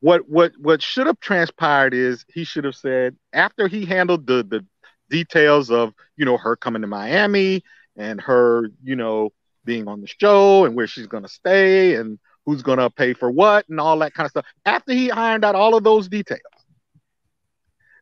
What 0.00 0.28
what 0.28 0.50
what 0.58 0.82
should 0.82 1.06
have 1.06 1.20
transpired 1.20 1.94
is 1.94 2.24
he 2.34 2.42
should 2.42 2.64
have 2.64 2.74
said 2.74 3.14
after 3.32 3.68
he 3.68 3.84
handled 3.84 4.26
the 4.26 4.42
the 4.42 4.66
details 5.08 5.70
of 5.70 5.94
you 6.16 6.24
know 6.24 6.36
her 6.36 6.56
coming 6.56 6.82
to 6.82 6.88
Miami 6.88 7.62
and 7.96 8.20
her 8.22 8.70
you 8.82 8.96
know 8.96 9.30
being 9.64 9.86
on 9.86 10.00
the 10.00 10.08
show 10.08 10.64
and 10.64 10.74
where 10.74 10.88
she's 10.88 11.06
gonna 11.06 11.28
stay 11.28 11.94
and 11.94 12.18
who's 12.46 12.62
gonna 12.62 12.90
pay 12.90 13.12
for 13.14 13.30
what 13.30 13.68
and 13.68 13.80
all 13.80 13.98
that 14.00 14.14
kind 14.14 14.24
of 14.26 14.30
stuff. 14.30 14.46
After 14.64 14.92
he 14.92 15.10
ironed 15.10 15.44
out 15.44 15.54
all 15.54 15.74
of 15.76 15.84
those 15.84 16.08
details, 16.08 16.40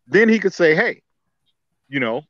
then 0.06 0.28
he 0.28 0.38
could 0.38 0.52
say, 0.54 0.74
"Hey, 0.74 1.02
you 1.88 2.00
know, 2.00 2.22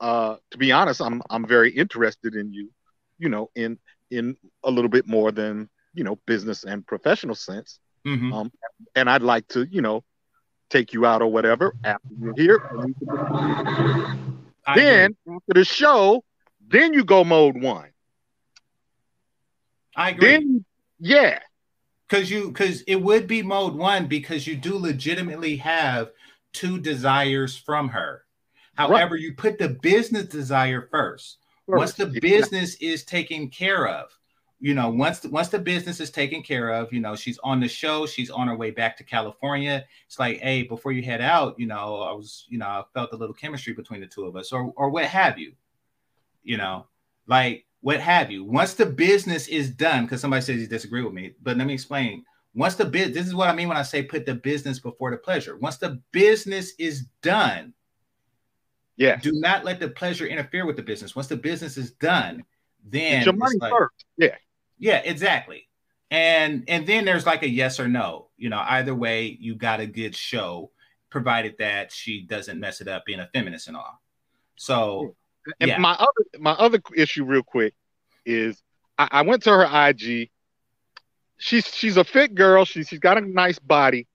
uh, 0.00 0.36
to 0.50 0.58
be 0.58 0.72
honest, 0.72 1.00
I'm 1.00 1.22
I'm 1.30 1.46
very 1.46 1.70
interested 1.70 2.34
in 2.34 2.52
you, 2.52 2.70
you 3.18 3.28
know, 3.28 3.50
in 3.54 3.78
in 4.10 4.36
a 4.62 4.70
little 4.70 4.90
bit 4.90 5.06
more 5.06 5.32
than 5.32 5.68
you 5.94 6.04
know 6.04 6.16
business 6.26 6.64
and 6.64 6.86
professional 6.86 7.34
sense, 7.34 7.78
Mhm. 8.06 8.32
Um, 8.32 8.52
and 8.94 9.08
I'd 9.08 9.22
like 9.22 9.48
to, 9.48 9.64
you 9.64 9.80
know, 9.80 10.04
take 10.68 10.92
you 10.92 11.06
out 11.06 11.22
or 11.22 11.32
whatever 11.32 11.74
after 11.84 12.08
you're 12.18 12.34
here. 12.34 12.60
and 12.70 12.94
we 13.40 13.52
agree. 13.52 13.94
Then 14.74 15.16
after 15.28 15.54
the 15.54 15.64
show, 15.64 16.24
then 16.68 16.92
you 16.92 17.04
go 17.04 17.24
mode 17.24 17.60
one. 17.60 17.90
I 19.96 20.10
agree. 20.10 20.28
Then 20.28 20.64
yeah, 21.04 21.38
because 22.08 22.30
you 22.30 22.48
because 22.48 22.80
it 22.82 22.96
would 22.96 23.26
be 23.26 23.42
mode 23.42 23.74
one 23.74 24.06
because 24.06 24.46
you 24.46 24.56
do 24.56 24.78
legitimately 24.78 25.56
have 25.56 26.12
two 26.54 26.80
desires 26.80 27.56
from 27.56 27.90
her. 27.90 28.24
However 28.74 29.14
you 29.14 29.34
put 29.34 29.58
the 29.58 29.68
business 29.68 30.26
desire 30.26 30.88
first. 30.90 31.38
Once 31.66 31.92
the 31.92 32.06
business 32.06 32.74
is 32.76 33.04
taken 33.04 33.48
care 33.48 33.86
of 33.86 34.10
you 34.60 34.72
know 34.72 34.88
once 34.88 35.20
the, 35.20 35.28
once 35.28 35.48
the 35.48 35.58
business 35.58 36.00
is 36.00 36.10
taken 36.10 36.42
care 36.42 36.70
of 36.70 36.90
you 36.90 37.00
know 37.00 37.14
she's 37.14 37.38
on 37.44 37.60
the 37.60 37.68
show 37.68 38.06
she's 38.06 38.30
on 38.30 38.48
her 38.48 38.56
way 38.56 38.70
back 38.70 38.96
to 38.96 39.04
california. 39.04 39.84
It's 40.06 40.18
like 40.18 40.38
hey 40.40 40.62
before 40.62 40.92
you 40.92 41.02
head 41.02 41.20
out 41.20 41.58
you 41.58 41.66
know 41.66 42.00
i 42.00 42.12
was 42.12 42.46
you 42.48 42.56
know 42.56 42.66
i 42.66 42.82
felt 42.94 43.12
a 43.12 43.16
little 43.16 43.34
chemistry 43.34 43.74
between 43.74 44.00
the 44.00 44.06
two 44.06 44.24
of 44.24 44.36
us 44.36 44.52
or 44.52 44.72
or 44.76 44.88
what 44.88 45.04
have 45.04 45.38
you 45.38 45.52
you 46.42 46.56
know 46.56 46.86
like 47.26 47.66
what 47.84 48.00
have 48.00 48.30
you. 48.30 48.42
Once 48.44 48.72
the 48.72 48.86
business 48.86 49.46
is 49.46 49.68
done 49.68 50.06
because 50.06 50.22
somebody 50.22 50.40
says 50.40 50.58
you 50.58 50.66
disagree 50.66 51.02
with 51.02 51.12
me 51.12 51.34
but 51.42 51.58
let 51.58 51.66
me 51.66 51.74
explain. 51.74 52.24
Once 52.54 52.76
the 52.76 52.84
bit 52.84 53.12
this 53.12 53.26
is 53.26 53.34
what 53.34 53.50
i 53.50 53.54
mean 53.54 53.68
when 53.68 53.76
i 53.76 53.82
say 53.82 54.02
put 54.02 54.24
the 54.24 54.34
business 54.34 54.78
before 54.78 55.10
the 55.10 55.18
pleasure. 55.18 55.58
Once 55.58 55.76
the 55.76 56.00
business 56.10 56.72
is 56.78 57.04
done 57.20 57.74
yeah. 58.96 59.16
do 59.16 59.32
not 59.32 59.64
let 59.64 59.80
the 59.80 59.88
pleasure 59.88 60.26
interfere 60.26 60.64
with 60.64 60.76
the 60.76 60.82
business. 60.82 61.14
Once 61.14 61.26
the 61.26 61.36
business 61.36 61.76
is 61.76 61.90
done 61.92 62.42
then 62.86 63.18
Get 63.18 63.26
your 63.26 63.36
money 63.36 63.58
like- 63.60 63.70
first. 63.70 64.06
Yeah. 64.16 64.36
yeah 64.78 65.02
exactly. 65.04 65.68
And 66.10 66.64
and 66.68 66.86
then 66.86 67.04
there's 67.04 67.26
like 67.26 67.42
a 67.42 67.48
yes 67.48 67.78
or 67.78 67.86
no. 67.86 68.28
You 68.38 68.48
know 68.48 68.62
either 68.66 68.94
way 68.94 69.36
you 69.38 69.56
got 69.56 69.80
a 69.80 69.86
good 69.86 70.16
show 70.16 70.70
provided 71.10 71.56
that 71.58 71.92
she 71.92 72.22
doesn't 72.22 72.58
mess 72.58 72.80
it 72.80 72.88
up 72.88 73.04
being 73.04 73.20
a 73.20 73.28
feminist 73.34 73.68
and 73.68 73.76
all. 73.76 74.00
So 74.56 75.14
And 75.60 75.72
Yeah. 75.72 75.76
my 75.76 75.92
other 75.92 76.24
my 76.38 76.52
other 76.52 76.80
issue, 76.96 77.24
real 77.24 77.42
quick, 77.42 77.74
is 78.24 78.62
I, 78.98 79.08
I 79.10 79.22
went 79.22 79.42
to 79.44 79.50
her 79.50 79.64
IG. 79.64 80.30
She's 81.38 81.66
she's 81.74 81.96
a 81.96 82.04
fit 82.04 82.34
girl. 82.34 82.64
She 82.64 82.82
she's 82.84 82.98
got 83.00 83.18
a 83.18 83.20
nice 83.20 83.58
body, 83.58 84.06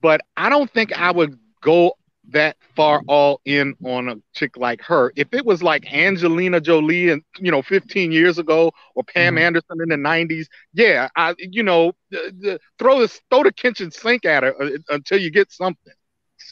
but 0.00 0.20
I 0.36 0.48
don't 0.48 0.70
think 0.70 0.92
I 0.98 1.10
would 1.10 1.38
go 1.62 1.92
that 2.30 2.56
far 2.76 3.02
all 3.06 3.40
in 3.44 3.74
on 3.84 4.08
a 4.08 4.16
chick 4.34 4.56
like 4.56 4.80
her. 4.82 5.12
If 5.16 5.32
it 5.32 5.44
was 5.44 5.62
like 5.62 5.92
Angelina 5.92 6.60
Jolie 6.60 7.10
and 7.10 7.22
you 7.38 7.50
know 7.50 7.62
15 7.62 8.12
years 8.12 8.38
ago 8.38 8.72
or 8.94 9.04
Pam 9.04 9.36
Mhm. 9.36 9.38
Anderson 9.38 9.78
in 9.82 9.88
the 9.88 9.96
90s, 9.96 10.48
yeah, 10.72 11.08
I 11.16 11.34
you 11.38 11.62
know 11.62 11.92
the, 12.10 12.32
the, 12.40 12.60
throw 12.78 13.00
the 13.00 13.08
throw 13.30 13.42
the 13.44 13.52
kitchen 13.52 13.90
sink 13.90 14.24
at 14.24 14.42
her 14.42 14.54
uh, 14.62 14.70
until 14.90 15.18
you 15.20 15.30
get 15.30 15.50
something. 15.52 15.92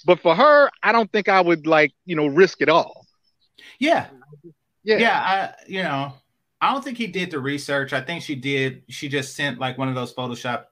But 0.05 0.20
for 0.20 0.35
her, 0.35 0.70
I 0.82 0.93
don't 0.93 1.11
think 1.12 1.28
I 1.28 1.40
would 1.40 1.66
like 1.66 1.93
you 2.05 2.16
know 2.16 2.27
risk 2.27 2.61
it 2.61 2.69
all. 2.69 3.02
Yeah. 3.79 4.09
Yeah. 4.85 4.99
yeah 4.99 5.20
i 5.20 5.62
you 5.69 5.83
know 5.83 6.12
i 6.61 6.73
don't 6.73 6.83
think 6.83 6.99
he 6.99 7.07
did 7.07 7.31
the 7.31 7.41
research. 7.41 7.93
I 7.93 8.01
think 8.01 8.23
she 8.23 8.35
did 8.35 8.83
she 8.89 9.09
just 9.09 9.37
sent 9.37 9.59
like 9.59 9.79
one 9.79 9.89
of 9.89 9.95
those 9.95 10.15
photoshop 10.15 10.65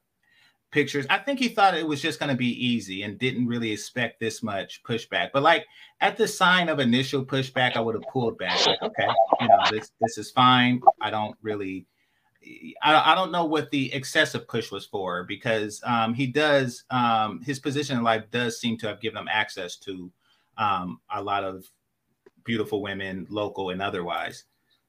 pictures. 0.70 1.06
I 1.10 1.18
think 1.18 1.38
he 1.40 1.48
thought 1.48 1.76
it 1.76 1.86
was 1.86 2.00
just 2.00 2.20
going 2.20 2.30
to 2.30 2.36
be 2.36 2.64
easy 2.64 3.02
and 3.02 3.18
didn't 3.18 3.46
really 3.48 3.72
expect 3.72 4.20
this 4.20 4.42
much 4.42 4.82
pushback. 4.84 5.30
But 5.32 5.42
like 5.42 5.66
at 6.00 6.16
the 6.16 6.28
sign 6.28 6.68
of 6.68 6.78
initial 6.78 7.24
pushback 7.24 7.76
i 7.76 7.80
would 7.80 7.94
have 7.94 8.04
pulled 8.12 8.38
back 8.38 8.64
like 8.66 8.82
okay 8.82 9.08
you 9.40 9.48
know 9.48 9.58
this 9.70 9.90
this 10.00 10.18
is 10.18 10.30
fine. 10.30 10.80
I 11.00 11.10
don't 11.10 11.36
really 11.42 11.86
I, 12.82 13.12
I 13.12 13.14
don't 13.14 13.32
know 13.32 13.44
what 13.44 13.70
the 13.70 13.92
excessive 13.92 14.48
push 14.48 14.70
was 14.70 14.86
for 14.86 15.24
because 15.24 15.80
um, 15.84 16.14
he 16.14 16.26
does 16.26 16.84
um, 16.90 17.42
his 17.42 17.58
position 17.58 17.98
in 17.98 18.02
life 18.02 18.24
does 18.30 18.58
seem 18.58 18.78
to 18.78 18.88
have 18.88 19.00
given 19.00 19.18
him 19.18 19.28
access 19.30 19.76
to 19.76 20.10
um, 20.56 21.00
a 21.14 21.22
lot 21.22 21.44
of 21.44 21.66
beautiful 22.44 22.82
women, 22.82 23.26
local 23.30 23.70
and 23.70 23.82
otherwise. 23.82 24.44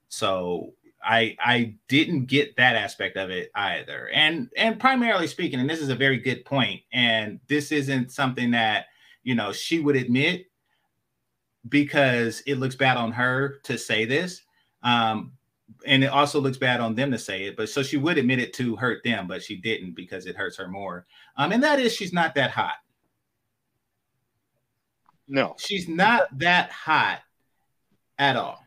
So 0.10 0.74
I 1.04 1.36
I 1.40 1.76
didn't 1.88 2.26
get 2.26 2.56
that 2.58 2.76
aspect 2.76 3.18
of 3.18 3.30
it 3.30 3.52
either. 3.56 4.10
And 4.10 4.50
and 4.56 4.80
primarily 4.80 5.28
speaking, 5.28 5.60
and 5.60 5.70
this 5.70 5.80
is 5.80 5.90
a 5.90 5.96
very 5.96 6.18
good 6.18 6.46
point, 6.46 6.82
and 6.94 7.40
this 7.48 7.72
isn't 7.72 8.12
something 8.12 8.52
that 8.52 8.88
you 9.24 9.36
know 9.36 9.52
she 9.52 9.80
would 9.80 9.96
admit 9.96 10.46
because 11.70 12.42
it 12.46 12.56
looks 12.56 12.76
bad 12.76 12.98
on 12.98 13.12
her 13.12 13.60
to 13.64 13.78
say 13.78 14.06
this. 14.06 14.42
Um, 14.84 15.34
and 15.86 16.04
it 16.04 16.08
also 16.08 16.40
looks 16.40 16.58
bad 16.58 16.80
on 16.80 16.96
them 16.96 17.12
to 17.12 17.18
say 17.18 17.46
it, 17.46 17.56
but 17.56 17.70
so 17.70 17.82
she 17.82 17.98
would 17.98 18.18
admit 18.18 18.40
it 18.40 18.54
to 18.54 18.76
hurt 18.76 19.04
them, 19.04 19.28
but 19.28 19.42
she 19.42 19.56
didn't 19.58 19.96
because 19.96 20.26
it 20.26 20.36
hurts 20.36 20.58
her 20.58 20.68
more. 20.68 21.06
Um, 21.38 21.52
and 21.52 21.64
that 21.64 21.80
is 21.80 21.94
she's 21.94 22.14
not 22.14 22.36
that 22.36 22.52
hot. 22.52 22.76
No, 25.28 25.56
She's 25.58 25.88
not 25.88 26.38
that 26.40 26.72
hot 26.72 27.20
at 28.22 28.38
all. 28.38 28.64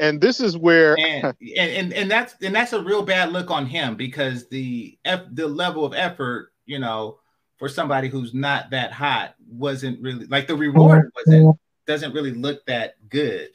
and 0.00 0.20
this 0.20 0.40
is 0.40 0.58
where 0.58 0.96
and, 0.98 1.24
and 1.56 1.70
and 1.70 1.92
and 1.94 2.10
that's 2.10 2.34
and 2.42 2.54
that's 2.54 2.72
a 2.72 2.82
real 2.82 3.02
bad 3.02 3.32
look 3.32 3.50
on 3.50 3.64
him 3.64 3.96
because 3.96 4.48
the 4.48 4.98
F, 5.04 5.22
the 5.32 5.46
level 5.46 5.84
of 5.84 5.94
effort, 5.94 6.52
you 6.66 6.78
know, 6.78 7.18
for 7.56 7.68
somebody 7.68 8.08
who's 8.08 8.34
not 8.34 8.70
that 8.70 8.92
hot 8.92 9.34
wasn't 9.48 10.02
really 10.02 10.26
like 10.26 10.46
the 10.46 10.56
reward 10.56 11.10
wasn't 11.14 11.56
doesn't 11.86 12.12
really 12.12 12.32
look 12.32 12.66
that 12.66 12.94
good 13.08 13.48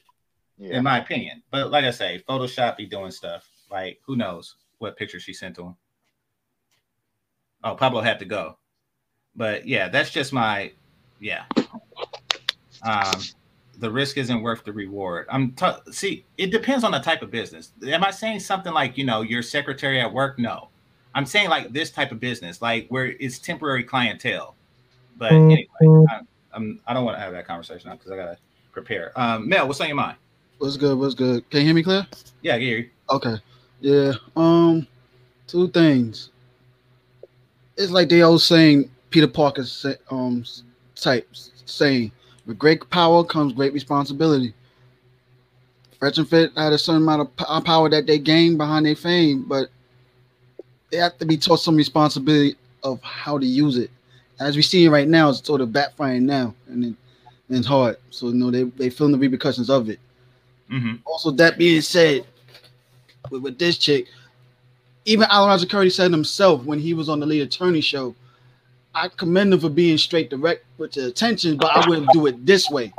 yeah. 0.58 0.78
in 0.78 0.84
my 0.84 0.98
opinion. 1.00 1.44
But 1.52 1.70
like 1.70 1.84
I 1.84 1.92
say, 1.92 2.24
Photoshop 2.28 2.78
be 2.78 2.86
doing 2.86 3.12
stuff. 3.12 3.48
Like 3.70 4.00
who 4.06 4.16
knows 4.16 4.56
what 4.80 4.98
picture 4.98 5.20
she 5.20 5.34
sent 5.34 5.56
to 5.58 5.64
him. 5.64 5.76
Oh, 7.64 7.76
Pablo 7.76 8.02
had 8.02 8.20
to 8.20 8.26
go. 8.26 8.58
But 9.36 9.68
yeah, 9.68 9.90
that's 9.90 10.10
just 10.10 10.32
my 10.32 10.72
yeah. 11.20 11.44
Um 12.84 13.22
the 13.82 13.91
risk 13.91 14.18
isn't 14.18 14.41
worth 14.41 14.64
the 14.64 14.72
reward. 14.72 15.26
I'm 15.30 15.52
t- 15.53 15.66
see, 15.91 16.24
it 16.38 16.52
depends 16.52 16.84
on 16.84 16.91
the 16.91 16.99
type 16.99 17.24
of 17.24 17.32
business. 17.32 17.72
Am 17.86 18.03
I 18.03 18.12
saying 18.12 18.40
something 18.40 18.72
like, 18.72 18.95
you 18.95 19.03
know, 19.03 19.22
your 19.22 19.41
secretary 19.41 19.99
at 19.99 20.14
work? 20.14 20.38
No. 20.38 20.70
I'm 21.16 21.26
saying 21.26 21.49
like 21.49 21.74
this 21.74 21.90
type 21.91 22.12
of 22.12 22.20
business, 22.20 22.62
like 22.62 22.88
where 22.90 23.08
it's 23.20 23.40
temporary 23.40 23.84
clientele. 23.84 24.56
But 25.18 25.34
anyway, 25.34 25.68
I, 25.82 26.22
I'm 26.53 26.80
I 26.88 26.94
don't 26.94 27.03
want 27.03 27.18
to 27.18 27.22
have 27.22 27.34
that 27.34 27.45
conversation 27.45 27.90
now 27.90 27.95
because 27.95 28.12
I 28.12 28.16
gotta 28.16 28.38
prepare. 28.72 29.12
Um, 29.20 29.49
Mel, 29.49 29.68
what's 29.68 29.82
on 29.82 29.88
your 29.88 29.98
mind? 29.98 30.18
What's 30.60 30.78
good? 30.78 30.98
What's 30.98 31.16
good? 31.16 31.49
Can 31.49 31.62
you 31.62 31.66
hear 31.66 31.76
me 31.76 31.84
clear? 31.84 32.08
Yeah, 32.44 32.58
Gary. 32.60 32.91
Okay. 33.10 33.36
Yeah. 33.82 34.14
Um, 34.36 34.88
two 35.48 35.68
things. 35.70 36.30
It's 37.78 37.91
like 37.91 38.10
they 38.10 38.22
always 38.22 38.44
saying 38.44 38.90
Peter 39.10 39.28
Parker 39.28 39.66
say, 39.66 39.95
um 40.12 40.45
type 40.95 41.28
saying 41.66 42.12
with 42.45 42.57
great 42.57 42.89
power 42.89 43.23
comes 43.23 43.53
great 43.53 43.73
responsibility. 43.73 44.53
Fresh 45.99 46.18
and 46.18 46.27
Fit 46.27 46.51
had 46.57 46.73
a 46.73 46.77
certain 46.77 47.03
amount 47.03 47.30
of 47.38 47.63
power 47.63 47.89
that 47.89 48.07
they 48.07 48.18
gained 48.18 48.57
behind 48.57 48.85
their 48.85 48.95
fame, 48.95 49.43
but 49.47 49.69
they 50.91 50.97
have 50.97 51.18
to 51.19 51.26
be 51.26 51.38
taught 51.38 51.59
some 51.59 51.76
responsibility 51.76 52.55
of 52.84 53.01
how 53.03 53.38
to 53.38 53.45
use 53.45 53.77
it. 53.77 53.91
As 54.39 54.55
we 54.55 54.63
see 54.63 54.88
right 54.88 55.07
now, 55.07 55.30
it's 55.30 55.45
sort 55.45 55.61
of 55.61 55.69
backfiring 55.69 56.23
now, 56.23 56.55
and, 56.68 56.95
it's 57.49 57.68
hard. 57.68 57.97
So 58.11 58.30
you 58.30 58.35
know 58.35 58.49
they 58.49 58.63
they 58.63 58.89
feeling 58.89 59.11
the 59.11 59.18
repercussions 59.18 59.69
of 59.69 59.89
it. 59.89 59.99
Mm-hmm. 60.72 60.95
Also, 61.03 61.31
that 61.31 61.57
being 61.57 61.81
said, 61.81 62.26
with, 63.30 63.43
with 63.43 63.59
this 63.59 63.77
chick, 63.77 64.07
even 65.03 65.27
Allan 65.30 65.68
Currie 65.68 65.89
said 65.89 66.11
himself 66.11 66.63
when 66.63 66.80
he 66.80 66.93
was 66.93 67.09
on 67.09 67.19
the 67.19 67.26
lead 67.26 67.41
attorney 67.41 67.81
show, 67.81 68.15
I 68.93 69.07
commend 69.07 69.53
them 69.53 69.59
for 69.59 69.69
being 69.69 69.97
straight 69.97 70.30
direct 70.30 70.65
with 70.77 70.93
the 70.93 71.07
attention, 71.07 71.57
but 71.57 71.72
I 71.72 71.88
wouldn't 71.88 72.09
do 72.11 72.27
it 72.27 72.45
this 72.45 72.69
way. 72.69 72.91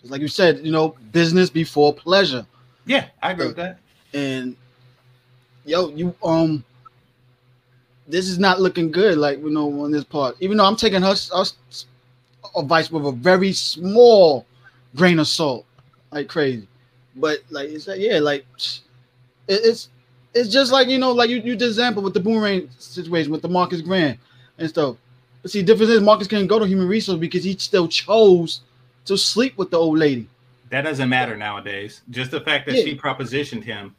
Just 0.00 0.10
like 0.10 0.20
you 0.20 0.28
said, 0.28 0.64
you 0.64 0.70
know, 0.70 0.94
business 1.12 1.48
before 1.48 1.94
pleasure. 1.94 2.46
Yeah, 2.84 3.06
I 3.22 3.32
agree 3.32 3.48
with 3.48 3.56
that. 3.56 3.78
And 4.12 4.56
yo, 5.64 5.88
you 5.90 6.14
um 6.22 6.64
this 8.08 8.28
is 8.28 8.38
not 8.38 8.60
looking 8.60 8.90
good, 8.90 9.18
like 9.18 9.38
you 9.38 9.50
know, 9.50 9.82
on 9.82 9.90
this 9.90 10.04
part. 10.04 10.36
Even 10.40 10.58
though 10.58 10.64
I'm 10.64 10.76
taking 10.76 11.02
her, 11.02 11.14
her 11.34 11.44
advice 12.56 12.90
with 12.90 13.06
a 13.06 13.12
very 13.12 13.52
small 13.52 14.46
grain 14.94 15.18
of 15.18 15.28
salt, 15.28 15.64
like 16.12 16.28
crazy. 16.28 16.68
But 17.16 17.38
like 17.50 17.70
it's 17.70 17.88
like, 17.88 18.00
yeah, 18.00 18.18
like 18.18 18.46
it, 19.48 19.60
it's 19.64 19.88
it's 20.34 20.50
just 20.50 20.70
like 20.72 20.88
you 20.88 20.98
know, 20.98 21.12
like 21.12 21.30
you 21.30 21.36
you 21.36 21.56
did 21.56 21.62
example 21.62 22.02
with 22.02 22.14
the 22.14 22.20
boomerang 22.20 22.68
situation 22.78 23.32
with 23.32 23.42
the 23.42 23.48
Marcus 23.48 23.80
Grant 23.80 24.18
and 24.58 24.68
stuff. 24.68 24.96
But 25.46 25.52
see, 25.52 25.62
difference 25.62 25.92
is 25.92 26.00
Marcus 26.00 26.26
couldn't 26.26 26.48
go 26.48 26.58
to 26.58 26.66
human 26.66 26.88
resource 26.88 27.20
because 27.20 27.44
he 27.44 27.56
still 27.56 27.86
chose 27.86 28.62
to 29.04 29.16
sleep 29.16 29.56
with 29.56 29.70
the 29.70 29.76
old 29.76 29.96
lady. 29.96 30.28
That 30.70 30.82
doesn't 30.82 31.08
matter 31.08 31.36
nowadays. 31.36 32.02
Just 32.10 32.32
the 32.32 32.40
fact 32.40 32.66
that 32.66 32.74
Yeah. 32.74 32.82
she 32.82 32.98
propositioned 32.98 33.62
him. 33.62 33.94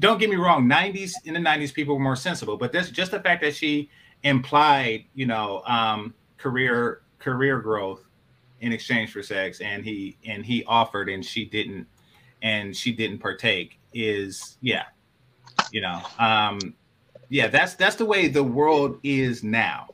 Don't 0.00 0.18
get 0.18 0.28
me 0.28 0.34
wrong. 0.34 0.66
'90s 0.66 1.12
in 1.24 1.34
the 1.34 1.38
'90s, 1.38 1.72
people 1.72 1.94
were 1.94 2.02
more 2.02 2.16
sensible, 2.16 2.56
but 2.56 2.72
that's 2.72 2.90
just 2.90 3.12
the 3.12 3.20
fact 3.20 3.42
that 3.42 3.54
she 3.54 3.88
implied, 4.24 5.04
you 5.14 5.26
know, 5.26 5.62
um, 5.66 6.12
career 6.36 7.02
career 7.20 7.60
growth 7.60 8.02
in 8.60 8.72
exchange 8.72 9.12
for 9.12 9.22
sex, 9.22 9.60
and 9.60 9.84
he 9.84 10.16
and 10.26 10.44
he 10.44 10.64
offered, 10.64 11.08
and 11.08 11.24
she 11.24 11.44
didn't, 11.44 11.86
and 12.42 12.76
she 12.76 12.90
didn't 12.90 13.20
partake. 13.20 13.78
Is 13.94 14.58
yeah, 14.62 14.86
you 15.70 15.80
know, 15.80 16.02
um, 16.18 16.58
yeah. 17.28 17.46
That's 17.46 17.74
that's 17.74 17.94
the 17.94 18.04
way 18.04 18.26
the 18.26 18.42
world 18.42 18.98
is 19.04 19.44
now. 19.44 19.86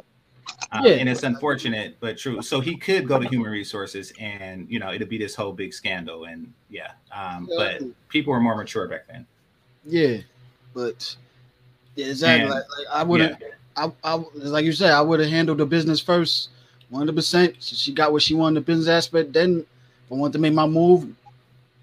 Uh, 0.73 0.81
Yeah. 0.85 0.93
and 0.95 1.09
it's 1.09 1.23
unfortunate 1.23 1.97
but 2.01 2.17
true. 2.17 2.41
So 2.41 2.61
he 2.61 2.77
could 2.77 3.07
go 3.07 3.19
to 3.19 3.29
human 3.29 3.53
resources, 3.53 4.13
and 4.19 4.67
you 4.71 4.79
know 4.79 4.91
it'd 4.93 5.09
be 5.09 5.19
this 5.19 5.35
whole 5.35 5.53
big 5.53 5.75
scandal, 5.75 6.25
and 6.25 6.51
yeah. 6.71 6.93
Um, 7.15 7.47
but 7.57 7.83
people 8.09 8.33
were 8.33 8.41
more 8.41 8.57
mature 8.57 8.89
back 8.89 9.07
then. 9.07 9.27
Yeah, 9.85 10.19
but 10.73 11.15
yeah, 11.95 12.07
exactly. 12.07 12.43
And- 12.43 12.51
like, 12.51 12.65
like 12.79 12.87
I 12.91 13.03
would 13.03 13.21
have, 13.21 13.37
I, 13.77 13.93
I, 14.03 14.15
like 14.35 14.65
you 14.65 14.73
said, 14.73 14.93
I 14.93 15.03
would 15.03 15.21
have 15.21 15.29
handled 15.29 15.59
the 15.59 15.67
business 15.67 16.01
first, 16.01 16.49
one 16.89 17.01
hundred 17.01 17.17
percent. 17.17 17.57
She 17.63 17.93
got 17.93 18.11
what 18.13 18.23
she 18.23 18.35
wanted, 18.35 18.57
the 18.61 18.65
business 18.65 18.89
aspect. 18.89 19.33
Then, 19.35 19.59
if 20.07 20.13
I 20.13 20.15
wanted 20.15 20.33
to 20.35 20.39
make 20.39 20.55
my 20.55 20.67
move, 20.67 21.15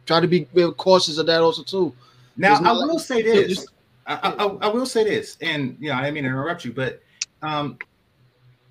try 0.07 0.19
to 0.19 0.27
be 0.27 0.45
cautious 0.77 1.19
of 1.19 1.27
that 1.27 1.41
also 1.41 1.61
too. 1.61 1.93
Now 2.37 2.55
I 2.55 2.71
will 2.71 2.87
like- 2.95 2.99
say 3.05 3.21
this. 3.21 3.47
just- 3.57 3.69
I, 4.07 4.15
I, 4.15 4.45
I 4.45 4.67
will 4.69 4.87
say 4.87 5.03
this, 5.03 5.37
and 5.41 5.77
you 5.79 5.89
know 5.89 5.95
I 5.95 6.01
didn't 6.01 6.15
mean 6.15 6.23
to 6.23 6.29
interrupt 6.31 6.65
you, 6.65 6.73
but 6.73 7.03
um, 7.43 7.77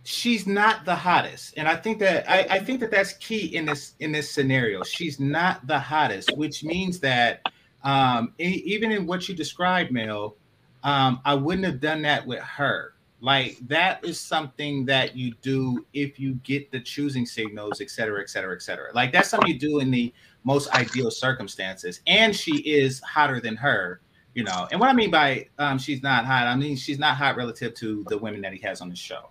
she's 0.09 0.47
not 0.47 0.87
the 0.87 0.95
hottest, 0.95 1.53
and 1.59 1.69
I 1.69 1.77
think 1.77 1.99
that 1.99 2.29
I, 2.31 2.57
I 2.57 2.59
think 2.61 2.81
that 2.81 2.91
that's 2.91 3.13
key 3.15 3.55
in 3.55 3.67
this 3.67 3.95
in 4.01 4.11
this 4.11 4.31
scenario. 4.31 4.83
She's 4.83 5.21
not 5.21 5.67
the 5.67 5.79
hottest, 5.79 6.35
which 6.37 6.65
means 6.65 6.99
that 7.01 7.43
um, 7.85 8.33
e- 8.39 8.63
even 8.65 8.91
in 8.91 9.07
what 9.07 9.29
you 9.29 9.35
described, 9.35 9.93
Mel, 9.93 10.37
um, 10.83 11.21
I 11.27 11.35
wouldn't 11.35 11.67
have 11.67 11.81
done 11.81 12.01
that 12.03 12.27
with 12.27 12.41
her. 12.41 12.95
Like 13.21 13.59
that 13.69 14.03
is 14.03 14.19
something 14.19 14.87
that 14.87 15.15
you 15.15 15.35
do 15.43 15.85
if 15.93 16.19
you 16.19 16.35
get 16.37 16.71
the 16.71 16.81
choosing 16.81 17.27
signals, 17.27 17.81
et 17.81 17.91
cetera, 17.91 18.23
et 18.23 18.31
cetera, 18.31 18.55
et 18.55 18.63
cetera. 18.63 18.91
Like 18.95 19.13
that's 19.13 19.29
something 19.29 19.51
you 19.51 19.59
do 19.59 19.81
in 19.81 19.91
the 19.91 20.15
most 20.45 20.71
ideal 20.71 21.11
circumstances. 21.11 22.01
And 22.07 22.35
she 22.35 22.59
is 22.59 23.01
hotter 23.01 23.41
than 23.41 23.57
her, 23.57 24.01
you 24.35 24.45
know. 24.45 24.69
And 24.71 24.81
what 24.81 24.89
I 24.89 24.95
mean 24.95 25.11
by 25.11 25.49
um, 25.59 25.79
she's 25.79 26.03
not 26.03 26.25
hot, 26.25 26.47
I 26.47 26.57
mean 26.57 26.77
she's 26.77 26.99
not 26.99 27.17
hot 27.17 27.37
relative 27.37 27.75
to 27.75 28.05
the 28.09 28.17
women 28.17 28.41
that 28.41 28.53
he 28.53 28.61
has 28.61 28.81
on 28.81 28.89
the 28.89 28.97
show. 28.97 29.31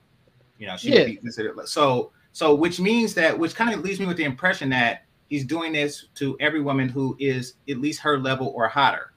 You 0.58 0.68
know, 0.68 0.78
she 0.78 0.90
Yeah. 0.92 1.00
would 1.00 1.06
be 1.06 1.16
considered 1.18 1.68
so 1.68 2.12
so, 2.32 2.54
which 2.54 2.80
means 2.80 3.14
that 3.16 3.38
which 3.38 3.56
kind 3.56 3.74
of 3.74 3.82
leaves 3.82 4.00
me 4.00 4.06
with 4.06 4.18
the 4.18 4.24
impression 4.24 4.70
that 4.70 5.06
he's 5.28 5.46
doing 5.46 5.74
this 5.74 6.06
to 6.16 6.38
every 6.40 6.62
woman 6.62 6.88
who 6.88 7.16
is 7.20 7.56
at 7.70 7.78
least 7.78 8.00
her 8.02 8.20
level 8.20 8.54
or 8.56 8.68
hotter. 8.68 9.12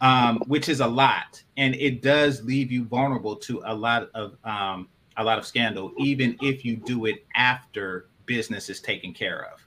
Um, 0.00 0.42
which 0.48 0.68
is 0.68 0.80
a 0.80 0.86
lot, 0.86 1.40
and 1.56 1.76
it 1.76 2.02
does 2.02 2.42
leave 2.42 2.72
you 2.72 2.84
vulnerable 2.86 3.36
to 3.36 3.62
a 3.64 3.72
lot 3.72 4.10
of 4.14 4.36
um, 4.42 4.88
a 5.16 5.22
lot 5.22 5.38
of 5.38 5.46
scandal, 5.46 5.92
even 5.96 6.36
if 6.42 6.64
you 6.64 6.76
do 6.76 7.06
it 7.06 7.24
after 7.36 8.08
business 8.26 8.68
is 8.68 8.80
taken 8.80 9.14
care 9.14 9.46
of. 9.52 9.60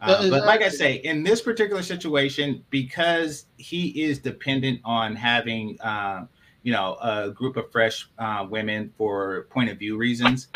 Uh, 0.00 0.30
but 0.30 0.44
like 0.44 0.62
I 0.62 0.68
say, 0.68 0.94
in 0.96 1.24
this 1.24 1.40
particular 1.40 1.82
situation, 1.82 2.64
because 2.70 3.46
he 3.56 4.04
is 4.04 4.20
dependent 4.20 4.80
on 4.84 5.16
having, 5.16 5.76
uh, 5.80 6.26
you 6.62 6.72
know, 6.72 6.96
a 7.02 7.30
group 7.30 7.56
of 7.56 7.70
fresh 7.72 8.08
uh, 8.18 8.46
women 8.48 8.92
for 8.98 9.46
point 9.50 9.70
of 9.70 9.78
view 9.78 9.96
reasons, 9.96 10.48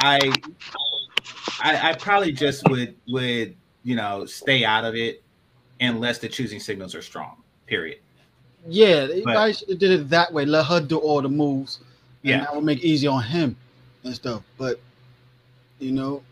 I, 0.00 0.32
I, 1.62 1.90
I 1.90 1.94
probably 1.94 2.32
just 2.32 2.68
would 2.68 2.94
would 3.08 3.56
you 3.84 3.96
know 3.96 4.26
stay 4.26 4.64
out 4.64 4.84
of 4.84 4.94
it 4.94 5.22
unless 5.80 6.18
the 6.18 6.28
choosing 6.28 6.60
signals 6.60 6.94
are 6.94 7.02
strong. 7.02 7.36
Period. 7.66 7.98
Yeah, 8.66 9.06
But- 9.24 9.56
have 9.68 9.78
did 9.78 9.90
it 9.90 10.08
that 10.10 10.32
way. 10.32 10.44
Let 10.44 10.66
her 10.66 10.80
do 10.80 10.98
all 10.98 11.22
the 11.22 11.28
moves. 11.28 11.78
and 12.22 12.30
Yeah. 12.30 12.38
that 12.40 12.54
would 12.54 12.64
make 12.64 12.78
it 12.78 12.84
easy 12.86 13.06
on 13.06 13.22
him 13.22 13.56
and 14.04 14.14
stuff. 14.14 14.42
But 14.56 14.80
you 15.78 15.92
know, 15.92 16.22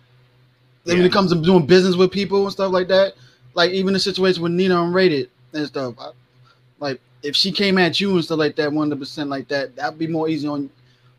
then 0.85 0.99
when 0.99 1.07
it 1.07 1.13
comes 1.13 1.33
to 1.33 1.41
doing 1.41 1.67
business 1.67 1.95
with 1.97 2.11
people 2.11 2.43
and 2.43 2.53
stuff 2.53 2.73
like 2.73 2.89
that, 2.89 3.15
like 3.55 3.71
even 3.71 3.93
the 3.93 4.01
situation 4.01 4.43
with 4.43 4.53
Nina 4.53 4.75
unrated 4.75 5.29
and 5.53 5.67
stuff, 5.67 5.95
I, 5.99 6.11
if 7.27 7.35
she 7.37 7.51
came 7.53 7.79
at 7.79 8.01
you 8.01 8.15
and 8.15 8.25
stuff 8.25 8.39
like 8.39 8.57
that, 8.57 8.73
one 8.73 8.89
hundred 8.89 9.01
percent 9.01 9.29
like 9.31 9.49
that, 9.49 9.75
that'd 9.77 9.99
be 9.99 10.07
more 10.07 10.29
easy 10.29 10.49
on 10.49 10.71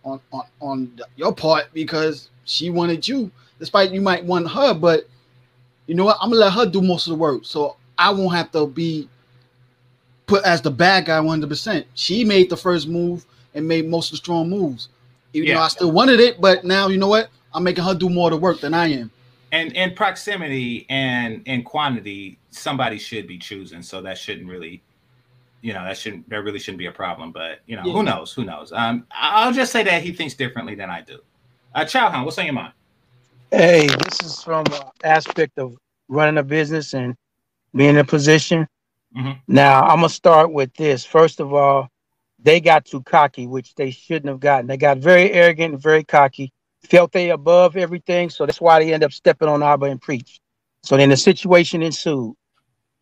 on 0.03 0.19
on 0.31 0.45
on 0.61 0.99
your 1.15 1.33
part 1.33 1.65
because 1.73 2.29
she 2.45 2.69
wanted 2.69 3.07
you, 3.07 3.29
despite 3.59 3.91
you 3.91 4.01
might 4.01 4.23
want 4.23 4.49
her, 4.49 4.73
but 4.73 5.07
you 5.87 5.95
know 5.95 6.05
what? 6.05 6.17
I'm 6.21 6.29
gonna 6.29 6.41
let 6.41 6.53
her 6.53 6.65
do 6.65 6.81
most 6.81 7.07
of 7.07 7.11
the 7.11 7.17
work, 7.17 7.41
so 7.45 7.77
I 7.97 8.09
won't 8.11 8.35
have 8.35 8.51
to 8.53 8.67
be 8.67 9.09
put 10.27 10.43
as 10.43 10.61
the 10.61 10.71
bad 10.71 11.05
guy 11.05 11.19
100. 11.19 11.47
percent 11.49 11.85
She 11.95 12.25
made 12.25 12.49
the 12.49 12.57
first 12.57 12.87
move 12.87 13.25
and 13.53 13.67
made 13.67 13.87
most 13.87 14.07
of 14.07 14.11
the 14.11 14.17
strong 14.17 14.49
moves, 14.49 14.89
even 15.33 15.53
though 15.55 15.61
I 15.61 15.67
still 15.69 15.91
wanted 15.91 16.19
it. 16.19 16.39
But 16.41 16.63
now 16.65 16.87
you 16.89 16.97
know 16.97 17.07
what? 17.07 17.29
I'm 17.53 17.63
making 17.63 17.83
her 17.85 17.95
do 17.95 18.09
more 18.09 18.27
of 18.29 18.31
the 18.31 18.37
work 18.37 18.59
than 18.61 18.73
I 18.73 18.87
am. 18.89 19.11
and 19.51 19.71
in 19.73 19.95
proximity 19.95 20.85
and 20.89 21.41
in 21.47 21.63
quantity, 21.63 22.37
somebody 22.51 22.97
should 22.99 23.27
be 23.27 23.37
choosing. 23.37 23.81
So 23.81 24.01
that 24.01 24.17
shouldn't 24.17 24.49
really, 24.49 24.83
you 25.61 25.73
know, 25.73 25.83
that 25.83 25.97
shouldn't 25.97 26.29
that 26.29 26.43
really 26.43 26.59
shouldn't 26.59 26.79
be 26.79 26.85
a 26.85 26.91
problem. 26.91 27.31
But 27.31 27.59
you 27.65 27.75
know, 27.75 27.83
Yeah. 27.85 27.93
who 27.93 28.03
knows? 28.03 28.33
Who 28.33 28.45
knows? 28.45 28.71
Um, 28.71 29.05
I'll 29.11 29.53
just 29.53 29.71
say 29.71 29.83
that 29.83 30.03
he 30.03 30.11
thinks 30.13 30.33
differently 30.33 30.75
than 30.75 30.89
I 30.89 31.01
do. 31.01 31.19
Uh, 31.73 31.81
Chowhound, 31.85 32.25
what's 32.25 32.37
on 32.37 32.45
your 32.45 32.53
mind? 32.53 32.73
Hey, 33.51 33.87
this 33.87 34.21
is 34.23 34.43
from 34.43 34.65
an 34.67 34.81
aspect 35.03 35.57
of 35.57 35.77
running 36.07 36.37
a 36.37 36.43
business 36.43 36.93
and 36.93 37.15
being 37.73 37.91
in 37.91 37.97
a 37.97 38.03
position. 38.03 38.67
Mhm. 39.15 39.39
Now, 39.47 39.83
I'm 39.83 39.97
gonna 39.97 40.09
start 40.09 40.51
with 40.51 40.73
this. 40.75 41.05
First 41.05 41.39
of 41.39 41.53
all, 41.53 41.89
they 42.39 42.59
got 42.59 42.85
too 42.85 43.01
cocky, 43.03 43.47
which 43.47 43.73
they 43.75 43.91
shouldn't 43.91 44.27
have 44.29 44.39
gotten. 44.39 44.67
They 44.67 44.77
got 44.77 44.97
very 44.99 45.31
arrogant 45.31 45.73
and 45.73 45.81
very 45.81 46.03
cocky, 46.03 46.51
felt 46.83 47.11
they 47.11 47.29
above 47.31 47.75
everything, 47.77 48.29
so 48.29 48.45
that's 48.45 48.61
why 48.61 48.79
they 48.83 48.93
end 48.93 49.03
up 49.03 49.11
stepping 49.11 49.47
on 49.47 49.63
Aba 49.63 49.87
and 49.87 50.01
Preach. 50.01 50.39
So 50.83 50.97
then 50.97 51.09
the 51.09 51.17
situation 51.17 51.81
ensued. 51.81 52.35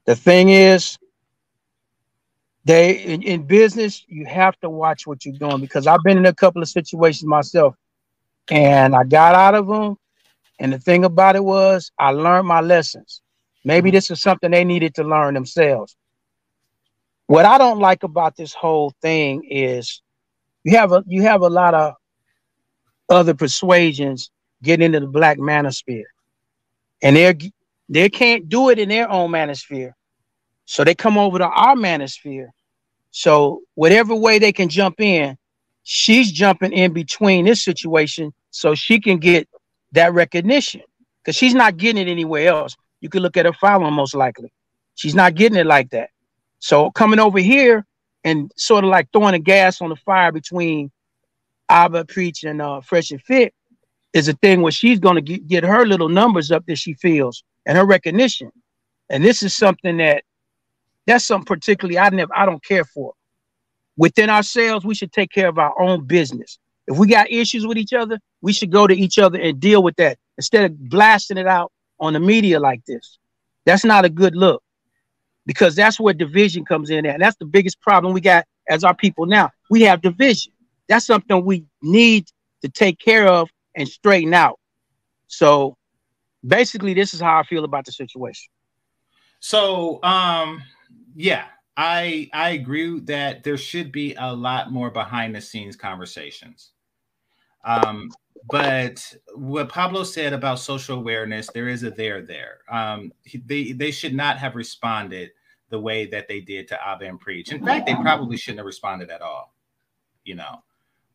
The 0.05 0.15
thing 0.15 0.49
is, 0.49 0.97
they 2.65 3.03
in, 3.03 3.21
in 3.21 3.43
business, 3.43 4.03
you 4.07 4.25
have 4.25 4.59
to 4.61 4.69
watch 4.69 5.05
what 5.05 5.25
you're 5.25 5.37
doing 5.37 5.61
because 5.61 5.87
I've 5.87 6.03
been 6.03 6.17
in 6.17 6.25
a 6.25 6.33
couple 6.33 6.61
of 6.61 6.67
situations 6.67 7.27
myself, 7.27 7.75
and 8.49 8.95
I 8.95 9.03
got 9.03 9.35
out 9.35 9.55
of 9.55 9.67
them. 9.67 9.97
And 10.59 10.73
the 10.73 10.79
thing 10.79 11.03
about 11.03 11.35
it 11.35 11.43
was, 11.43 11.91
I 11.99 12.11
learned 12.11 12.47
my 12.47 12.61
lessons. 12.61 13.21
Maybe 13.63 13.89
mm-hmm. 13.89 13.95
this 13.95 14.11
is 14.11 14.21
something 14.21 14.51
they 14.51 14.63
needed 14.63 14.95
to 14.95 15.03
learn 15.03 15.33
themselves. 15.33 15.95
What 17.27 17.45
I 17.45 17.57
don't 17.57 17.79
like 17.79 18.03
about 18.03 18.35
this 18.35 18.53
whole 18.53 18.93
thing 19.01 19.47
is 19.49 20.01
you 20.63 20.77
have 20.77 20.91
a 20.91 21.03
you 21.07 21.23
have 21.23 21.41
a 21.41 21.49
lot 21.49 21.73
of 21.73 21.93
other 23.09 23.33
persuasions 23.33 24.31
getting 24.63 24.85
into 24.85 24.99
the 24.99 25.07
black 25.07 25.37
manosphere. 25.37 26.05
And 27.01 27.15
they're 27.15 27.35
they 27.89 28.09
can't 28.09 28.49
do 28.49 28.69
it 28.69 28.79
in 28.79 28.89
their 28.89 29.09
own 29.09 29.31
manosphere. 29.31 29.93
So 30.65 30.83
they 30.83 30.95
come 30.95 31.17
over 31.17 31.37
to 31.37 31.47
our 31.47 31.75
manosphere. 31.75 32.47
So 33.11 33.61
whatever 33.75 34.15
way 34.15 34.39
they 34.39 34.51
can 34.51 34.67
jump 34.67 34.99
in, 34.99 35.37
she's 35.83 36.31
jumping 36.31 36.73
in 36.73 36.91
between 36.91 37.45
this 37.45 37.63
situation 37.63 38.33
so 38.49 38.75
she 38.75 38.99
can 38.99 39.17
get 39.17 39.47
that 39.93 40.13
recognition 40.13 40.81
because 41.23 41.35
she's 41.35 41.53
not 41.53 41.77
getting 41.77 42.07
it 42.07 42.11
anywhere 42.11 42.49
else. 42.49 42.75
You 43.01 43.09
could 43.09 43.21
look 43.21 43.37
at 43.37 43.45
her 43.45 43.53
following 43.53 43.93
most 43.93 44.15
likely. 44.15 44.51
She's 44.95 45.15
not 45.15 45.35
getting 45.35 45.57
it 45.57 45.65
like 45.65 45.91
that. 45.91 46.09
So 46.59 46.89
coming 46.91 47.19
over 47.19 47.39
here 47.39 47.85
and 48.23 48.51
sort 48.55 48.83
of 48.83 48.89
like 48.89 49.09
throwing 49.13 49.33
the 49.33 49.39
gas 49.39 49.81
on 49.81 49.89
the 49.89 49.95
fire 49.95 50.31
between 50.31 50.91
Aba 51.69 52.05
Preach 52.05 52.43
and 52.43 52.61
uh, 52.61 52.81
Fresh 52.81 53.11
and 53.11 53.21
Fit 53.21 53.53
is 54.13 54.27
a 54.27 54.33
thing 54.33 54.61
where 54.61 54.71
she's 54.71 54.99
going 54.99 55.23
to 55.23 55.37
get 55.39 55.63
her 55.63 55.85
little 55.85 56.09
numbers 56.09 56.51
up 56.51 56.65
that 56.65 56.77
she 56.77 56.93
feels 56.93 57.43
and 57.65 57.77
her 57.77 57.85
recognition. 57.85 58.51
And 59.09 59.23
this 59.23 59.43
is 59.43 59.55
something 59.55 59.97
that 59.97 60.23
that's 61.07 61.25
something 61.25 61.45
particularly 61.45 61.99
I 61.99 62.09
never 62.09 62.31
I 62.35 62.45
don't 62.45 62.63
care 62.63 62.85
for. 62.85 63.13
Within 63.97 64.29
ourselves, 64.29 64.85
we 64.85 64.95
should 64.95 65.13
take 65.13 65.31
care 65.31 65.47
of 65.47 65.57
our 65.57 65.79
own 65.79 66.05
business. 66.05 66.59
If 66.87 66.97
we 66.97 67.07
got 67.07 67.31
issues 67.31 67.65
with 67.65 67.77
each 67.77 67.93
other, 67.93 68.19
we 68.41 68.53
should 68.53 68.71
go 68.71 68.87
to 68.87 68.95
each 68.95 69.17
other 69.17 69.39
and 69.39 69.59
deal 69.59 69.81
with 69.81 69.95
that 69.95 70.17
instead 70.37 70.65
of 70.65 70.89
blasting 70.89 71.37
it 71.37 71.47
out 71.47 71.71
on 71.99 72.13
the 72.13 72.19
media 72.19 72.59
like 72.59 72.83
this. 72.85 73.17
That's 73.65 73.85
not 73.85 74.05
a 74.05 74.09
good 74.09 74.35
look 74.35 74.61
because 75.45 75.75
that's 75.75 75.99
where 75.99 76.13
division 76.13 76.65
comes 76.65 76.89
in. 76.89 77.05
And 77.05 77.21
that's 77.21 77.37
the 77.37 77.45
biggest 77.45 77.81
problem 77.81 78.13
we 78.13 78.21
got 78.21 78.45
as 78.69 78.83
our 78.83 78.95
people 78.95 79.25
now. 79.25 79.49
We 79.69 79.81
have 79.83 80.01
division. 80.01 80.53
That's 80.87 81.05
something 81.05 81.43
we 81.43 81.65
need 81.81 82.27
to 82.61 82.69
take 82.69 82.99
care 82.99 83.27
of 83.27 83.49
and 83.75 83.87
straighten 83.87 84.33
out. 84.33 84.59
So 85.27 85.77
basically, 86.45 86.93
this 86.93 87.13
is 87.13 87.21
how 87.21 87.39
I 87.39 87.43
feel 87.43 87.63
about 87.63 87.85
the 87.85 87.91
situation. 87.91 88.49
So, 89.39 89.99
um, 90.03 90.61
yeah, 91.15 91.45
I 91.77 92.29
I 92.33 92.49
agree 92.51 92.99
that 93.01 93.43
there 93.43 93.57
should 93.57 93.91
be 93.91 94.15
a 94.15 94.33
lot 94.33 94.71
more 94.71 94.91
behind 94.91 95.33
the 95.33 95.41
scenes 95.41 95.75
conversations. 95.75 96.71
Um, 97.63 98.11
but 98.49 99.15
what 99.33 99.69
Pablo 99.69 100.03
said 100.03 100.33
about 100.33 100.59
social 100.59 100.99
awareness, 100.99 101.49
there 101.53 101.67
is 101.67 101.83
a 101.83 101.89
there 101.89 102.21
there. 102.21 102.59
Um, 102.69 103.11
they 103.45 103.71
they 103.71 103.91
should 103.91 104.13
not 104.13 104.37
have 104.37 104.55
responded 104.55 105.31
the 105.69 105.79
way 105.79 106.05
that 106.05 106.27
they 106.27 106.41
did 106.41 106.67
to 106.67 106.87
Aba 106.87 107.05
and 107.05 107.19
Preach. 107.19 107.51
In 107.51 107.65
fact, 107.65 107.87
they 107.87 107.95
probably 107.95 108.37
shouldn't 108.37 108.59
have 108.59 108.67
responded 108.67 109.09
at 109.09 109.21
all. 109.21 109.55
You 110.25 110.35
know, 110.35 110.63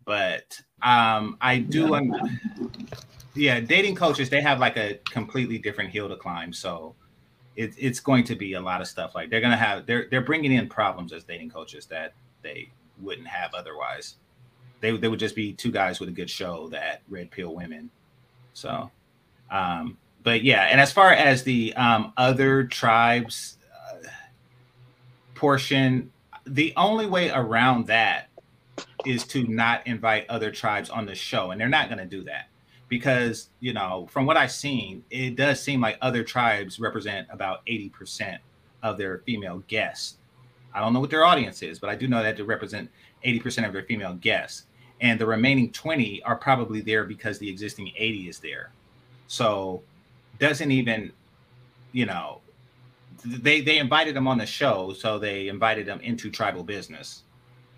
but 0.05 0.59
um, 0.83 1.37
I 1.41 1.59
do. 1.59 1.95
Un- 1.95 2.41
yeah, 3.35 3.61
dating 3.61 3.95
coaches 3.95 4.29
they 4.29 4.41
have 4.41 4.59
like 4.59 4.77
a 4.77 4.99
completely 5.05 5.59
different 5.59 5.91
hill 5.91 6.09
to 6.09 6.17
climb. 6.17 6.53
So 6.53 6.97
it, 7.57 7.75
it's 7.79 8.01
going 8.01 8.25
to 8.25 8.35
be 8.37 8.55
a 8.55 8.61
lot 8.61 8.81
of 8.81 8.87
stuff. 8.87 9.15
Like 9.15 9.31
they're 9.31 9.41
going 9.41 9.53
to 9.53 9.57
have 9.57 9.87
they're 9.87 10.07
they're 10.11 10.21
bringing 10.21 10.53
in 10.53 10.69
problems 10.69 11.13
as 11.13 11.25
dating 11.25 11.51
coaches 11.51 11.87
that 11.87 12.15
they 12.43 12.71
wouldn't 13.01 13.29
have 13.29 13.55
otherwise. 13.55 14.17
They, 14.81 14.97
they 14.97 15.09
would 15.09 15.19
just 15.19 15.37
be 15.37 15.53
two 15.53 15.71
guys 15.71 16.01
with 16.01 16.09
a 16.09 16.13
good 16.13 16.31
show 16.31 16.69
that 16.69 17.03
red 17.09 17.31
pill 17.31 17.55
women. 17.55 17.91
So 18.55 18.91
um 19.51 19.97
but 20.23 20.43
yeah 20.43 20.63
and 20.65 20.81
as 20.81 20.93
far 20.93 21.13
as 21.13 21.43
the 21.43 21.75
um 21.75 22.13
other 22.17 22.65
tribes 22.65 23.57
uh, 23.75 24.09
portion 25.35 26.11
the 26.47 26.73
only 26.77 27.07
way 27.07 27.31
around 27.31 27.87
that 27.87 28.29
is 29.05 29.25
to 29.25 29.47
not 29.47 29.87
invite 29.87 30.29
other 30.29 30.51
tribes 30.51 30.91
on 30.91 31.07
the 31.07 31.15
show 31.15 31.51
and 31.51 31.61
they're 31.61 31.69
not 31.69 31.89
going 31.89 31.99
to 31.99 32.07
do 32.07 32.23
that 32.23 32.49
because 32.91 33.49
you 33.61 33.73
know 33.73 34.07
from 34.11 34.27
what 34.27 34.37
i've 34.37 34.53
seen 34.53 35.03
it 35.11 35.37
does 35.37 35.63
seem 35.63 35.81
like 35.81 35.97
other 36.03 36.23
tribes 36.23 36.79
represent 36.79 37.27
about 37.31 37.65
80% 37.67 38.39
of 38.83 38.99
their 38.99 39.19
female 39.19 39.63
guests. 39.69 40.17
I 40.75 40.81
don't 40.81 40.93
know 40.93 41.01
what 41.01 41.11
their 41.11 41.25
audience 41.25 41.63
is 41.63 41.79
but 41.79 41.89
i 41.89 41.95
do 41.95 42.07
know 42.07 42.23
that 42.23 42.37
they 42.37 42.43
represent 42.43 42.91
80% 43.25 43.67
of 43.67 43.73
their 43.73 43.83
female 43.83 44.15
guests. 44.15 44.65
And 45.01 45.19
the 45.19 45.27
remaining 45.27 45.73
20 45.73 46.23
are 46.25 46.37
probably 46.37 46.81
there 46.81 47.05
because 47.05 47.39
the 47.39 47.49
existing 47.49 47.93
80 47.97 48.29
is 48.29 48.39
there. 48.39 48.71
So 49.29 49.83
doesn't 50.39 50.71
even 50.71 51.13
you 51.93 52.07
know 52.07 52.41
they 53.25 53.61
they 53.61 53.79
invited 53.79 54.17
them 54.17 54.27
on 54.27 54.39
the 54.39 54.47
show 54.47 54.93
so 54.93 55.19
they 55.19 55.49
invited 55.49 55.85
them 55.85 56.01
into 56.01 56.31
tribal 56.31 56.63
business 56.63 57.25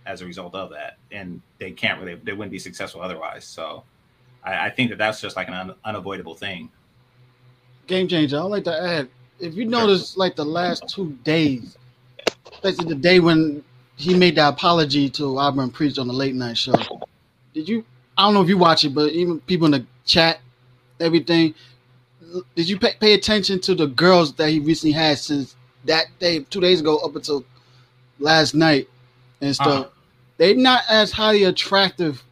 as 0.07 0.21
a 0.21 0.27
result 0.27 0.55
of 0.55 0.71
that. 0.71 0.99
And 1.11 1.41
they 1.59 1.71
can't 1.73 2.01
really 2.01 2.15
they 2.17 2.33
wouldn't 2.33 2.53
be 2.53 2.59
successful 2.59 3.01
otherwise 3.01 3.45
so 3.45 3.85
I, 4.45 4.67
I 4.67 4.71
think 4.71 4.91
that 4.91 4.99
that's 4.99 5.21
just 5.21 5.37
like 5.37 5.49
an 5.49 5.55
un, 5.55 5.75
unavoidable 5.85 6.35
thing. 6.35 6.71
Game 7.87 8.09
changer. 8.09 8.39
I'd 8.39 8.43
like 8.43 8.65
to 8.65 8.83
add, 8.83 9.09
if 9.41 9.55
you 9.55 9.65
notice, 9.65 10.17
like 10.17 10.37
the 10.37 10.45
last 10.45 10.89
two 10.89 11.13
days, 11.25 11.77
especially 12.53 12.87
the 12.87 12.95
day 12.95 13.21
when 13.21 13.63
he 13.97 14.15
made 14.15 14.37
the 14.37 14.49
apology 14.49 15.09
to 15.11 15.39
Aba 15.39 15.61
and 15.61 15.75
Preach 15.75 15.99
on 15.99 16.07
the 16.07 16.13
late 16.13 16.35
night 16.35 16.57
show. 16.57 16.75
Did 17.55 17.69
you? 17.69 17.85
I 18.17 18.23
don't 18.23 18.35
know 18.35 18.43
if 18.43 18.49
you 18.49 18.59
watch 18.59 18.85
it, 18.85 18.95
but 18.95 19.13
even 19.13 19.41
people 19.41 19.67
in 19.67 19.73
the 19.73 19.87
chat, 20.05 20.41
everything. 21.01 21.55
Did 22.55 22.69
you 22.69 22.79
pay, 22.79 22.95
pay 22.99 23.15
attention 23.15 23.61
to 23.61 23.75
the 23.75 23.87
girls 23.87 24.33
that 24.35 24.49
he 24.49 24.59
recently 24.59 24.93
had 24.93 25.19
since 25.19 25.55
that 25.85 26.07
day, 26.19 26.41
two 26.41 26.61
days 26.61 26.81
ago, 26.81 26.99
up 26.99 27.15
until 27.15 27.45
last 28.19 28.55
night 28.55 28.89
and 29.41 29.55
stuff? 29.55 29.69
Uh-huh. 29.69 29.89
They're 30.39 30.57
not 30.57 30.85
as 30.89 31.13
highly 31.13 31.45
attractive 31.45 32.23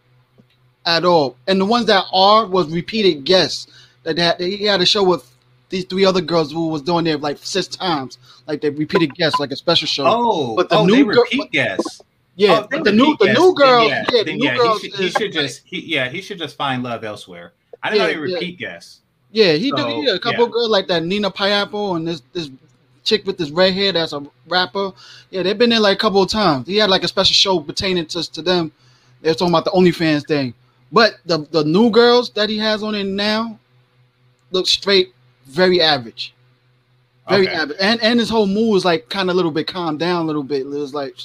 at 0.86 1.04
all. 1.04 1.36
And 1.46 1.60
the 1.60 1.64
ones 1.64 1.86
that 1.86 2.04
are 2.12 2.46
was 2.46 2.68
repeated 2.70 3.24
guests 3.24 3.66
that 4.02 4.16
they 4.16 4.22
had, 4.22 4.40
he 4.40 4.64
had 4.64 4.80
a 4.80 4.86
show 4.86 5.02
with 5.02 5.26
these 5.68 5.84
three 5.84 6.04
other 6.04 6.20
girls 6.20 6.50
who 6.52 6.68
was 6.68 6.82
doing 6.82 7.04
there 7.04 7.16
like 7.18 7.38
six 7.38 7.68
times, 7.68 8.18
like 8.46 8.60
they 8.60 8.70
repeated 8.70 9.14
guests, 9.14 9.38
like 9.38 9.52
a 9.52 9.56
special 9.56 9.86
show. 9.86 10.04
Oh, 10.06 10.56
But 10.56 10.68
the 10.68 10.76
oh, 10.78 10.86
new 10.86 10.96
they 10.96 11.02
girl- 11.04 11.22
repeat 11.30 11.52
guests. 11.52 12.02
yeah, 12.36 12.66
Oh, 12.72 12.82
the 12.82 12.90
new 12.92 13.12
repeat 13.12 13.18
the 13.20 13.26
guests. 13.26 13.40
new 13.40 13.46
Then 13.46 13.54
girls, 13.54 13.88
yeah, 13.90 14.04
yeah, 14.12 14.22
then 14.24 14.36
new 14.38 14.44
yeah, 14.46 14.56
girls. 14.56 14.80
He 14.82 14.90
should, 14.90 14.98
he 15.00 15.10
should 15.10 15.32
just, 15.32 15.62
he, 15.64 15.80
yeah, 15.94 16.08
he 16.08 16.20
should 16.22 16.38
just 16.38 16.56
find 16.56 16.82
love 16.82 17.04
elsewhere. 17.04 17.52
I 17.82 17.90
didn't 17.90 18.00
Yeah, 18.00 18.06
know 18.14 18.20
they 18.24 18.30
yeah. 18.30 18.34
repeat 18.36 18.58
guests. 18.58 19.00
yeah, 19.32 19.52
he 19.52 19.70
so, 19.70 19.76
did 19.76 20.04
yeah, 20.08 20.14
a 20.14 20.18
couple 20.18 20.40
yeah. 20.40 20.46
of 20.46 20.52
girls 20.52 20.68
like 20.70 20.88
that 20.88 21.04
Nina 21.04 21.30
Pineapple 21.30 21.96
and 21.96 22.08
this 22.08 22.22
this 22.32 22.50
chick 23.04 23.24
with 23.26 23.38
this 23.38 23.50
red 23.50 23.72
hair 23.72 23.92
that's 23.92 24.12
a 24.12 24.22
rapper. 24.48 24.92
Yeah, 25.30 25.42
they've 25.44 25.56
been 25.56 25.70
there 25.70 25.80
like 25.80 25.96
a 25.96 26.00
couple 26.00 26.20
of 26.22 26.28
times. 26.30 26.66
He 26.66 26.76
had 26.78 26.90
like 26.90 27.04
a 27.04 27.08
special 27.08 27.32
show 27.34 27.60
pertaining 27.60 28.06
to, 28.06 28.30
to 28.32 28.42
them. 28.42 28.72
They 29.22 29.30
were 29.30 29.34
talking 29.34 29.52
about 29.54 29.64
the 29.64 29.70
OnlyFans 29.70 30.26
thing. 30.26 30.52
But 30.92 31.18
the 31.26 31.38
the 31.50 31.64
new 31.64 31.90
girls 31.90 32.30
that 32.30 32.48
he 32.48 32.58
has 32.58 32.82
on 32.82 32.94
it 32.94 33.04
now 33.04 33.58
look 34.50 34.66
straight 34.66 35.14
very 35.46 35.80
average. 35.80 36.34
Very 37.28 37.46
Okay. 37.48 37.56
average. 37.56 37.78
And 37.80 38.02
and 38.02 38.20
his 38.20 38.28
whole 38.30 38.46
mood 38.46 38.78
is 38.78 38.84
like 38.84 39.08
kind 39.08 39.30
of 39.30 39.34
a 39.34 39.36
little 39.36 39.52
bit 39.52 39.66
calmed 39.68 39.98
down 40.00 40.22
a 40.22 40.26
little 40.26 40.42
bit. 40.42 40.62
It 40.62 40.66
was 40.66 40.94
like 40.94 41.16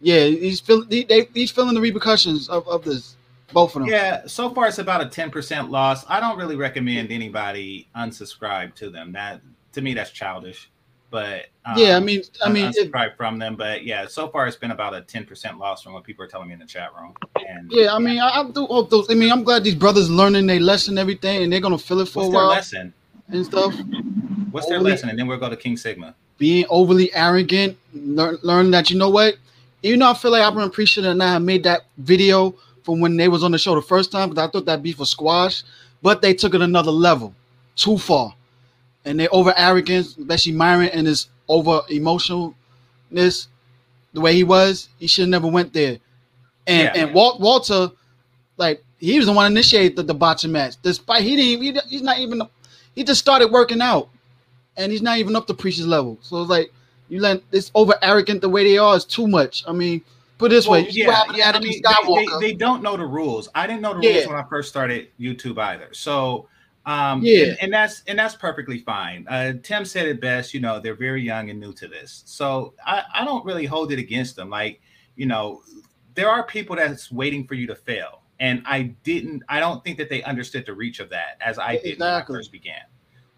Yeah, 0.00 0.24
he's 0.26 0.60
feeling 0.60 0.88
he, 0.90 1.04
they, 1.04 1.28
he's 1.34 1.50
feeling 1.50 1.74
the 1.74 1.80
repercussions 1.80 2.48
of, 2.48 2.66
of 2.68 2.84
this. 2.84 3.16
Both 3.52 3.74
of 3.76 3.82
them. 3.82 3.88
Yeah, 3.90 4.26
so 4.26 4.50
far 4.50 4.68
it's 4.68 4.78
about 4.78 5.00
a 5.00 5.06
10% 5.06 5.70
loss. 5.70 6.04
I 6.08 6.20
don't 6.20 6.38
really 6.38 6.56
recommend 6.56 7.10
anybody 7.10 7.88
unsubscribe 7.96 8.74
to 8.76 8.90
them. 8.90 9.12
That 9.12 9.40
to 9.72 9.80
me 9.80 9.94
that's 9.94 10.10
childish. 10.10 10.70
But 11.10 11.46
um, 11.64 11.78
Yeah, 11.78 11.96
I 11.96 12.00
mean- 12.00 12.22
I 12.44 12.50
mean, 12.50 12.66
unsubscribe 12.70 13.16
from 13.16 13.38
them. 13.38 13.56
But 13.56 13.84
yeah, 13.84 14.06
so 14.06 14.28
far 14.28 14.46
it's 14.46 14.56
been 14.56 14.70
about 14.72 14.94
a 14.94 15.00
10% 15.00 15.58
loss 15.58 15.82
from 15.82 15.92
what 15.94 16.04
people 16.04 16.24
are 16.24 16.28
telling 16.28 16.48
me 16.48 16.54
in 16.54 16.60
the 16.60 16.66
chat 16.66 16.90
room. 16.98 17.14
And 17.48 17.70
Yeah, 17.72 17.94
I 17.94 17.98
mean, 17.98 18.18
I, 18.18 18.28
I 18.40 18.50
do 18.50 18.66
hope 18.66 18.90
those. 18.90 19.10
I 19.10 19.14
mean, 19.14 19.32
I'm 19.32 19.42
glad 19.44 19.64
these 19.64 19.74
brothers 19.74 20.10
learning 20.10 20.46
their 20.46 20.60
lesson, 20.60 20.98
everything, 20.98 21.42
and 21.44 21.52
they're 21.52 21.60
gonna 21.60 21.78
feel 21.78 22.00
it 22.00 22.08
for 22.08 22.20
what's 22.24 22.28
a 22.28 22.36
while 22.36 22.48
lesson? 22.48 22.92
and 23.28 23.44
stuff. 23.44 23.74
What's 24.50 24.66
their 24.68 24.80
lesson? 24.80 25.08
And 25.10 25.18
then 25.18 25.26
we'll 25.26 25.38
go 25.38 25.48
to 25.48 25.56
King 25.56 25.76
Sigma. 25.76 26.14
Being 26.38 26.64
overly 26.70 27.12
arrogant, 27.14 27.76
learn, 27.92 28.38
learn 28.42 28.70
that 28.70 28.90
you 28.90 28.96
know 28.98 29.10
what, 29.10 29.36
even 29.82 29.98
though 30.00 30.10
I 30.10 30.14
feel 30.14 30.30
like 30.30 30.42
I've 30.42 30.54
been 30.54 30.62
appreciative 30.62 31.10
and 31.10 31.22
I 31.22 31.32
have 31.32 31.42
made 31.42 31.64
that 31.64 31.82
video 31.98 32.54
from 32.84 33.00
when 33.00 33.16
they 33.16 33.28
was 33.28 33.42
on 33.44 33.50
the 33.50 33.58
show 33.58 33.74
the 33.74 33.82
first 33.82 34.10
time 34.12 34.30
because 34.30 34.48
I 34.48 34.50
thought 34.50 34.64
that 34.66 34.82
beef 34.82 34.98
was 34.98 35.10
squash, 35.10 35.62
but 36.00 36.22
they 36.22 36.32
took 36.32 36.54
it 36.54 36.62
another 36.62 36.90
level, 36.92 37.34
too 37.76 37.98
far, 37.98 38.34
and 39.08 39.18
they 39.18 39.26
over 39.28 39.54
arrogance, 39.56 40.16
especially 40.18 40.52
Myron 40.52 40.90
and 40.90 41.06
his 41.06 41.28
over 41.48 41.80
emotionalness, 41.90 43.48
the 44.12 44.20
way 44.20 44.34
he 44.34 44.44
was, 44.44 44.90
he 44.98 45.06
should 45.06 45.22
have 45.22 45.30
never 45.30 45.46
went 45.48 45.72
there. 45.72 45.98
And 46.66 46.94
Yeah. 46.94 47.02
and 47.04 47.14
Walt, 47.14 47.40
Walter, 47.40 47.90
like 48.58 48.84
he 48.98 49.16
was 49.16 49.26
the 49.26 49.32
one 49.32 49.50
to 49.50 49.56
initiate 49.56 49.96
the, 49.96 50.02
boxing 50.14 50.52
match, 50.52 50.76
despite 50.82 51.22
he 51.22 51.36
didn't, 51.36 51.62
he, 51.62 51.80
he's 51.88 52.02
not 52.02 52.18
even, 52.18 52.42
he 52.94 53.02
just 53.02 53.20
started 53.20 53.50
working 53.50 53.80
out, 53.80 54.10
and 54.76 54.92
he's 54.92 55.02
not 55.02 55.16
even 55.18 55.34
up 55.36 55.46
to 55.46 55.54
Preacher's 55.54 55.86
level. 55.86 56.18
So 56.20 56.42
it's 56.42 56.50
like 56.50 56.70
you 57.08 57.20
let 57.20 57.50
this 57.50 57.70
over 57.74 57.94
arrogant 58.02 58.42
the 58.42 58.48
way 58.50 58.64
they 58.64 58.76
are 58.76 58.94
is 58.94 59.06
too 59.06 59.26
much. 59.26 59.64
I 59.66 59.72
mean, 59.72 60.02
put 60.36 60.52
it 60.52 60.56
this 60.56 60.68
way, 60.68 60.82
Well, 60.82 61.06
what 61.06 61.14
happened 61.16 61.36
to 61.36 61.48
I 61.56 61.60
mean, 61.60 61.82
They, 62.14 62.26
they, 62.26 62.48
they 62.48 62.52
don't 62.52 62.82
know 62.82 62.96
the 62.98 63.06
rules. 63.06 63.48
I 63.54 63.66
didn't 63.66 63.80
know 63.80 63.94
the 63.94 64.00
Yeah. 64.06 64.16
rules 64.16 64.26
when 64.28 64.36
I 64.36 64.44
first 64.50 64.68
started 64.68 65.08
YouTube 65.18 65.56
either. 65.58 65.88
So 65.92 66.48
um 66.88 67.20
Yeah. 67.22 67.48
and, 67.48 67.56
and 67.62 67.72
that's 67.72 68.02
and 68.08 68.18
that's 68.18 68.34
perfectly 68.34 68.78
fine. 68.78 69.26
Uh 69.28 69.52
Tim 69.62 69.84
said 69.84 70.06
it 70.08 70.20
best, 70.20 70.54
you 70.54 70.60
know, 70.60 70.80
they're 70.80 70.94
very 70.94 71.22
young 71.22 71.50
and 71.50 71.60
new 71.60 71.72
to 71.74 71.86
this. 71.86 72.22
So 72.24 72.72
I, 72.84 73.02
I 73.14 73.24
don't 73.24 73.44
really 73.44 73.66
hold 73.66 73.92
it 73.92 73.98
against 73.98 74.34
them. 74.36 74.48
Like, 74.48 74.80
you 75.14 75.26
know, 75.26 75.62
there 76.14 76.30
are 76.30 76.42
people 76.44 76.74
that's 76.76 77.12
waiting 77.12 77.46
for 77.46 77.54
you 77.54 77.66
to 77.66 77.74
fail. 77.76 78.22
And 78.40 78.62
I 78.64 78.94
didn't 79.04 79.42
I 79.48 79.60
don't 79.60 79.84
think 79.84 79.98
that 79.98 80.08
they 80.08 80.22
understood 80.22 80.64
the 80.64 80.72
reach 80.72 80.98
of 80.98 81.10
that 81.10 81.36
as 81.40 81.58
I 81.58 81.76
did 81.76 82.00
when 82.00 82.08
I 82.08 82.24
first 82.24 82.50
began. 82.50 82.84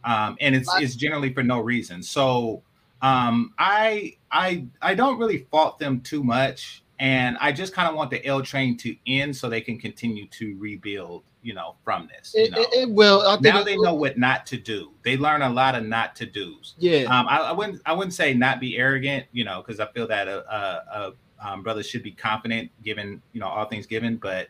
Um 0.05 0.37
and 0.41 0.55
it's 0.55 0.73
it's 0.77 0.95
generally 0.95 1.35
for 1.35 1.43
no 1.43 1.59
reason. 1.59 2.03
So 2.03 2.63
um 3.03 3.53
I 3.59 4.17
I 4.31 4.67
I 4.81 4.95
don't 4.95 5.19
really 5.19 5.47
fault 5.51 5.79
them 5.81 6.01
too 6.03 6.23
much 6.23 6.85
and 7.01 7.39
I 7.41 7.51
just 7.51 7.73
kind 7.73 7.89
of 7.89 7.95
want 7.95 8.11
the 8.11 8.25
L 8.27 8.43
train 8.43 8.77
to 8.77 8.95
end 9.07 9.35
so 9.35 9.49
they 9.49 9.63
can 9.63 9.79
continue 9.79 10.29
to 10.29 10.55
rebuild, 10.59 11.25
you 11.43 11.55
know, 11.55 11.77
from 11.83 12.09
this. 12.15 12.35
You 12.37 12.45
it, 12.45 12.51
know, 12.51 12.61
it, 12.61 12.69
it 12.75 12.91
will. 12.91 13.23
I 13.27 13.33
think 13.33 13.55
now 13.55 13.65
they 13.65 13.77
will. 13.77 13.85
know 13.85 13.95
what 13.95 14.19
not 14.19 14.45
to 14.47 14.59
do. 14.59 14.93
They 15.03 15.17
learn 15.17 15.41
a 15.41 15.49
lot 15.49 15.75
of 15.75 15.85
not 15.85 16.15
to 16.17 16.27
dos. 16.27 16.75
Yeah, 16.77 17.05
Um, 17.05 17.27
I, 17.27 17.39
I 17.39 17.53
wouldn't 17.53 17.81
I 17.87 17.95
wouldn't 17.95 18.13
say 18.13 18.35
not 18.35 18.61
be 18.61 18.77
arrogant, 18.77 19.25
you 19.33 19.45
know, 19.45 19.63
because 19.63 19.81
I 19.81 19.87
feel 19.93 20.07
that 20.09 20.29
a, 20.29 20.45
a, 20.55 21.15
a 21.41 21.53
um, 21.53 21.63
brother 21.63 21.83
should 21.83 22.03
be 22.03 22.13
confident 22.13 22.71
given 22.85 23.23
you 23.33 23.41
know 23.41 23.49
all 23.49 23.65
things 23.65 23.87
given, 23.87 24.17
but 24.17 24.49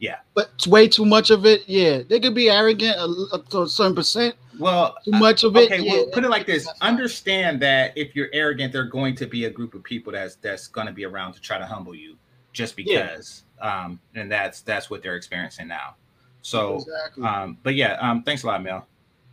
yeah. 0.00 0.16
but 0.34 0.50
it's 0.56 0.66
way 0.66 0.88
too 0.88 1.04
much 1.04 1.30
of 1.30 1.46
it. 1.46 1.62
Yeah, 1.68 2.02
they 2.02 2.18
could 2.18 2.34
be 2.34 2.50
arrogant 2.50 2.96
a, 2.98 3.36
a, 3.36 3.42
to 3.50 3.62
a 3.62 3.68
certain 3.68 3.94
percent. 3.94 4.34
Well, 4.62 4.96
Too 5.04 5.10
much 5.12 5.44
of 5.44 5.56
it. 5.56 5.70
okay, 5.72 5.82
yeah. 5.82 5.92
well, 5.92 6.06
put 6.12 6.24
it 6.24 6.30
like 6.30 6.46
this: 6.46 6.66
understand 6.80 7.60
that 7.62 7.92
if 7.96 8.14
you're 8.16 8.28
arrogant, 8.32 8.72
there 8.72 8.82
are 8.82 8.86
going 8.86 9.14
to 9.16 9.26
be 9.26 9.44
a 9.46 9.50
group 9.50 9.74
of 9.74 9.82
people 9.84 10.12
that's 10.12 10.36
that's 10.36 10.68
going 10.68 10.86
to 10.86 10.92
be 10.92 11.04
around 11.04 11.34
to 11.34 11.40
try 11.40 11.58
to 11.58 11.66
humble 11.66 11.94
you, 11.94 12.16
just 12.52 12.78
Yeah. 12.78 13.02
because. 13.16 13.44
Um, 13.60 14.00
and 14.16 14.30
that's 14.30 14.62
that's 14.62 14.90
what 14.90 15.02
they're 15.02 15.16
experiencing 15.16 15.68
now. 15.68 15.94
So, 16.42 16.76
exactly. 16.76 17.24
um, 17.24 17.58
but 17.62 17.76
yeah, 17.76 17.92
um, 18.00 18.24
thanks 18.24 18.42
a 18.42 18.48
lot, 18.48 18.62
Mel. 18.62 18.74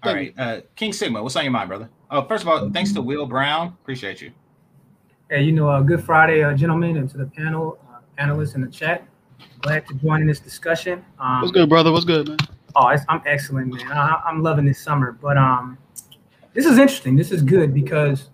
All 0.03 0.13
Thank 0.13 0.37
right, 0.37 0.57
uh, 0.59 0.61
King 0.75 0.93
Sigma, 0.93 1.21
what's 1.23 1.35
on 1.35 1.43
your 1.43 1.51
mind, 1.51 1.67
brother? 1.69 1.89
Oh, 2.11 2.21
first 2.23 2.43
of 2.43 2.47
all, 2.49 2.69
thanks 2.69 2.93
to 2.93 3.01
Will 3.01 3.25
Brown, 3.25 3.69
appreciate 3.81 4.21
you. 4.21 4.31
Hey, 5.29 5.41
you 5.43 5.51
know, 5.51 5.67
uh, 5.69 5.81
good 5.81 6.03
Friday, 6.03 6.43
uh, 6.43 6.53
gentlemen, 6.53 6.97
and 6.97 7.09
to 7.09 7.17
the 7.17 7.25
panel, 7.25 7.79
uh, 7.91 7.99
panelists 8.21 8.55
in 8.55 8.61
the 8.61 8.67
chat. 8.69 9.03
Glad 9.61 9.87
to 9.87 9.93
join 9.95 10.21
in 10.21 10.27
this 10.27 10.39
discussion. 10.39 11.03
Um, 11.19 11.41
What's 11.41 11.51
good, 11.51 11.67
brother? 11.67 11.91
What's 11.91 12.05
good, 12.05 12.29
man? 12.29 12.37
Oh, 12.75 12.95
I'm 13.07 13.21
excellent, 13.25 13.73
man. 13.73 13.91
I, 13.91 14.21
I'm 14.25 14.41
loving 14.41 14.65
this 14.65 14.79
summer. 14.79 15.11
But 15.11 15.37
um, 15.37 15.77
this 16.53 16.65
is 16.65 16.77
interesting. 16.77 17.15
This 17.15 17.31
is 17.31 17.41
good 17.41 17.73
because 17.73 18.29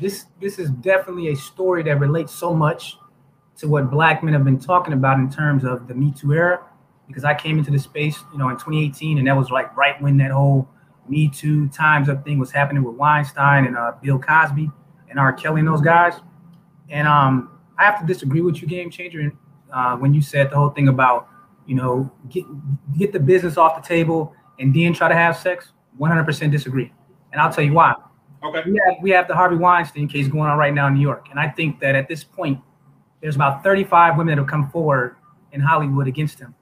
this 0.00 0.26
this 0.40 0.58
is 0.58 0.70
definitely 0.70 1.28
a 1.28 1.36
story 1.36 1.82
that 1.84 1.98
relates 1.98 2.32
so 2.32 2.54
much 2.54 2.98
to 3.58 3.68
what 3.68 3.90
Black 3.90 4.22
men 4.22 4.34
have 4.34 4.44
been 4.44 4.58
talking 4.58 4.92
about 4.92 5.18
in 5.18 5.30
terms 5.30 5.64
of 5.64 5.88
the 5.88 5.94
Me 5.94 6.12
Too 6.12 6.32
era. 6.32 6.62
Because 7.06 7.24
I 7.24 7.34
came 7.34 7.58
into 7.58 7.70
the 7.70 7.78
space, 7.78 8.18
you 8.32 8.38
know, 8.38 8.48
in 8.48 8.56
2018, 8.56 9.18
and 9.18 9.26
that 9.28 9.36
was 9.36 9.50
like 9.50 9.74
right 9.76 10.00
when 10.02 10.16
that 10.16 10.32
whole 10.32 10.68
Me 11.08 11.28
Too 11.28 11.68
Times 11.68 12.08
Up 12.08 12.24
thing 12.24 12.38
was 12.38 12.50
happening 12.50 12.82
with 12.82 12.96
Weinstein 12.96 13.66
and 13.66 13.76
uh, 13.76 13.92
Bill 14.02 14.18
Cosby 14.18 14.70
and 15.08 15.18
R. 15.18 15.32
Kelly 15.32 15.60
and 15.60 15.68
those 15.68 15.80
guys. 15.80 16.14
And 16.88 17.06
um, 17.06 17.50
I 17.78 17.84
have 17.84 18.00
to 18.00 18.06
disagree 18.06 18.40
with 18.40 18.60
you, 18.60 18.66
Game 18.66 18.90
Changer, 18.90 19.32
uh, 19.72 19.96
when 19.96 20.14
you 20.14 20.20
said 20.20 20.50
the 20.50 20.56
whole 20.56 20.70
thing 20.70 20.88
about 20.88 21.28
you 21.66 21.74
know, 21.74 22.10
get 22.28 22.44
get 22.96 23.12
the 23.12 23.20
business 23.20 23.56
off 23.56 23.80
the 23.80 23.86
table 23.86 24.34
and 24.58 24.74
then 24.74 24.94
try 24.94 25.08
to 25.08 25.14
have 25.14 25.36
sex. 25.36 25.72
100% 26.00 26.50
disagree, 26.50 26.92
and 27.32 27.40
I'll 27.40 27.50
tell 27.50 27.64
you 27.64 27.72
why. 27.72 27.94
Okay. 28.44 28.62
We 28.66 28.80
have 28.84 28.96
we 29.02 29.10
have 29.10 29.28
the 29.28 29.34
Harvey 29.34 29.56
Weinstein 29.56 30.08
case 30.08 30.28
going 30.28 30.48
on 30.48 30.58
right 30.58 30.74
now 30.74 30.86
in 30.88 30.94
New 30.94 31.00
York, 31.00 31.28
and 31.30 31.40
I 31.40 31.48
think 31.48 31.80
that 31.80 31.94
at 31.94 32.08
this 32.08 32.22
point, 32.22 32.60
there's 33.20 33.34
about 33.34 33.64
35 33.64 34.16
women 34.16 34.36
that 34.36 34.42
have 34.42 34.50
come 34.50 34.70
forward 34.70 35.16
in 35.52 35.60
Hollywood 35.60 36.06
against 36.06 36.38
him. 36.38 36.54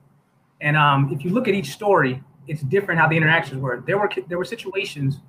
And 0.61 0.77
um, 0.77 1.11
if 1.13 1.25
you 1.25 1.31
look 1.31 1.49
at 1.49 1.55
each 1.55 1.73
story, 1.73 2.23
it's 2.47 2.63
different 2.63 3.01
how 3.01 3.09
the 3.09 3.17
interactions 3.17 3.61
were. 3.61 3.83
There 3.87 3.99
were 3.99 4.11
there 4.29 4.39
were 4.39 4.45
situations 4.45 5.21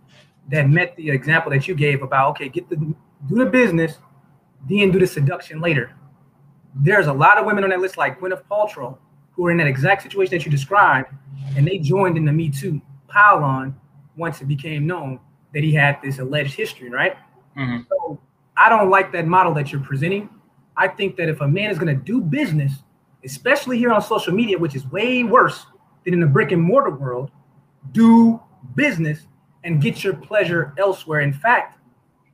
that 0.50 0.70
met 0.70 0.96
the 0.96 1.10
example 1.10 1.52
that 1.52 1.68
you 1.68 1.76
gave 1.76 2.04
about 2.04 2.32
okay, 2.32 2.50
get 2.50 2.70
the 2.70 2.76
do 2.76 2.96
the 3.36 3.46
business, 3.46 3.98
then 4.70 4.92
do 4.92 5.00
the 5.00 5.08
seduction 5.08 5.60
later. 5.60 5.94
There's 6.76 7.08
a 7.08 7.14
lot 7.14 7.38
of 7.38 7.46
women 7.46 7.64
on 7.64 7.70
that 7.72 7.80
list, 7.80 7.98
like 7.98 8.20
Gwyneth 8.20 8.44
Paltrow, 8.50 8.98
who 9.36 9.46
are 9.46 9.52
in 9.52 9.58
that 9.58 9.68
exact 9.68 10.04
situation 10.04 10.32
that 10.38 10.46
you 10.46 10.52
described, 10.52 11.10
and 11.58 11.68
they 11.68 11.78
joined 11.78 12.18
in 12.18 12.26
the 12.26 12.32
Me 12.32 12.50
Too 12.50 12.82
pile 13.08 13.44
on 13.44 13.76
once 14.18 14.42
it 14.42 14.46
became 14.46 14.88
known 14.88 15.20
that 15.54 15.64
he 15.64 15.74
had 15.74 16.00
this 16.02 16.20
alleged 16.20 16.54
history, 16.54 16.90
right? 16.90 17.16
Mhm. 17.58 17.86
So 17.90 18.20
I 18.58 18.70
don't 18.70 18.90
like 18.90 19.12
that 19.14 19.28
model 19.28 19.54
that 19.56 19.72
you're 19.72 19.82
presenting. 19.82 20.30
I 20.78 20.88
think 20.88 21.16
that 21.18 21.30
if 21.30 21.42
a 21.42 21.48
man 21.48 21.70
is 21.72 21.78
going 21.80 21.96
to 21.96 22.02
do 22.04 22.20
business, 22.22 22.84
especially 23.24 23.78
here 23.78 23.92
on 23.92 24.02
social 24.02 24.34
media, 24.34 24.58
which 24.58 24.76
is 24.76 24.86
way 24.92 25.24
worse 25.24 25.66
than 26.04 26.14
in 26.14 26.20
the 26.20 26.28
brick 26.28 26.52
and 26.52 26.62
mortar 26.62 26.92
world, 26.92 27.32
do 27.92 28.40
business 28.76 29.28
and 29.64 29.82
get 29.82 30.04
your 30.04 30.14
pleasure 30.14 30.74
elsewhere. 30.78 31.22
In 31.22 31.34
fact, 31.34 31.80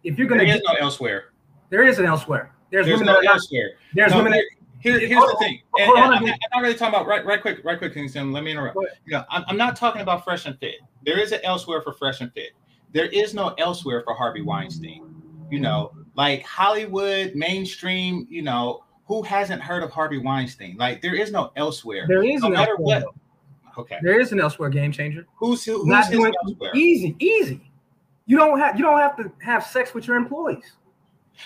if 0.04 0.18
you're 0.18 0.28
going 0.28 0.42
to 0.42 0.48
is 0.48 0.56
get, 0.56 0.64
no 0.68 0.74
elsewhere. 0.76 1.26
there 1.70 1.84
is 1.84 2.00
an 2.00 2.06
elsewhere. 2.06 2.52
There's, 2.72 2.86
There's 2.86 3.00
women 3.00 3.08
no 3.08 3.14
that 3.14 3.20
are 3.20 3.24
not, 3.24 3.34
elsewhere. 3.36 3.70
there's 3.94 4.12
No, 4.12 4.18
women 4.18 4.32
that 4.34 4.44
Here, 4.82 5.00
here's 5.00 5.24
the 5.24 5.38
thing. 5.40 5.62
And, 5.78 5.92
and 5.92 6.00
I'm, 6.00 6.24
on. 6.24 6.30
I'm 6.30 6.36
not 6.54 6.62
really 6.62 6.76
talking 6.76 6.96
about 6.96 7.08
right, 7.08 7.26
right 7.26 7.42
quick, 7.42 7.64
right 7.64 7.78
quick, 7.78 7.94
Kingston. 7.94 8.32
Let 8.32 8.44
me 8.44 8.52
interrupt. 8.52 8.76
Go 8.76 8.86
ahead. 8.86 8.98
You 9.06 9.14
know, 9.14 9.24
I'm, 9.30 9.44
I'm 9.48 9.58
not 9.58 9.76
talking 9.76 10.02
about 10.02 10.24
fresh 10.24 10.46
and 10.46 10.58
fit. 10.60 10.76
There 11.06 11.20
is 11.20 11.32
an 11.32 11.40
elsewhere 11.44 11.82
for 11.82 11.94
fresh 11.94 12.22
and 12.22 12.32
fit. 12.34 12.52
There 12.94 13.06
is 13.06 13.34
no 13.34 13.54
elsewhere 13.58 14.02
for 14.04 14.14
Harvey 14.14 14.42
Weinstein. 14.42 15.06
You 15.50 15.60
know, 15.60 15.94
like 16.16 16.44
Hollywood, 16.44 17.36
mainstream. 17.36 18.28
You 18.30 18.42
know, 18.42 18.84
who 19.06 19.22
hasn't 19.22 19.62
heard 19.62 19.84
of 19.84 19.92
Harvey 19.92 20.18
Weinstein? 20.18 20.78
Like, 20.78 21.02
there 21.02 21.16
is 21.16 21.32
no 21.32 21.52
elsewhere. 21.56 22.06
there 22.08 22.24
is 22.24 22.42
no 22.42 22.50
matter 22.50 22.72
elsewhere. 22.72 23.02
what. 23.02 23.16
Okay. 23.78 23.98
There 24.02 24.20
is 24.20 24.32
an 24.32 24.40
elsewhere 24.40 24.70
game 24.70 24.92
changer. 24.92 25.26
Who's 25.36 25.64
who, 25.64 25.80
who's 25.80 25.88
Not 25.88 26.12
doing 26.12 26.34
elsewhere? 26.44 26.72
easy, 26.76 27.16
easy. 27.20 27.72
You 28.26 28.38
don't 28.38 28.60
have 28.60 28.78
you 28.78 28.84
don't 28.84 29.00
have 29.00 29.18
to 29.18 29.32
have 29.40 29.66
sex 29.66 29.94
with 29.94 30.08
your 30.08 30.18
employees. 30.18 30.74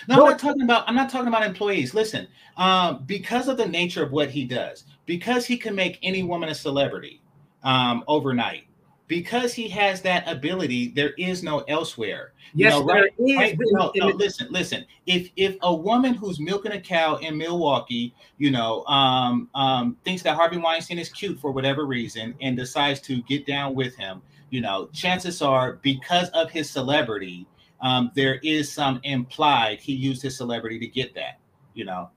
No, 0.08 0.16
No, 0.16 0.24
I'm 0.24 0.30
not 0.30 0.38
talking 0.38 0.62
about. 0.62 0.84
I'm 0.88 0.94
not 0.94 1.10
talking 1.10 1.28
about 1.28 1.44
employees. 1.44 1.94
Listen, 1.94 2.26
um, 2.56 3.04
because 3.06 3.48
of 3.48 3.56
the 3.56 3.66
nature 3.66 4.02
of 4.02 4.12
what 4.12 4.30
he 4.30 4.44
does, 4.44 4.84
because 5.06 5.46
he 5.46 5.56
can 5.56 5.74
make 5.74 5.98
any 6.02 6.22
woman 6.22 6.48
a 6.48 6.54
celebrity 6.54 7.20
um, 7.64 8.04
overnight, 8.08 8.64
because 9.08 9.52
he 9.54 9.68
has 9.68 10.02
that 10.02 10.28
ability, 10.28 10.88
there 10.88 11.10
is 11.18 11.42
no 11.42 11.60
elsewhere. 11.60 12.32
You 12.54 12.64
Yes, 12.66 12.72
know, 12.74 12.86
there 12.86 13.02
right- 13.02 13.12
is. 13.18 13.36
right? 13.36 13.58
No, 13.72 13.92
no, 13.96 14.06
listen, 14.08 14.46
listen. 14.50 14.84
If 15.06 15.30
if 15.36 15.56
a 15.62 15.74
woman 15.74 16.14
who's 16.14 16.38
milking 16.40 16.72
a 16.72 16.80
cow 16.80 17.16
in 17.16 17.36
Milwaukee, 17.36 18.14
you 18.38 18.50
know, 18.50 18.84
um, 18.86 19.48
um, 19.54 19.96
thinks 20.04 20.22
that 20.22 20.36
Harvey 20.36 20.56
Weinstein 20.58 20.98
is 20.98 21.08
cute 21.08 21.38
for 21.40 21.50
whatever 21.50 21.86
reason 21.86 22.34
and 22.40 22.56
decides 22.56 23.00
to 23.02 23.22
get 23.22 23.46
down 23.46 23.74
with 23.74 23.96
him, 23.96 24.22
you 24.50 24.60
know, 24.60 24.88
chances 24.92 25.42
are 25.42 25.74
because 25.82 26.28
of 26.30 26.50
his 26.50 26.70
celebrity, 26.70 27.46
um, 27.80 28.10
there 28.14 28.36
is 28.42 28.72
some 28.72 29.00
implied 29.04 29.80
he 29.80 29.92
used 29.92 30.22
his 30.22 30.36
celebrity 30.36 30.78
to 30.78 30.86
get 30.86 31.14
that, 31.14 31.38
you 31.74 31.84
know. 31.84 32.10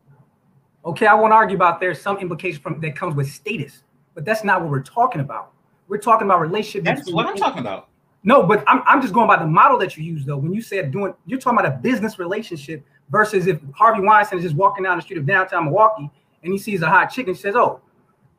Okay, 0.86 1.08
I 1.08 1.14
won't 1.14 1.34
argue 1.34 1.56
about 1.56 1.80
there's 1.80 2.02
some 2.02 2.18
implication 2.18 2.62
from 2.62 2.80
that 2.82 2.96
comes 2.96 3.16
with 3.16 3.30
status, 3.30 3.84
but 4.16 4.26
that's 4.26 4.44
not 4.44 4.62
what 4.62 4.70
we're 4.70 4.82
talking 4.82 5.22
about. 5.22 5.52
We're 5.88 5.98
talking 5.98 6.26
about 6.26 6.40
relationship. 6.40 6.84
That's 6.84 7.12
what 7.12 7.26
I'm 7.26 7.36
talking 7.36 7.60
about. 7.60 7.90
No, 8.24 8.44
but 8.44 8.64
I'm, 8.68 8.82
I'm 8.86 9.02
just 9.02 9.14
going 9.14 9.28
by 9.28 9.38
the 9.38 9.48
model 9.48 9.78
that 9.80 9.98
you 9.98 10.04
use 10.04 10.26
though. 10.26 10.38
When 10.38 10.54
you 10.54 10.62
said 10.62 10.92
doing, 10.92 11.14
you're 11.26 11.40
talking 11.40 11.60
about 11.60 11.74
a 11.74 11.78
business 11.78 12.20
relationship 12.20 12.86
versus 13.10 13.48
if 13.48 13.60
Harvey 13.74 14.02
Weinstein 14.02 14.40
is 14.40 14.46
just 14.46 14.56
walking 14.56 14.84
down 14.84 14.98
the 14.98 15.02
street 15.02 15.18
of 15.18 15.26
downtown 15.26 15.66
Milwaukee 15.66 16.10
and 16.44 16.54
he 16.54 16.60
sees 16.60 16.82
a 16.82 16.88
hot 16.88 17.08
chick 17.08 17.28
and 17.28 17.38
says, 17.38 17.56
"Oh, 17.56 17.82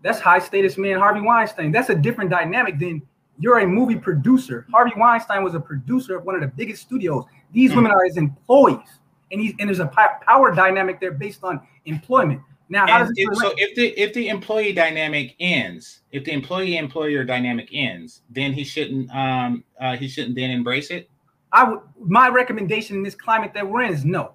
that's 0.03 0.21
high 0.21 0.39
status 0.39 0.79
man 0.79 0.99
Harvey 0.99 1.21
Weinstein." 1.21 1.73
That's 1.73 1.89
a 1.91 1.95
different 1.95 2.31
dynamic 2.31 2.79
than 2.79 3.03
you're 3.41 3.59
a 3.59 3.67
movie 3.67 3.97
producer. 3.97 4.67
Harvey 4.71 4.93
Weinstein 4.97 5.43
was 5.43 5.55
a 5.55 5.61
producer 5.61 6.17
of 6.17 6.25
one 6.25 6.35
of 6.37 6.41
the 6.43 6.49
biggest 6.49 6.83
studios. 6.83 7.25
These 7.53 7.73
Mhm. 7.73 7.77
women 7.77 7.93
are 7.93 8.05
his 8.05 8.17
employees, 8.17 8.99
and 9.33 9.41
he's 9.41 9.55
and 9.59 9.69
there's 9.69 9.81
a 9.81 9.87
power 9.87 10.55
dynamic 10.55 11.01
there 11.01 11.13
based 11.13 11.43
on 11.43 11.61
employment. 11.87 12.41
Now, 12.69 12.87
how 12.87 12.99
does 13.01 13.13
if, 13.17 13.37
so 13.39 13.53
if 13.57 13.75
the 13.75 13.89
if 14.01 14.13
the 14.15 14.29
employee 14.29 14.73
dynamic 14.73 15.35
ends, 15.41 16.03
if 16.13 16.23
the 16.25 16.33
employee 16.33 16.77
employer 16.77 17.25
dynamic 17.25 17.69
ends, 17.73 18.23
then 18.31 18.53
he 18.53 18.63
shouldn't 18.63 19.13
um 19.13 19.65
uh, 19.81 19.97
he 19.97 20.07
shouldn't 20.07 20.37
then 20.37 20.51
embrace 20.51 20.91
it. 20.91 21.11
I 21.53 21.65
would 21.65 21.81
my 21.99 22.29
recommendation 22.29 22.97
in 22.97 23.03
this 23.03 23.17
climate 23.17 23.53
that 23.55 23.67
we're 23.69 23.83
in 23.83 23.93
is 23.93 24.05
no. 24.05 24.35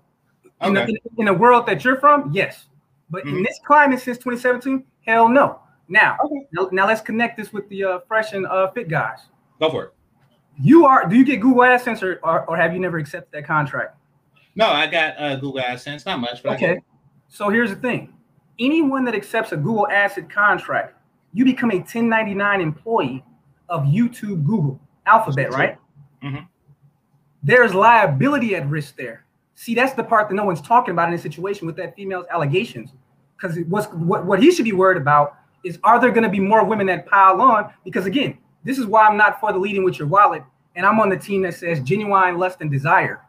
In, 0.61 0.75
Okay. 0.77 0.85
the, 0.85 0.91
in, 0.91 1.19
in 1.19 1.25
the 1.27 1.33
world 1.33 1.65
that 1.67 1.85
you're 1.85 1.97
from, 1.97 2.31
yes. 2.33 2.65
But 3.09 3.25
in 3.25 3.35
Mhm. 3.35 3.45
this 3.45 3.59
climate 3.65 3.99
since 3.99 4.17
2017, 4.17 4.83
hell 5.05 5.29
no. 5.29 5.59
Now, 5.87 6.17
now, 6.51 6.69
now 6.71 6.87
let's 6.87 7.01
connect 7.01 7.37
this 7.37 7.53
with 7.53 7.67
the 7.69 7.83
uh, 7.83 7.99
fresh 8.07 8.33
and 8.33 8.45
uh, 8.47 8.71
fit 8.71 8.87
guys. 8.89 9.19
Go 9.59 9.69
for 9.69 9.83
it. 9.85 9.93
You 10.59 10.85
are 10.85 11.07
do 11.07 11.15
you 11.15 11.25
get 11.25 11.41
Google 11.41 11.61
AdSense 11.63 12.01
or, 12.01 12.19
or, 12.23 12.45
or 12.49 12.57
have 12.57 12.73
you 12.73 12.79
never 12.79 12.97
accepted 12.97 13.31
that 13.33 13.45
contract? 13.45 13.97
No, 14.55 14.67
I 14.67 14.87
got 14.87 15.15
uh, 15.19 15.35
Google 15.35 15.61
AdSense, 15.61 16.05
not 16.05 16.19
much, 16.19 16.41
but 16.41 16.53
I 16.53 16.55
Okay. 16.55 16.73
get- 16.75 16.83
So 17.27 17.49
here's 17.49 17.69
the 17.69 17.75
thing. 17.75 18.13
Anyone 18.59 19.03
that 19.05 19.13
accepts 19.15 19.51
a 19.51 19.57
Google 19.57 19.87
AdSense 19.91 20.29
contract, 20.29 20.95
you 21.33 21.43
become 21.43 21.71
a 21.71 21.75
1099 21.79 22.61
employee 22.61 23.23
of 23.67 23.83
YouTube, 23.83 24.45
Google, 24.45 24.79
Alphabet, 25.05 25.51
right? 25.51 25.77
Mhm. 26.23 26.47
There's 27.43 27.73
liability 27.75 28.55
at 28.55 28.67
risk 28.69 28.95
there. 28.95 29.25
See, 29.55 29.75
that's 29.75 29.93
the 29.93 30.03
part 30.03 30.29
that 30.29 30.35
no 30.35 30.45
one's 30.45 30.61
talking 30.61 30.91
about 30.93 31.09
in 31.09 31.11
this 31.11 31.21
situation 31.21 31.67
with 31.67 31.75
that 31.77 31.95
female's 31.95 32.25
allegations. 32.31 32.91
Because 33.37 33.57
what's 33.67 33.87
what, 33.87 34.25
what 34.25 34.41
he 34.41 34.51
should 34.51 34.65
be 34.65 34.71
worried 34.71 34.97
about 34.97 35.35
is 35.65 35.79
are 35.83 35.99
there 35.99 36.11
going 36.11 36.23
to 36.23 36.29
be 36.29 36.39
more 36.39 36.63
women 36.63 36.87
that 36.87 37.05
pile 37.07 37.41
on? 37.41 37.71
Because 37.83 38.05
again, 38.05 38.37
this 38.63 38.77
is 38.77 38.85
why 38.85 39.07
I'm 39.07 39.17
not 39.17 39.39
for 39.39 39.51
the 39.51 39.59
leading 39.59 39.83
with 39.83 39.99
your 39.99 40.07
wallet, 40.07 40.43
and 40.75 40.85
I'm 40.85 40.99
on 40.99 41.09
the 41.09 41.17
team 41.17 41.41
that 41.41 41.55
says 41.55 41.79
genuine 41.81 42.37
lust 42.37 42.61
and 42.61 42.71
desire 42.71 43.21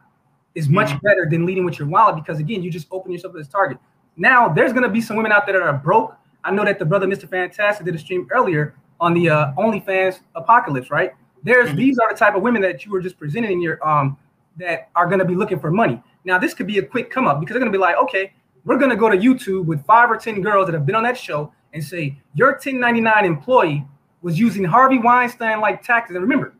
is 0.55 0.69
much 0.69 0.89
Mhm. 0.89 1.01
better 1.01 1.27
than 1.29 1.45
leading 1.45 1.65
with 1.65 1.77
your 1.77 1.87
wallet 1.87 2.15
because 2.15 2.39
again, 2.39 2.63
you 2.63 2.71
just 2.71 2.87
open 2.91 3.11
yourself 3.11 3.33
to 3.33 3.39
this 3.39 3.47
target. 3.47 3.77
Now, 4.15 4.47
there's 4.49 4.73
gonna 4.73 4.89
be 4.89 5.01
some 5.01 5.17
women 5.17 5.31
out 5.31 5.45
there 5.45 5.59
that 5.59 5.61
are 5.65 5.73
broke. 5.73 6.15
I 6.43 6.51
know 6.51 6.63
that 6.65 6.79
the 6.79 6.85
brother 6.85 7.05
Mr. 7.07 7.29
Fantastic 7.29 7.85
did 7.85 7.93
a 7.93 7.99
stream 7.99 8.27
earlier 8.31 8.73
on 8.99 9.13
the 9.13 9.29
uh, 9.29 9.51
OnlyFans 9.57 10.21
apocalypse, 10.35 10.89
right? 10.89 11.13
There's 11.43 11.69
Mhm. 11.69 11.75
these 11.75 11.99
are 11.99 12.09
the 12.11 12.17
type 12.17 12.35
of 12.35 12.41
women 12.41 12.61
that 12.63 12.85
you 12.85 12.91
were 12.91 13.01
just 13.01 13.19
presenting 13.19 13.51
in 13.51 13.61
your 13.61 13.77
um 13.87 14.17
that 14.57 14.89
are 14.95 15.05
gonna 15.05 15.25
be 15.25 15.35
looking 15.35 15.59
for 15.59 15.69
money. 15.69 16.01
Now, 16.25 16.39
this 16.39 16.55
could 16.55 16.65
be 16.65 16.79
a 16.79 16.83
quick 16.83 17.11
come 17.11 17.27
up 17.27 17.39
because 17.39 17.53
they're 17.53 17.61
gonna 17.61 17.71
be 17.71 17.77
like, 17.77 17.95
okay, 17.97 18.33
we're 18.65 18.77
gonna 18.77 18.95
go 18.95 19.09
to 19.09 19.17
YouTube 19.17 19.65
with 19.65 19.85
five 19.85 20.09
or 20.09 20.17
ten 20.17 20.41
girls 20.41 20.65
that 20.65 20.73
have 20.73 20.85
been 20.85 20.95
on 20.95 21.03
that 21.03 21.17
show 21.17 21.51
and 21.77 21.85
say 21.85 22.17
your 22.33 22.51
1099 22.51 23.25
employee 23.25 23.85
was 24.21 24.39
using 24.39 24.63
Harvey 24.63 24.97
Weinstein 24.97 25.61
like 25.61 25.83
tactics. 25.83 26.15
And 26.15 26.21
remember, 26.21 26.53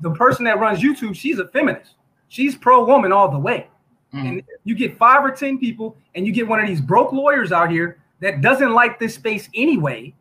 the 0.00 0.10
person 0.10 0.44
that 0.46 0.58
runs 0.58 0.80
YouTube, 0.80 1.14
she's 1.14 1.38
a 1.38 1.48
feminist. 1.48 1.94
She's 2.28 2.56
pro 2.56 2.84
woman 2.84 3.12
all 3.12 3.30
the 3.30 3.38
way. 3.38 3.68
Mhm. 4.12 4.28
And 4.28 4.42
you 4.64 4.74
get 4.74 4.96
five 4.96 5.24
or 5.24 5.30
10 5.30 5.58
people, 5.58 5.96
and 6.14 6.26
you 6.26 6.32
get 6.32 6.48
one 6.48 6.60
of 6.60 6.66
these 6.66 6.80
broke 6.80 7.12
lawyers 7.12 7.52
out 7.52 7.70
here 7.70 7.98
that 8.20 8.40
doesn't 8.40 8.72
like 8.72 8.98
this 8.98 9.14
space 9.14 9.48
anyway. 9.54 10.14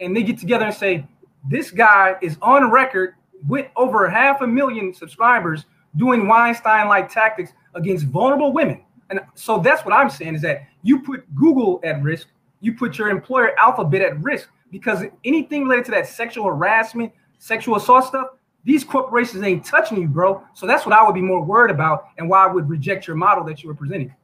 And 0.00 0.14
they 0.16 0.22
get 0.22 0.38
together 0.38 0.66
and 0.66 0.74
say, 0.74 1.06
This 1.48 1.70
guy 1.70 2.16
is 2.20 2.36
on 2.42 2.70
record 2.70 3.14
with 3.48 3.66
over 3.74 4.08
half 4.08 4.42
a 4.42 4.46
million 4.46 4.92
subscribers 4.92 5.64
doing 5.96 6.28
Weinstein 6.28 6.86
like 6.86 7.10
tactics 7.10 7.52
against 7.74 8.06
vulnerable 8.06 8.52
women. 8.52 8.82
And 9.08 9.20
so 9.34 9.58
that's 9.58 9.84
what 9.84 9.94
I'm 9.94 10.10
saying 10.10 10.36
is 10.36 10.42
that 10.42 10.66
you 10.82 11.00
put 11.00 11.34
Google 11.34 11.80
at 11.82 12.02
risk, 12.02 12.28
you 12.60 12.74
put 12.74 12.98
your 12.98 13.08
employer 13.08 13.58
Alphabet 13.58 14.02
at 14.02 14.22
risk 14.22 14.48
because 14.70 15.04
anything 15.24 15.64
related 15.64 15.86
to 15.86 15.90
that 15.92 16.06
sexual 16.06 16.44
harassment, 16.46 17.12
sexual 17.38 17.76
assault 17.76 18.04
stuff, 18.04 18.28
these 18.64 18.84
corporations 18.84 19.42
ain't 19.42 19.64
touching 19.64 20.00
you, 20.00 20.08
bro. 20.08 20.42
So 20.54 20.66
that's 20.66 20.84
what 20.84 20.94
I 20.94 21.04
would 21.04 21.14
be 21.14 21.22
more 21.22 21.42
worried 21.42 21.70
about 21.70 22.08
and 22.18 22.28
why 22.28 22.44
I 22.44 22.52
would 22.52 22.68
reject 22.68 23.06
your 23.06 23.16
model 23.16 23.44
that 23.44 23.62
you 23.62 23.68
were 23.68 23.74
presenting. 23.74 24.14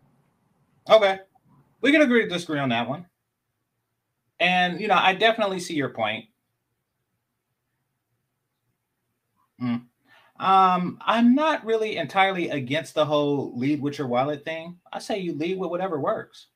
Okay. 0.88 1.20
We 1.80 1.90
can 1.92 2.02
agree 2.02 2.22
to 2.22 2.28
disagree 2.28 2.58
on 2.58 2.68
that 2.68 2.88
one. 2.88 3.06
And 4.38 4.80
you 4.80 4.88
know, 4.88 4.98
I 5.00 5.14
definitely 5.14 5.60
see 5.60 5.74
your 5.74 5.88
point. 5.90 6.26
Mm. 9.60 9.84
Um, 10.38 10.98
I'm 11.00 11.34
not 11.34 11.64
really 11.64 11.96
entirely 11.96 12.50
against 12.50 12.94
the 12.94 13.06
whole 13.06 13.56
lead 13.56 13.80
with 13.80 13.96
your 13.96 14.06
wallet 14.06 14.44
thing. 14.44 14.76
I 14.92 14.98
say 14.98 15.18
you 15.18 15.32
lead 15.32 15.58
with 15.58 15.70
whatever 15.70 15.98
works. 15.98 16.48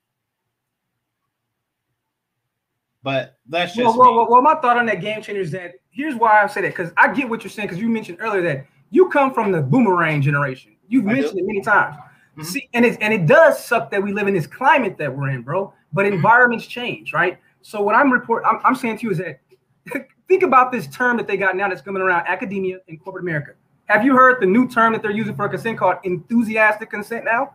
But 3.02 3.38
that's 3.48 3.74
just 3.74 3.96
Well, 3.96 4.14
well, 4.16 4.30
well, 4.30 4.42
my 4.42 4.54
thought 4.56 4.76
on 4.76 4.86
that 4.86 5.00
game 5.00 5.22
changer 5.22 5.40
is 5.40 5.50
that 5.52 5.74
here's 5.90 6.14
why 6.16 6.42
I 6.42 6.46
say 6.46 6.60
that 6.62 6.68
because 6.76 6.92
I 6.96 7.12
get 7.12 7.28
what 7.28 7.42
you're 7.42 7.50
saying 7.50 7.68
because 7.68 7.80
you 7.80 7.88
mentioned 7.88 8.18
earlier 8.20 8.42
that 8.42 8.66
you 8.90 9.08
come 9.08 9.32
from 9.32 9.52
the 9.52 9.62
boomerang 9.62 10.20
generation. 10.20 10.76
You've 10.88 11.06
I 11.06 11.14
do. 11.14 11.20
mentioned 11.22 11.38
it 11.40 11.46
many 11.46 11.62
times. 11.62 11.96
Mhm. 12.36 12.44
See, 12.44 12.68
and 12.74 12.84
it 12.84 12.98
and 13.00 13.12
it 13.14 13.26
does 13.26 13.64
suck 13.64 13.90
that 13.90 14.02
we 14.02 14.12
live 14.12 14.28
in 14.28 14.34
this 14.34 14.46
climate 14.46 14.98
that 14.98 15.14
we're 15.16 15.30
in, 15.30 15.42
bro. 15.42 15.72
But 15.92 16.04
Mhm. 16.06 16.12
environments 16.12 16.66
change, 16.66 17.12
right? 17.12 17.38
So 17.62 17.80
what 17.80 17.94
I'm 17.94 18.12
report 18.12 18.42
I'm, 18.46 18.60
I'm 18.64 18.74
saying 18.74 18.98
to 18.98 19.06
you 19.06 19.12
is 19.12 19.18
that 19.18 19.40
think 20.28 20.42
about 20.42 20.70
this 20.70 20.86
term 20.88 21.16
that 21.16 21.26
they 21.26 21.36
got 21.36 21.56
now 21.56 21.68
that's 21.68 21.80
coming 21.82 22.02
around 22.02 22.26
academia 22.26 22.78
and 22.88 23.02
corporate 23.02 23.24
America. 23.24 23.52
Have 23.86 24.04
you 24.04 24.14
heard 24.14 24.40
the 24.40 24.46
new 24.46 24.68
term 24.68 24.92
that 24.92 25.02
they're 25.02 25.10
using 25.10 25.34
for 25.34 25.48
consent 25.48 25.78
called 25.78 25.96
enthusiastic 26.04 26.90
consent 26.90 27.24
now? 27.24 27.54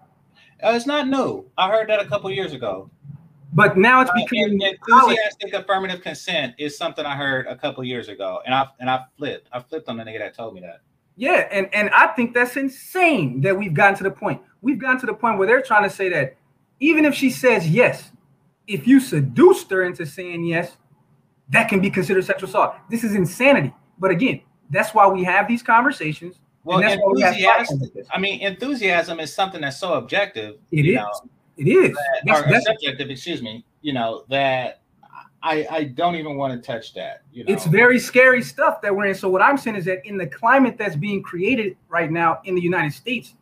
Uh, 0.64 0.72
it's 0.76 0.86
not 0.86 1.08
new. 1.08 1.46
I 1.58 1.70
heard 1.70 1.88
that 1.90 2.00
a 2.02 2.06
couple 2.06 2.30
years 2.32 2.52
ago. 2.54 2.90
But 3.54 3.78
now 3.78 4.02
it's 4.02 4.12
Uh, 4.12 4.16
becoming 4.16 4.60
college. 4.82 5.18
enthusiastic 5.18 5.54
affirmative 5.54 6.02
consent 6.02 6.56
is 6.58 6.78
something 6.78 7.06
I 7.06 7.16
heard 7.16 7.48
a 7.48 7.56
couple 7.56 7.84
years 7.84 8.10
ago, 8.10 8.42
and 8.46 8.54
I 8.54 8.68
and 8.80 8.90
I 8.90 9.06
flipped. 9.18 9.48
I 9.52 9.60
flipped 9.62 9.88
on 9.88 9.98
the 9.98 10.04
nigga 10.04 10.20
that 10.20 10.36
told 10.36 10.54
me 10.56 10.62
that. 10.62 10.82
Yeah, 11.16 11.48
and 11.52 11.74
and 11.74 11.90
I 11.92 12.08
think 12.08 12.34
that's 12.34 12.58
insane 12.58 13.42
that 13.42 13.58
we've 13.58 13.74
gotten 13.74 13.96
to 13.98 14.04
the 14.04 14.12
point. 14.12 14.42
We've 14.62 14.80
gotten 14.80 15.00
to 15.00 15.06
the 15.06 15.14
point 15.14 15.38
where 15.38 15.48
they're 15.48 15.62
trying 15.62 15.84
to 15.84 15.90
say 15.90 16.10
that 16.10 16.36
even 16.82 17.06
if 17.06 17.14
she 17.16 17.30
says 17.30 17.70
yes, 17.70 18.12
if 18.68 18.86
you 18.88 19.00
seduced 19.00 19.70
her 19.72 19.84
into 19.84 20.06
saying 20.06 20.44
yes, 20.44 20.76
that 21.50 21.70
can 21.70 21.80
be 21.80 21.90
considered 21.90 22.26
sexual 22.26 22.50
assault. 22.50 22.76
This 22.90 23.04
is 23.06 23.16
insanity. 23.16 23.74
But 23.98 24.12
again, 24.12 24.42
that's 24.70 24.94
why 24.94 25.08
we 25.08 25.24
have 25.24 25.48
these 25.48 25.64
conversations. 25.64 26.40
Well, 26.66 26.82
why 26.82 26.98
we 27.14 27.24
enthusiasm. 27.24 27.82
I 28.12 28.20
mean, 28.20 28.42
enthusiasm 28.42 29.20
is 29.22 29.34
something 29.34 29.62
that's 29.62 29.78
so 29.78 29.94
objective. 29.94 30.56
It 30.72 30.86
you 30.86 30.94
is. 30.94 30.96
know, 30.98 31.30
It 31.57 31.68
is. 31.68 31.95
that- 31.95 32.22
That's, 32.26 32.49
that's, 32.49 32.65
subjective. 32.65 33.10
Excuse 33.10 33.41
me. 33.41 33.65
You 33.82 33.94
know 33.94 34.26
that 34.30 34.82
I 35.44 35.68
I 35.69 35.84
don't 35.84 36.15
even 36.15 36.38
want 36.38 36.53
to 36.53 36.65
touch 36.65 36.94
that. 36.95 37.22
You 37.32 37.44
know, 37.44 37.53
it's 37.53 37.65
very 37.65 37.99
scary 37.99 38.41
stuff 38.41 38.82
that 38.82 38.95
we're 38.95 39.06
in. 39.06 39.15
So 39.15 39.30
what 39.30 39.41
I'm 39.41 39.57
saying 39.57 39.76
is 39.77 39.86
that 39.86 40.06
in 40.06 40.18
the 40.18 40.27
climate 40.27 40.77
that's 40.77 40.95
being 40.95 41.22
created 41.22 41.77
right 41.88 42.11
now 42.11 42.40
in 42.45 42.56
the 42.56 42.61
United 42.61 42.94
States, 42.94 43.36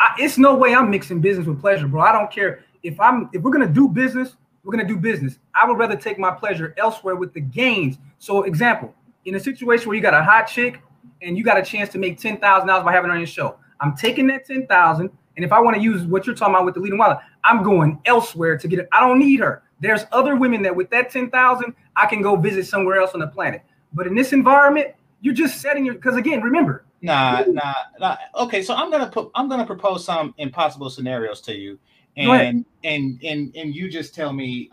I, 0.00 0.14
it's 0.18 0.38
no 0.38 0.54
way 0.56 0.74
I'm 0.74 0.90
mixing 0.90 1.20
business 1.20 1.46
with 1.46 1.60
pleasure, 1.60 1.86
bro. 1.86 2.00
I 2.00 2.12
don't 2.12 2.30
care 2.30 2.64
if 2.82 2.98
I'm 2.98 3.28
if 3.32 3.42
we're 3.42 3.50
gonna 3.50 3.68
do 3.68 3.88
business, 3.88 4.36
we're 4.64 4.72
gonna 4.72 4.88
do 4.88 4.96
business. 4.96 5.38
I 5.54 5.68
would 5.68 5.76
rather 5.78 5.96
take 5.96 6.18
my 6.18 6.30
pleasure 6.30 6.74
elsewhere 6.78 7.16
with 7.16 7.34
the 7.34 7.40
gains. 7.40 7.98
So, 8.18 8.44
example, 8.44 8.94
in 9.26 9.34
a 9.34 9.40
situation 9.40 9.86
where 9.88 9.96
you 9.96 10.02
got 10.02 10.14
a 10.14 10.22
hot 10.22 10.44
chick 10.44 10.80
and 11.20 11.36
you 11.36 11.44
got 11.44 11.58
a 11.58 11.62
chance 11.62 11.90
to 11.90 11.98
make 11.98 12.18
ten 12.18 12.38
thousand 12.38 12.68
dollars 12.68 12.84
by 12.84 12.92
having 12.92 13.08
her 13.10 13.14
on 13.14 13.20
your 13.20 13.26
show, 13.26 13.56
I'm 13.80 13.94
taking 13.96 14.26
that 14.28 14.46
ten 14.46 14.66
thousand, 14.66 15.10
and 15.38 15.44
if 15.44 15.52
I 15.52 15.60
want 15.60 15.76
to 15.76 15.80
use 15.82 16.02
what 16.02 16.26
you're 16.26 16.34
talking 16.34 16.52
about 16.52 16.64
with 16.64 16.74
the 16.74 16.80
leading 16.80 16.98
wallet, 16.98 17.18
I'm 17.44 17.62
going 17.62 18.00
elsewhere 18.06 18.58
to 18.58 18.66
get 18.66 18.80
it. 18.80 18.88
I 18.90 18.98
don't 18.98 19.20
need 19.20 19.38
her. 19.38 19.62
There's 19.78 20.02
other 20.10 20.34
women 20.34 20.62
that 20.62 20.74
with 20.74 20.90
that 20.90 21.10
ten 21.10 21.30
thousand, 21.30 21.74
I 21.94 22.06
can 22.06 22.22
go 22.22 22.34
visit 22.34 22.66
somewhere 22.66 22.96
else 23.00 23.12
on 23.12 23.20
the 23.20 23.28
planet. 23.28 23.62
But 23.94 24.08
in 24.08 24.16
this 24.16 24.32
environment, 24.32 24.88
you're 25.20 25.34
just 25.34 25.60
setting 25.60 25.84
your 25.84 25.94
because 25.94 26.16
again, 26.16 26.42
remember, 26.42 26.86
Nah, 27.02 27.44
nah, 27.46 27.74
nah. 28.00 28.16
Okay, 28.34 28.62
so 28.62 28.74
I'm 28.74 28.90
gonna 28.90 29.08
put 29.08 29.30
I'm 29.36 29.48
gonna 29.48 29.64
propose 29.64 30.04
some 30.04 30.34
impossible 30.38 30.90
scenarios 30.90 31.40
to 31.42 31.54
you, 31.54 31.78
and 32.16 32.64
and 32.82 33.22
and 33.22 33.54
and 33.54 33.72
you 33.72 33.88
just 33.88 34.16
tell 34.16 34.32
me 34.32 34.64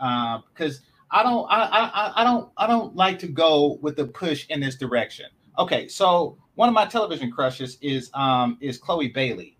because 0.52 0.80
I 1.12 1.22
don't 1.22 1.46
I 1.48 1.62
I- 1.62 2.22
I 2.22 2.24
don't 2.24 2.50
I 2.56 2.66
don't 2.66 2.96
like 2.96 3.20
to 3.20 3.28
go 3.28 3.78
with 3.82 3.94
the 3.94 4.06
push 4.06 4.46
in 4.48 4.58
this 4.58 4.74
direction. 4.74 5.26
Okay, 5.60 5.86
so 5.86 6.36
one 6.56 6.68
of 6.68 6.74
my 6.74 6.86
television 6.86 7.30
crushes 7.30 7.78
is 7.80 8.10
um 8.14 8.58
is 8.60 8.78
Chloe 8.78 9.08
Bailey, 9.08 9.55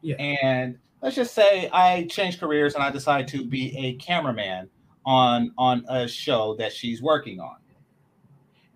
Yeah. 0.00 0.16
and 0.16 0.78
let's 1.02 1.16
just 1.16 1.34
say 1.34 1.68
I 1.72 2.04
change 2.04 2.38
careers 2.38 2.74
and 2.74 2.82
I 2.82 2.90
decide 2.90 3.28
to 3.28 3.44
be 3.44 3.76
a 3.76 3.94
cameraman 3.94 4.68
on 5.04 5.52
on 5.58 5.84
a 5.88 6.06
show 6.06 6.54
that 6.56 6.72
she's 6.72 7.02
working 7.02 7.40
on. 7.40 7.56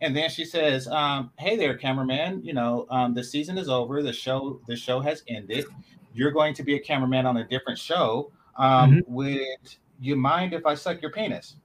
And 0.00 0.16
then 0.16 0.30
she 0.30 0.44
says, 0.44 0.88
um, 0.88 1.30
"Hey 1.38 1.56
there, 1.56 1.76
cameraman. 1.76 2.42
You 2.44 2.54
know, 2.54 2.86
um, 2.90 3.14
the 3.14 3.22
season 3.22 3.56
is 3.56 3.68
over. 3.68 4.02
The 4.02 4.12
show, 4.12 4.60
the 4.66 4.74
show 4.74 5.00
has 5.00 5.22
ended. 5.28 5.64
You're 6.14 6.32
going 6.32 6.54
to 6.54 6.62
be 6.62 6.74
a 6.74 6.80
cameraman 6.80 7.24
on 7.26 7.36
a 7.36 7.46
different 7.46 7.78
show. 7.78 8.32
Um, 8.56 9.02
Would 9.06 9.76
you 10.00 10.16
mind 10.16 10.52
if 10.54 10.66
I 10.66 10.74
suck 10.74 11.00
your 11.00 11.12
penis?" 11.12 11.56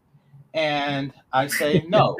And 0.54 1.14
I 1.34 1.48
say, 1.48 1.84
"No, 1.90 2.16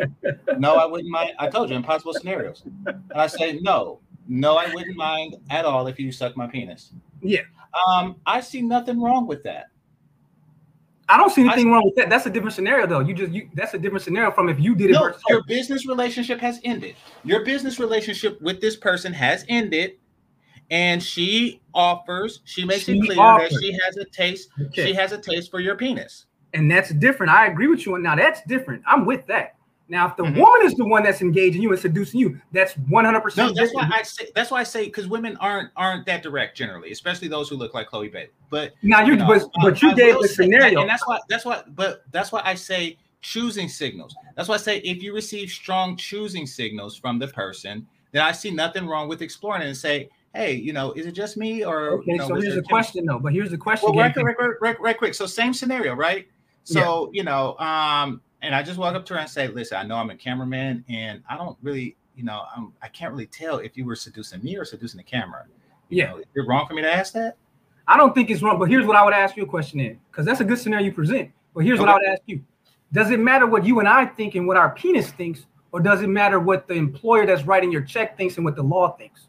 no, 0.58 0.76
I 0.76 0.86
wouldn't 0.86 1.12
mind." 1.12 1.34
I 1.38 1.50
told 1.50 1.70
you, 1.70 1.76
impossible 1.76 2.14
scenarios. 2.14 2.64
And 2.88 3.02
I 3.14 3.28
say, 3.28 3.60
"No, 3.62 4.00
No, 4.28 4.58
I 4.58 4.74
wouldn't 4.74 4.98
mind 4.98 5.38
at 5.50 5.66
all 5.66 5.88
if 5.88 6.00
you 6.00 6.12
suck 6.12 6.36
my 6.36 6.48
penis. 6.48 6.92
Yeah. 7.22 7.42
Um, 7.90 8.16
I 8.26 8.42
see 8.42 8.62
nothing 8.62 9.02
wrong 9.02 9.28
with 9.28 9.44
that. 9.44 9.68
I 11.10 11.16
don't 11.16 11.30
see 11.32 11.42
anything 11.46 11.72
wrong 11.72 11.84
with 11.86 11.96
that. 11.96 12.10
That's 12.10 12.26
a 12.26 12.30
different 12.30 12.54
scenario, 12.54 12.86
though. 12.86 13.00
You 13.00 13.14
just 13.14 13.32
you 13.32 13.50
that's 13.54 13.74
a 13.74 13.80
different 13.80 14.04
scenario 14.04 14.30
from 14.32 14.50
if 14.50 14.60
you 14.60 14.76
did 14.76 14.90
it. 14.90 14.94
No, 14.94 15.04
versus 15.06 15.22
your 15.30 15.44
business 15.46 15.88
relationship 15.88 16.40
has 16.40 16.60
ended. 16.66 16.96
Your 17.24 17.46
business 17.46 17.80
relationship 17.80 18.42
with 18.42 18.60
this 18.60 18.76
person 18.76 19.14
has 19.14 19.46
ended, 19.48 19.94
and 20.70 21.02
she 21.02 21.62
offers. 21.74 22.42
She 22.44 22.66
makes 22.66 22.84
She 22.84 22.98
it 22.98 23.06
clear 23.06 23.20
offers. 23.22 23.52
that 23.52 23.60
she 23.62 23.72
has 23.86 23.96
a 23.98 24.06
taste. 24.06 24.50
Okay. 24.62 24.88
She 24.88 24.94
has 24.96 25.14
a 25.14 25.18
taste 25.18 25.50
for 25.50 25.60
your 25.62 25.76
penis. 25.76 26.26
and 26.54 26.70
that's 26.70 26.90
different. 26.96 27.32
I 27.32 27.48
agree 27.48 27.68
with 27.68 27.86
you. 27.86 27.98
Now 28.00 28.16
that's 28.16 28.42
different. 28.48 28.82
I'm 28.88 29.06
with 29.06 29.26
that. 29.28 29.56
Now, 29.90 30.08
if 30.08 30.18
the 30.18 30.24
Mhm. 30.24 30.36
woman 30.36 30.62
is 30.64 30.74
the 30.76 30.86
one 30.86 31.04
that's 31.04 31.22
engaging 31.22 31.62
you 31.62 31.72
and 31.72 31.80
seducing 31.80 32.20
you, 32.20 32.40
that's 32.52 32.74
100. 32.74 33.20
No, 33.20 33.24
percent 33.24 33.56
that's 33.56 33.74
why 33.74 33.90
I 33.92 34.02
say. 34.04 34.28
That's 34.36 34.52
why 34.52 34.60
I 34.60 34.64
say 34.64 34.86
because 34.86 35.08
women 35.08 35.38
aren't 35.38 35.72
aren't 35.76 36.06
that 36.08 36.24
direct 36.24 36.58
generally, 36.58 36.92
especially 36.92 37.28
those 37.30 37.48
who 37.48 37.56
look 37.56 37.74
like 37.74 37.88
Chloe 37.88 38.10
Bailey. 38.10 38.30
But 38.50 38.74
Now 38.84 39.02
you, 39.02 39.14
you 39.14 39.16
know, 39.18 39.28
but, 39.28 39.50
but 39.62 39.82
you 39.82 39.92
I 39.92 39.96
gave 39.96 40.20
the 40.20 40.28
scenario. 40.28 40.82
and 40.82 40.90
that's 40.90 41.08
why 41.08 41.20
that's 41.30 41.46
why. 41.46 41.64
But 41.68 42.04
that's 42.12 42.32
why 42.32 42.42
I 42.44 42.56
say 42.56 42.98
choosing 43.22 43.70
signals. 43.70 44.16
That's 44.36 44.50
why 44.50 44.56
I 44.56 44.60
say 44.60 44.80
if 44.80 45.02
you 45.02 45.14
receive 45.14 45.50
strong 45.50 45.96
choosing 45.96 46.46
signals 46.46 46.98
from 46.98 47.18
the 47.18 47.28
person, 47.28 47.88
then 48.12 48.24
I 48.24 48.32
see 48.32 48.52
nothing 48.52 48.88
wrong 48.88 49.08
with 49.08 49.22
exploring 49.22 49.62
it 49.62 49.68
and 49.68 49.78
say, 49.78 50.10
hey, 50.36 50.54
you 50.54 50.74
know, 50.74 50.92
is 50.94 51.06
it 51.06 51.14
just 51.14 51.38
me 51.38 51.64
or 51.64 52.00
okay, 52.00 52.12
you 52.12 52.18
know, 52.18 52.28
so 52.28 52.36
here's 52.36 52.56
the 52.56 52.62
question 52.62 53.06
though. 53.06 53.20
But 53.20 53.34
here's 53.34 53.52
the 53.52 53.58
question. 53.58 53.94
Well, 53.96 54.04
right, 54.04 54.16
right, 54.16 54.36
right, 54.38 54.50
right, 54.62 54.82
right 54.82 54.98
quick. 54.98 55.14
So 55.14 55.26
same 55.26 55.54
scenario, 55.54 55.96
right? 55.96 56.28
So 56.64 57.10
you 57.14 57.24
know, 57.24 57.58
um, 57.58 58.22
and 58.42 58.54
I 58.54 58.64
just 58.64 58.78
walk 58.78 58.96
up 58.96 59.06
to 59.08 59.14
her 59.16 59.20
and 59.20 59.30
say, 59.30 59.48
"Listen, 59.48 59.78
I 59.78 59.84
know 59.84 59.96
I'm 59.96 60.10
a 60.10 60.16
cameraman, 60.16 60.86
and 60.90 61.24
I 61.30 61.38
don't 61.38 61.58
really, 61.62 61.96
you 62.16 62.24
know, 62.24 62.44
I'm 62.56 62.74
I 62.82 62.88
can't 62.88 63.12
really 63.12 63.26
tell 63.28 63.58
if 63.60 63.78
you 63.78 63.86
were 63.86 63.96
seducing 63.96 64.44
me 64.44 64.56
or 64.58 64.66
seducing 64.66 64.98
the 64.98 65.04
camera. 65.04 65.46
You 65.90 65.98
Yeah. 65.98 66.10
know, 66.12 66.18
is 66.18 66.26
it 66.36 66.48
wrong 66.48 66.68
for 66.68 66.74
me 66.74 66.82
to 66.82 66.94
ask 66.94 67.14
that? 67.14 67.38
I 67.88 67.96
don't 67.98 68.14
think 68.14 68.30
it's 68.30 68.42
wrong, 68.42 68.60
but 68.60 68.70
here's 68.70 68.86
what 68.86 68.96
I 68.98 69.04
would 69.06 69.14
ask 69.14 69.38
you 69.38 69.44
a 69.44 69.48
question 69.48 69.80
in, 69.80 70.00
because 70.12 70.26
that's 70.26 70.42
a 70.42 70.44
good 70.44 70.60
scenario 70.60 70.86
you 70.86 70.92
present. 70.92 71.32
But 71.54 71.64
here's 71.64 71.80
what 71.80 71.90
I 71.90 71.94
would 71.94 72.04
ask 72.06 72.22
you: 72.26 72.44
Does 72.92 73.12
it 73.12 73.20
matter 73.20 73.48
what 73.48 73.66
you 73.66 73.80
and 73.80 73.88
I 73.88 74.06
think 74.06 74.36
and 74.36 74.48
what 74.48 74.58
our 74.58 74.72
penis 74.72 75.12
thinks, 75.12 75.46
or 75.72 75.80
does 75.80 76.02
it 76.02 76.08
matter 76.08 76.40
what 76.40 76.68
the 76.68 76.74
employer 76.76 77.26
that's 77.26 77.44
writing 77.44 77.72
your 77.72 77.82
check 77.82 78.18
thinks 78.18 78.36
and 78.38 78.46
what 78.46 78.56
the 78.56 78.64
law 78.64 78.92
thinks? 78.92 79.28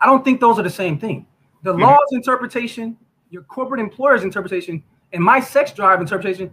I 0.00 0.06
don't 0.06 0.24
think 0.24 0.40
those 0.40 0.58
are 0.58 0.62
the 0.62 0.70
same 0.70 0.98
thing. 0.98 1.26
The 1.62 1.74
Mhm. 1.74 1.82
law's 1.82 2.12
interpretation, 2.12 2.96
your 3.28 3.42
corporate 3.42 3.80
employer's 3.80 4.22
interpretation, 4.22 4.82
and 5.12 5.22
my 5.22 5.40
sex 5.40 5.72
drive 5.72 6.00
interpretation, 6.00 6.50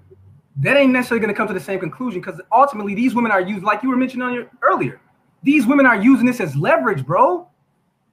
that 0.58 0.76
ain't 0.76 0.92
necessarily 0.92 1.22
going 1.22 1.34
to 1.34 1.38
come 1.38 1.48
to 1.48 1.54
the 1.54 1.60
same 1.60 1.80
conclusion 1.80 2.20
because 2.20 2.42
ultimately 2.52 2.96
these 2.96 3.14
women 3.14 3.32
are 3.32 3.42
used, 3.42 3.64
like 3.64 3.84
you 3.84 3.90
were 3.90 3.98
mentioning 3.98 4.26
on 4.26 4.34
your, 4.34 4.50
earlier, 4.62 5.00
these 5.44 5.68
women 5.68 5.86
are 5.86 6.02
using 6.02 6.26
this 6.26 6.40
as 6.40 6.56
leverage, 6.56 7.06
bro. 7.06 7.48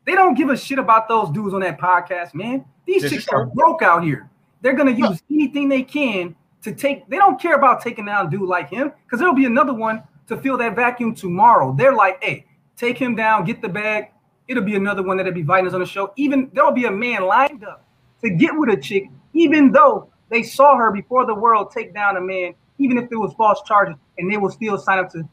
They 0.05 0.13
don't 0.13 0.35
give 0.35 0.51
a 0.51 0.57
shit 0.57 0.79
about 0.79 1.09
those 1.09 1.31
dudes 1.31 1.55
on 1.55 1.61
that 1.61 1.81
podcast, 1.81 2.35
man. 2.35 2.65
These 2.87 3.03
This 3.03 3.13
chicks 3.13 3.29
are 3.29 3.47
broke 3.47 3.83
out 3.83 4.05
here. 4.05 4.29
They're 4.61 4.75
gonna 4.75 4.93
use 4.93 5.23
anything 5.31 5.69
they 5.69 5.83
can 5.83 6.37
to 6.63 6.75
take. 6.75 7.09
They 7.09 7.17
don't 7.17 7.41
care 7.41 7.55
about 7.55 7.83
taking 7.83 8.07
down 8.07 8.27
a 8.27 8.31
dude 8.31 8.49
like 8.49 8.69
him 8.69 8.93
because 9.05 9.21
there'll 9.21 9.35
be 9.35 9.47
another 9.47 9.75
one 9.75 10.03
to 10.27 10.37
fill 10.37 10.59
that 10.59 10.77
vacuum 10.77 11.15
tomorrow. 11.15 11.75
They're 11.77 11.95
like, 11.95 12.23
hey, 12.23 12.47
take 12.77 12.99
him 12.99 13.15
down, 13.15 13.45
get 13.45 13.63
the 13.63 13.69
bag. 13.69 14.11
It'll 14.49 14.63
be 14.63 14.77
another 14.77 15.03
one 15.03 15.17
that'll 15.17 15.33
be 15.33 15.41
inviting 15.41 15.67
us 15.67 15.75
on 15.75 15.81
the 15.81 15.87
show. 15.87 16.13
Even 16.17 16.51
there'll 16.53 16.73
be 16.73 16.85
a 16.85 16.91
man 16.91 17.25
lined 17.25 17.65
up 17.65 17.87
to 18.23 18.31
get 18.31 18.51
with 18.55 18.71
a 18.71 18.77
chick, 18.77 19.09
even 19.33 19.73
though 19.73 20.11
they 20.35 20.43
saw 20.43 20.77
her 20.77 20.91
before 20.91 21.25
the 21.25 21.35
world 21.35 21.71
take 21.71 21.95
down 21.95 22.17
a 22.17 22.21
man, 22.21 22.55
even 22.79 22.99
if 22.99 23.11
it 23.11 23.17
was 23.17 23.33
false 23.35 23.63
charges, 23.63 23.95
and 24.19 24.31
they 24.31 24.37
will 24.37 24.51
still 24.51 24.77
sign 24.77 24.99
up 24.99 25.11
to 25.13 25.29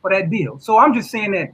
for 0.00 0.10
that 0.10 0.30
deal. 0.30 0.58
So 0.58 0.78
I'm 0.78 0.94
just 0.94 1.10
saying 1.10 1.32
that 1.32 1.48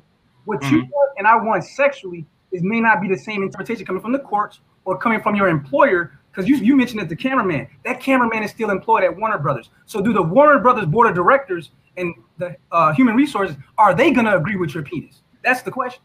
what 0.45 0.63
you 0.71 0.83
Mhm. 0.83 0.91
want 0.91 1.11
and 1.19 1.27
I 1.27 1.37
want 1.37 1.65
sexually 1.65 2.27
is 2.53 2.63
may 2.63 2.81
not 2.81 3.01
be 3.01 3.09
the 3.09 3.17
same 3.17 3.43
interpretation 3.43 3.87
coming 3.87 4.03
from 4.03 4.13
the 4.13 4.19
courts 4.19 4.61
or 4.85 4.99
coming 4.99 5.21
from 5.21 5.35
your 5.35 5.49
employer. 5.49 6.13
Because 6.31 6.49
you, 6.49 6.57
you 6.57 6.77
mentioned 6.77 7.01
that 7.01 7.09
the 7.09 7.17
cameraman, 7.17 7.67
that 7.85 8.01
cameraman 8.01 8.43
is 8.43 8.51
still 8.51 8.71
employed 8.71 9.03
at 9.03 9.17
Warner 9.17 9.39
Brothers. 9.39 9.71
So 9.87 10.01
do 10.01 10.13
the 10.13 10.23
Warner 10.23 10.61
Brothers 10.61 10.87
board 10.87 11.09
of 11.09 11.15
directors 11.15 11.71
and 11.97 12.15
the 12.39 12.57
uh, 12.71 12.93
human 12.93 13.17
resources 13.17 13.57
are 13.77 13.95
they 13.95 14.13
gonna 14.13 14.37
agree 14.37 14.57
with 14.57 14.75
your 14.75 14.83
penis? 14.83 15.23
That's 15.43 15.63
the 15.63 15.71
question. 15.71 16.03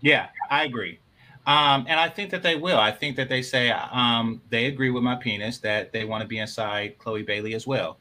Yeah, 0.00 0.28
I 0.50 0.64
agree. 0.64 0.98
Um, 1.46 1.84
and 1.88 2.00
I 2.00 2.08
think 2.08 2.30
that 2.30 2.42
they 2.42 2.56
will. 2.56 2.78
I 2.78 2.90
think 2.90 3.16
that 3.16 3.28
they 3.28 3.42
say 3.42 3.70
um, 3.70 4.40
they 4.48 4.66
agree 4.66 4.90
with 4.90 5.02
my 5.02 5.14
penis 5.14 5.58
that 5.58 5.92
they 5.92 6.04
want 6.04 6.22
to 6.22 6.28
be 6.28 6.38
inside 6.38 6.98
Chloe 6.98 7.22
Bailey 7.22 7.54
as 7.54 7.66
well. 7.66 7.98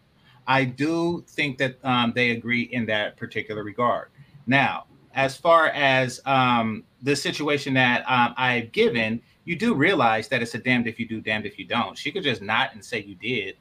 I 0.48 0.64
do 0.66 1.24
think 1.28 1.58
that 1.58 1.78
um, 1.84 2.14
they 2.16 2.32
agree 2.32 2.64
in 2.64 2.86
that 2.88 3.18
particular 3.18 3.64
regard. 3.64 4.10
Now, 4.48 4.86
as 5.14 5.36
far 5.38 5.68
as 5.68 6.22
um, 6.26 6.84
the 7.02 7.16
situation 7.16 7.74
that 7.76 8.04
um, 8.10 8.34
I've 8.38 8.72
given, 8.72 9.22
you 9.46 9.56
do 9.56 9.74
realize 9.74 10.28
that 10.30 10.42
it's 10.42 10.56
a 10.56 10.58
damned 10.58 10.88
if 10.88 11.00
you 11.00 11.08
do, 11.08 11.22
damned 11.22 11.46
if 11.46 11.60
you 11.60 11.66
don't. 11.66 11.98
She 11.98 12.12
could 12.12 12.24
just 12.24 12.42
not 12.42 12.74
and 12.74 12.84
say 12.84 13.02
you 13.02 13.16
did. 13.16 13.58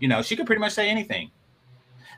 You 0.00 0.08
know, 0.08 0.22
she 0.22 0.36
could 0.36 0.46
pretty 0.46 0.60
much 0.60 0.72
say 0.72 0.88
anything. 0.88 1.30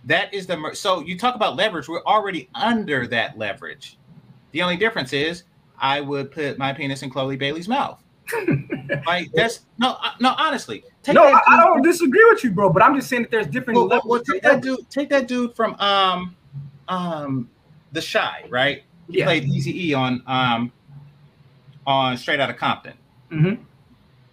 That 0.05 0.33
is 0.35 0.47
the 0.47 0.57
mer- 0.57 0.75
so 0.75 1.01
you 1.01 1.19
talk 1.19 1.35
about 1.35 1.57
leverage. 1.57 1.89
We're 1.89 2.03
already 2.05 2.49
under 2.55 3.07
that 3.09 3.39
leverage. 3.39 3.99
The 4.51 4.63
only 4.63 4.77
difference 4.77 5.13
is 5.13 5.45
I 5.79 6.01
would 6.01 6.31
put 6.31 6.59
my 6.59 6.73
penis 6.73 7.03
in 7.03 7.11
Chloe 7.11 7.37
Bailey's 7.37 7.69
mouth. 7.69 8.03
like 9.07 9.31
that's 9.33 9.67
no, 9.79 9.97
uh, 10.01 10.13
no. 10.21 10.35
Honestly, 10.39 10.85
no, 11.09 11.25
I, 11.25 11.41
I 11.49 11.57
don't 11.65 11.83
disagree 11.83 12.25
with 12.31 12.43
you, 12.45 12.51
bro. 12.51 12.71
But 12.71 12.83
I'm 12.83 12.95
just 12.95 13.09
saying 13.09 13.23
that 13.23 13.31
there's 13.31 13.47
different. 13.49 13.77
well, 13.77 13.87
levels 13.89 14.09
well, 14.09 14.23
take 14.23 14.43
that 14.43 14.63
dude. 14.63 14.89
Take 14.91 15.09
that 15.11 15.27
dude 15.29 15.55
from 15.55 15.75
um, 15.81 16.37
um, 16.89 17.51
the 17.93 18.01
Chi, 18.01 18.47
right? 18.49 18.85
He 19.11 19.19
Yeah. 19.19 19.25
played 19.27 19.45
Easy 19.45 19.89
E 19.89 19.95
on 19.95 20.23
um, 20.27 20.73
on 21.87 22.17
Straight 22.17 22.41
Outta 22.41 22.55
Compton. 22.55 22.95
Mm-hmm. 23.31 23.63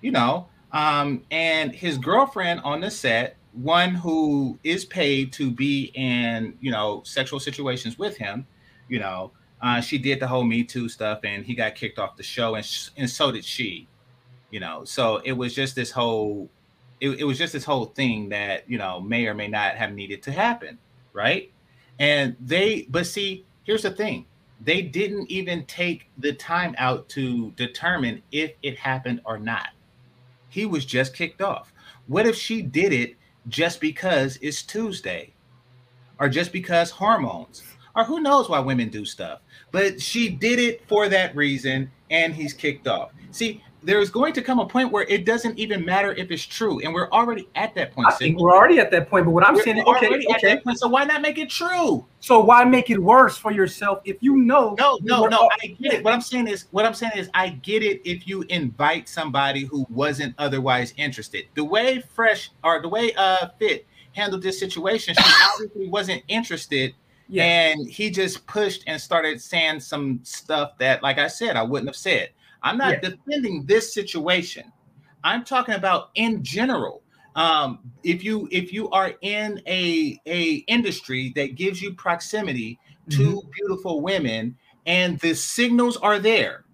You 0.01 0.11
know, 0.11 0.47
um, 0.71 1.23
and 1.31 1.73
his 1.73 1.97
girlfriend 1.97 2.61
on 2.61 2.79
the 2.81 2.91
set, 2.91 3.35
one 3.53 3.95
who 3.95 4.57
is 4.63 4.85
paid 4.85 5.33
to 5.33 5.51
be 5.51 5.91
in 5.95 6.57
you 6.61 6.71
know 6.71 7.01
sexual 7.05 7.39
situations 7.39 7.97
with 7.97 8.15
him, 8.17 8.45
you 8.87 8.99
know, 8.99 9.31
uh, 9.61 9.81
she 9.81 9.97
did 9.97 10.19
the 10.19 10.27
whole 10.27 10.43
Me 10.43 10.63
Too 10.63 10.89
stuff, 10.89 11.19
and 11.23 11.45
he 11.45 11.53
got 11.55 11.75
kicked 11.75 11.99
off 11.99 12.15
the 12.15 12.23
show, 12.23 12.55
and 12.55 12.65
sh- 12.65 12.89
and 12.97 13.09
so 13.09 13.31
did 13.31 13.45
she. 13.45 13.87
You 14.51 14.59
know, 14.59 14.83
so 14.83 15.17
it 15.17 15.33
was 15.33 15.53
just 15.53 15.75
this 15.75 15.91
whole 15.91 16.49
it, 16.99 17.19
it 17.19 17.23
was 17.23 17.37
just 17.37 17.53
this 17.53 17.63
whole 17.63 17.85
thing 17.85 18.29
that 18.29 18.69
you 18.69 18.77
know 18.77 18.99
may 18.99 19.27
or 19.27 19.33
may 19.33 19.47
not 19.47 19.75
have 19.75 19.93
needed 19.93 20.23
to 20.23 20.31
happen 20.31 20.77
right? 21.13 21.51
And 21.99 22.35
they 22.39 22.87
but 22.89 23.05
see 23.05 23.45
here's 23.63 23.83
the 23.83 23.91
thing. 23.91 24.25
They 24.61 24.81
didn't 24.81 25.29
even 25.31 25.65
take 25.65 26.09
the 26.17 26.33
time 26.33 26.75
out 26.77 27.07
to 27.09 27.51
determine 27.51 28.21
if 28.31 28.53
it 28.61 28.77
happened 28.77 29.21
or 29.25 29.37
not. 29.37 29.69
He 30.49 30.65
was 30.65 30.85
just 30.85 31.13
kicked 31.13 31.41
off. 31.41 31.71
What 32.07 32.25
if 32.25 32.35
she 32.35 32.61
did 32.61 32.91
it 32.91 33.15
just 33.47 33.79
because 33.79 34.37
it's 34.41 34.63
tuesday? 34.63 35.33
Or 36.19 36.27
just 36.27 36.51
because 36.51 36.89
hormones? 36.89 37.63
Or 37.95 38.03
who 38.03 38.19
knows 38.19 38.49
why 38.49 38.59
women 38.59 38.89
do 38.89 39.05
stuff 39.05 39.39
but 39.71 40.01
she 40.01 40.29
did 40.29 40.59
it 40.59 40.87
for 40.87 41.09
that 41.09 41.35
reason 41.35 41.89
and 42.09 42.33
he's 42.33 42.53
kicked 42.53 42.87
off 42.87 43.11
see 43.31 43.61
there's 43.81 44.09
going 44.09 44.33
to 44.33 44.41
come 44.41 44.59
a 44.59 44.65
point 44.65 44.91
where 44.91 45.03
it 45.03 45.25
doesn't 45.25 45.57
even 45.57 45.85
matter 45.85 46.13
if 46.13 46.31
it's 46.31 46.43
true 46.43 46.79
and 46.81 46.93
we're 46.93 47.09
already 47.11 47.47
at 47.55 47.73
that 47.75 47.93
point 47.93 48.07
I 48.07 48.11
think 48.11 48.37
Sid. 48.37 48.43
we're 48.43 48.55
already 48.55 48.79
at 48.79 48.91
that 48.91 49.09
point. 49.09 49.25
But 49.25 49.31
what 49.31 49.45
I'm 49.45 49.55
We're 49.55 49.63
saying, 49.63 49.77
is, 49.77 49.83
okay, 49.85 50.25
okay. 50.35 50.57
point, 50.59 50.79
so 50.79 50.87
why 50.87 51.05
not 51.05 51.21
make 51.21 51.37
it 51.37 51.49
true 51.49 52.05
So 52.19 52.39
why 52.41 52.63
make 52.65 52.89
it 52.89 52.99
worse 52.99 53.37
for 53.37 53.51
yourself 53.51 53.99
if 54.03 54.17
you 54.21 54.37
know? 54.37 54.75
no 54.77 54.99
no 55.01 55.25
no 55.25 55.49
i 55.61 55.67
get 55.67 55.93
it 55.93 56.03
what 56.03 56.13
i'm 56.13 56.21
saying 56.21 56.47
is 56.47 56.65
what 56.71 56.85
i'm 56.85 56.93
saying 56.93 57.13
is 57.15 57.29
i 57.33 57.49
get 57.49 57.83
it 57.83 58.01
if 58.09 58.27
you 58.27 58.43
invite 58.49 59.07
somebody 59.07 59.63
who 59.63 59.85
wasn't 59.89 60.33
otherwise 60.37 60.93
interested 60.97 61.45
the 61.55 61.63
way 61.63 62.01
fresh 62.13 62.51
or 62.63 62.81
the 62.81 62.89
way 62.89 63.13
uh 63.17 63.47
fit 63.57 63.85
handled 64.13 64.41
this 64.41 64.59
situation 64.59 65.13
she 65.15 65.33
obviously 65.53 65.87
wasn't 65.87 66.21
interested 66.27 66.93
Yeah. 67.31 67.43
and 67.45 67.87
he 67.87 68.09
just 68.09 68.45
pushed 68.47 68.83
and 68.87 68.99
started 68.99 69.39
saying 69.41 69.79
some 69.81 70.19
stuff 70.23 70.77
that 70.79 71.03
like 71.03 71.19
i 71.19 71.27
said 71.27 71.55
i 71.55 71.61
wouldn't 71.61 71.87
have 71.87 71.95
said 71.95 72.29
i'm 72.63 72.77
not 72.77 72.93
Yeah. 72.93 73.09
defending 73.09 73.65
this 73.65 73.93
situation 73.93 74.63
i'm 75.23 75.43
talking 75.45 75.75
about 75.75 76.09
in 76.15 76.43
general 76.43 77.03
um 77.35 77.79
if 78.03 78.23
you 78.23 78.47
if 78.51 78.73
you 78.73 78.89
are 78.89 79.13
in 79.21 79.61
a 79.67 80.19
a 80.25 80.53
industry 80.67 81.31
that 81.35 81.53
gives 81.55 81.81
you 81.81 81.93
proximity 81.93 82.79
to 83.09 83.21
Mm-hmm. 83.21 83.49
beautiful 83.51 84.01
women 84.01 84.57
and 84.87 85.19
the 85.19 85.33
signals 85.35 85.97
are 85.97 86.17
there 86.19 86.65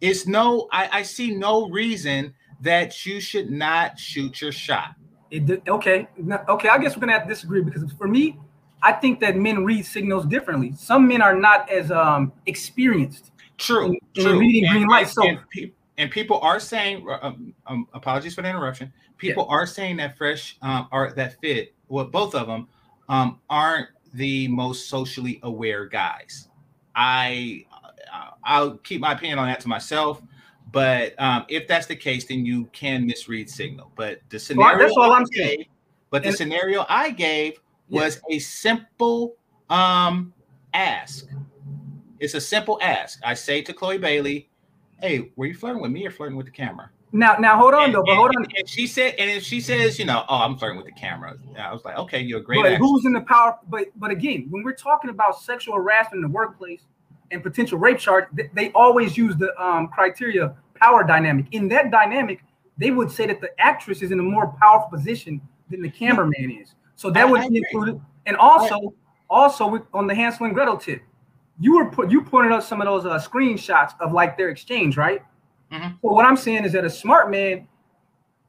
it's 0.00 0.26
no 0.26 0.68
I, 0.72 0.88
I 0.92 1.02
see 1.02 1.34
no 1.34 1.68
reason 1.68 2.34
that 2.60 3.04
you 3.06 3.20
should 3.20 3.50
not 3.50 3.98
shoot 3.98 4.40
your 4.40 4.52
shot 4.52 4.94
It, 5.30 5.62
okay, 5.68 6.08
okay. 6.48 6.68
I 6.70 6.78
guess 6.78 6.96
we're 6.96 7.00
gonna 7.00 7.12
have 7.12 7.24
to 7.24 7.28
disagree 7.28 7.60
because 7.62 7.84
for 7.92 8.08
me, 8.08 8.38
I 8.82 8.92
think 8.92 9.20
that 9.20 9.36
men 9.36 9.64
read 9.64 9.84
signals 9.84 10.24
differently. 10.26 10.72
Some 10.76 11.08
men 11.08 11.20
are 11.22 11.34
not 11.34 11.68
as 11.70 11.90
um 11.90 12.32
experienced. 12.46 13.30
True, 13.56 13.86
in- 13.86 13.98
in 14.14 14.22
true. 14.24 14.38
reading 14.38 14.64
and, 14.64 14.72
green 14.72 14.86
light. 14.88 15.08
So 15.08 15.26
and, 15.26 15.38
pe- 15.50 15.72
and 15.96 16.10
people 16.10 16.38
are 16.40 16.60
saying, 16.60 17.04
um, 17.22 17.52
um, 17.66 17.88
apologies 17.92 18.34
for 18.34 18.42
the 18.42 18.48
interruption. 18.48 18.92
People 19.16 19.46
are 19.48 19.66
saying 19.66 19.96
that 19.96 20.16
fresh 20.16 20.56
um, 20.62 20.88
or 20.92 21.12
that 21.16 21.40
fit, 21.40 21.74
well, 21.88 22.04
both 22.04 22.36
of 22.36 22.46
them 22.46 22.68
um, 23.08 23.40
aren't 23.50 23.88
the 24.14 24.46
most 24.48 24.88
socially 24.88 25.40
aware 25.42 25.86
guys. 25.86 26.48
I 26.94 27.64
I'll 28.44 28.76
keep 28.78 29.00
my 29.00 29.12
opinion 29.12 29.38
on 29.38 29.46
that 29.48 29.60
to 29.60 29.68
myself. 29.68 30.22
But 30.70 31.14
um, 31.18 31.44
if 31.48 31.66
that's 31.66 31.86
the 31.86 31.96
case, 31.96 32.26
then 32.26 32.44
you 32.46 32.66
can 32.66 33.06
misread 33.06 33.48
signal. 33.50 33.90
But 33.96 34.20
the 34.28 34.38
scenario 34.38 34.78
that's 34.78 34.96
all 34.96 35.12
I'm 35.12 35.26
saying. 35.26 35.64
But 36.10 36.22
the 36.22 36.28
And- 36.28 36.36
scenario 36.38 36.84
I 36.88 37.10
gave 37.10 37.58
Yeah. 37.88 38.02
was 38.02 38.20
a 38.30 38.38
simple 38.38 39.36
um, 39.70 40.32
ask. 40.74 41.26
It's 42.20 42.34
a 42.34 42.40
simple 42.40 42.78
ask. 42.82 43.20
I 43.24 43.34
say 43.34 43.62
to 43.62 43.72
Chloe 43.72 43.98
Bailey, 43.98 44.48
"Hey, 45.00 45.30
were 45.36 45.46
you 45.46 45.54
flirting 45.54 45.80
with 45.82 45.90
me 45.90 46.06
or 46.06 46.10
flirting 46.10 46.36
with 46.36 46.46
the 46.46 46.52
camera?" 46.52 46.90
Now, 47.12 47.36
now 47.38 47.56
hold 47.56 47.72
on 47.72 47.84
And, 47.84 47.94
though, 47.94 48.02
but 48.02 48.10
and- 48.10 48.18
hold 48.18 48.30
on. 48.36 48.44
and- 48.44 48.52
and 48.58 48.68
she 48.68 48.86
said, 48.86 49.14
and 49.18 49.30
if 49.30 49.42
she 49.42 49.62
says, 49.62 49.98
you 49.98 50.04
know, 50.04 50.24
oh, 50.28 50.36
I'm 50.42 50.58
flirting 50.58 50.76
with 50.76 50.84
the 50.84 50.92
camera, 51.00 51.36
I 51.58 51.72
was 51.72 51.82
like, 51.82 51.96
okay, 51.96 52.20
you're 52.20 52.40
a 52.40 52.42
great 52.42 52.58
But 52.62 52.72
actor. 52.72 52.78
who's 52.84 53.06
in 53.06 53.14
the 53.14 53.22
power? 53.22 53.58
But 53.68 53.86
but 53.96 54.10
again, 54.10 54.46
when 54.50 54.62
we're 54.62 54.74
talking 54.74 55.08
about 55.08 55.40
sexual 55.40 55.74
harassment 55.76 56.16
in 56.16 56.30
the 56.30 56.34
workplace 56.34 56.82
and 57.30 57.42
potential 57.42 57.78
rape 57.78 57.98
charge, 57.98 58.26
they, 58.34 58.50
they 58.52 58.70
always 58.72 59.16
use 59.16 59.36
the 59.36 59.58
um, 59.62 59.88
criteria 59.88 60.54
power 60.74 61.02
dynamic. 61.04 61.46
In 61.52 61.68
that 61.68 61.90
dynamic, 61.90 62.42
they 62.76 62.90
would 62.90 63.10
say 63.10 63.26
that 63.26 63.40
the 63.40 63.50
actress 63.58 64.02
is 64.02 64.12
in 64.12 64.20
a 64.20 64.22
more 64.22 64.48
powerful 64.60 64.90
position 64.90 65.40
than 65.70 65.80
the 65.82 65.90
cameraman 65.90 66.50
is. 66.62 66.74
So 66.98 67.10
that 67.12 67.26
I- 67.26 67.30
would 67.30 67.40
I 67.40 67.48
be 67.48 67.58
included. 67.58 68.00
And 68.26 68.36
also, 68.36 68.92
also 69.30 69.68
with, 69.68 69.82
on 69.94 70.08
the 70.08 70.14
Hansel 70.16 70.46
and 70.46 70.54
Gretel 70.54 70.76
tip, 70.76 71.00
you 71.60 71.76
were 71.76 71.90
put 71.90 72.10
you 72.10 72.22
pointed 72.22 72.50
out 72.52 72.64
some 72.64 72.80
of 72.80 72.86
those 72.86 73.06
uh, 73.06 73.18
screenshots 73.20 73.92
of 74.00 74.12
like 74.12 74.36
their 74.36 74.48
exchange, 74.48 74.96
right? 74.96 75.22
Mhm. 75.72 75.92
So 76.02 76.12
what 76.12 76.26
I'm 76.26 76.36
saying 76.36 76.64
is 76.64 76.72
that 76.72 76.84
a 76.84 76.90
smart 76.90 77.30
man, 77.30 77.68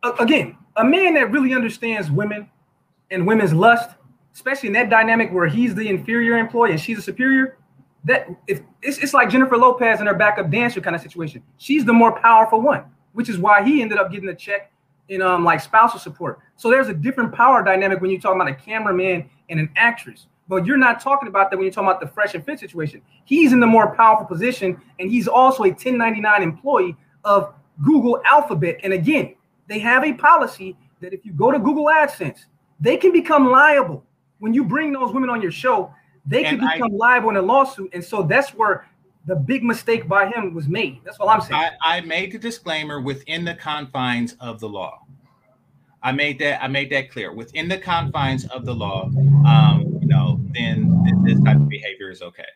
a- 0.03 0.13
again, 0.19 0.57
a 0.77 0.83
man 0.83 1.13
that 1.13 1.29
really 1.31 1.53
understands 1.53 2.09
women 2.09 2.49
and 3.11 3.27
women's 3.27 3.53
lust, 3.53 3.91
especially 4.33 4.67
in 4.67 4.73
that 4.73 4.89
dynamic 4.89 5.31
where 5.31 5.45
he's 5.47 5.75
the 5.75 5.87
inferior 5.87 6.37
employee 6.37 6.71
and 6.71 6.79
she's 6.79 6.97
a 6.97 7.01
superior, 7.03 7.57
that 8.03 8.27
if 8.47 8.61
it's, 8.81 8.97
it's 8.97 9.13
like 9.13 9.29
Jennifer 9.29 9.57
Lopez 9.57 9.99
and 9.99 10.07
her 10.07 10.15
backup 10.15 10.49
dancer 10.49 10.81
kind 10.81 10.95
of 10.95 11.01
situation. 11.03 11.43
She's 11.57 11.85
the 11.85 11.93
more 11.93 12.19
powerful 12.19 12.61
one, 12.61 12.85
which 13.13 13.29
is 13.29 13.37
why 13.37 13.63
he 13.63 13.81
ended 13.83 13.99
up 13.99 14.09
getting 14.11 14.25
the 14.27 14.33
check 14.35 14.71
in 15.09 15.21
um 15.21 15.43
like 15.43 15.59
spousal 15.61 15.99
support. 15.99 16.39
So 16.55 16.69
there's 16.69 16.87
a 16.87 16.93
different 16.93 17.33
power 17.33 17.63
dynamic 17.63 17.99
when 18.01 18.09
you're 18.11 18.19
talking 18.21 18.39
about 18.39 18.51
a 18.51 18.55
cameraman 18.55 19.29
and 19.49 19.59
an 19.59 19.69
actress. 19.75 20.27
But 20.47 20.65
you're 20.65 20.77
not 20.77 20.99
talking 20.99 21.27
about 21.27 21.51
that 21.51 21.57
when 21.57 21.65
you're 21.65 21.73
talking 21.73 21.89
about 21.89 22.01
the 22.01 22.07
fresh 22.07 22.33
and 22.33 22.43
fit 22.43 22.59
situation. 22.59 23.01
He's 23.25 23.53
in 23.53 23.59
the 23.59 23.67
more 23.67 23.95
powerful 23.95 24.25
position, 24.25 24.81
and 24.99 25.11
he's 25.11 25.27
also 25.27 25.63
a 25.63 25.67
1099 25.69 26.41
employee 26.41 26.95
of 27.23 27.53
Google 27.83 28.19
Alphabet. 28.27 28.77
And 28.83 28.93
again, 28.93 29.35
they 29.67 29.77
have 29.79 30.03
a 30.03 30.13
policy 30.13 30.75
that 31.01 31.13
if 31.13 31.23
you 31.23 31.33
go 31.33 31.51
to 31.51 31.59
Google 31.59 31.85
AdSense, 31.85 32.45
they 32.79 32.97
can 32.97 33.11
become 33.11 33.51
liable 33.51 34.03
when 34.39 34.53
you 34.53 34.63
bring 34.63 34.91
those 34.91 35.13
women 35.13 35.29
on 35.29 35.39
your 35.41 35.51
show. 35.51 35.93
They 36.25 36.43
can 36.43 36.55
And 36.55 36.67
I- 36.67 36.73
become 36.77 36.93
liable 36.97 37.29
in 37.29 37.35
a 37.37 37.41
lawsuit, 37.43 37.91
and 37.93 38.03
so 38.03 38.23
that's 38.23 38.49
where 38.55 38.88
the 39.29 39.35
big 39.35 39.63
mistake 39.63 40.07
by 40.07 40.27
him 40.27 40.55
was 40.55 40.67
made. 40.67 40.99
That's 41.03 41.17
all 41.19 41.29
I'm 41.29 41.39
saying. 41.39 41.71
I, 41.83 41.97
I 41.97 42.01
made 42.01 42.31
the 42.31 42.39
disclaimer 42.39 42.99
within 42.99 43.45
the 43.45 43.53
confines 43.53 44.35
of 44.39 44.59
the 44.59 44.67
law. 44.67 45.05
I 46.01 46.11
made 46.11 46.39
that 46.39 46.63
I 46.63 46.67
made 46.67 46.89
that 46.91 47.11
clear 47.11 47.31
within 47.31 47.67
the 47.67 47.77
confines 47.77 48.45
of 48.47 48.65
the 48.65 48.73
law. 48.73 49.11
Um, 49.45 49.99
you 50.01 50.07
know, 50.07 50.39
then 50.53 51.03
th- 51.05 51.15
this 51.23 51.43
type 51.43 51.57
of 51.57 51.69
behavior 51.69 52.09
is 52.09 52.21
okay. 52.21 52.47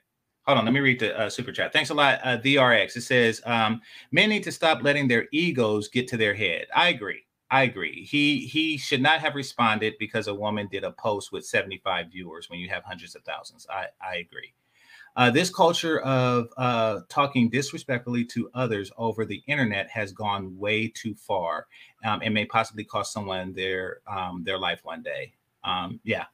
Hold 0.47 0.57
on, 0.57 0.65
let 0.65 0.73
me 0.73 0.79
read 0.79 0.99
the 0.99 1.17
uh, 1.17 1.29
super 1.29 1.51
chat. 1.51 1.71
Thanks 1.71 1.89
a 1.89 1.93
lot, 1.93 2.19
uh, 2.23 2.37
DRX. 2.37 2.97
It 2.97 3.01
says 3.01 3.41
um, 3.45 3.81
men 4.11 4.29
need 4.29 4.43
to 4.43 4.51
stop 4.51 4.81
letting 4.81 5.07
their 5.07 5.27
egos 5.31 5.87
get 5.89 6.07
to 6.09 6.17
their 6.17 6.33
head. 6.33 6.65
I 6.75 6.89
agree. 6.89 7.25
I 7.51 7.63
agree. 7.63 8.03
He 8.03 8.47
he 8.47 8.77
should 8.77 9.01
not 9.01 9.19
have 9.19 9.35
responded 9.35 9.93
because 9.99 10.27
a 10.27 10.33
woman 10.33 10.67
did 10.71 10.83
a 10.83 10.91
post 10.93 11.31
with 11.31 11.45
75 11.45 12.07
viewers 12.11 12.49
when 12.49 12.59
you 12.59 12.69
have 12.69 12.83
hundreds 12.83 13.13
of 13.13 13.23
thousands. 13.23 13.67
I 13.69 13.87
I 14.01 14.15
agree. 14.15 14.53
Uh, 15.15 15.29
this 15.29 15.49
culture 15.53 15.99
of 15.99 16.47
uh, 16.57 17.01
talking 17.07 17.49
disrespectfully 17.49 18.25
to 18.25 18.49
others 18.55 18.91
over 18.97 19.25
the 19.25 19.43
internet 19.47 19.87
has 19.89 20.11
gone 20.11 20.57
way 20.57 20.87
too 20.87 21.13
far 21.13 21.67
um, 22.03 22.21
and 22.23 22.33
may 22.33 22.45
possibly 22.45 22.83
cost 22.83 23.13
someone 23.13 23.53
their 23.53 23.99
um, 24.07 24.43
their 24.43 24.57
life 24.57 24.79
one 24.83 25.03
day. 25.03 25.33
Um, 25.63 25.99
yeah, 26.03 26.25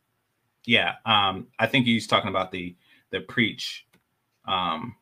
yeah. 0.65 0.95
Um, 1.05 1.47
I 1.59 1.67
think 1.67 1.85
he's 1.85 2.07
talking 2.07 2.29
about 2.29 2.51
the 2.51 2.75
the 3.11 3.21
preach. 3.21 3.85
Um, 4.47 4.95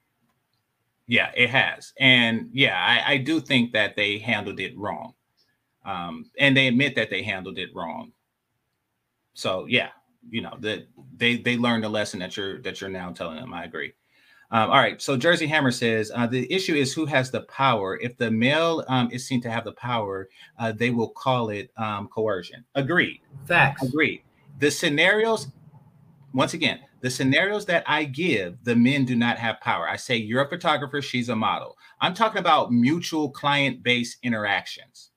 yeah, 1.06 1.32
it 1.36 1.49
has, 1.52 1.94
and 1.99 2.49
yeah, 2.52 2.78
I, 2.78 3.14
I 3.14 3.18
do 3.18 3.40
think 3.40 3.72
that 3.74 3.95
they 3.95 4.18
handled 4.18 4.60
it 4.60 4.78
wrong, 4.78 5.14
um, 5.86 6.30
and 6.38 6.58
they 6.58 6.68
admit 6.68 6.95
that 6.95 7.10
they 7.10 7.22
handled 7.22 7.60
it 7.60 7.74
wrong. 7.74 8.12
So 9.34 9.68
yeah, 9.70 9.90
you 10.30 10.41
know 10.41 10.58
that 10.60 10.88
they 11.16 11.38
they 11.38 11.58
learned 11.58 11.86
a 11.86 11.90
lesson 11.90 12.20
that 12.20 12.38
you're 12.38 12.62
that 12.62 12.82
you're 12.82 12.90
now 12.90 13.12
telling 13.12 13.38
them. 13.38 13.54
I 13.54 13.64
agree. 13.66 13.94
Um, 14.49 14.70
all 14.70 14.78
right. 14.78 15.02
So 15.02 15.18
Jersey 15.18 15.45
Hammer 15.48 15.72
says 15.72 16.10
uh, 16.16 16.26
the 16.26 16.52
issue 16.52 16.74
is 16.74 16.94
who 16.94 17.06
has 17.06 17.30
the 17.30 17.41
power. 17.41 17.99
If 17.99 18.18
the 18.18 18.32
male 18.32 18.86
um, 18.88 19.10
is 19.12 19.28
seen 19.28 19.41
to 19.41 19.52
have 19.52 19.66
the 19.66 19.74
power, 19.74 20.30
uh, 20.58 20.72
they 20.72 20.90
will 20.90 21.10
call 21.10 21.49
it 21.49 21.70
um, 21.78 22.08
coercion. 22.08 22.64
Agreed. 22.76 23.20
Facts. 23.45 23.84
Agreed. 23.84 24.22
The 24.60 24.72
scenarios, 24.72 25.49
once 26.34 26.54
again, 26.54 26.80
the 27.02 27.10
scenarios 27.10 27.66
that 27.66 27.84
I 27.88 28.06
give, 28.06 28.64
the 28.64 28.76
men 28.76 29.06
do 29.06 29.16
not 29.16 29.38
have 29.38 29.60
power. 29.60 29.88
I 29.88 29.98
say 29.98 30.16
you're 30.16 30.44
a 30.44 30.49
photographer, 30.49 31.02
she's 31.02 31.30
a 31.30 31.36
model. 31.36 31.78
I'm 31.99 32.14
talking 32.14 32.40
about 32.40 32.72
mutual 32.72 33.30
client-based 33.30 34.18
interactions. 34.24 35.12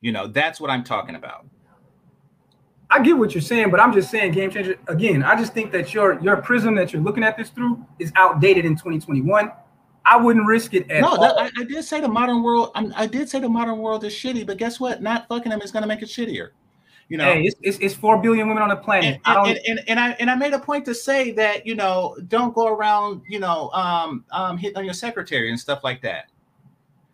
You 0.00 0.12
know, 0.12 0.26
that's 0.26 0.60
what 0.60 0.70
I'm 0.70 0.84
talking 0.84 1.14
about. 1.14 1.46
I 2.92 3.02
get 3.02 3.16
what 3.16 3.34
you're 3.34 3.40
saying, 3.40 3.70
but 3.70 3.80
I'm 3.80 3.92
just 3.92 4.10
saying, 4.10 4.32
game 4.32 4.50
changer. 4.50 4.76
Again, 4.86 5.22
I 5.22 5.34
just 5.34 5.54
think 5.54 5.72
that 5.72 5.94
your 5.94 6.20
your 6.20 6.36
prism 6.36 6.74
that 6.74 6.92
you're 6.92 7.00
looking 7.02 7.24
at 7.24 7.38
this 7.38 7.48
through 7.48 7.84
is 7.98 8.12
outdated 8.16 8.66
in 8.66 8.72
2021. 8.74 9.50
I 10.04 10.16
wouldn't 10.16 10.46
risk 10.46 10.74
it 10.74 10.90
at 10.90 11.00
No, 11.00 11.08
all. 11.08 11.20
that, 11.20 11.38
I, 11.38 11.50
I 11.60 11.64
did 11.64 11.84
say 11.84 12.00
the 12.00 12.08
modern 12.08 12.42
world. 12.42 12.72
I'm, 12.74 12.92
I 12.96 13.06
did 13.06 13.28
say 13.30 13.40
the 13.40 13.48
modern 13.48 13.78
world 13.78 14.04
is 14.04 14.12
shitty, 14.12 14.46
but 14.46 14.58
guess 14.58 14.78
what? 14.78 15.00
Not 15.00 15.26
fucking 15.28 15.48
them 15.48 15.62
is 15.62 15.70
going 15.70 15.82
to 15.82 15.86
make 15.86 16.02
it 16.02 16.08
shittier. 16.08 16.50
You 17.08 17.18
know, 17.18 17.24
hey, 17.24 17.42
it's, 17.42 17.56
it's, 17.62 17.78
it's 17.78 17.94
four 17.94 18.20
billion 18.20 18.48
women 18.48 18.62
on 18.62 18.68
the 18.70 18.76
planet. 18.76 19.14
and, 19.14 19.20
I 19.24 19.34
don't. 19.34 19.48
and, 19.48 19.58
and, 19.66 19.80
and 19.88 20.00
I 20.00 20.10
and 20.12 20.30
I 20.30 20.34
made 20.34 20.52
a 20.52 20.58
point 20.58 20.84
to 20.86 20.94
say 20.94 21.30
that 21.32 21.66
you 21.66 21.74
know 21.74 22.16
don't 22.28 22.54
go 22.54 22.66
around 22.68 23.22
you 23.28 23.38
know 23.38 23.70
um 23.70 24.24
um 24.30 24.56
hitting 24.56 24.78
on 24.78 24.84
your 24.84 24.94
secretary 24.94 25.50
and 25.50 25.58
stuff 25.58 25.84
like 25.84 26.02
that. 26.02 26.26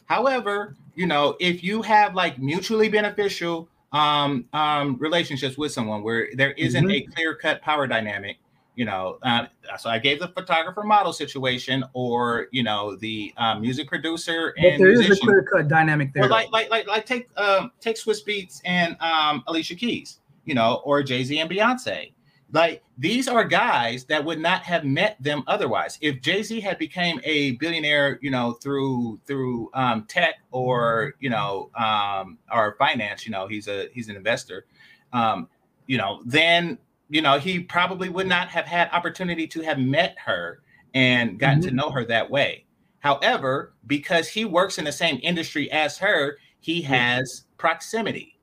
However, 0.06 0.76
you 0.94 1.06
know 1.06 1.36
if 1.40 1.62
you 1.64 1.82
have 1.82 2.14
like 2.14 2.38
mutually 2.38 2.88
beneficial 2.88 3.68
um 3.92 4.44
um 4.52 4.96
relationships 4.98 5.56
with 5.56 5.72
someone 5.72 6.02
where 6.02 6.28
there 6.34 6.52
isn't 6.52 6.84
Mhm. 6.84 6.92
a 6.92 7.00
clear 7.14 7.34
cut 7.34 7.62
power 7.62 7.86
dynamic, 7.86 8.36
you 8.74 8.84
know, 8.84 9.18
uh, 9.22 9.46
so 9.78 9.88
I 9.88 9.98
gave 9.98 10.20
the 10.20 10.28
photographer 10.28 10.82
model 10.82 11.12
situation 11.12 11.84
or 11.94 12.48
you 12.52 12.62
know 12.62 12.96
the 12.96 13.32
um, 13.38 13.60
music 13.60 13.88
producer 13.88 14.52
but 14.56 14.64
and 14.64 14.80
there 14.80 14.92
is 14.92 15.08
a 15.10 15.16
clear 15.16 15.42
cut 15.42 15.68
dynamic 15.68 16.12
there. 16.12 16.28
Like 16.28 16.50
like 16.52 16.70
like 16.70 16.86
like 16.86 17.06
take 17.06 17.28
um 17.38 17.72
take 17.80 17.96
Swizz 17.96 18.24
Beatz 18.26 18.60
and 18.64 18.96
um 19.00 19.42
Alicia 19.46 19.74
Keys, 19.74 20.20
you 20.44 20.54
know, 20.54 20.82
or 20.84 21.02
Jay 21.02 21.24
Z 21.24 21.38
and 21.38 21.50
Beyonce. 21.50 22.12
Like 22.50 22.82
these 22.96 23.28
are 23.28 23.44
guys 23.44 24.04
that 24.06 24.24
would 24.24 24.40
not 24.40 24.62
have 24.62 24.84
met 24.84 25.22
them 25.22 25.42
otherwise. 25.46 25.98
If 26.00 26.22
Jay 26.22 26.42
Z 26.42 26.60
had 26.60 26.78
became 26.78 27.20
a 27.24 27.52
billionaire, 27.52 28.18
you 28.22 28.30
know, 28.30 28.52
through 28.52 29.20
through 29.26 29.70
um, 29.74 30.04
tech 30.04 30.36
or 30.50 31.14
you 31.20 31.28
know 31.28 31.70
um, 31.78 32.38
or 32.52 32.76
finance, 32.78 33.26
you 33.26 33.32
know, 33.32 33.46
he's 33.48 33.68
a 33.68 33.88
he's 33.92 34.08
an 34.08 34.16
investor. 34.16 34.64
Um, 35.12 35.48
you 35.86 35.98
know, 35.98 36.22
then 36.24 36.78
you 37.10 37.20
know 37.20 37.38
he 37.38 37.60
probably 37.60 38.08
would 38.08 38.26
not 38.26 38.48
have 38.48 38.64
had 38.64 38.88
opportunity 38.92 39.46
to 39.48 39.60
have 39.60 39.78
met 39.78 40.16
her 40.24 40.62
and 40.94 41.38
gotten 41.38 41.60
to 41.60 41.70
know 41.70 41.90
her 41.90 42.04
that 42.06 42.30
way. 42.30 42.64
However, 43.00 43.74
because 43.86 44.28
he 44.28 44.44
works 44.44 44.78
in 44.78 44.84
the 44.84 44.92
same 44.92 45.20
industry 45.22 45.70
as 45.70 45.98
her, 45.98 46.38
he 46.60 46.82
has 46.82 47.44
proximity. 47.58 48.37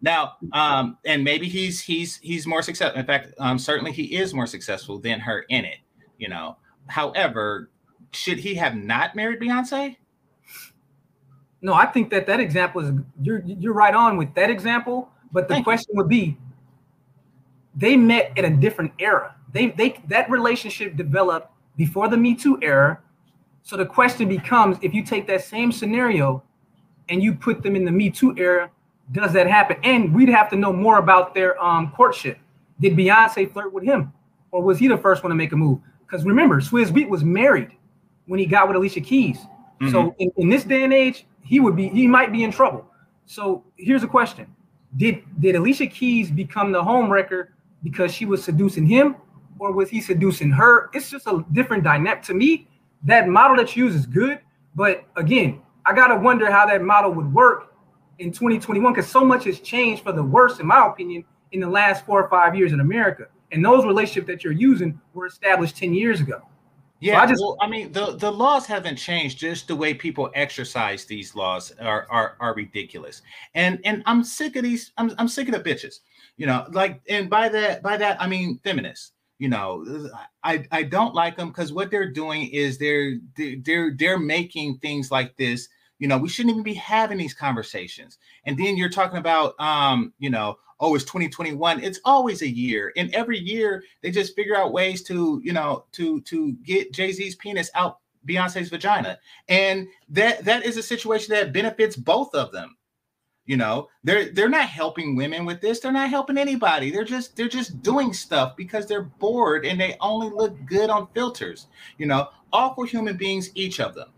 Now, 0.00 0.34
um, 0.52 0.98
and 1.04 1.24
maybe 1.24 1.48
he's 1.48 1.80
he's 1.80 2.18
he's 2.18 2.46
more 2.46 2.62
successful. 2.62 2.98
In 2.98 3.06
fact, 3.06 3.34
um, 3.38 3.58
certainly 3.58 3.92
he 3.92 4.16
is 4.16 4.32
more 4.32 4.46
successful 4.46 4.98
than 4.98 5.20
her 5.20 5.44
in 5.48 5.64
it. 5.64 5.78
You 6.18 6.28
know. 6.28 6.56
However, 6.86 7.70
should 8.12 8.38
he 8.38 8.54
have 8.54 8.74
not 8.74 9.14
married 9.14 9.40
Beyonce? 9.40 9.96
no, 11.60 11.74
I 11.74 11.86
think 11.86 12.10
that 12.10 12.26
that 12.26 12.40
example 12.40 12.80
is 12.82 12.92
you're 13.20 13.42
you're 13.44 13.74
right 13.74 13.94
on 13.94 14.16
with 14.16 14.34
that 14.34 14.50
example. 14.50 15.10
But 15.32 15.48
the 15.48 15.54
Thank 15.54 15.62
you. 15.62 15.64
question 15.64 15.96
would 15.96 16.08
be, 16.08 16.36
they 17.74 17.96
met 17.96 18.32
in 18.36 18.44
a 18.44 18.56
different 18.56 18.92
era. 18.98 19.34
They 19.52 19.68
they 19.70 20.00
that 20.08 20.30
relationship 20.30 20.96
developed 20.96 21.50
before 21.76 22.08
the 22.08 22.16
Me 22.16 22.34
Too 22.34 22.58
era. 22.62 23.00
So 23.62 23.76
the 23.76 23.86
question 23.86 24.28
becomes, 24.28 24.78
if 24.80 24.94
you 24.94 25.02
take 25.02 25.26
that 25.26 25.44
same 25.44 25.72
scenario 25.72 26.42
and 27.08 27.22
you 27.22 27.34
put 27.34 27.62
them 27.62 27.76
in 27.76 27.84
the 27.84 27.92
Me 27.92 28.08
Too 28.08 28.34
era, 28.38 28.70
does 29.12 29.32
that 29.32 29.46
happen? 29.46 29.76
And 29.84 30.14
we'd 30.14 30.28
have 30.28 30.50
to 30.50 30.56
know 30.56 30.72
more 30.72 30.98
about 30.98 31.34
their 31.34 31.62
um, 31.62 31.92
courtship. 31.92 32.38
Did 32.80 32.96
Beyonce 32.96 33.52
flirt 33.52 33.72
with 33.72 33.84
him, 33.84 34.12
or 34.50 34.62
was 34.62 34.78
he 34.78 34.88
the 34.88 34.98
first 34.98 35.22
one 35.22 35.30
to 35.30 35.36
make 35.36 35.52
a 35.52 35.56
move? 35.56 35.80
Because 36.06 36.24
remember, 36.24 36.60
Swizz 36.60 36.92
Beat 36.92 37.08
was 37.08 37.24
married 37.24 37.70
when 38.26 38.38
he 38.38 38.46
got 38.46 38.68
with 38.68 38.76
Alicia 38.76 39.00
Keys. 39.00 39.38
So 39.90 40.14
in, 40.18 40.32
in 40.36 40.48
this 40.48 40.64
day 40.64 40.82
and 40.82 40.92
age, 40.92 41.24
he 41.44 41.60
would 41.60 41.76
be 41.76 41.88
he 41.88 42.06
might 42.06 42.32
be 42.32 42.42
in 42.42 42.50
trouble. 42.50 42.84
So 43.26 43.62
here's 43.76 44.02
a 44.02 44.08
question: 44.08 44.52
Did 44.96 45.22
did 45.40 45.54
Alicia 45.54 45.86
Keys 45.86 46.30
become 46.30 46.72
the 46.72 46.82
home 46.82 47.10
wrecker 47.10 47.52
because 47.84 48.12
she 48.12 48.26
was 48.26 48.42
seducing 48.42 48.86
him, 48.86 49.14
or 49.58 49.72
was 49.72 49.88
he 49.88 50.00
seducing 50.00 50.50
her? 50.50 50.90
It's 50.92 51.10
just 51.10 51.26
a 51.28 51.44
different 51.52 51.84
dynamic. 51.84 52.22
To 52.24 52.34
me, 52.34 52.68
that 53.04 53.28
model 53.28 53.56
that 53.56 53.76
you 53.76 53.84
use 53.84 53.94
is 53.94 54.04
good, 54.04 54.40
but 54.74 55.04
again, 55.14 55.62
I 55.86 55.94
gotta 55.94 56.16
wonder 56.16 56.50
how 56.50 56.66
that 56.66 56.82
model 56.82 57.12
would 57.12 57.32
work 57.32 57.72
in 58.18 58.32
2021 58.32 58.92
because 58.92 59.10
so 59.10 59.24
much 59.24 59.44
has 59.44 59.60
changed 59.60 60.02
for 60.02 60.12
the 60.12 60.22
worse, 60.22 60.58
in 60.60 60.66
my 60.66 60.86
opinion, 60.86 61.24
in 61.52 61.60
the 61.60 61.68
last 61.68 62.04
four 62.04 62.22
or 62.22 62.28
five 62.28 62.54
years 62.54 62.72
in 62.72 62.80
America. 62.80 63.26
And 63.52 63.64
those 63.64 63.84
relationships 63.84 64.26
that 64.26 64.44
you're 64.44 64.52
using 64.52 65.00
were 65.14 65.26
established 65.26 65.76
10 65.76 65.94
years 65.94 66.20
ago. 66.20 66.42
Yeah, 67.00 67.20
I 67.20 67.26
just- 67.26 67.40
well, 67.40 67.56
I 67.60 67.68
mean, 67.68 67.92
the 67.92 68.16
the 68.16 68.30
laws 68.30 68.66
haven't 68.66 68.96
changed. 68.96 69.38
Just 69.38 69.68
the 69.68 69.76
way 69.76 69.94
people 69.94 70.30
exercise 70.34 71.04
these 71.04 71.34
laws 71.36 71.72
are 71.80 72.08
are 72.10 72.36
are 72.40 72.54
ridiculous. 72.54 73.22
And 73.54 73.78
and 73.84 74.02
I'm 74.04 74.24
sick 74.24 74.56
of 74.56 74.64
these. 74.64 74.90
I'm 74.98 75.12
I'm 75.16 75.28
sick 75.28 75.48
of 75.48 75.54
the 75.54 75.60
bitches. 75.60 76.00
You 76.36 76.46
know, 76.46 76.66
like, 76.72 77.00
and 77.08 77.30
by 77.30 77.48
that 77.50 77.82
by 77.84 77.96
that 77.98 78.20
I 78.20 78.26
mean 78.26 78.58
feminists. 78.64 79.12
You 79.38 79.48
know, 79.48 80.10
I 80.42 80.66
I 80.72 80.82
don't 80.82 81.14
like 81.14 81.36
them 81.36 81.48
because 81.48 81.72
what 81.72 81.92
they're 81.92 82.10
doing 82.10 82.48
is 82.48 82.78
they're 82.78 83.18
they're 83.36 83.94
they're 83.96 84.18
making 84.18 84.78
things 84.78 85.12
like 85.12 85.36
this. 85.36 85.68
You 85.98 86.08
know, 86.08 86.18
we 86.18 86.28
shouldn't 86.28 86.52
even 86.52 86.62
be 86.62 86.74
having 86.74 87.18
these 87.18 87.34
conversations. 87.34 88.18
And 88.44 88.56
then 88.56 88.76
you're 88.76 88.88
talking 88.88 89.18
about, 89.18 89.58
um, 89.60 90.12
you 90.18 90.30
know, 90.30 90.58
oh, 90.80 90.94
it's 90.94 91.04
2021. 91.04 91.82
It's 91.82 92.00
always 92.04 92.42
a 92.42 92.48
year, 92.48 92.92
and 92.96 93.12
every 93.14 93.38
year 93.38 93.82
they 94.02 94.10
just 94.10 94.36
figure 94.36 94.56
out 94.56 94.72
ways 94.72 95.02
to, 95.04 95.40
you 95.44 95.52
know, 95.52 95.84
to 95.92 96.20
to 96.22 96.52
get 96.64 96.92
Jay 96.92 97.12
Z's 97.12 97.34
penis 97.34 97.70
out 97.74 97.98
Beyonce's 98.26 98.68
vagina, 98.68 99.18
and 99.48 99.88
that 100.10 100.44
that 100.44 100.64
is 100.64 100.76
a 100.76 100.82
situation 100.82 101.34
that 101.34 101.52
benefits 101.52 101.96
both 101.96 102.34
of 102.34 102.52
them. 102.52 102.76
You 103.46 103.56
know, 103.56 103.88
they're 104.04 104.30
they're 104.30 104.48
not 104.50 104.68
helping 104.68 105.16
women 105.16 105.46
with 105.46 105.60
this. 105.60 105.80
They're 105.80 105.90
not 105.90 106.10
helping 106.10 106.36
anybody. 106.36 106.90
They're 106.90 107.04
just 107.04 107.34
they're 107.34 107.48
just 107.48 107.82
doing 107.82 108.12
stuff 108.12 108.56
because 108.56 108.86
they're 108.86 109.02
bored 109.02 109.64
and 109.64 109.80
they 109.80 109.96
only 110.00 110.28
look 110.28 110.54
good 110.66 110.90
on 110.90 111.08
filters. 111.14 111.66
You 111.96 112.06
know, 112.06 112.28
awful 112.52 112.84
human 112.84 113.16
beings, 113.16 113.50
each 113.54 113.80
of 113.80 113.94
them. 113.94 114.10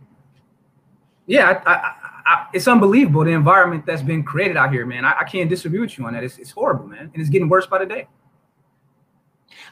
Yeah, 1.31 1.63
I, 1.65 1.71
I, 1.71 1.95
I, 2.27 2.47
it's 2.53 2.67
unbelievable 2.67 3.25
the 3.25 3.31
environment 3.31 3.87
that's 3.87 4.03
been 4.03 4.25
created 4.25 4.57
out 4.57 4.73
here, 4.73 4.85
man. 4.85 5.05
I, 5.05 5.23
can't 5.23 5.49
disagree 5.49 5.79
with 5.79 5.97
you 5.97 6.05
on 6.05 6.15
that. 6.15 6.25
It's, 6.25 6.39
it's 6.39 6.51
horrible, 6.51 6.89
man, 6.89 7.09
and 7.15 7.23
it's 7.23 7.31
getting 7.31 7.49
worse 7.49 7.69
by 7.69 7.79
the 7.79 7.87
day. 7.87 8.09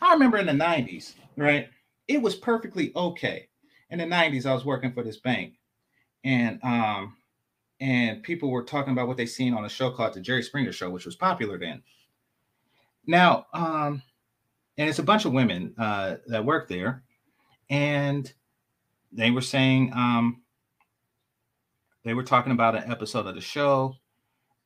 I 0.00 0.12
remember 0.12 0.38
in 0.38 0.46
the 0.46 0.52
90s, 0.52 1.14
right? 1.36 1.68
It 2.06 2.22
was 2.22 2.36
perfectly 2.36 2.92
okay. 2.94 3.48
In 3.90 3.98
the 3.98 4.04
90s, 4.04 4.46
I 4.46 4.54
was 4.54 4.64
working 4.64 4.92
for 4.92 5.02
this 5.02 5.16
bank, 5.16 5.54
and 6.22 6.60
um, 6.62 7.16
and 7.80 8.22
people 8.22 8.52
were 8.52 8.62
talking 8.62 8.92
about 8.92 9.08
what 9.08 9.16
they 9.16 9.26
seen 9.26 9.52
on 9.52 9.64
a 9.64 9.68
show 9.68 9.90
called 9.90 10.14
the 10.14 10.20
Jerry 10.20 10.44
Springer 10.44 10.70
Show, 10.70 10.90
which 10.90 11.06
was 11.06 11.16
popular 11.16 11.58
then. 11.58 11.82
Now, 13.04 13.46
um, 13.52 14.00
and 14.76 14.88
it's 14.88 15.00
a 15.00 15.02
bunch 15.02 15.24
of 15.24 15.32
women 15.32 15.74
uh, 15.76 16.18
that 16.28 16.44
work 16.44 16.68
there, 16.68 17.02
and 17.68 18.32
they 19.10 19.32
were 19.32 19.40
saying 19.40 19.90
um, 19.92 20.42
they 22.04 22.14
were 22.14 22.22
talking 22.22 22.52
about 22.52 22.76
an 22.76 22.90
episode 22.90 23.26
of 23.26 23.34
the 23.34 23.40
show, 23.40 23.96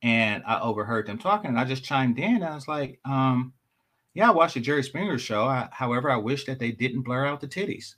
and 0.01 0.43
I 0.45 0.59
overheard 0.59 1.07
them 1.07 1.17
talking, 1.17 1.49
and 1.49 1.59
I 1.59 1.65
just 1.65 1.83
chimed 1.83 2.19
in. 2.19 2.35
And 2.35 2.45
I 2.45 2.55
was 2.55 2.67
like, 2.67 2.99
um, 3.05 3.53
"Yeah, 4.13 4.29
I 4.29 4.33
watched 4.33 4.55
the 4.55 4.59
Jerry 4.59 4.83
Springer 4.83 5.17
Show. 5.17 5.45
I, 5.45 5.69
however, 5.71 6.09
I 6.09 6.17
wish 6.17 6.45
that 6.45 6.59
they 6.59 6.71
didn't 6.71 7.03
blur 7.03 7.25
out 7.25 7.41
the 7.41 7.47
titties. 7.47 7.95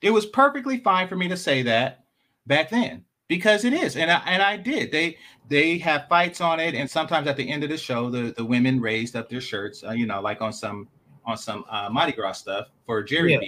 It 0.00 0.10
was 0.10 0.26
perfectly 0.26 0.78
fine 0.78 1.08
for 1.08 1.16
me 1.16 1.28
to 1.28 1.36
say 1.36 1.62
that 1.62 2.04
back 2.46 2.70
then." 2.70 3.04
Because 3.28 3.64
it 3.64 3.72
is, 3.72 3.96
and 3.96 4.10
I 4.10 4.18
and 4.26 4.42
I 4.42 4.56
did. 4.56 4.90
They 4.90 5.16
they 5.48 5.78
have 5.78 6.08
fights 6.08 6.40
on 6.40 6.58
it, 6.58 6.74
and 6.74 6.90
sometimes 6.90 7.28
at 7.28 7.36
the 7.36 7.48
end 7.48 7.62
of 7.62 7.70
the 7.70 7.76
show, 7.76 8.10
the, 8.10 8.34
the 8.36 8.44
women 8.44 8.80
raised 8.80 9.14
up 9.14 9.28
their 9.28 9.40
shirts, 9.40 9.84
uh, 9.84 9.92
you 9.92 10.04
know, 10.04 10.20
like 10.20 10.40
on 10.40 10.52
some 10.52 10.88
on 11.24 11.36
some 11.36 11.64
uh, 11.68 11.88
Mardi 11.90 12.10
Gras 12.10 12.32
stuff 12.32 12.70
for 12.86 13.02
Jerry 13.04 13.32
Yeah. 13.32 13.40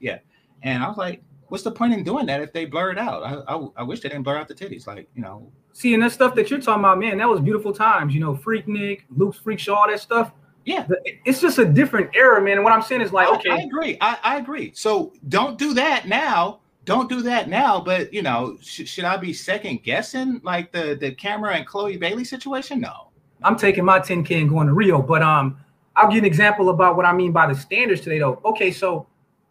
Yeah, 0.00 0.18
and 0.62 0.82
I 0.82 0.88
was 0.88 0.96
like, 0.96 1.22
what's 1.48 1.64
the 1.64 1.70
point 1.70 1.92
in 1.94 2.02
doing 2.04 2.26
that 2.26 2.40
if 2.40 2.52
they 2.52 2.64
blur 2.64 2.90
it 2.92 2.98
out? 2.98 3.22
I, 3.22 3.54
I, 3.54 3.66
I 3.78 3.82
wish 3.82 4.00
they 4.00 4.08
didn't 4.08 4.24
blur 4.24 4.36
out 4.38 4.48
the 4.48 4.54
titties. 4.54 4.86
Like, 4.86 5.08
you 5.14 5.22
know, 5.22 5.50
See, 5.72 5.94
and 5.94 6.02
that 6.02 6.12
stuff 6.12 6.34
that 6.34 6.50
you're 6.50 6.60
talking 6.60 6.80
about, 6.82 6.98
man, 6.98 7.18
that 7.18 7.28
was 7.28 7.40
beautiful 7.40 7.72
times. 7.72 8.12
You 8.14 8.20
know, 8.20 8.34
Freaknik, 8.34 9.02
Luke's 9.16 9.38
Freak 9.38 9.58
Show, 9.60 9.74
all 9.74 9.86
that 9.88 10.00
stuff. 10.00 10.32
yeah. 10.64 10.86
It's 11.24 11.40
just 11.40 11.58
a 11.58 11.64
different 11.64 12.10
era, 12.16 12.42
man. 12.42 12.54
And 12.54 12.64
what 12.64 12.72
I'm 12.72 12.82
saying 12.82 13.00
is 13.00 13.12
like, 13.12 13.28
I- 13.28 13.34
okay, 13.36 13.50
I 13.50 13.56
agree. 13.58 13.96
I, 14.00 14.18
I 14.22 14.36
agree. 14.38 14.72
So 14.74 15.12
don't 15.28 15.56
do 15.58 15.74
that 15.74 16.08
now. 16.08 16.60
Don't 16.84 17.08
do 17.08 17.20
that 17.22 17.48
now. 17.48 17.80
But 17.80 18.12
you 18.12 18.22
know, 18.22 18.56
sh- 18.62 18.88
should 18.88 19.04
I 19.04 19.16
be 19.18 19.32
second 19.32 19.82
guessing 19.84 20.40
like 20.42 20.72
the 20.72 20.96
the 21.00 21.12
camera 21.12 21.54
and 21.54 21.66
Chloe 21.66 21.96
Bailey 21.98 22.24
situation? 22.24 22.80
No. 22.80 23.08
I'm 23.42 23.56
taking 23.56 23.84
my 23.84 24.00
10K 24.00 24.40
and 24.40 24.48
going 24.48 24.66
to 24.66 24.72
Rio. 24.72 25.00
But 25.00 25.22
um, 25.22 25.58
I'll 25.94 26.06
give 26.08 26.14
you 26.16 26.20
an 26.22 26.24
example 26.24 26.70
about 26.70 26.96
what 26.96 27.04
I 27.06 27.12
mean 27.12 27.30
by 27.30 27.46
the 27.46 27.54
standards 27.54 28.00
today, 28.00 28.18
though. 28.18 28.40
Okay, 28.44 28.72
so 28.72 29.06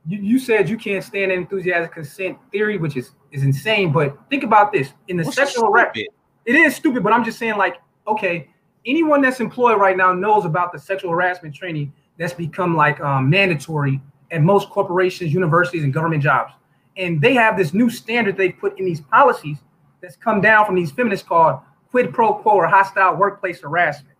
you, 0.07 0.19
you 0.19 0.39
said 0.39 0.69
you 0.69 0.77
can't 0.77 1.03
stand 1.03 1.31
an 1.31 1.39
enthusiastic 1.39 1.93
consent 1.93 2.37
theory, 2.51 2.77
which 2.77 2.95
is 2.95 3.11
is 3.31 3.43
insane. 3.43 3.91
But 3.91 4.17
think 4.29 4.43
about 4.43 4.71
this: 4.71 4.93
in 5.07 5.17
the 5.17 5.23
What's 5.23 5.35
sexual 5.35 5.73
stupid? 5.75 6.07
it 6.45 6.55
is 6.55 6.75
stupid. 6.75 7.03
But 7.03 7.13
I'm 7.13 7.23
just 7.23 7.37
saying, 7.37 7.57
like, 7.57 7.81
okay, 8.07 8.49
anyone 8.85 9.21
that's 9.21 9.39
employed 9.39 9.79
right 9.79 9.97
now 9.97 10.13
knows 10.13 10.45
about 10.45 10.71
the 10.71 10.79
sexual 10.79 11.11
harassment 11.11 11.53
training 11.53 11.93
that's 12.17 12.33
become 12.33 12.75
like 12.75 12.99
um, 13.01 13.29
mandatory 13.29 14.01
at 14.31 14.41
most 14.41 14.69
corporations, 14.69 15.33
universities, 15.33 15.83
and 15.83 15.93
government 15.93 16.23
jobs. 16.23 16.53
And 16.95 17.21
they 17.21 17.33
have 17.35 17.57
this 17.57 17.73
new 17.73 17.89
standard 17.89 18.37
they 18.37 18.49
put 18.49 18.79
in 18.79 18.85
these 18.85 19.01
policies 19.01 19.57
that's 20.01 20.15
come 20.15 20.41
down 20.41 20.65
from 20.65 20.75
these 20.75 20.91
feminists 20.91 21.27
called 21.27 21.59
quid 21.91 22.13
pro 22.13 22.33
quo 22.33 22.53
or 22.53 22.67
hostile 22.67 23.15
workplace 23.15 23.61
harassment. 23.61 24.15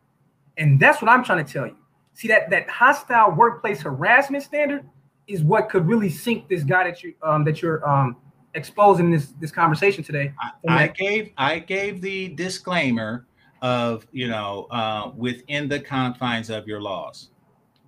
And 0.57 0.79
that's 0.79 1.01
what 1.01 1.09
I'm 1.09 1.23
trying 1.23 1.45
to 1.45 1.51
tell 1.51 1.65
you. 1.65 1.75
See 2.13 2.27
that 2.27 2.49
that 2.49 2.69
hostile 2.69 3.31
workplace 3.31 3.81
harassment 3.81 4.43
standard 4.43 4.87
is 5.27 5.43
what 5.43 5.69
could 5.69 5.87
really 5.87 6.09
sink 6.09 6.47
this 6.47 6.63
guy 6.63 6.83
that 6.85 7.03
you 7.03 7.13
um, 7.23 7.43
that 7.43 7.61
you're 7.61 7.87
um, 7.87 8.15
exposing 8.53 9.11
this 9.11 9.33
this 9.39 9.51
conversation 9.51 10.03
today. 10.03 10.33
from 10.61 10.73
I 10.73 10.87
gave 10.87 11.31
I 11.37 11.59
gave 11.59 12.01
the 12.01 12.29
disclaimer 12.29 13.25
of 13.61 14.07
you 14.11 14.27
know 14.27 14.67
uh, 14.71 15.11
within 15.15 15.67
the 15.67 15.79
confines 15.79 16.49
of 16.49 16.67
your 16.67 16.81
laws. 16.81 17.29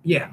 yeah, 0.02 0.32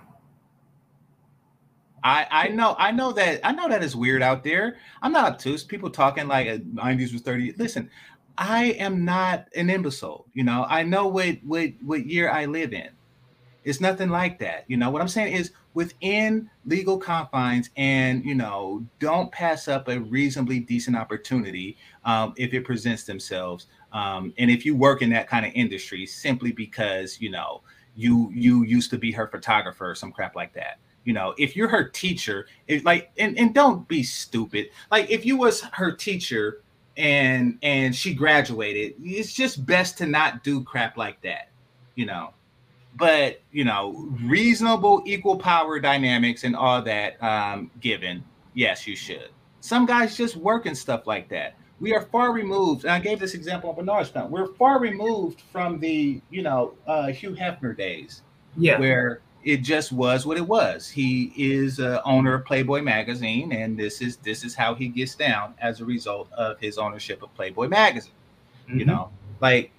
I 2.03 2.27
I 2.29 2.47
know 2.49 2.75
I 2.77 2.91
know 2.91 3.11
that 3.13 3.41
I 3.43 3.51
know 3.51 3.67
that 3.67 3.83
is 3.83 3.95
weird 3.95 4.21
out 4.21 4.43
there. 4.43 4.77
I'm 5.01 5.11
not 5.11 5.33
obtuse. 5.33 5.63
People 5.63 5.89
talking 5.89 6.27
like 6.27 6.47
uh, 6.47 6.57
90s 6.57 7.13
was 7.13 7.21
30. 7.21 7.53
Listen, 7.57 7.89
I 8.37 8.65
am 8.79 9.03
not 9.03 9.47
an 9.55 9.69
imbecile. 9.69 10.25
You 10.33 10.43
know, 10.43 10.65
I 10.69 10.83
know 10.83 11.07
what 11.07 11.37
what 11.43 11.69
what 11.81 12.05
year 12.05 12.29
I 12.29 12.45
live 12.45 12.73
in. 12.73 12.89
It's 13.67 13.81
nothing 13.81 14.07
like 14.07 14.39
that. 14.39 14.63
You 14.67 14.77
know 14.77 14.89
what 14.89 15.01
I'm 15.01 15.09
saying 15.09 15.33
is 15.33 15.51
within 15.73 16.49
legal 16.65 16.97
confines, 16.97 17.69
and 17.75 18.23
you 18.23 18.33
know, 18.33 18.85
don't 18.99 19.29
pass 19.29 19.67
up 19.67 19.89
a 19.89 19.99
reasonably 19.99 20.61
decent 20.61 20.95
opportunity 20.95 21.75
um, 22.05 22.33
if 22.37 22.53
it 22.53 22.63
presents 22.63 23.03
themselves. 23.03 23.67
Um, 23.91 24.33
and 24.37 24.49
if 24.49 24.65
you 24.65 24.73
work 24.73 25.01
in 25.01 25.09
that 25.09 25.27
kind 25.27 25.45
of 25.45 25.51
industry, 25.53 26.05
simply 26.05 26.53
because 26.53 27.19
you 27.19 27.29
know 27.29 27.61
you 27.93 28.31
you 28.33 28.63
used 28.63 28.89
to 28.91 28.97
be 28.97 29.11
her 29.11 29.27
photographer 29.27 29.89
or 29.89 29.95
some 29.95 30.13
crap 30.13 30.33
like 30.33 30.53
that 30.53 30.77
you 31.03 31.11
know 31.11 31.33
if 31.37 31.55
you're 31.55 31.67
her 31.67 31.89
teacher 31.89 32.45
it 32.67 32.85
like 32.85 33.11
and, 33.17 33.37
and 33.39 33.55
don't 33.55 33.87
be 33.87 34.03
stupid 34.03 34.67
like 34.91 35.09
if 35.09 35.25
you 35.25 35.35
was 35.35 35.61
her 35.73 35.91
teacher 35.91 36.61
and 36.95 37.57
and 37.63 37.95
she 37.95 38.13
graduated 38.13 38.93
it's 39.01 39.33
just 39.33 39.65
best 39.65 39.97
to 39.97 40.05
not 40.05 40.43
do 40.43 40.63
crap 40.63 40.95
like 40.95 41.19
that 41.21 41.49
you 41.95 42.05
know 42.05 42.31
but 42.97 43.41
you 43.51 43.63
know 43.63 44.07
reasonable 44.23 45.01
equal 45.05 45.37
power 45.37 45.79
dynamics 45.79 46.43
and 46.43 46.55
all 46.55 46.81
that 46.81 47.21
um 47.23 47.69
given 47.79 48.23
yes 48.53 48.87
you 48.87 48.95
should 48.95 49.29
some 49.59 49.85
guys 49.85 50.15
just 50.15 50.35
work 50.35 50.65
and 50.65 50.77
stuff 50.77 51.05
like 51.07 51.27
that 51.29 51.55
we 51.79 51.93
are 51.93 52.01
far 52.01 52.31
removed 52.31 52.83
and 52.83 52.91
i 52.91 52.99
gave 52.99 53.19
this 53.19 53.33
example 53.33 53.69
of 53.69 53.75
bernard's 53.75 54.09
Town. 54.09 54.31
we're 54.31 54.53
far 54.53 54.79
removed 54.79 55.41
from 55.51 55.79
the 55.79 56.21
you 56.29 56.41
know 56.41 56.73
uh 56.87 57.07
hugh 57.07 57.35
hefner 57.35 57.75
days 57.75 58.21
yeah. 58.57 58.79
where 58.79 59.21
it 59.43 59.57
just 59.57 59.93
was 59.93 60.25
what 60.25 60.35
it 60.35 60.45
was. 60.45 60.89
He 60.89 61.31
is 61.37 61.79
uh, 61.79 62.01
owner 62.03 62.33
of 62.33 62.43
Playboy 62.43 62.81
magazine, 62.81 63.53
and 63.53 63.77
this 63.79 64.01
is 64.01 64.17
this 64.17 64.43
is 64.43 64.53
how 64.55 64.75
he 64.75 64.89
gets 64.89 65.15
down 65.15 65.53
as 65.61 65.79
a 65.79 65.85
result 65.85 66.29
of 66.33 66.59
his 66.59 66.77
ownership 66.77 67.23
of 67.23 67.33
Playboy 67.33 67.69
magazine. 67.69 68.11
You 68.67 68.83
Mhm. 68.83 68.87
know, 68.87 69.09
like 69.41 69.71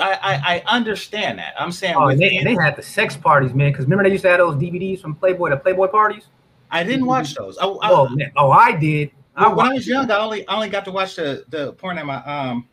I, 0.00 0.18
I 0.22 0.62
I 0.66 0.76
understand 0.76 1.38
that. 1.38 1.54
I'm 1.58 1.72
saying 1.72 1.94
Oh, 1.96 2.14
they, 2.14 2.40
they 2.42 2.54
had 2.54 2.76
the 2.76 2.82
sex 2.82 3.16
parties, 3.16 3.54
man. 3.54 3.72
Because 3.72 3.86
remember 3.86 4.04
they 4.04 4.10
used 4.10 4.22
to 4.24 4.28
have 4.30 4.38
those 4.38 4.56
DVDs 4.56 5.00
from 5.00 5.14
Playboy, 5.14 5.50
to 5.50 5.56
Playboy 5.56 5.88
parties. 5.88 6.26
I 6.70 6.84
didn't 6.84 7.06
watch 7.06 7.34
those. 7.34 7.56
Oh, 7.60 7.78
I, 7.80 7.90
Oh, 7.90 8.08
man. 8.10 8.32
oh, 8.36 8.50
I 8.50 8.72
did. 8.72 9.10
I 9.36 9.48
when 9.48 9.66
I 9.66 9.72
was 9.72 9.86
young, 9.86 10.10
I 10.10 10.18
only 10.18 10.46
I 10.48 10.54
only 10.54 10.68
got 10.68 10.84
to 10.86 10.92
watch 10.92 11.16
the 11.16 11.44
the 11.48 11.72
porn 11.74 11.96
that 11.96 12.06
my 12.06 12.16
um 12.24 12.68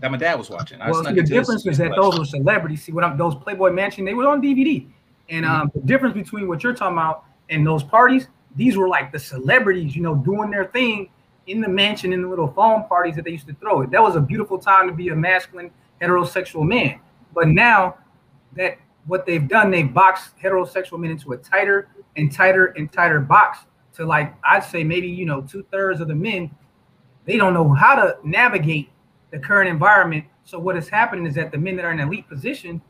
that 0.00 0.10
my 0.10 0.16
dad 0.16 0.36
was 0.36 0.50
watching. 0.50 0.80
I 0.80 0.90
Well, 0.90 1.04
see, 1.04 1.12
the 1.12 1.22
difference 1.22 1.66
is 1.66 1.78
that 1.78 1.92
those 1.96 2.18
were 2.18 2.24
celebrities. 2.24 2.82
See, 2.82 2.92
what 2.92 3.04
I'm 3.04 3.16
those 3.16 3.34
Playboy 3.34 3.72
Mansion, 3.72 4.04
they 4.04 4.14
were 4.14 4.26
on 4.28 4.42
DVD. 4.42 4.86
And 5.30 5.44
Mm-hmm. 5.44 5.54
um, 5.54 5.70
the 5.74 5.80
difference 5.82 6.14
between 6.14 6.48
what 6.48 6.62
you're 6.62 6.74
talking 6.74 6.96
about 6.96 7.24
and 7.50 7.66
those 7.66 7.82
parties, 7.82 8.28
these 8.56 8.76
were 8.76 8.88
like 8.88 9.12
the 9.12 9.18
celebrities, 9.18 9.94
you 9.94 10.02
know, 10.02 10.14
doing 10.14 10.50
their 10.50 10.66
thing 10.66 11.10
in 11.48 11.60
the 11.60 11.68
mansion 11.68 12.12
in 12.12 12.22
the 12.22 12.28
little 12.28 12.48
phone 12.48 12.86
parties 12.86 13.16
that 13.16 13.24
they 13.24 13.30
used 13.30 13.46
to 13.48 13.54
throw. 13.54 13.82
It. 13.82 13.90
That 13.90 14.02
was 14.02 14.16
a 14.16 14.20
beautiful 14.20 14.58
time 14.58 14.86
to 14.86 14.92
be 14.92 15.08
a 15.08 15.16
masculine 15.16 15.70
heterosexual 16.00 16.66
man. 16.66 17.00
But 17.34 17.48
now 17.48 17.96
that 18.56 18.78
what 19.06 19.26
they've 19.26 19.48
done, 19.48 19.70
they've 19.70 19.92
boxed 19.92 20.36
heterosexual 20.38 20.98
men 20.98 21.10
into 21.10 21.32
a 21.32 21.36
tighter 21.36 21.88
and 22.16 22.32
tighter 22.32 22.66
and 22.76 22.92
tighter 22.92 23.20
box 23.20 23.60
to 23.94 24.04
like 24.04 24.34
I'd 24.44 24.64
say 24.64 24.84
maybe 24.84 25.08
you 25.08 25.26
know 25.26 25.40
two 25.40 25.64
thirds 25.70 26.00
of 26.00 26.08
the 26.08 26.14
men, 26.14 26.50
they 27.24 27.36
don't 27.36 27.54
know 27.54 27.72
how 27.72 27.94
to 27.96 28.16
navigate 28.22 28.90
the 29.30 29.38
current 29.38 29.68
environment. 29.68 30.24
So 30.44 30.58
what 30.58 30.76
is 30.76 30.88
happening 30.88 31.26
is 31.26 31.34
that 31.34 31.50
the 31.50 31.58
men 31.58 31.76
that 31.76 31.84
are 31.84 31.92
in 31.92 32.00
elite 32.00 32.28
position, 32.28 32.80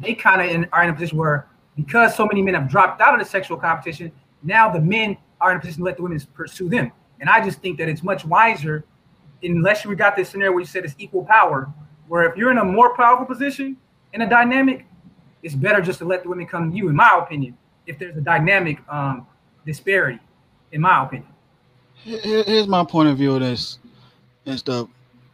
they 0.00 0.14
kind 0.14 0.40
of 0.40 0.68
are 0.72 0.84
in 0.84 0.90
a 0.90 0.92
position 0.92 1.18
where 1.18 1.48
because 1.76 2.16
so 2.16 2.26
many 2.26 2.40
men 2.42 2.54
have 2.54 2.68
dropped 2.68 3.00
out 3.00 3.14
of 3.14 3.20
the 3.20 3.26
sexual 3.26 3.56
competition, 3.56 4.12
now 4.42 4.70
the 4.70 4.80
men 4.80 5.16
are 5.40 5.50
in 5.50 5.58
a 5.58 5.60
position 5.60 5.80
to 5.80 5.84
let 5.84 5.96
the 5.96 6.02
women 6.02 6.20
pursue 6.32 6.68
them. 6.68 6.92
And 7.20 7.28
I 7.30 7.44
just 7.44 7.60
think 7.60 7.78
that 7.78 7.88
it's 7.88 8.02
much 8.02 8.24
wiser, 8.24 8.84
unless 9.42 9.84
you 9.84 9.94
got 9.96 10.16
this 10.16 10.28
scenario 10.30 10.52
where 10.52 10.60
you 10.60 10.66
said 10.66 10.84
it's 10.84 10.94
equal 10.98 11.24
power, 11.24 11.72
where 12.08 12.28
if 12.30 12.36
you're 12.36 12.50
in 12.50 12.58
a 12.58 12.64
more 12.64 12.94
powerful 12.94 13.26
position 13.26 13.76
in 14.12 14.22
a 14.22 14.28
dynamic, 14.28 14.84
it's 15.42 15.54
better 15.54 15.80
just 15.80 15.98
to 15.98 16.04
let 16.04 16.22
the 16.22 16.28
women 16.28 16.46
come 16.46 16.70
to 16.70 16.76
you, 16.76 16.88
in 16.88 16.96
my 16.96 17.18
opinion, 17.22 17.56
if 17.86 17.98
there's 17.98 18.16
a 18.16 18.20
dynamic 18.20 18.78
um, 18.88 19.26
disparity, 19.66 20.18
in 20.72 20.80
my 20.80 21.04
opinion. 21.04 21.28
Here's 21.94 22.66
my 22.66 22.84
point 22.84 23.08
of 23.08 23.16
view 23.16 23.34
of 23.34 23.40
this 23.40 23.78
and 24.46 24.58
stuff. 24.58 24.88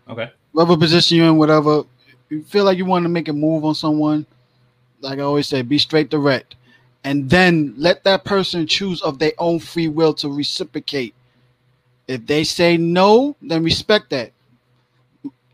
Okay. 0.09 0.31
Whatever 0.53 0.77
position 0.77 1.17
you're 1.17 1.27
in, 1.27 1.37
whatever, 1.37 1.85
you 2.29 2.43
feel 2.43 2.65
like 2.65 2.79
you 2.79 2.85
want 2.85 3.05
to 3.05 3.09
make 3.09 3.29
a 3.29 3.33
move 3.33 3.65
on 3.65 3.75
someone, 3.75 4.27
like 5.01 5.19
I 5.19 5.23
always 5.23 5.49
say, 5.49 5.63
be 5.63 5.79
straight 5.79 6.11
direct. 6.11 6.57
And 7.03 7.31
then 7.31 7.75
let 7.77 8.05
that 8.05 8.25
person 8.25 8.67
choose 8.67 9.01
of 9.03 9.19
their 9.19 9.33
own 9.39 9.59
free 9.59 9.89
will 9.89 10.13
to 10.15 10.29
reciprocate. 10.29 11.15
If 12.11 12.27
they 12.27 12.43
say 12.43 12.77
no, 12.77 13.37
then 13.41 13.63
respect 13.63 14.11
that. 14.11 14.33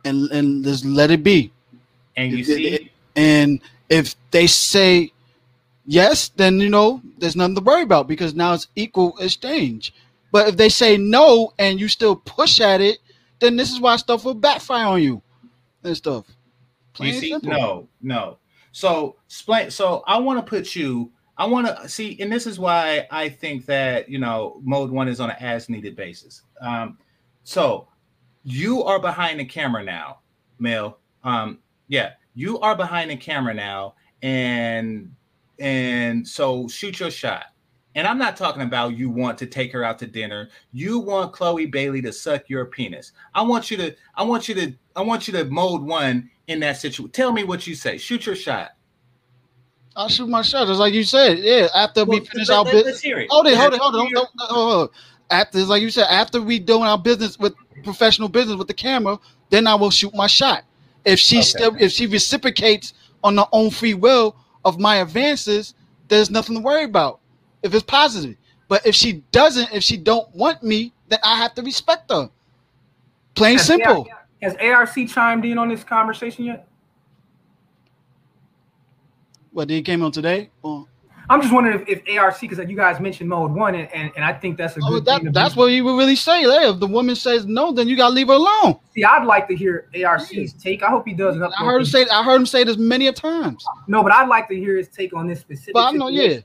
And 0.07 0.31
and 0.31 0.65
just 0.65 0.87
let 0.87 1.11
it 1.11 1.23
be. 1.23 1.53
And 2.17 2.33
you 2.33 2.39
it- 2.39 2.45
see, 2.47 2.91
And 3.15 3.61
if 3.91 4.15
they 4.31 4.47
say 4.47 5.13
yes, 5.85 6.31
then 6.31 6.59
you 6.59 6.71
know 6.71 7.03
there's 7.19 7.37
nothing 7.37 7.57
to 7.57 7.61
worry 7.61 7.83
about 7.83 8.09
because 8.09 8.35
now 8.35 8.55
it's 8.55 8.69
equal 8.75 9.19
exchange. 9.19 9.93
But 10.33 10.49
if 10.49 10.57
they 10.57 10.71
say 10.71 10.97
no 10.97 11.53
and 11.59 11.79
you 11.79 11.89
still 11.89 12.17
push 12.17 12.59
at 12.59 12.81
it, 12.81 13.01
then 13.39 13.57
this 13.57 13.71
is 13.71 13.79
why 13.79 13.97
stuff 13.97 14.25
will 14.25 14.33
backfire 14.33 14.87
on 14.87 15.03
you 15.03 15.21
and 15.85 15.95
stuff. 15.95 16.25
Plain 16.95 17.13
you 17.13 17.21
see, 17.21 17.31
simple. 17.33 17.51
no, 17.51 17.89
no. 18.01 18.39
So. 18.73 19.17
So 19.29 20.03
I 20.07 20.19
want 20.19 20.39
to 20.39 20.49
put 20.49 20.75
you. 20.75 21.13
I 21.39 21.45
want 21.47 21.67
to 21.67 21.89
see, 21.89 22.17
and 22.21 22.33
this 22.33 22.47
is 22.47 22.59
why 22.59 23.07
I 23.11 23.29
think 23.29 23.67
that 23.67 24.09
you 24.09 24.19
know 24.19 24.61
mode 24.63 24.91
one 24.91 25.09
is 25.09 25.21
on 25.21 25.31
an 25.31 25.37
as 25.41 25.69
needed 25.69 25.97
basis. 25.97 26.43
Um, 26.61 26.99
so 27.45 27.89
you 28.45 28.83
are 28.85 28.99
behind 28.99 29.41
the 29.41 29.45
camera 29.45 29.85
now, 29.85 30.21
Mel. 30.59 30.99
Um, 31.25 31.59
yeah, 31.89 32.13
you 32.35 32.59
are 32.61 32.77
behind 32.77 33.11
the 33.11 33.17
camera 33.17 33.55
now, 33.55 33.95
and 34.23 35.15
and 35.59 36.27
so 36.27 36.69
shoot 36.69 37.01
your 37.01 37.11
shot. 37.11 37.47
And 37.97 38.07
I'm 38.07 38.19
not 38.19 38.37
talking 38.37 38.61
about 38.61 38.97
you 38.97 39.09
want 39.09 39.39
to 39.39 39.47
take 39.47 39.73
her 39.73 39.83
out 39.83 39.99
to 40.01 40.07
dinner. 40.07 40.51
You 40.73 40.99
want 40.99 41.33
Chloe 41.33 41.65
Bailey 41.65 42.03
to 42.03 42.13
suck 42.13 42.49
your 42.51 42.67
penis. 42.67 43.13
I 43.35 43.41
want 43.41 43.71
you 43.71 43.79
to, 43.79 43.97
I 44.17 44.23
want 44.23 44.49
you 44.49 44.55
to, 44.57 44.75
I 44.95 45.01
want 45.01 45.27
you 45.27 45.33
to 45.33 45.47
mode 45.47 45.81
one 45.81 46.31
in 46.47 46.61
that 46.61 46.77
situation. 46.77 47.11
Tell 47.13 47.33
me 47.33 47.43
what 47.43 47.67
you 47.67 47.75
say. 47.75 47.97
Shoot 47.97 48.27
your 48.27 48.37
shot. 48.37 48.73
I'll 49.97 50.09
shoot 50.09 50.29
my 50.29 50.43
shot, 50.43 50.67
just 50.67 50.79
like 50.79 50.93
you 50.93 51.05
said. 51.05 51.39
Yeah, 51.39 51.69
after 51.75 52.05
we 52.05 52.21
finish 52.21 52.49
let- 52.49 52.59
our 52.59 52.65
business. 52.65 53.03
it. 53.05 53.29
Hold 53.31 53.47
it, 53.47 53.57
hold 53.57 53.73
it, 53.75 53.81
hold 53.81 53.95
it. 53.95 53.99
Don't, 53.99 54.13
don't, 54.13 54.29
don't- 54.39 54.51
hold 54.51 54.83
on. 54.83 54.89
After, 55.31 55.59
like 55.65 55.83
you 55.83 55.91
said, 55.91 56.07
after 56.09 56.41
we 56.41 56.59
doing 56.61 56.83
our 56.85 56.99
business 56.99 57.39
with 57.39 57.55
professional 57.83 58.29
business 58.29 58.57
with 58.57 58.69
the 58.69 58.75
camera, 58.75 59.19
then 59.51 59.67
I 59.67 59.75
will 59.75 59.91
shoot 59.91 60.15
my 60.15 60.27
shot. 60.29 60.65
If 61.05 61.19
she 61.19 61.39
Okay. 61.39 61.43
still, 61.45 61.77
if 61.81 61.91
she 61.93 62.07
reciprocates 62.07 62.93
on 63.25 63.37
her 63.39 63.47
own 63.53 63.71
free 63.71 63.95
will 63.95 64.37
of 64.65 64.79
my 64.79 64.97
advances, 64.97 65.75
there's 66.09 66.31
nothing 66.31 66.57
to 66.57 66.61
worry 66.61 66.85
about. 66.85 67.19
If 67.63 67.75
it's 67.75 67.83
positive, 67.83 68.37
but 68.69 68.87
if 68.87 68.95
she 68.95 69.25
doesn't, 69.33 69.73
if 69.73 69.83
she 69.83 69.97
don't 69.97 70.33
want 70.35 70.63
me, 70.63 70.93
then 71.09 71.19
I 71.25 71.37
have 71.39 71.55
to 71.55 71.63
respect 71.63 72.11
her. 72.13 72.29
Plain 73.35 73.57
Has 73.59 73.67
simple. 73.67 74.07
Has 74.43 74.55
ARC 74.61 74.95
chimed 75.09 75.45
in 75.45 75.59
on 75.59 75.69
this 75.69 75.83
conversation 75.83 76.45
yet? 76.45 76.69
What 79.57 79.69
they 79.69 79.81
came 79.81 80.03
on 80.03 80.13
today? 80.13 80.51
Well, 80.61 80.87
I'm 81.31 81.41
just 81.41 81.51
wondering 81.51 81.81
if, 81.89 82.03
if 82.07 82.19
ARC, 82.19 82.39
because 82.43 82.59
you 82.59 82.77
guys 82.77 83.01
mentioned 83.01 83.31
mode 83.31 83.53
one, 83.53 83.75
and, 83.75 83.91
and, 83.91 84.13
and 84.15 84.23
I 84.23 84.35
think 84.35 84.59
that's 84.59 84.77
a 84.77 84.81
oh, 84.85 84.91
good 84.91 85.07
that, 85.07 85.23
thing. 85.23 85.33
that's 85.33 85.55
be- 85.55 85.61
what 85.61 85.67
you 85.69 85.83
would 85.83 85.97
really 85.97 86.15
say. 86.15 86.43
Hey, 86.43 86.69
if 86.69 86.79
the 86.79 86.87
woman 86.87 87.17
says 87.17 87.47
no, 87.47 87.73
then 87.73 87.89
you 87.89 87.97
gotta 87.97 88.13
leave 88.13 88.27
her 88.27 88.35
alone. 88.35 88.79
See, 88.95 89.03
I'd 89.03 89.25
like 89.25 89.49
to 89.49 89.57
hear 89.57 89.89
ARC's 90.05 90.53
take. 90.53 90.83
I 90.83 90.91
hope 90.91 91.09
he 91.09 91.15
does. 91.15 91.41
I 91.41 91.65
heard 91.65 91.79
him 91.79 91.85
say. 91.87 92.05
I 92.13 92.23
heard 92.23 92.37
him 92.37 92.45
say 92.45 92.65
this 92.65 92.77
many 92.77 93.07
a 93.07 93.15
times. 93.15 93.65
No, 93.89 94.03
but 94.03 94.13
I'd 94.13 94.29
like 94.29 94.47
to 94.49 94.55
hear 94.57 94.77
his 94.77 94.89
take 94.89 95.15
on 95.17 95.27
this 95.27 95.41
specific. 95.41 95.73
But 95.73 95.87
I 95.87 95.91
know, 95.93 96.09
yeah. 96.09 96.41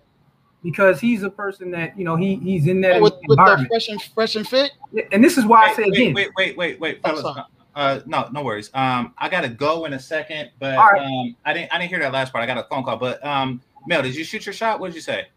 Because 0.63 1.01
he's 1.01 1.23
a 1.23 1.29
person 1.29 1.69
that 1.71 1.99
you 1.99 2.05
know 2.05 2.15
he 2.15 2.37
he's 2.37 2.65
in 2.65 2.79
that 2.79 2.99
Oh, 2.99 3.01
with, 3.01 3.15
with 3.27 3.39
the 3.39 3.65
fresh 3.67 3.89
and 3.89 4.01
fresh 4.01 4.37
and 4.37 4.47
fit. 4.47 4.71
and 5.11 5.21
this 5.21 5.37
is 5.37 5.45
why 5.45 5.65
I 5.65 5.73
say 5.73 5.83
wait, 5.83 5.93
again. 5.95 6.13
wait, 6.13 6.29
wait, 6.37 6.55
wait, 6.55 6.79
wait, 6.79 7.01
fellas. 7.01 7.39
Sorry. 7.75 7.97
Uh, 7.97 8.01
no, 8.05 8.29
no 8.31 8.43
worries. 8.43 8.69
Um, 8.73 9.13
I 9.17 9.29
gotta 9.29 9.49
go 9.49 9.85
in 9.85 9.93
a 9.93 9.99
second, 9.99 10.51
but 10.59 10.77
All 10.77 10.89
right. 10.91 11.01
um, 11.01 11.35
I 11.45 11.53
didn't, 11.53 11.73
I 11.73 11.77
didn't 11.77 11.89
hear 11.89 11.99
that 11.99 12.11
last 12.13 12.31
part. 12.31 12.43
I 12.43 12.45
got 12.47 12.57
a 12.57 12.67
phone 12.69 12.83
call, 12.83 12.97
but 12.97 13.23
um, 13.25 13.61
Mel, 13.87 14.01
did 14.01 14.15
you 14.15 14.23
shoot 14.23 14.45
your 14.45 14.53
shot? 14.53 14.79
What 14.79 14.87
did 14.87 14.95
you 14.95 15.01
say? 15.01 15.27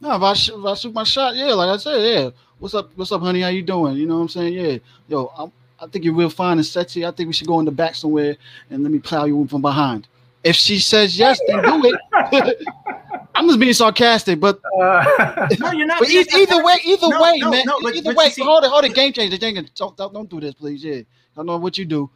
No, 0.00 0.14
if 0.16 0.22
I, 0.22 0.32
sh- 0.32 0.50
if 0.50 0.64
I 0.64 0.74
shoot 0.74 0.94
my 0.94 1.04
shot, 1.04 1.36
yeah, 1.36 1.52
like 1.52 1.68
I 1.68 1.76
said, 1.76 1.98
yeah. 2.02 2.30
What's 2.58 2.74
up? 2.74 2.90
What's 2.96 3.12
up, 3.12 3.20
honey? 3.20 3.42
How 3.42 3.48
you 3.48 3.62
doing? 3.62 3.96
You 3.96 4.06
know 4.06 4.16
what 4.16 4.22
I'm 4.22 4.28
saying? 4.28 4.52
Yeah, 4.54 4.78
yo, 5.08 5.32
I'm, 5.36 5.52
I 5.78 5.86
think 5.86 6.04
you're 6.04 6.14
real 6.14 6.30
fine 6.30 6.58
and 6.58 6.64
sexy. 6.66 7.04
I 7.06 7.10
think 7.10 7.26
we 7.26 7.32
should 7.32 7.46
go 7.46 7.58
in 7.58 7.64
the 7.66 7.70
back 7.70 7.94
somewhere 7.94 8.36
and 8.70 8.82
let 8.82 8.92
me 8.92 8.98
plow 8.98 9.24
you 9.24 9.40
in 9.40 9.48
from 9.48 9.62
behind. 9.62 10.06
If 10.44 10.56
she 10.56 10.78
says 10.78 11.18
yes, 11.18 11.38
then 11.46 11.62
do 11.62 11.82
it. 12.12 12.66
I'm 13.34 13.46
just 13.46 13.58
being 13.60 13.72
sarcastic, 13.72 14.40
but 14.40 14.60
Uh, 14.78 15.48
No, 15.60 15.72
you're 15.72 15.86
not. 15.86 16.00
but 16.00 16.10
e- 16.10 16.26
either 16.34 16.62
way, 16.64 16.76
either 16.84 17.08
No, 17.08 17.22
way, 17.22 17.38
no, 17.38 17.50
man, 17.50 17.62
no, 17.66 17.78
but- 17.80 17.94
either 17.94 18.10
but 18.10 18.16
way, 18.16 18.30
see- 18.30 18.42
hold 18.42 18.64
it, 18.64 18.70
hold 18.70 18.84
it, 18.84 18.94
game 18.94 19.12
changer, 19.12 19.36
game 19.38 19.54
changer. 19.54 19.70
Don't, 19.74 19.96
don't, 19.96 20.12
don't 20.12 20.28
do 20.28 20.40
this, 20.40 20.54
please. 20.54 20.82
Yeah, 20.84 21.00
I 21.36 21.42
know 21.42 21.56
what 21.56 21.78
you 21.78 21.84
do. 21.84 22.10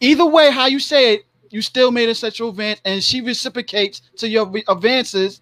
Either 0.00 0.26
way, 0.26 0.50
how 0.50 0.66
you 0.66 0.78
say 0.80 1.14
it, 1.14 1.26
you 1.50 1.62
still 1.62 1.90
made 1.90 2.08
a 2.08 2.14
sexual 2.14 2.50
advance, 2.50 2.80
and 2.84 3.02
she 3.02 3.20
reciprocates 3.20 4.02
to 4.16 4.28
your 4.28 4.52
advances. 4.68 5.40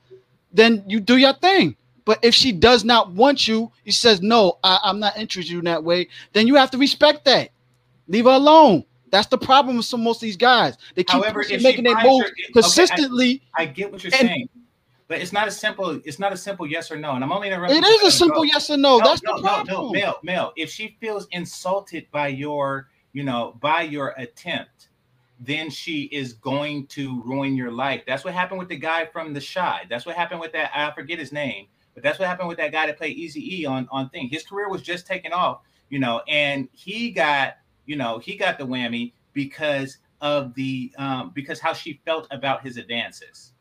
Then 0.53 0.85
you 0.87 1.01
do 1.01 1.17
your 1.17 1.33
thing. 1.35 1.77
But 2.05 2.19
if 2.23 2.35
she 2.35 2.53
does 2.53 2.85
not 2.85 3.13
want 3.13 3.49
you, 3.49 3.73
he 3.85 3.91
says 3.91 4.21
no, 4.21 4.59
I, 4.63 4.79
I'm 4.85 5.01
not 5.01 5.17
interested 5.17 5.57
in 5.59 5.65
that 5.65 5.83
way. 5.83 6.09
Then 6.35 6.47
you 6.47 6.55
have 6.57 6.71
to 6.73 6.79
respect 6.79 7.25
that. 7.25 7.51
Leave 8.09 8.27
her 8.27 8.31
alone. 8.33 8.85
That's 9.11 9.27
the 9.29 9.39
problem 9.39 9.77
with 9.79 9.87
some 9.87 10.03
most 10.05 10.19
of 10.19 10.23
these 10.23 10.37
guys. 10.37 10.77
They 10.95 11.05
keep 11.05 11.23
However, 11.23 11.43
making 11.49 11.85
their 11.85 11.95
moves 12.03 12.25
her- 12.25 12.31
okay, 12.31 12.43
I- 12.49 12.53
consistently. 12.53 13.43
I 13.57 13.65
get 13.67 13.91
what 13.91 14.05
you're 14.05 14.13
And- 14.13 14.29
saying, 14.29 14.49
but 15.09 15.21
it's 15.21 15.33
not 15.33 15.49
a 15.49 15.51
simple. 15.51 15.99
It's 16.05 16.19
not 16.19 16.33
a 16.33 16.37
simple 16.37 16.67
yes 16.67 16.91
or 16.91 16.97
no. 16.97 17.13
And 17.13 17.25
I'm 17.25 17.33
only 17.33 17.49
interrupting. 17.49 17.79
it 17.83 17.87
is 17.87 18.03
a 18.03 18.11
simple 18.11 18.45
yes 18.45 18.69
or 18.69 18.77
no. 18.77 18.99
No, 18.99 19.05
That's 19.07 19.23
no, 19.23 19.37
the 19.37 19.43
no, 19.43 19.49
problem. 19.49 19.87
no, 19.87 19.91
Mel, 19.93 20.19
Mel. 20.23 20.53
If 20.57 20.71
she 20.71 20.97
feels 21.01 21.27
insulted 21.31 22.07
by 22.11 22.29
your, 22.29 22.89
you 23.15 23.23
know, 23.25 23.57
by 23.61 23.81
your 23.83 24.09
attempt, 24.19 24.89
then 25.41 25.71
she 25.71 26.03
is 26.05 26.35
going 26.35 26.87
to 26.89 27.23
ruin 27.25 27.57
your 27.57 27.71
life. 27.71 28.03
That's 28.07 28.25
what 28.25 28.35
happened 28.35 28.59
with 28.59 28.69
the 28.69 28.77
guy 28.77 29.07
from 29.07 29.33
The 29.33 29.41
Chi. 29.41 29.85
That's 29.89 30.05
what 30.05 30.15
happened 30.17 30.41
with 30.41 30.53
that. 30.53 30.71
I 30.75 30.91
forget 30.95 31.19
his 31.19 31.33
name, 31.33 31.69
but 31.95 32.03
that's 32.03 32.19
what 32.19 32.29
happened 32.29 32.49
with 32.49 32.59
that 32.59 32.73
guy 32.73 32.87
that 32.87 32.99
played 32.99 33.17
Easy 33.17 33.61
E 33.63 33.65
on 33.67 33.89
on 33.91 34.11
thing. 34.11 34.29
His 34.29 34.45
career 34.45 34.69
was 34.69 34.83
just 34.83 35.07
taking 35.07 35.33
off, 35.33 35.61
you 35.89 35.99
know, 35.99 36.21
and 36.29 36.69
he 36.73 37.11
got, 37.11 37.55
you 37.87 37.97
know, 37.97 38.19
he 38.19 38.37
got 38.37 38.59
the 38.59 38.65
whammy 38.67 39.13
because 39.33 39.99
of 40.21 40.55
the 40.55 40.93
um 40.99 41.31
because 41.35 41.61
how 41.61 41.73
she 41.73 42.01
felt 42.05 42.27
about 42.31 42.63
his 42.63 42.77
advances. 42.77 43.53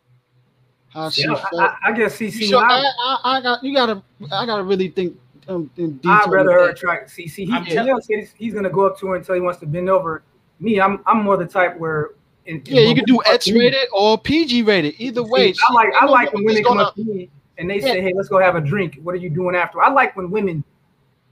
How 0.89 1.09
she 1.09 1.23
yeah, 1.23 1.35
felt. 1.35 1.53
I, 1.61 1.75
I 1.85 1.91
guess 1.91 2.19
You 2.21 2.29
CC. 2.29 2.49
sure- 2.49 2.63
I, 2.63 2.79
I, 2.79 3.17
I, 3.23 3.37
I 3.37 3.41
got 3.41 3.63
you 3.63 3.73
gotta 3.75 4.01
I 4.31 4.45
gotta 4.45 4.63
really 4.63 4.89
think 4.89 5.17
um, 5.47 5.69
in 5.77 5.97
detail. 5.97 6.11
I'd 6.11 6.29
rather 6.31 6.51
her 6.51 6.67
that. 6.67 6.71
attract 6.77 7.09
See, 7.11 7.25
He, 7.27 7.49
I'm 7.51 7.65
he 7.65 7.73
tell- 7.73 7.85
knows 7.85 8.05
he's, 8.07 8.33
he's 8.37 8.53
gonna 8.53 8.69
go 8.69 8.85
up 8.85 8.97
to 8.99 9.07
her 9.07 9.15
until 9.15 9.35
he 9.35 9.41
wants 9.41 9.59
to 9.61 9.65
bend 9.65 9.89
over. 9.89 10.23
Me, 10.59 10.79
I'm 10.79 11.01
I'm 11.05 11.23
more 11.23 11.37
the 11.37 11.45
type 11.47 11.77
where. 11.77 12.11
In, 12.45 12.57
in- 12.57 12.63
Yeah, 12.75 12.81
you 12.81 12.95
can 12.95 13.05
do 13.05 13.21
X 13.25 13.49
rated 13.49 13.87
or 13.93 14.17
PG 14.17 14.63
rated. 14.63 14.95
Either 14.99 15.23
way, 15.23 15.53
I 15.69 15.73
like 15.73 15.89
I 15.99 16.05
like 16.05 16.33
when 16.33 16.43
women 16.45 16.63
come 16.63 16.77
up 16.79 16.95
to 16.95 17.03
me 17.03 17.29
and 17.57 17.69
they 17.69 17.79
say, 17.79 18.01
"Hey, 18.01 18.13
let's 18.15 18.27
go 18.29 18.37
have 18.39 18.55
a 18.55 18.61
drink." 18.61 18.99
What 19.01 19.13
are 19.15 19.17
you 19.19 19.29
doing 19.29 19.55
after? 19.55 19.81
I 19.81 19.89
like 19.89 20.15
when 20.17 20.29
women 20.29 20.63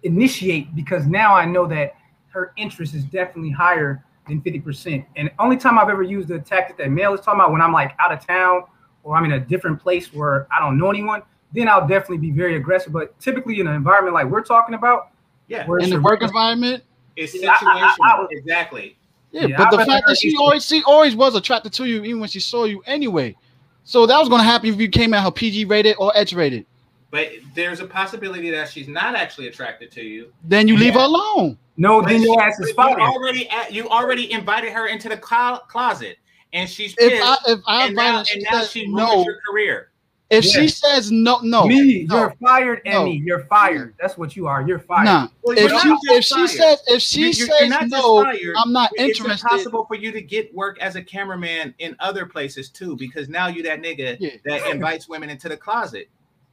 initiate 0.03 0.75
because 0.75 1.05
now 1.07 1.35
I 1.35 1.45
know 1.45 1.67
that 1.67 1.95
her 2.29 2.53
interest 2.57 2.93
is 2.95 3.03
definitely 3.03 3.51
higher 3.51 4.03
than 4.27 4.41
fifty 4.41 4.59
percent. 4.59 5.05
And 5.15 5.29
only 5.39 5.57
time 5.57 5.77
I've 5.77 5.89
ever 5.89 6.03
used 6.03 6.29
the 6.29 6.39
tactic 6.39 6.77
that 6.77 6.89
Mel 6.89 7.13
is 7.13 7.21
talking 7.21 7.39
about 7.39 7.51
when 7.51 7.61
I'm 7.61 7.73
like 7.73 7.93
out 7.99 8.11
of 8.11 8.25
town 8.25 8.63
or 9.03 9.15
I'm 9.15 9.25
in 9.25 9.33
a 9.33 9.39
different 9.39 9.81
place 9.81 10.13
where 10.13 10.47
I 10.51 10.59
don't 10.59 10.77
know 10.77 10.89
anyone, 10.89 11.23
then 11.53 11.67
I'll 11.67 11.87
definitely 11.87 12.17
be 12.17 12.31
very 12.31 12.55
aggressive. 12.55 12.93
But 12.93 13.17
typically 13.19 13.59
in 13.59 13.67
an 13.67 13.75
environment 13.75 14.13
like 14.13 14.27
we're 14.27 14.43
talking 14.43 14.75
about, 14.75 15.09
Yeah, 15.47 15.65
where 15.65 15.79
in 15.79 15.89
the 15.89 15.99
work 16.01 16.21
environment. 16.21 16.83
it's 17.15 17.33
Yeah, 17.39 17.55
I- 17.61 17.95
I- 18.01 18.09
I- 18.09 18.21
I 18.23 18.27
exactly. 18.31 18.97
Yeah, 19.31 19.45
Yeah, 19.47 19.57
but 19.57 19.67
I'd 19.73 19.79
the 19.79 19.85
fact 19.85 20.07
that 20.07 20.17
she 20.17 20.35
always 20.37 20.65
she 20.65 20.83
always 20.83 21.15
was 21.15 21.35
attracted 21.35 21.71
to 21.73 21.85
you, 21.85 22.03
even 22.03 22.19
when 22.19 22.29
she 22.29 22.39
saw 22.39 22.65
you 22.65 22.81
anyway. 22.85 23.35
So 23.83 24.05
that 24.05 24.17
was 24.19 24.29
gonna 24.29 24.43
happen 24.43 24.69
if 24.69 24.79
you 24.79 24.89
came 24.89 25.13
at 25.13 25.23
her 25.23 25.31
PG 25.31 25.65
rated 25.65 25.95
or 25.99 26.11
X 26.15 26.33
rated. 26.33 26.65
But 27.11 27.29
there's 27.55 27.79
a 27.81 27.85
possibility 27.85 28.49
that 28.51 28.69
she's 28.69 28.87
not 28.87 29.15
actually 29.15 29.47
attracted 29.47 29.91
to 29.93 30.01
you. 30.01 30.31
Then 30.45 30.67
you 30.69 30.77
leave 30.77 30.93
her 30.93 30.99
alone. 31.01 31.57
no, 31.77 32.01
But 32.01 32.09
then 32.09 32.21
your 32.21 32.35
she- 32.35 32.39
ass 32.45 32.59
is 32.59 32.73
but 32.73 32.89
you 32.91 32.95
fired. 32.95 32.99
already 33.01 33.49
at, 33.49 33.73
you 33.73 33.89
already 33.89 34.31
invited 34.31 34.71
her 34.71 34.87
into 34.87 35.09
the 35.09 35.17
clo- 35.17 35.59
closet, 35.67 36.17
and 36.53 36.69
she's 36.69 36.93
If 36.97 37.11
pissed. 37.11 37.23
I 37.25 37.37
if 37.51 37.59
I 37.67 37.85
and 37.87 37.95
now, 37.95 38.19
invited, 38.19 38.19
and 38.19 38.27
she 38.27 38.39
now 38.51 38.61
said 38.61 38.69
she 38.69 38.79
ruined 38.81 38.95
no. 38.97 39.23
your 39.25 39.39
career. 39.49 39.90
If 40.31 40.45
Yeah. 40.45 40.51
she 40.61 40.67
says 40.69 41.11
no, 41.11 41.39
no, 41.41 41.67
Me, 41.67 42.05
no, 42.07 42.17
you're 42.17 42.35
fired, 42.41 42.81
no. 42.85 43.01
Emmy. 43.01 43.17
You're 43.17 43.43
fired. 43.45 43.93
That's 43.99 44.17
what 44.17 44.35
you 44.37 44.47
are. 44.47 44.65
You're 44.65 44.79
fired. 44.79 45.03
nah. 45.05 45.27
Well, 45.43 45.57
If 45.57 45.69
she 45.69 45.89
if 46.15 46.23
she 46.23 46.47
says 46.47 46.81
if 46.87 47.01
she 47.01 47.19
You- 47.19 47.25
you're- 47.25 47.33
says 47.59 47.69
you're 47.69 47.87
no, 47.89 48.23
fired. 48.23 48.55
I'm 48.57 48.71
not 48.71 48.91
It's 48.93 49.19
interested. 49.19 49.45
impossible 49.45 49.85
for 49.85 49.95
you 49.95 50.13
to 50.13 50.21
get 50.21 50.55
work 50.55 50.79
as 50.79 50.95
a 50.95 51.03
cameraman 51.03 51.75
in 51.79 51.97
other 51.99 52.25
places 52.25 52.69
too, 52.69 52.95
because 52.95 53.27
now 53.27 53.47
you're 53.47 53.63
that 53.65 53.81
nigga 53.81 54.15
Yeah. 54.21 54.29
that 54.45 54.67
invites 54.71 55.09
women 55.09 55.29
into 55.29 55.49
the 55.49 55.57
closet. 55.57 56.07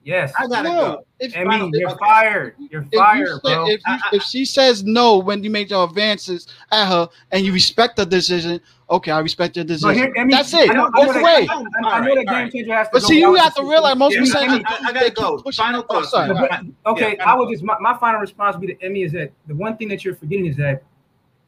Yes. 0.09 0.32
I 0.39 0.47
gotta 0.47 0.68
No, 0.70 0.74
go. 0.74 1.05
if, 1.20 1.36
Emmy, 1.36 1.51
Final- 1.51 1.70
you're 1.74 1.90
okay. 1.90 1.98
fired. 2.01 2.55
You're 2.70 2.80
if 2.80 2.89
you 2.93 2.98
fired, 2.98 3.28
say- 3.28 3.55
bro. 3.55 3.68
if, 3.68 3.80
you, 3.86 3.97
if 4.14 4.22
she 4.22 4.47
says 4.47 4.82
no 4.82 5.18
when 5.18 5.44
you 5.44 5.51
make 5.51 5.68
your 5.68 5.85
advances 5.85 6.47
at 6.72 6.89
her 6.89 7.09
and 7.30 7.44
you 7.44 7.52
respect 7.52 7.97
the 7.97 8.06
decision, 8.06 8.59
okay, 8.89 9.10
I 9.10 9.18
respect 9.18 9.56
your 9.56 9.66
decision. 9.66 9.94
here, 9.94 10.10
Emmy, 10.16 10.32
That's 10.32 10.55
it. 10.55 10.70
I 10.70 10.72
know, 10.72 10.90
That's 10.97 11.12
the 11.12 11.22
way. 11.22 11.47
I, 11.51 11.52
I 11.52 11.60
know 11.62 11.66
Alright, 11.85 12.14
that 12.14 12.14
game 12.16 12.28
alright. 12.28 12.52
changer 12.52 12.74
has 12.74 12.86
to 12.86 12.90
But 12.94 13.02
go 13.02 13.09
see, 13.09 13.18
you 13.18 13.35
have 13.35 13.55
to 13.56 13.62
realize 13.64 13.97
most 13.97 14.14
Yeah, 14.14 14.20
people 14.22 14.39
I- 14.39 14.40
saying 14.47 14.51
I- 14.51 14.56
I 14.56 14.80
gotta 14.80 14.94
they 14.94 15.05
keep 15.10 15.14
go. 15.16 15.43
pushing 15.43 15.62
Final 15.62 15.80
it. 15.82 15.86
Oh, 15.90 15.94
thoughts, 15.97 16.10
sorry. 16.10 16.32
man. 16.32 16.74
But, 16.85 16.93
okay, 16.93 17.16
Yeah, 17.18 17.30
I 17.30 17.36
would 17.36 17.51
just 17.51 17.62
my, 17.62 17.76
my 17.78 17.94
final 17.98 18.18
response 18.20 18.56
would 18.56 18.66
be 18.66 18.74
to 18.74 18.82
Emmy 18.82 19.02
is 19.02 19.12
that 19.12 19.30
the 19.47 19.55
one 19.56 19.76
thing 19.76 19.89
that 19.89 20.06
you're 20.06 20.14
forgetting 20.16 20.47
is 20.47 20.56
that 20.56 20.82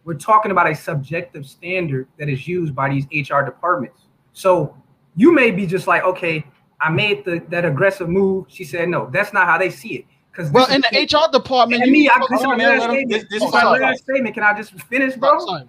we're 0.04 0.14
talking 0.14 0.50
about 0.52 0.68
a 0.70 0.74
subjective 0.74 1.46
standard 1.46 2.08
that 2.18 2.28
is 2.28 2.46
used 2.46 2.74
by 2.74 2.90
these 2.90 3.06
HR 3.30 3.40
departments. 3.42 4.02
So 4.34 4.76
you 5.16 5.32
may 5.32 5.50
be 5.50 5.66
just 5.66 5.86
like, 5.86 6.04
okay, 6.04 6.44
I 6.80 6.90
made 6.90 7.24
the 7.24 7.42
that 7.48 7.64
aggressive 7.64 8.08
move. 8.08 8.46
She 8.48 8.64
said 8.64 8.88
no. 8.88 9.08
That's 9.12 9.32
not 9.32 9.46
how 9.46 9.58
they 9.58 9.70
see 9.70 9.94
it. 9.96 10.04
Because 10.30 10.50
Well, 10.50 10.70
in 10.70 10.80
the 10.82 10.88
HR 11.02 11.30
department, 11.32 11.82
and 11.82 11.90
me, 11.90 12.08
I, 12.08 12.18
this 12.30 12.40
is 12.40 12.46
on, 12.46 12.50
my 12.50 12.56
man, 12.56 12.78
last 12.78 12.90
statement. 12.90 13.10
This- 13.10 13.22
this 13.22 13.30
This 13.30 13.42
is 13.42 13.48
is 13.48 13.52
my 13.52 13.60
sorry. 13.62 13.82
last 13.82 14.02
statement. 14.02 14.34
Can 14.34 14.44
I 14.44 14.56
just 14.56 14.72
finish, 14.82 15.16
bro? 15.16 15.38
Sorry. 15.44 15.64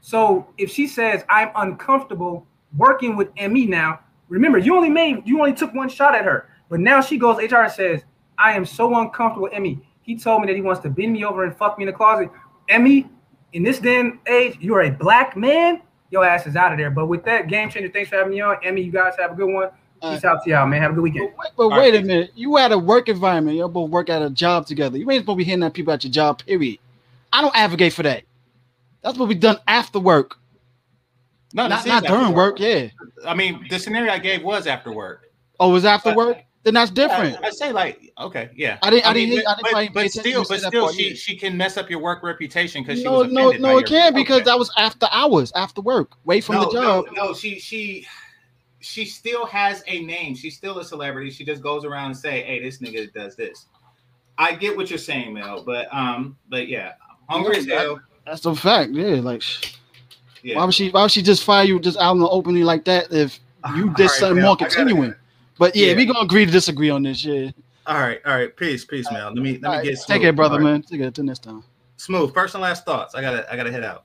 So 0.00 0.46
if 0.58 0.70
she 0.70 0.86
says 0.86 1.24
I'm 1.28 1.50
uncomfortable 1.56 2.46
working 2.76 3.16
with 3.16 3.28
ME 3.36 3.66
now, 3.66 4.00
remember 4.28 4.58
you 4.58 4.76
only 4.76 4.90
made 4.90 5.22
you 5.26 5.38
only 5.38 5.54
took 5.54 5.72
one 5.74 5.88
shot 5.88 6.14
at 6.14 6.24
her, 6.24 6.48
but 6.68 6.80
now 6.80 7.00
she 7.00 7.16
goes 7.16 7.38
HR 7.38 7.56
and 7.62 7.72
says 7.72 8.02
I 8.36 8.52
am 8.52 8.66
so 8.66 8.98
uncomfortable 8.98 9.44
with 9.50 9.58
ME. 9.60 9.78
He 10.02 10.18
told 10.18 10.42
me 10.42 10.46
that 10.48 10.56
he 10.56 10.60
wants 10.60 10.82
to 10.82 10.90
bend 10.90 11.12
me 11.14 11.24
over 11.24 11.44
and 11.44 11.56
fuck 11.56 11.78
me 11.78 11.84
in 11.84 11.86
the 11.86 11.92
closet. 11.96 12.28
ME, 12.68 13.06
in 13.54 13.62
this 13.62 13.78
day 13.78 14.00
and 14.00 14.18
age, 14.26 14.58
you 14.60 14.74
are 14.74 14.82
a 14.82 14.90
black 14.90 15.36
man. 15.36 15.80
Your 16.10 16.24
ass 16.24 16.46
is 16.46 16.56
out 16.56 16.72
of 16.72 16.78
there. 16.78 16.90
But 16.90 17.06
with 17.06 17.24
that 17.24 17.48
game 17.48 17.70
changer, 17.70 17.88
thanks 17.88 18.10
for 18.10 18.16
having 18.16 18.32
me 18.32 18.40
on. 18.42 18.58
Emmy, 18.62 18.82
you 18.82 18.92
guys 18.92 19.14
have 19.18 19.32
a 19.32 19.34
good 19.34 19.50
one. 19.50 19.70
Peace 20.12 20.24
out 20.24 20.44
to 20.44 20.50
y'all, 20.50 20.66
man. 20.66 20.80
Have 20.82 20.92
a 20.92 20.94
good 20.94 21.02
weekend. 21.02 21.30
But 21.36 21.38
wait, 21.38 21.50
but 21.56 21.68
wait 21.70 21.78
right. 21.78 21.94
a 21.94 22.02
minute. 22.02 22.32
You 22.34 22.58
at 22.58 22.72
a 22.72 22.78
work 22.78 23.08
environment. 23.08 23.56
Y'all 23.56 23.68
both 23.68 23.90
work 23.90 24.08
at 24.10 24.22
a 24.22 24.30
job 24.30 24.66
together. 24.66 24.98
You 24.98 25.10
ain't 25.10 25.22
supposed 25.22 25.36
to 25.36 25.38
be 25.38 25.44
hitting 25.44 25.62
at 25.62 25.72
people 25.74 25.92
at 25.92 26.04
your 26.04 26.12
job, 26.12 26.44
period. 26.44 26.78
I 27.32 27.40
don't 27.42 27.56
advocate 27.56 27.92
for 27.92 28.02
that. 28.04 28.24
That's 29.02 29.18
what 29.18 29.28
we 29.28 29.34
done 29.34 29.58
after 29.66 29.98
work. 29.98 30.38
No, 31.52 31.66
not 31.68 31.86
not 31.86 32.04
during 32.04 32.32
work. 32.32 32.58
Yeah. 32.58 32.88
I 33.26 33.34
mean, 33.34 33.66
the 33.70 33.78
scenario 33.78 34.12
I 34.12 34.18
gave 34.18 34.42
was 34.42 34.66
after 34.66 34.92
work. 34.92 35.30
Oh, 35.60 35.70
it 35.70 35.72
was 35.72 35.84
after 35.84 36.10
But- 36.10 36.16
work? 36.16 36.38
Then 36.64 36.72
that's 36.72 36.90
different. 36.90 37.36
I, 37.44 37.48
I 37.48 37.50
say 37.50 37.72
like, 37.72 38.10
okay, 38.18 38.48
yeah. 38.56 38.78
I 38.82 38.88
didn't- 38.88 39.06
I 39.06 39.12
mean, 39.12 39.28
didn't 39.28 39.40
hear- 39.40 39.42
I 39.46 39.50
but- 39.50 39.56
didn't 39.56 39.70
probably 39.70 39.88
but, 39.88 40.02
but 40.04 40.10
still, 40.12 40.44
but 40.48 40.60
still, 40.62 40.92
she 40.92 41.08
yeah. 41.10 41.14
she 41.14 41.36
can 41.36 41.58
mess 41.58 41.76
up 41.76 41.90
your 41.90 41.98
work 41.98 42.22
reputation 42.22 42.82
because 42.82 43.00
she 43.00 43.04
No, 43.04 43.18
was 43.18 43.30
no, 43.30 43.48
offended 43.50 43.62
by 43.62 43.68
no, 43.68 43.76
it 43.76 43.90
your- 43.90 44.00
can't 44.00 44.14
because 44.14 44.42
that 44.44 44.58
was 44.58 44.70
after 44.78 45.06
hours, 45.12 45.52
after 45.54 45.82
work, 45.82 46.12
away 46.24 46.40
from 46.40 46.54
no, 46.54 46.64
the 46.64 46.72
job. 46.72 47.04
No, 47.12 47.26
no, 47.26 47.34
she 47.34 47.58
she 47.60 48.06
she 48.84 49.04
still 49.06 49.46
has 49.46 49.82
a 49.86 50.02
name. 50.02 50.34
She's 50.34 50.56
still 50.56 50.78
a 50.78 50.84
celebrity. 50.84 51.30
She 51.30 51.44
just 51.44 51.62
goes 51.62 51.84
around 51.84 52.06
and 52.06 52.16
say, 52.16 52.42
"Hey, 52.42 52.62
this 52.62 52.78
nigga 52.78 53.12
does 53.12 53.34
this." 53.34 53.66
I 54.36 54.54
get 54.54 54.76
what 54.76 54.90
you're 54.90 54.98
saying, 54.98 55.32
Mel, 55.32 55.62
but 55.64 55.92
um, 55.94 56.36
but 56.50 56.68
yeah, 56.68 56.92
hungry 57.28 57.56
as 57.58 57.66
hell. 57.66 58.00
That's 58.26 58.44
a 58.46 58.54
fact. 58.54 58.90
Yeah, 58.92 59.20
like 59.20 59.42
Yeah. 60.42 60.56
why 60.56 60.64
would 60.66 60.74
she? 60.74 60.90
Why 60.90 61.02
would 61.02 61.10
she 61.10 61.22
just 61.22 61.44
fire 61.44 61.64
you 61.64 61.80
just 61.80 61.98
out 61.98 62.12
in 62.12 62.18
the 62.18 62.28
opening 62.28 62.64
like 62.64 62.84
that 62.84 63.10
if 63.12 63.40
you 63.74 63.90
did 63.94 64.02
right, 64.02 64.10
something 64.10 64.36
Mel, 64.36 64.46
more 64.48 64.56
continuing? 64.56 65.14
But 65.58 65.74
yeah, 65.74 65.88
Yeah. 65.88 65.96
we 65.96 66.04
gonna 66.06 66.20
agree 66.20 66.44
to 66.44 66.52
disagree 66.52 66.90
on 66.90 67.02
this. 67.04 67.24
Yeah. 67.24 67.50
All 67.86 67.98
right, 67.98 68.20
all 68.26 68.34
right. 68.34 68.54
Peace, 68.56 68.84
peace, 68.84 69.10
Mel. 69.10 69.26
Let 69.28 69.36
me 69.36 69.52
let 69.52 69.62
me 69.62 69.68
right, 69.68 69.84
get 69.84 69.98
take 70.06 70.22
it, 70.22 70.34
brother, 70.36 70.54
All 70.54 70.60
right. 70.60 70.72
man. 70.72 70.82
Take 70.82 71.00
it 71.00 71.14
till 71.14 71.24
next 71.24 71.42
time. 71.42 71.62
Smooth. 71.96 72.34
First 72.34 72.54
and 72.54 72.62
last 72.62 72.84
thoughts. 72.84 73.14
I 73.14 73.20
gotta 73.20 73.50
I 73.52 73.56
gotta 73.56 73.72
head 73.72 73.84
out. 73.84 74.04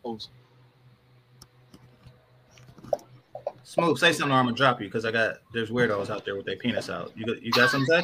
Smooth. 3.69 3.99
Say 3.99 4.13
something, 4.13 4.31
or 4.31 4.39
I'm 4.39 4.45
gonna 4.45 4.57
drop 4.57 4.81
you 4.81 4.87
because 4.87 5.05
I 5.05 5.11
got 5.11 5.37
there's 5.53 5.69
weirdos 5.69 6.09
out 6.09 6.25
there 6.25 6.35
with 6.35 6.47
their 6.47 6.55
penis 6.55 6.89
out. 6.89 7.11
You 7.15 7.23
got 7.27 7.43
you 7.43 7.51
got 7.51 7.69
something 7.69 8.01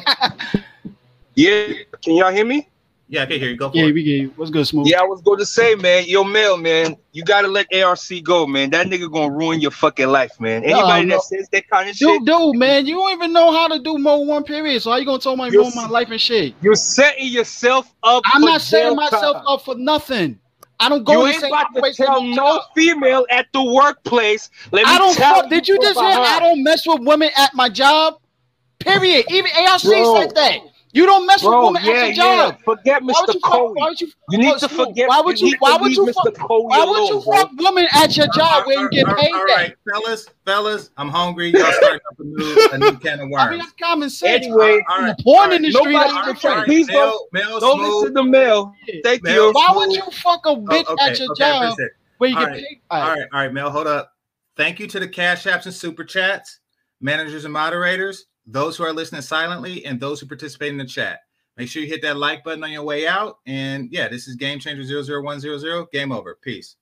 say? 0.54 0.60
Yeah, 1.38 1.66
can 2.02 2.14
y'all 2.14 2.32
hear 2.32 2.46
me? 2.46 2.66
Yeah, 3.08 3.24
I 3.24 3.26
can 3.26 3.38
hear 3.38 3.50
you. 3.50 3.56
Go 3.56 3.68
for 3.70 3.76
Yeah, 3.76 3.84
it. 3.86 3.92
we 3.92 4.02
get 4.02 4.12
you. 4.12 4.32
What's 4.36 4.50
good, 4.50 4.66
smooth? 4.66 4.86
Yeah, 4.86 5.00
I 5.00 5.04
was 5.04 5.20
going 5.20 5.38
to 5.38 5.44
say, 5.44 5.74
man, 5.74 6.04
yo, 6.06 6.24
Mel, 6.24 6.56
man, 6.56 6.96
you 7.12 7.22
gotta 7.24 7.46
let 7.46 7.66
ARC 7.74 8.00
go, 8.22 8.46
man. 8.46 8.70
That 8.70 8.86
nigga 8.86 9.12
gonna 9.12 9.30
ruin 9.30 9.60
your 9.60 9.70
fucking 9.72 10.06
life, 10.08 10.40
man. 10.40 10.64
Anybody 10.64 11.04
no. 11.04 11.16
that 11.16 11.22
says 11.24 11.48
that 11.50 11.68
kind 11.68 11.90
of 11.90 11.96
shit, 11.96 12.08
Dude, 12.08 12.26
dude, 12.26 12.56
man, 12.56 12.86
you 12.86 12.94
don't 12.94 13.12
even 13.12 13.32
know 13.34 13.52
how 13.52 13.68
to 13.68 13.78
do 13.80 13.98
mode 13.98 14.26
one 14.26 14.44
period. 14.44 14.80
So 14.82 14.92
how 14.92 14.96
you 14.96 15.04
gonna 15.04 15.18
tell 15.18 15.36
me 15.36 15.50
You're 15.50 15.62
ruin 15.62 15.72
my 15.74 15.88
life 15.88 16.08
and 16.10 16.20
shit? 16.20 16.54
you're 16.62 16.74
setting 16.76 17.26
yourself 17.26 17.92
up. 18.02 18.22
I'm 18.32 18.40
for 18.40 18.46
not 18.46 18.60
setting 18.62 18.96
myself 18.96 19.36
time. 19.38 19.46
up 19.46 19.62
for 19.62 19.74
nothing. 19.74 20.38
I 20.78 20.88
don't 20.88 21.04
go 21.04 21.24
You 21.24 21.32
ain't 21.32 21.42
about 21.42 21.74
to 21.74 21.92
tell 21.94 22.22
no 22.22 22.62
female 22.74 23.26
at 23.30 23.46
the 23.52 23.62
workplace. 23.62 24.50
Let 24.72 24.86
me 24.86 24.92
I 24.92 24.98
don't 24.98 25.14
tell 25.14 25.40
fuck. 25.42 25.50
Did 25.50 25.66
you 25.68 25.78
just 25.80 25.98
hear? 25.98 26.08
I 26.08 26.38
don't 26.38 26.62
mess 26.62 26.86
with 26.86 27.00
women 27.00 27.30
at 27.36 27.54
my 27.54 27.68
job. 27.68 28.20
Period. 28.78 29.24
Even 29.30 29.50
ARC 29.68 29.82
Bro. 29.82 30.20
said 30.20 30.34
that. 30.34 30.58
You 30.96 31.04
don't 31.04 31.26
mess 31.26 31.42
Bro, 31.42 31.58
with 31.72 31.74
women 31.82 31.84
yeah, 31.84 31.92
at 32.00 32.06
your 32.06 32.14
job. 32.14 32.56
yeah. 32.58 32.64
Forget 32.64 33.02
Why 33.02 33.12
would 33.20 33.28
Mr. 33.28 33.34
you 33.34 33.40
fuck- 33.40 33.74
Why 33.76 33.88
would 33.88 34.00
you? 34.00 34.08
You 34.30 34.38
need 34.38 34.54
Oh, 34.54 34.58
to 34.58 34.68
forget. 34.68 35.08
Why 35.10 35.20
would 35.20 35.38
you? 35.38 35.46
need 35.48 35.56
Why 35.58 35.76
would 35.76 35.92
you? 35.92 36.04
Mr. 36.06 36.14
Fuck, 36.14 36.34
Coey 36.48 36.64
why 36.64 36.84
would 36.86 37.08
you 37.10 37.20
fuck 37.20 37.50
women 37.58 37.86
at 37.94 38.16
your 38.16 38.26
job 38.28 38.66
where 38.66 38.80
you 38.80 38.88
get 38.88 39.06
All 39.06 39.14
paid? 39.14 39.32
all 39.34 39.46
that? 39.46 39.54
right, 39.56 39.74
fellas, 39.92 40.26
fellas, 40.46 40.90
I'm 40.96 41.08
hungry. 41.10 41.50
Y'all 41.50 41.70
starting 41.72 42.00
up 42.10 42.18
a 42.18 42.24
new, 42.24 42.68
a 42.72 42.78
new 42.78 42.98
can 42.98 43.20
of 43.20 43.28
worms. 43.28 43.44
I 43.46 43.50
mean, 43.50 43.58
that's 43.58 43.72
common 43.72 44.08
sense. 44.08 44.46
Anyway, 44.46 44.80
all 44.88 44.98
right, 45.00 45.10
in 45.10 45.14
the 45.18 45.22
porn 45.22 45.36
all 45.38 45.46
right. 45.48 45.52
industry, 45.56 45.92
Nobody- 45.92 45.98
that's 46.14 46.14
all 46.14 46.32
different. 46.32 46.56
right, 46.56 46.66
Please 46.66 46.88
Mel, 46.88 47.28
Mel, 47.32 47.60
Don't 47.60 47.78
smooth. 47.78 47.94
listen 47.94 48.14
to 48.14 48.24
Mel. 48.24 48.74
Thank 49.04 49.22
Mel, 49.22 49.34
you. 49.34 49.52
Why 49.52 49.72
would 49.74 49.92
you 49.92 50.02
fuck 50.12 50.46
a 50.46 50.48
oh, 50.48 50.56
bitch 50.56 50.84
Oh, 50.88 50.94
okay, 50.94 51.10
at 51.10 51.18
your 51.18 51.30
okay, 51.32 51.38
job 51.44 51.62
appreciate 51.64 51.90
where 52.16 52.30
you 52.30 52.36
All 52.36 52.42
get 52.42 52.50
right, 52.52 52.62
paid? 52.64 52.80
All 52.90 53.00
right, 53.02 53.28
all 53.34 53.40
right, 53.40 53.52
Mel, 53.52 53.70
hold 53.70 53.86
up. 53.86 54.12
Thank 54.56 54.80
you 54.80 54.86
to 54.86 54.98
the 54.98 55.08
Cash 55.08 55.44
Apps 55.44 55.66
and 55.66 55.74
Super 55.74 56.04
Chats, 56.04 56.60
managers 57.02 57.44
and 57.44 57.52
moderators, 57.52 58.24
those 58.46 58.76
who 58.76 58.84
are 58.84 58.92
listening 58.92 59.22
silently, 59.22 59.84
and 59.84 60.00
those 60.00 60.20
who 60.20 60.26
participate 60.26 60.70
in 60.70 60.78
the 60.78 60.84
chat. 60.84 61.20
Make 61.56 61.68
sure 61.68 61.82
you 61.82 61.88
hit 61.88 62.02
that 62.02 62.18
like 62.18 62.44
button 62.44 62.62
on 62.64 62.70
your 62.70 62.82
way 62.82 63.06
out. 63.06 63.38
And 63.46 63.90
yeah, 63.90 64.08
this 64.08 64.28
is 64.28 64.36
Game 64.36 64.58
Changer 64.58 64.82
00100. 64.82 65.90
Game 65.90 66.12
over. 66.12 66.38
Peace. 66.42 66.76